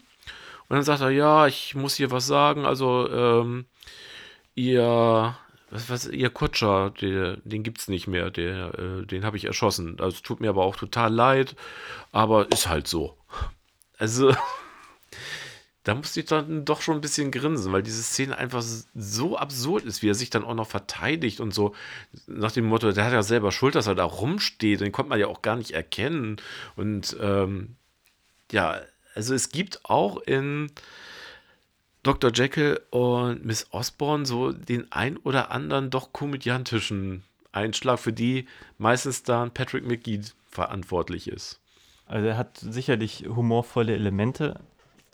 und 0.67 0.75
dann 0.75 0.83
sagt 0.83 1.01
er, 1.01 1.09
ja, 1.09 1.47
ich 1.47 1.75
muss 1.75 1.95
hier 1.95 2.11
was 2.11 2.25
sagen, 2.25 2.65
also 2.65 3.09
ähm, 3.09 3.65
ihr, 4.55 5.37
was, 5.69 5.89
was, 5.89 6.07
ihr 6.07 6.29
Kutscher, 6.29 6.91
der, 7.01 7.37
den 7.43 7.63
gibt 7.63 7.79
es 7.79 7.87
nicht 7.87 8.07
mehr, 8.07 8.31
der, 8.31 8.73
äh, 8.79 9.05
den 9.05 9.25
habe 9.25 9.37
ich 9.37 9.45
erschossen. 9.45 9.99
Also 9.99 10.21
tut 10.21 10.39
mir 10.41 10.49
aber 10.49 10.63
auch 10.63 10.75
total 10.75 11.13
leid, 11.13 11.55
aber 12.11 12.51
ist 12.51 12.67
halt 12.67 12.87
so. 12.87 13.15
Also, 13.97 14.35
da 15.85 15.93
musste 15.93 16.19
ich 16.19 16.25
dann 16.25 16.65
doch 16.65 16.81
schon 16.81 16.95
ein 16.95 17.01
bisschen 17.01 17.29
grinsen, 17.29 17.71
weil 17.71 17.83
diese 17.83 18.01
Szene 18.01 18.35
einfach 18.35 18.63
so 18.95 19.37
absurd 19.37 19.85
ist, 19.85 20.01
wie 20.01 20.09
er 20.09 20.15
sich 20.15 20.31
dann 20.31 20.43
auch 20.43 20.55
noch 20.55 20.67
verteidigt 20.67 21.39
und 21.39 21.53
so 21.53 21.75
nach 22.25 22.51
dem 22.51 22.65
Motto, 22.65 22.91
der 22.91 23.05
hat 23.05 23.13
ja 23.13 23.21
selber 23.21 23.51
Schuld, 23.51 23.75
dass 23.75 23.85
er 23.85 23.93
da 23.93 24.03
rumsteht, 24.03 24.81
den 24.81 24.91
konnte 24.91 25.09
man 25.09 25.19
ja 25.19 25.27
auch 25.27 25.43
gar 25.43 25.55
nicht 25.55 25.71
erkennen. 25.71 26.37
Und 26.75 27.15
ähm, 27.21 27.75
ja, 28.51 28.81
also 29.13 29.35
es 29.35 29.49
gibt 29.49 29.85
auch 29.85 30.17
in 30.17 30.71
Dr. 32.01 32.31
Jekyll 32.33 32.81
und 32.89 33.45
Miss 33.45 33.67
Osborne 33.69 34.25
so 34.25 34.53
den 34.53 34.91
ein 34.91 35.17
oder 35.17 35.51
anderen 35.51 35.91
doch 35.91 36.11
komödiantischen 36.13 37.23
Einschlag, 37.51 37.99
für 37.99 38.11
die 38.11 38.47
meistens 38.79 39.21
dann 39.21 39.53
Patrick 39.53 39.85
McGee 39.85 40.21
verantwortlich 40.49 41.27
ist. 41.27 41.61
Also 42.07 42.27
er 42.27 42.37
hat 42.37 42.57
sicherlich 42.57 43.25
humorvolle 43.27 43.93
Elemente, 43.93 44.59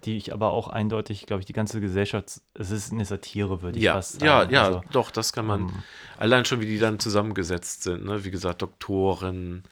die 0.06 0.18
ich 0.18 0.34
aber 0.34 0.52
auch 0.52 0.68
eindeutig, 0.68 1.26
glaube 1.26 1.40
ich, 1.42 1.46
die 1.46 1.54
ganze 1.54 1.80
Gesellschaft, 1.82 2.42
es 2.54 2.72
ist 2.72 2.92
eine 2.92 3.06
Satire, 3.06 3.62
würde 3.62 3.78
ich 3.78 3.84
ja, 3.84 3.94
fast 3.94 4.22
Ja, 4.22 4.40
sagen. 4.42 4.54
ja, 4.54 4.66
Also, 4.68 4.82
doch, 4.92 5.12
das 5.12 5.34
kann 5.34 5.46
man. 5.48 5.62
ähm, 5.62 5.74
allein 6.18 6.46
schon, 6.46 6.62
wie 6.62 6.66
die 6.66 6.80
dann 6.80 7.00
zusammengesetzt 7.00 7.84
sind. 7.84 8.06
Ne? 8.06 8.24
Wie 8.26 8.32
gesagt, 8.32 8.62
Doktoren, 8.62 9.64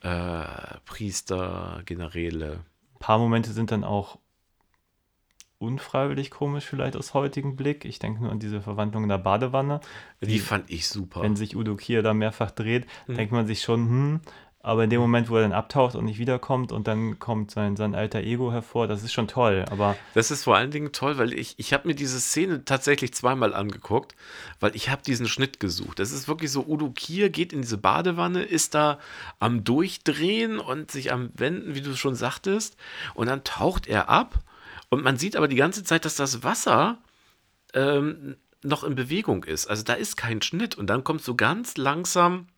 äh, 0.00 0.44
Priester, 0.86 1.82
Generäle. 1.84 2.60
ein 2.94 2.98
paar 2.98 3.18
Momente 3.18 3.52
sind 3.52 3.70
dann 3.70 3.84
auch 3.84 4.18
unfreiwillig 5.58 6.30
komisch 6.30 6.64
vielleicht 6.64 6.96
aus 6.96 7.12
heutigem 7.12 7.54
Blick. 7.54 7.84
Ich 7.84 7.98
denke 7.98 8.22
nur 8.22 8.32
an 8.32 8.38
diese 8.38 8.62
Verwandlung 8.62 9.02
in 9.02 9.08
der 9.10 9.18
Badewanne. 9.18 9.80
Die 10.22 10.38
fand 10.38 10.70
ich 10.70 10.88
super. 10.88 11.20
Wenn 11.20 11.36
sich 11.36 11.54
Udo 11.54 11.76
Kier 11.76 12.02
da 12.02 12.14
mehrfach 12.14 12.50
dreht, 12.50 12.86
Mhm. 13.06 13.14
denkt 13.16 13.32
man 13.32 13.46
sich 13.46 13.60
schon, 13.62 13.88
hm, 13.88 14.20
aber 14.62 14.84
in 14.84 14.90
dem 14.90 15.00
Moment, 15.00 15.30
wo 15.30 15.36
er 15.36 15.42
dann 15.42 15.52
abtaucht 15.52 15.94
und 15.94 16.04
nicht 16.04 16.18
wiederkommt 16.18 16.70
und 16.70 16.86
dann 16.86 17.18
kommt 17.18 17.50
sein, 17.50 17.76
sein 17.76 17.94
alter 17.94 18.20
Ego 18.20 18.52
hervor, 18.52 18.86
das 18.86 19.02
ist 19.02 19.12
schon 19.12 19.26
toll. 19.26 19.64
Aber 19.70 19.96
Das 20.12 20.30
ist 20.30 20.44
vor 20.44 20.56
allen 20.56 20.70
Dingen 20.70 20.92
toll, 20.92 21.16
weil 21.16 21.32
ich, 21.32 21.54
ich 21.58 21.72
habe 21.72 21.88
mir 21.88 21.94
diese 21.94 22.20
Szene 22.20 22.64
tatsächlich 22.66 23.14
zweimal 23.14 23.54
angeguckt, 23.54 24.14
weil 24.60 24.76
ich 24.76 24.90
habe 24.90 25.00
diesen 25.02 25.26
Schnitt 25.28 25.60
gesucht. 25.60 25.98
Das 25.98 26.12
ist 26.12 26.28
wirklich 26.28 26.52
so, 26.52 26.66
Udo 26.66 26.90
Kier 26.90 27.30
geht 27.30 27.54
in 27.54 27.62
diese 27.62 27.78
Badewanne, 27.78 28.42
ist 28.42 28.74
da 28.74 28.98
am 29.38 29.64
Durchdrehen 29.64 30.58
und 30.58 30.90
sich 30.90 31.10
am 31.10 31.30
Wenden, 31.34 31.74
wie 31.74 31.80
du 31.80 31.96
schon 31.96 32.14
sagtest, 32.14 32.76
und 33.14 33.28
dann 33.28 33.44
taucht 33.44 33.86
er 33.86 34.10
ab 34.10 34.40
und 34.90 35.02
man 35.02 35.16
sieht 35.16 35.36
aber 35.36 35.48
die 35.48 35.56
ganze 35.56 35.84
Zeit, 35.84 36.04
dass 36.04 36.16
das 36.16 36.42
Wasser 36.42 36.98
ähm, 37.72 38.36
noch 38.62 38.84
in 38.84 38.94
Bewegung 38.94 39.44
ist. 39.44 39.68
Also 39.68 39.84
da 39.84 39.94
ist 39.94 40.18
kein 40.18 40.42
Schnitt 40.42 40.76
und 40.76 40.88
dann 40.88 41.02
kommt 41.02 41.22
so 41.22 41.34
ganz 41.34 41.78
langsam 41.78 42.48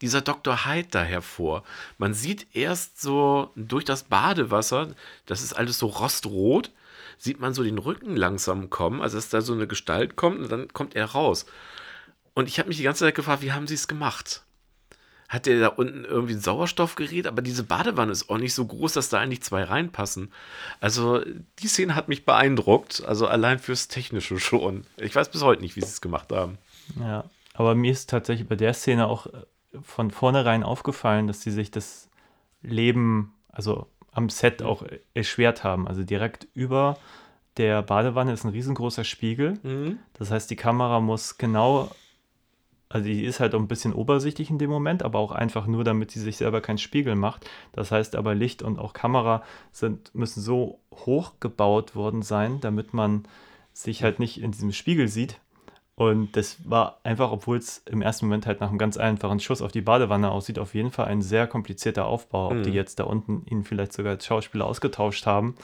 dieser 0.00 0.20
Dr. 0.20 0.66
Hyde 0.66 0.88
da 0.90 1.02
hervor. 1.02 1.62
Man 1.98 2.14
sieht 2.14 2.46
erst 2.54 3.00
so 3.00 3.50
durch 3.56 3.84
das 3.84 4.04
Badewasser, 4.04 4.88
das 5.26 5.42
ist 5.42 5.52
alles 5.52 5.78
so 5.78 5.86
rostrot, 5.86 6.70
sieht 7.18 7.40
man 7.40 7.54
so 7.54 7.62
den 7.62 7.78
Rücken 7.78 8.16
langsam 8.16 8.70
kommen, 8.70 9.00
also 9.00 9.16
dass 9.16 9.28
da 9.28 9.40
so 9.40 9.52
eine 9.52 9.66
Gestalt 9.66 10.16
kommt 10.16 10.40
und 10.40 10.50
dann 10.50 10.72
kommt 10.72 10.96
er 10.96 11.06
raus. 11.06 11.46
Und 12.34 12.48
ich 12.48 12.58
habe 12.58 12.68
mich 12.68 12.78
die 12.78 12.82
ganze 12.82 13.04
Zeit 13.04 13.14
gefragt, 13.14 13.42
wie 13.42 13.52
haben 13.52 13.66
sie 13.66 13.74
es 13.74 13.88
gemacht? 13.88 14.42
Hat 15.28 15.46
der 15.46 15.60
da 15.60 15.68
unten 15.68 16.04
irgendwie 16.04 16.34
ein 16.34 16.40
Sauerstoffgerät? 16.40 17.26
Aber 17.26 17.40
diese 17.40 17.64
Badewanne 17.64 18.12
ist 18.12 18.28
auch 18.28 18.36
nicht 18.36 18.52
so 18.52 18.66
groß, 18.66 18.92
dass 18.92 19.08
da 19.08 19.18
eigentlich 19.18 19.42
zwei 19.42 19.64
reinpassen. 19.64 20.30
Also 20.80 21.22
die 21.58 21.68
Szene 21.68 21.94
hat 21.94 22.08
mich 22.08 22.26
beeindruckt, 22.26 23.02
also 23.06 23.26
allein 23.26 23.58
fürs 23.58 23.88
Technische 23.88 24.38
schon. 24.38 24.84
Ich 24.98 25.14
weiß 25.14 25.30
bis 25.30 25.42
heute 25.42 25.62
nicht, 25.62 25.74
wie 25.76 25.80
sie 25.80 25.86
es 25.86 26.02
gemacht 26.02 26.32
haben. 26.32 26.58
ja, 27.00 27.24
aber 27.54 27.74
mir 27.74 27.92
ist 27.92 28.10
tatsächlich 28.10 28.46
bei 28.46 28.56
der 28.56 28.74
Szene 28.74 29.06
auch 29.06 29.26
von 29.80 30.10
vornherein 30.10 30.62
aufgefallen, 30.62 31.26
dass 31.26 31.40
sie 31.40 31.50
sich 31.50 31.70
das 31.70 32.10
Leben, 32.62 33.34
also 33.48 33.86
am 34.12 34.28
Set 34.28 34.62
auch 34.62 34.84
erschwert 35.14 35.64
haben. 35.64 35.88
Also 35.88 36.04
direkt 36.04 36.46
über 36.54 36.98
der 37.56 37.82
Badewanne 37.82 38.32
ist 38.32 38.44
ein 38.44 38.50
riesengroßer 38.50 39.04
Spiegel. 39.04 39.58
Das 40.14 40.30
heißt, 40.30 40.50
die 40.50 40.56
Kamera 40.56 41.00
muss 41.00 41.38
genau, 41.38 41.90
also 42.88 43.06
die 43.06 43.24
ist 43.24 43.40
halt 43.40 43.54
auch 43.54 43.58
ein 43.58 43.68
bisschen 43.68 43.92
obersichtig 43.92 44.50
in 44.50 44.58
dem 44.58 44.70
Moment, 44.70 45.02
aber 45.02 45.18
auch 45.18 45.32
einfach 45.32 45.66
nur, 45.66 45.84
damit 45.84 46.10
sie 46.10 46.20
sich 46.20 46.36
selber 46.36 46.60
keinen 46.60 46.78
Spiegel 46.78 47.14
macht. 47.14 47.48
Das 47.72 47.90
heißt 47.90 48.16
aber, 48.16 48.34
Licht 48.34 48.62
und 48.62 48.78
auch 48.78 48.92
Kamera 48.92 49.42
sind, 49.70 50.14
müssen 50.14 50.42
so 50.42 50.78
hoch 50.92 51.32
gebaut 51.40 51.94
worden 51.94 52.22
sein, 52.22 52.60
damit 52.60 52.92
man 52.94 53.24
sich 53.72 54.02
halt 54.02 54.18
nicht 54.18 54.40
in 54.40 54.52
diesem 54.52 54.72
Spiegel 54.72 55.08
sieht. 55.08 55.40
Und 56.02 56.36
das 56.36 56.56
war 56.64 56.98
einfach, 57.04 57.30
obwohl 57.30 57.58
es 57.58 57.78
im 57.86 58.02
ersten 58.02 58.26
Moment 58.26 58.46
halt 58.46 58.60
nach 58.60 58.70
einem 58.70 58.78
ganz 58.78 58.96
einfachen 58.96 59.38
Schuss 59.38 59.62
auf 59.62 59.70
die 59.70 59.82
Badewanne 59.82 60.32
aussieht, 60.32 60.58
auf 60.58 60.74
jeden 60.74 60.90
Fall 60.90 61.06
ein 61.06 61.22
sehr 61.22 61.46
komplizierter 61.46 62.06
Aufbau. 62.06 62.48
Ob 62.50 62.64
die 62.64 62.72
jetzt 62.72 62.98
da 62.98 63.04
unten 63.04 63.46
ihn 63.48 63.62
vielleicht 63.62 63.92
sogar 63.92 64.14
als 64.14 64.26
Schauspieler 64.26 64.66
ausgetauscht 64.66 65.26
haben, 65.26 65.54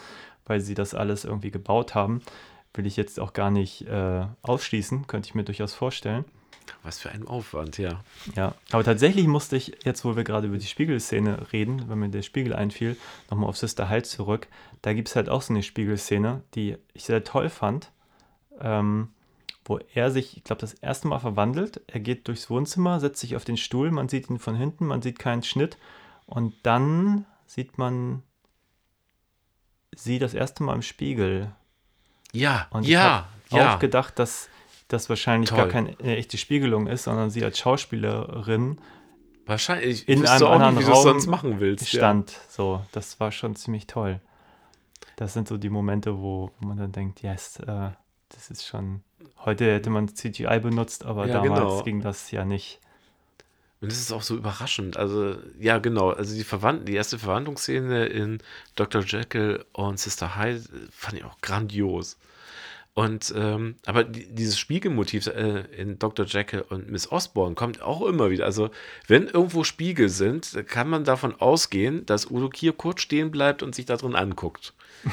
weil 0.47 0.61
sie 0.61 0.75
das 0.75 0.95
alles 0.95 1.25
irgendwie 1.25 1.51
gebaut 1.51 1.97
haben, 1.97 2.23
will 2.75 2.87
ich 2.87 2.97
jetzt 2.97 3.19
auch 3.19 3.33
gar 3.33 3.51
nicht 3.51 3.89
äh, 3.89 4.27
ausschließen, 4.43 5.09
könnte 5.09 5.29
ich 5.29 5.35
mir 5.35 5.43
durchaus 5.43 5.75
vorstellen. 5.75 6.25
Was 6.85 7.01
für 7.01 7.11
ein 7.11 7.27
Aufwand, 7.27 7.77
ja. 7.79 8.05
Ja, 8.37 8.55
aber 8.71 8.85
tatsächlich 8.85 9.27
musste 9.27 9.57
ich, 9.57 9.85
jetzt 9.85 10.05
wo 10.05 10.15
wir 10.15 10.23
gerade 10.23 10.47
über 10.47 10.59
die 10.59 10.67
Spiegelszene 10.67 11.53
reden, 11.53 11.89
wenn 11.89 11.99
mir 11.99 12.11
der 12.11 12.23
Spiegel 12.23 12.53
einfiel, 12.53 12.97
nochmal 13.29 13.49
auf 13.49 13.57
Sister 13.57 13.89
Hyde 13.89 14.05
zurück. 14.05 14.47
Da 14.83 14.93
gibt 14.93 15.09
es 15.09 15.17
halt 15.17 15.29
auch 15.29 15.43
so 15.43 15.53
eine 15.53 15.65
Spiegelszene, 15.65 16.43
die 16.55 16.77
ich 16.93 17.05
sehr 17.05 17.25
toll 17.25 17.49
fand, 17.49 17.91
ähm, 18.61 19.09
wo 19.69 19.79
er 19.95 20.11
sich, 20.11 20.37
ich 20.37 20.45
glaube, 20.45 20.61
das 20.61 20.75
erste 20.75 21.09
Mal 21.09 21.19
verwandelt. 21.19 21.83
Er 21.87 22.01
geht 22.01 22.27
durchs 22.27 22.51
Wohnzimmer, 22.51 23.01
setzt 23.01 23.21
sich 23.21 23.37
auf 23.37 23.45
den 23.45 23.57
Stuhl, 23.57 23.91
man 23.91 24.09
sieht 24.09 24.29
ihn 24.31 24.39
von 24.39 24.57
hinten, 24.57 24.87
man 24.87 25.03
sieht 25.03 25.19
keinen 25.19 25.43
Schnitt 25.43 25.79
und 26.27 26.55
dann 26.65 27.27
sieht 27.47 27.79
man 27.79 28.23
sie 29.95 30.19
das 30.19 30.35
erste 30.35 30.63
Mal 30.63 30.75
im 30.75 30.83
Spiegel. 30.83 31.53
Ja, 32.33 32.67
Und 32.71 32.83
ich 32.83 32.91
ja, 32.91 33.29
habe 33.51 33.63
ja. 33.63 33.75
auch 33.75 33.79
gedacht, 33.79 34.19
dass 34.19 34.49
das 34.89 35.09
wahrscheinlich 35.09 35.51
Toll. 35.51 35.59
gar 35.59 35.69
keine 35.69 35.97
echte 35.99 36.39
Spiegelung 36.39 36.87
ist, 36.87 37.05
sondern 37.05 37.31
sie 37.31 37.45
als 37.45 37.59
Schauspielerin 37.59 38.79
Wahrscheinlich. 39.49 40.03
Ich 40.03 40.09
in 40.09 40.27
einem 40.27 40.47
auch 40.47 40.53
anderen 40.53 40.75
nicht, 40.75 40.87
wie 40.87 40.93
Raum 40.93 41.03
sonst 41.03 41.27
machen 41.27 41.59
willst. 41.59 41.91
Ja. 41.93 42.01
stand. 42.01 42.39
So, 42.51 42.85
das 42.93 43.19
war 43.19 43.33
schon 43.33 43.57
ziemlich 43.57 43.87
toll. 43.87 44.21
Das 45.17 45.33
sind 45.33 45.49
so 45.49 45.57
die 45.57 45.71
Momente, 45.71 46.19
wo, 46.19 46.51
wo 46.61 46.69
man 46.69 46.77
dann 46.77 46.93
denkt, 46.93 47.23
yes, 47.23 47.59
äh, 47.61 47.91
das 48.31 48.51
ist 48.51 48.67
schon. 48.67 49.03
Heute 49.45 49.73
hätte 49.73 49.91
man 49.91 50.09
CGI 50.15 50.61
benutzt, 50.61 51.05
aber 51.05 51.27
Ja, 51.27 51.35
damals 51.35 51.61
genau. 51.61 51.83
ging 51.83 52.01
das 52.01 52.31
ja 52.31 52.45
nicht. 52.45 52.81
Und 53.81 53.93
das 53.93 54.01
ist 54.01 54.13
auch 54.13 54.23
so 54.23 54.37
überraschend. 54.37 54.97
Also, 54.97 55.37
ja, 55.59 55.79
genau. 55.79 56.11
Also 56.11 56.35
die 56.35 56.45
Verwandten, 56.45 56.87
die 56.87 56.95
erste 56.95 57.19
Verwandlungsszene 57.19 58.07
in 58.07 58.39
Dr. 58.75 59.03
Jekyll 59.03 59.65
und 59.73 60.01
Sister 60.01 60.37
Hyde 60.37 60.63
fand 60.91 61.19
ich 61.19 61.25
auch 61.25 61.41
grandios. 61.41 62.17
Und, 62.99 63.33
ähm, 63.37 63.77
aber 63.87 64.03
die, 64.03 64.27
dieses 64.27 64.59
Spiegelmotiv 64.59 65.29
äh, 65.29 65.61
in 65.77 66.01
Dr. 66.01 66.27
Jekyll 66.27 66.65
und 66.69 66.91
Miss 66.91 67.13
Osborne 67.13 67.55
kommt 67.55 67.81
auch 67.81 68.03
immer 68.03 68.29
wieder. 68.31 68.45
Also, 68.45 68.71
wenn 69.07 69.29
irgendwo 69.29 69.63
Spiegel 69.63 70.09
sind, 70.09 70.65
kann 70.67 70.89
man 70.91 71.05
davon 71.05 71.41
ausgehen, 71.41 72.05
dass 72.07 72.29
Udo 72.29 72.49
Kier 72.49 72.73
kurz 72.73 73.03
stehen 73.03 73.31
bleibt 73.31 73.63
und 73.63 73.73
sich 73.77 73.87
da 73.87 73.97
drin 73.97 74.17
anguckt. 74.17 74.73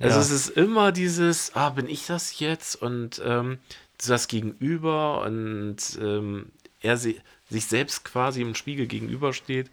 Also, 0.00 0.16
Ja. 0.16 0.22
es 0.22 0.30
ist 0.30 0.48
immer 0.48 0.92
dieses, 0.92 1.54
ah, 1.54 1.68
bin 1.68 1.90
ich 1.90 2.06
das 2.06 2.40
jetzt? 2.40 2.74
Und 2.80 3.20
ähm, 3.22 3.58
das 4.06 4.28
Gegenüber 4.28 5.20
und 5.26 5.76
ähm, 6.00 6.46
er 6.80 6.96
si 6.96 7.20
sich 7.50 7.66
selbst 7.66 8.02
quasi 8.06 8.40
im 8.40 8.54
Spiegel 8.54 8.86
gegenübersteht. 8.86 9.70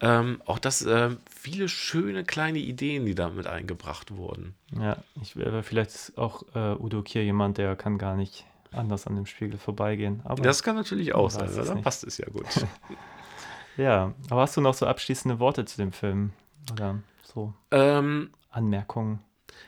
Ähm, 0.00 0.42
auch 0.46 0.58
das, 0.58 0.82
ähm, 0.82 1.18
viele 1.38 1.68
schöne 1.68 2.24
kleine 2.24 2.58
Ideen, 2.58 3.06
die 3.06 3.14
damit 3.14 3.46
eingebracht 3.46 4.16
wurden. 4.16 4.54
Ja, 4.78 4.96
ich 5.22 5.36
wäre 5.36 5.62
vielleicht 5.62 5.90
ist 5.90 6.18
auch 6.18 6.42
äh, 6.54 6.74
Udo 6.74 7.02
Kier 7.02 7.24
jemand, 7.24 7.58
der 7.58 7.76
kann 7.76 7.98
gar 7.98 8.16
nicht 8.16 8.44
anders 8.72 9.06
an 9.06 9.16
dem 9.16 9.26
Spiegel 9.26 9.58
vorbeigehen. 9.58 10.20
Aber 10.24 10.42
Das 10.42 10.62
kann 10.62 10.76
natürlich 10.76 11.14
auch 11.14 11.30
sein, 11.30 11.48
es 11.48 11.54
dann 11.56 11.74
nicht. 11.76 11.84
passt 11.84 12.04
es 12.04 12.18
ja 12.18 12.26
gut. 12.28 12.44
ja, 13.76 14.12
aber 14.30 14.42
hast 14.42 14.56
du 14.56 14.60
noch 14.60 14.74
so 14.74 14.86
abschließende 14.86 15.38
Worte 15.38 15.64
zu 15.64 15.76
dem 15.78 15.92
Film? 15.92 16.32
Oder 16.72 16.98
so 17.22 17.54
Ähm, 17.70 18.30
Anmerkungen? 18.50 19.20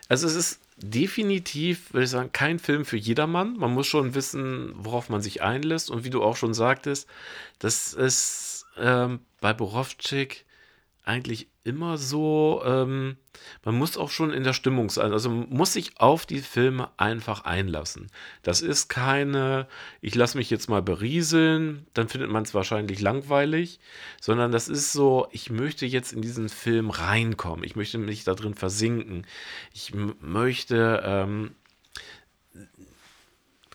also 0.08 0.26
es 0.26 0.34
ist 0.34 0.60
definitiv, 0.76 1.92
würde 1.92 2.04
ich 2.04 2.10
sagen, 2.10 2.30
kein 2.32 2.58
Film 2.58 2.84
für 2.84 2.96
jedermann. 2.96 3.56
Man 3.58 3.72
muss 3.72 3.86
schon 3.86 4.14
wissen, 4.14 4.72
worauf 4.76 5.08
man 5.08 5.20
sich 5.20 5.42
einlässt. 5.42 5.90
Und 5.90 6.04
wie 6.04 6.10
du 6.10 6.22
auch 6.22 6.36
schon 6.36 6.54
sagtest, 6.54 7.08
das 7.58 7.92
ist 7.92 8.66
ähm, 8.78 9.20
bei 9.40 9.52
Borowczyk 9.52 10.44
eigentlich 11.10 11.48
immer 11.64 11.98
so, 11.98 12.62
ähm, 12.64 13.16
man 13.64 13.74
muss 13.74 13.98
auch 13.98 14.10
schon 14.10 14.32
in 14.32 14.44
der 14.44 14.52
Stimmung 14.52 14.88
sein. 14.90 15.12
Also 15.12 15.28
man 15.28 15.48
muss 15.50 15.72
sich 15.72 15.98
auf 15.98 16.24
die 16.24 16.38
Filme 16.38 16.88
einfach 16.96 17.44
einlassen. 17.44 18.06
Das 18.42 18.62
ist 18.62 18.88
keine, 18.88 19.66
ich 20.00 20.14
lasse 20.14 20.38
mich 20.38 20.50
jetzt 20.50 20.70
mal 20.70 20.82
berieseln, 20.82 21.86
dann 21.92 22.08
findet 22.08 22.30
man 22.30 22.44
es 22.44 22.54
wahrscheinlich 22.54 23.00
langweilig, 23.00 23.80
sondern 24.20 24.52
das 24.52 24.68
ist 24.68 24.92
so, 24.92 25.26
ich 25.32 25.50
möchte 25.50 25.84
jetzt 25.84 26.12
in 26.12 26.22
diesen 26.22 26.48
Film 26.48 26.90
reinkommen. 26.90 27.64
Ich 27.64 27.76
möchte 27.76 27.98
mich 27.98 28.24
da 28.24 28.34
drin 28.34 28.54
versinken. 28.54 29.26
Ich 29.74 29.92
möchte 30.20 31.02
ähm, 31.04 31.50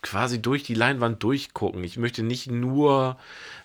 quasi 0.05 0.39
durch 0.39 0.61
die 0.61 0.75
Leinwand 0.75 1.23
durchgucken. 1.23 1.83
Ich 1.83 1.97
möchte 1.97 2.21
nicht 2.21 2.49
nur 2.51 3.17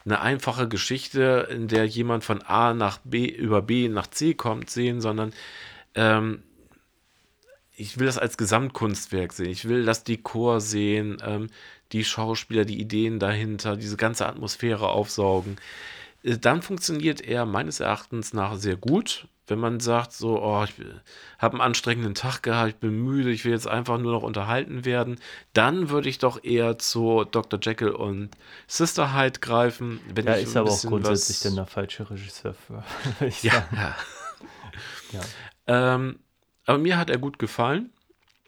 eine 0.06 0.22
einfache 0.22 0.68
Geschichte, 0.68 1.46
in 1.50 1.68
der 1.68 1.86
jemand 1.86 2.24
von 2.24 2.40
A 2.42 2.72
nach 2.72 2.98
B 3.04 3.26
über 3.26 3.60
B 3.60 3.88
nach 3.88 4.06
C 4.06 4.32
kommt, 4.32 4.70
sehen, 4.70 5.02
sondern 5.02 5.34
ähm, 5.94 6.42
ich 7.76 7.98
will 7.98 8.06
das 8.06 8.16
als 8.16 8.38
Gesamtkunstwerk 8.38 9.34
sehen. 9.34 9.50
Ich 9.50 9.68
will 9.68 9.84
das 9.84 10.02
Dekor 10.02 10.62
sehen, 10.62 11.18
ähm, 11.22 11.48
die 11.92 12.04
Schauspieler, 12.04 12.64
die 12.64 12.80
Ideen 12.80 13.18
dahinter, 13.18 13.76
diese 13.76 13.98
ganze 13.98 14.26
Atmosphäre 14.26 14.88
aufsaugen. 14.88 15.56
Äh, 16.22 16.38
Dann 16.38 16.62
funktioniert 16.62 17.20
er 17.20 17.44
meines 17.44 17.80
Erachtens 17.80 18.32
nach 18.32 18.56
sehr 18.56 18.76
gut. 18.76 19.28
Wenn 19.50 19.58
man 19.58 19.80
sagt, 19.80 20.12
so, 20.12 20.40
oh, 20.42 20.64
ich 20.64 20.72
habe 21.38 21.54
einen 21.54 21.60
anstrengenden 21.60 22.14
Tag 22.14 22.42
gehabt, 22.42 22.68
ich 22.70 22.76
bin 22.76 23.02
müde, 23.02 23.30
ich 23.30 23.44
will 23.44 23.52
jetzt 23.52 23.66
einfach 23.66 23.98
nur 23.98 24.12
noch 24.12 24.22
unterhalten 24.22 24.84
werden, 24.84 25.18
dann 25.52 25.90
würde 25.90 26.08
ich 26.08 26.18
doch 26.18 26.42
eher 26.44 26.78
zu 26.78 27.24
Dr. 27.24 27.58
Jekyll 27.62 27.90
und 27.90 28.30
Sister 28.66 29.14
Hyde 29.14 29.40
greifen. 29.40 30.00
Wenn 30.14 30.26
Ja, 30.26 30.36
ich 30.36 30.44
ist 30.44 30.56
aber 30.56 30.70
auch 30.70 30.82
grundsätzlich 30.82 31.38
was- 31.38 31.42
dann 31.42 31.56
der 31.56 31.66
falsche 31.66 32.08
Regisseur 32.08 32.54
für. 32.54 32.84
Ja, 33.42 33.68
ja. 33.74 33.96
ja. 35.12 35.20
Ähm, 35.66 36.18
aber 36.66 36.78
mir 36.78 36.96
hat 36.96 37.10
er 37.10 37.18
gut 37.18 37.38
gefallen. 37.38 37.90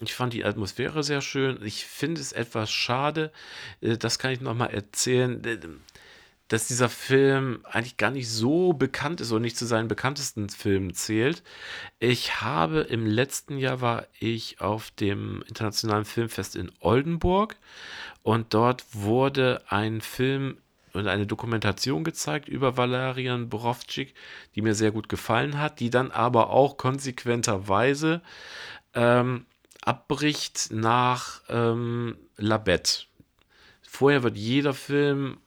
Ich 0.00 0.14
fand 0.14 0.32
die 0.32 0.44
Atmosphäre 0.44 1.02
sehr 1.04 1.20
schön. 1.20 1.60
Ich 1.64 1.84
finde 1.84 2.20
es 2.20 2.32
etwas 2.32 2.70
schade, 2.72 3.32
äh, 3.80 3.96
das 3.96 4.18
kann 4.18 4.32
ich 4.32 4.40
nochmal 4.40 4.70
erzählen, 4.70 5.42
äh, 5.44 5.58
dass 6.52 6.66
dieser 6.66 6.90
Film 6.90 7.60
eigentlich 7.64 7.96
gar 7.96 8.10
nicht 8.10 8.28
so 8.28 8.74
bekannt 8.74 9.22
ist 9.22 9.32
und 9.32 9.40
nicht 9.40 9.56
zu 9.56 9.64
seinen 9.64 9.88
bekanntesten 9.88 10.50
Filmen 10.50 10.92
zählt. 10.92 11.42
Ich 11.98 12.42
habe 12.42 12.80
im 12.80 13.06
letzten 13.06 13.56
Jahr 13.56 13.80
war 13.80 14.06
ich 14.20 14.60
auf 14.60 14.90
dem 14.90 15.42
Internationalen 15.48 16.04
Filmfest 16.04 16.54
in 16.54 16.70
Oldenburg 16.80 17.56
und 18.22 18.52
dort 18.52 18.84
wurde 18.92 19.62
ein 19.68 20.02
Film 20.02 20.58
und 20.92 21.08
eine 21.08 21.26
Dokumentation 21.26 22.04
gezeigt 22.04 22.50
über 22.50 22.76
Valerian 22.76 23.48
Borowczyk, 23.48 24.12
die 24.54 24.60
mir 24.60 24.74
sehr 24.74 24.90
gut 24.90 25.08
gefallen 25.08 25.58
hat, 25.58 25.80
die 25.80 25.88
dann 25.88 26.10
aber 26.10 26.50
auch 26.50 26.76
konsequenterweise 26.76 28.20
ähm, 28.92 29.46
abbricht 29.80 30.68
nach 30.70 31.40
ähm, 31.48 32.18
Labette. 32.36 33.04
Vorher 33.80 34.22
wird 34.22 34.36
jeder 34.36 34.74
Film 34.74 35.38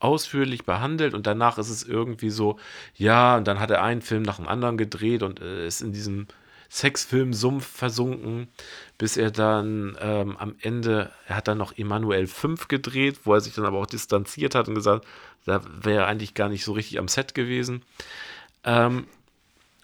ausführlich 0.00 0.64
behandelt 0.64 1.14
und 1.14 1.26
danach 1.26 1.58
ist 1.58 1.70
es 1.70 1.82
irgendwie 1.82 2.30
so, 2.30 2.58
ja, 2.94 3.36
und 3.36 3.48
dann 3.48 3.58
hat 3.58 3.70
er 3.70 3.82
einen 3.82 4.02
Film 4.02 4.22
nach 4.22 4.36
dem 4.36 4.48
anderen 4.48 4.78
gedreht 4.78 5.22
und 5.22 5.40
äh, 5.40 5.66
ist 5.66 5.80
in 5.80 5.92
diesem 5.92 6.26
Sexfilm-Sumpf 6.70 7.66
versunken, 7.66 8.48
bis 8.98 9.16
er 9.16 9.30
dann 9.30 9.96
ähm, 10.00 10.36
am 10.36 10.54
Ende, 10.60 11.10
er 11.26 11.36
hat 11.36 11.48
dann 11.48 11.58
noch 11.58 11.76
Emanuel 11.76 12.26
5 12.26 12.68
gedreht, 12.68 13.20
wo 13.24 13.34
er 13.34 13.40
sich 13.40 13.54
dann 13.54 13.64
aber 13.64 13.78
auch 13.78 13.86
distanziert 13.86 14.54
hat 14.54 14.68
und 14.68 14.74
gesagt, 14.74 15.06
da 15.46 15.62
wäre 15.82 16.02
er 16.02 16.06
eigentlich 16.06 16.34
gar 16.34 16.48
nicht 16.48 16.64
so 16.64 16.72
richtig 16.72 16.98
am 16.98 17.08
Set 17.08 17.34
gewesen. 17.34 17.82
Ähm, 18.64 19.06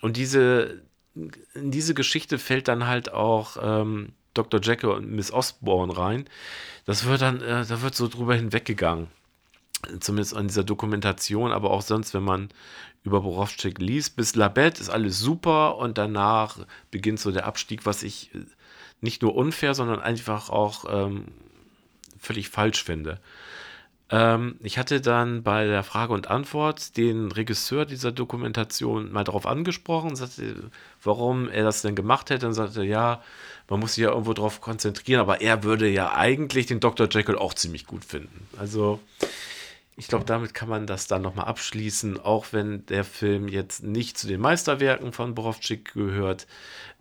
und 0.03 0.19
diese, 0.19 0.83
in 1.55 1.71
diese 1.71 1.95
Geschichte 1.95 2.39
fällt 2.39 2.69
dann 2.69 2.87
halt 2.87 3.13
auch 3.13 3.57
ähm, 3.61 4.13
Dr. 4.35 4.61
Jekyll 4.61 4.91
und 4.91 5.11
Miss 5.11 5.33
Osborne 5.33 5.97
rein. 5.97 6.27
Das 6.85 7.07
wird 7.07 7.23
dann, 7.23 7.41
äh, 7.41 7.65
da 7.65 7.81
wird 7.81 7.95
so 7.95 8.09
drüber 8.09 8.35
hinweggegangen. 8.35 9.09
Zumindest 10.01 10.35
in 10.35 10.49
dieser 10.49 10.65
Dokumentation, 10.65 11.53
aber 11.53 11.71
auch 11.71 11.83
sonst, 11.83 12.15
wenn 12.15 12.23
man 12.25 12.49
über 13.05 13.21
Borowczyk 13.21 13.79
liest. 13.79 14.17
Bis 14.17 14.35
Labette 14.35 14.81
ist 14.81 14.89
alles 14.89 15.19
super 15.19 15.77
und 15.77 15.99
danach 15.99 16.59
beginnt 16.91 17.21
so 17.21 17.31
der 17.31 17.47
Abstieg, 17.47 17.87
was 17.87 18.03
ich 18.03 18.35
äh, 18.35 18.39
nicht 19.01 19.23
nur 19.23 19.35
unfair, 19.35 19.75
sondern 19.75 20.01
einfach 20.01 20.49
auch 20.49 20.87
ähm, 20.89 21.27
völlig 22.19 22.49
falsch 22.49 22.83
finde. 22.83 23.21
Ähm, 24.11 24.57
ich 24.63 24.79
hatte 24.79 25.01
dann 25.01 25.43
bei 25.43 25.67
der 25.67 25.83
Frage 25.83 26.13
und 26.13 26.29
Antwort 26.29 26.97
den 26.97 27.33
Regisseur 27.33 27.85
dieser 27.85 28.13
Dokumentation 28.13 29.13
mal 29.13 29.25
darauf 29.25 29.47
angesprochen 29.47 30.15
sagte, 30.17 30.71
warum 31.03 31.49
er 31.49 31.65
das 31.65 31.83
denn 31.83 31.95
gemacht 31.95 32.31
hätte. 32.31 32.47
Und 32.47 32.55
sagte, 32.55 32.85
ja, 32.85 33.23
man 33.69 33.81
muss 33.81 33.95
sich 33.95 34.05
ja 34.05 34.11
irgendwo 34.11 34.35
darauf 34.35 34.61
konzentrieren, 34.61 35.21
aber 35.21 35.41
er 35.41 35.63
würde 35.63 35.89
ja 35.89 36.15
eigentlich 36.15 36.67
den 36.67 36.81
Dr. 36.81 37.09
Jekyll 37.11 37.37
auch 37.37 37.55
ziemlich 37.55 37.87
gut 37.87 38.05
finden. 38.05 38.47
Also 38.59 39.01
ich 39.97 40.09
glaube, 40.09 40.25
damit 40.25 40.55
kann 40.55 40.69
man 40.69 40.87
das 40.87 41.07
dann 41.07 41.23
nochmal 41.23 41.47
abschließen, 41.47 42.21
auch 42.21 42.47
wenn 42.53 42.85
der 42.87 43.05
Film 43.05 43.49
jetzt 43.49 43.83
nicht 43.83 44.19
zu 44.19 44.27
den 44.27 44.41
Meisterwerken 44.41 45.13
von 45.13 45.35
Borowczyk 45.35 45.93
gehört, 45.95 46.47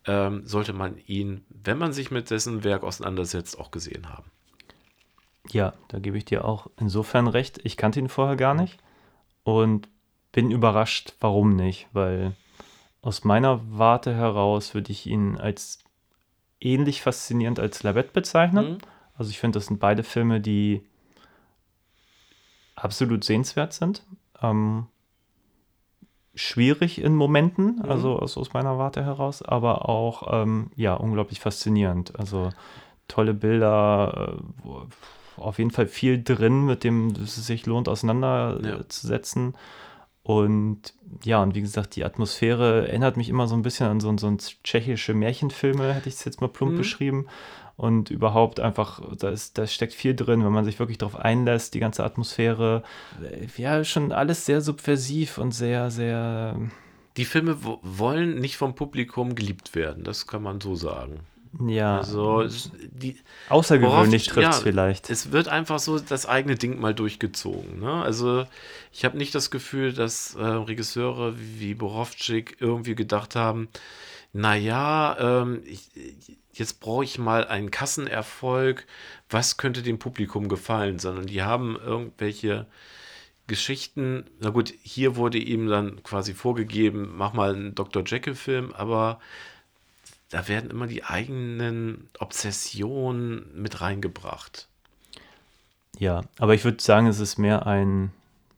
ähm, 0.05 0.45
sollte 0.45 0.73
man 0.73 0.97
ihn, 1.07 1.43
wenn 1.49 1.77
man 1.77 1.93
sich 1.93 2.11
mit 2.11 2.29
dessen 2.29 2.63
Werk 2.63 2.83
auseinandersetzt, 2.83 3.59
auch 3.59 3.71
gesehen 3.71 4.09
haben. 4.09 4.29
Ja, 5.49 5.73
da 5.87 5.99
gebe 5.99 6.17
ich 6.17 6.25
dir 6.25 6.45
auch 6.45 6.67
insofern 6.79 7.27
recht. 7.27 7.59
Ich 7.63 7.77
kannte 7.77 7.99
ihn 7.99 8.09
vorher 8.09 8.35
gar 8.35 8.53
nicht 8.53 8.77
und 9.43 9.89
bin 10.31 10.51
überrascht, 10.51 11.15
warum 11.19 11.55
nicht, 11.55 11.87
weil 11.93 12.33
aus 13.01 13.23
meiner 13.23 13.59
Warte 13.69 14.15
heraus 14.15 14.73
würde 14.73 14.91
ich 14.91 15.05
ihn 15.05 15.37
als 15.37 15.79
ähnlich 16.61 17.01
faszinierend 17.01 17.59
als 17.59 17.83
Labette 17.83 18.11
bezeichnen. 18.13 18.73
Mhm. 18.73 18.77
Also 19.15 19.31
ich 19.31 19.39
finde, 19.39 19.57
das 19.57 19.67
sind 19.67 19.79
beide 19.79 20.03
Filme, 20.03 20.39
die 20.39 20.87
absolut 22.75 23.23
sehenswert 23.23 23.73
sind. 23.73 24.03
Ähm, 24.41 24.87
schwierig 26.35 26.99
in 27.01 27.15
Momenten, 27.15 27.81
also 27.81 28.17
aus, 28.19 28.37
aus 28.37 28.53
meiner 28.53 28.77
Warte 28.79 29.03
heraus, 29.03 29.41
aber 29.43 29.87
auch 29.87 30.23
ähm, 30.31 30.71
ja 30.75 30.95
unglaublich 30.95 31.39
faszinierend. 31.39 32.17
Also 32.19 32.49
tolle 33.07 33.33
Bilder, 33.33 34.37
äh, 34.65 35.39
auf 35.41 35.57
jeden 35.59 35.71
Fall 35.71 35.87
viel 35.87 36.23
drin, 36.23 36.65
mit 36.65 36.83
dem 36.83 37.09
es 37.23 37.35
sich 37.35 37.65
lohnt, 37.65 37.87
auseinanderzusetzen. 37.89 39.55
Und 40.23 40.93
ja, 41.23 41.43
und 41.43 41.53
wie 41.53 41.61
gesagt, 41.61 41.95
die 41.97 42.05
Atmosphäre 42.05 42.87
erinnert 42.87 43.17
mich 43.17 43.29
immer 43.29 43.47
so 43.47 43.55
ein 43.55 43.61
bisschen 43.61 43.87
an 43.87 43.99
so, 43.99 44.15
so 44.17 44.27
ein 44.27 44.37
tschechische 44.37 45.13
Märchenfilme, 45.13 45.93
hätte 45.93 46.07
ich 46.07 46.15
es 46.15 46.23
jetzt 46.23 46.39
mal 46.39 46.47
plump 46.47 46.73
Mhm. 46.73 46.77
beschrieben. 46.77 47.27
Und 47.75 48.11
überhaupt 48.11 48.59
einfach, 48.59 49.01
da, 49.17 49.29
ist, 49.29 49.57
da 49.57 49.65
steckt 49.65 49.93
viel 49.93 50.15
drin, 50.15 50.43
wenn 50.45 50.51
man 50.51 50.63
sich 50.63 50.77
wirklich 50.77 50.99
darauf 50.99 51.15
einlässt, 51.15 51.73
die 51.73 51.79
ganze 51.79 52.03
Atmosphäre. 52.03 52.83
Ja, 53.57 53.83
schon 53.83 54.11
alles 54.11 54.45
sehr 54.45 54.61
subversiv 54.61 55.39
und 55.39 55.53
sehr, 55.53 55.89
sehr, 55.89 56.55
Die 57.17 57.25
Filme 57.25 57.63
wo- 57.63 57.79
wollen 57.81 58.35
nicht 58.39 58.57
vom 58.57 58.75
Publikum 58.75 59.33
geliebt 59.35 59.73
werden, 59.75 60.03
das 60.03 60.27
kann 60.27 60.43
man 60.43 60.61
so 60.61 60.75
sagen. 60.75 61.21
ja, 61.67 61.97
Also 61.97 62.47
die, 62.91 63.17
außergewöhnlich 63.49 64.27
trifft 64.27 64.49
es 64.51 64.57
ja, 64.57 64.63
vielleicht. 64.63 65.09
Es 65.09 65.31
wird 65.31 65.47
einfach 65.47 65.79
so 65.79 65.97
das 65.99 66.25
eigene 66.27 66.55
Ding 66.55 66.79
mal 66.79 66.93
durchgezogen. 66.93 67.79
Ne? 67.79 67.91
Also 68.03 68.45
ich 68.91 69.03
habe 69.03 69.17
nicht 69.17 69.33
das 69.33 69.49
Gefühl, 69.51 69.93
dass 69.93 70.35
äh, 70.35 70.43
Regisseure 70.43 71.33
wie 71.37 71.73
Borowczyk 71.73 72.57
irgendwie 72.59 72.95
gedacht 72.95 73.35
haben, 73.35 73.67
naja, 74.31 75.17
ähm, 75.43 75.61
ich, 75.65 75.89
jetzt 76.53 76.79
brauche 76.79 77.03
ich 77.03 77.17
mal 77.17 77.45
einen 77.45 77.71
Kassenerfolg, 77.71 78.85
was 79.29 79.57
könnte 79.57 79.81
dem 79.81 79.99
Publikum 79.99 80.47
gefallen, 80.47 80.99
sondern 80.99 81.25
die 81.25 81.43
haben 81.43 81.75
irgendwelche 81.75 82.67
Geschichten, 83.47 84.25
na 84.39 84.51
gut, 84.51 84.73
hier 84.83 85.15
wurde 85.15 85.37
ihm 85.37 85.67
dann 85.67 86.01
quasi 86.03 86.33
vorgegeben, 86.33 87.13
mach 87.15 87.33
mal 87.33 87.53
einen 87.53 87.75
Dr. 87.75 88.03
Jekyll-Film, 88.05 88.71
aber 88.73 89.19
da 90.29 90.47
werden 90.47 90.69
immer 90.69 90.87
die 90.87 91.03
eigenen 91.03 92.09
Obsessionen 92.19 93.45
mit 93.53 93.81
reingebracht. 93.81 94.67
Ja, 95.99 96.21
aber 96.39 96.53
ich 96.53 96.63
würde 96.63 96.81
sagen, 96.81 97.07
es 97.07 97.19
ist 97.19 97.37
mehr 97.37 97.67
ein 97.67 98.11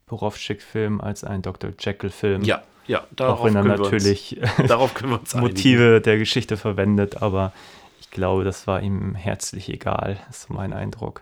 Borowczyk-Film 0.06 1.02
als 1.02 1.24
ein 1.24 1.42
Dr. 1.42 1.72
Jekyll-Film. 1.78 2.44
Ja, 2.44 2.64
ja, 2.88 3.06
darauf 3.16 3.40
Auch 3.40 3.46
wenn 3.46 3.56
er 3.56 3.64
können 3.64 3.78
wir 3.78 3.84
natürlich 3.84 4.40
einigen. 5.36 5.40
Motive 5.40 6.02
der 6.02 6.18
Geschichte 6.18 6.58
verwendet, 6.58 7.22
aber 7.22 7.52
glaube, 8.16 8.44
das 8.44 8.66
war 8.66 8.82
ihm 8.82 9.14
herzlich 9.16 9.70
egal, 9.70 10.18
ist 10.30 10.44
so 10.48 10.54
mein 10.54 10.74
Eindruck. 10.74 11.22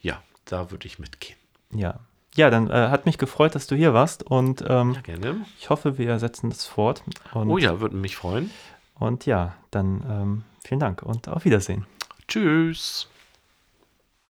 Ja, 0.00 0.20
da 0.44 0.70
würde 0.70 0.86
ich 0.86 0.98
mitgehen. 0.98 1.38
Ja. 1.70 2.00
ja, 2.34 2.50
dann 2.50 2.68
äh, 2.70 2.88
hat 2.88 3.06
mich 3.06 3.16
gefreut, 3.18 3.54
dass 3.54 3.66
du 3.66 3.76
hier 3.76 3.94
warst 3.94 4.22
und 4.24 4.64
ähm, 4.68 4.94
Ja, 4.94 5.00
gerne. 5.02 5.46
ich 5.58 5.70
hoffe, 5.70 5.96
wir 5.98 6.18
setzen 6.18 6.50
das 6.50 6.66
fort. 6.66 7.02
Und, 7.32 7.48
Oh 7.50 7.58
ja, 7.58 7.80
würde 7.80 7.96
mich 7.96 8.16
freuen. 8.16 8.50
Und 8.98 9.26
ja, 9.26 9.54
dann 9.70 10.02
ähm, 10.08 10.44
vielen 10.64 10.80
Dank 10.80 11.02
und 11.02 11.28
auf 11.28 11.44
Wiedersehen. 11.44 11.86
Tschüss. 12.28 13.08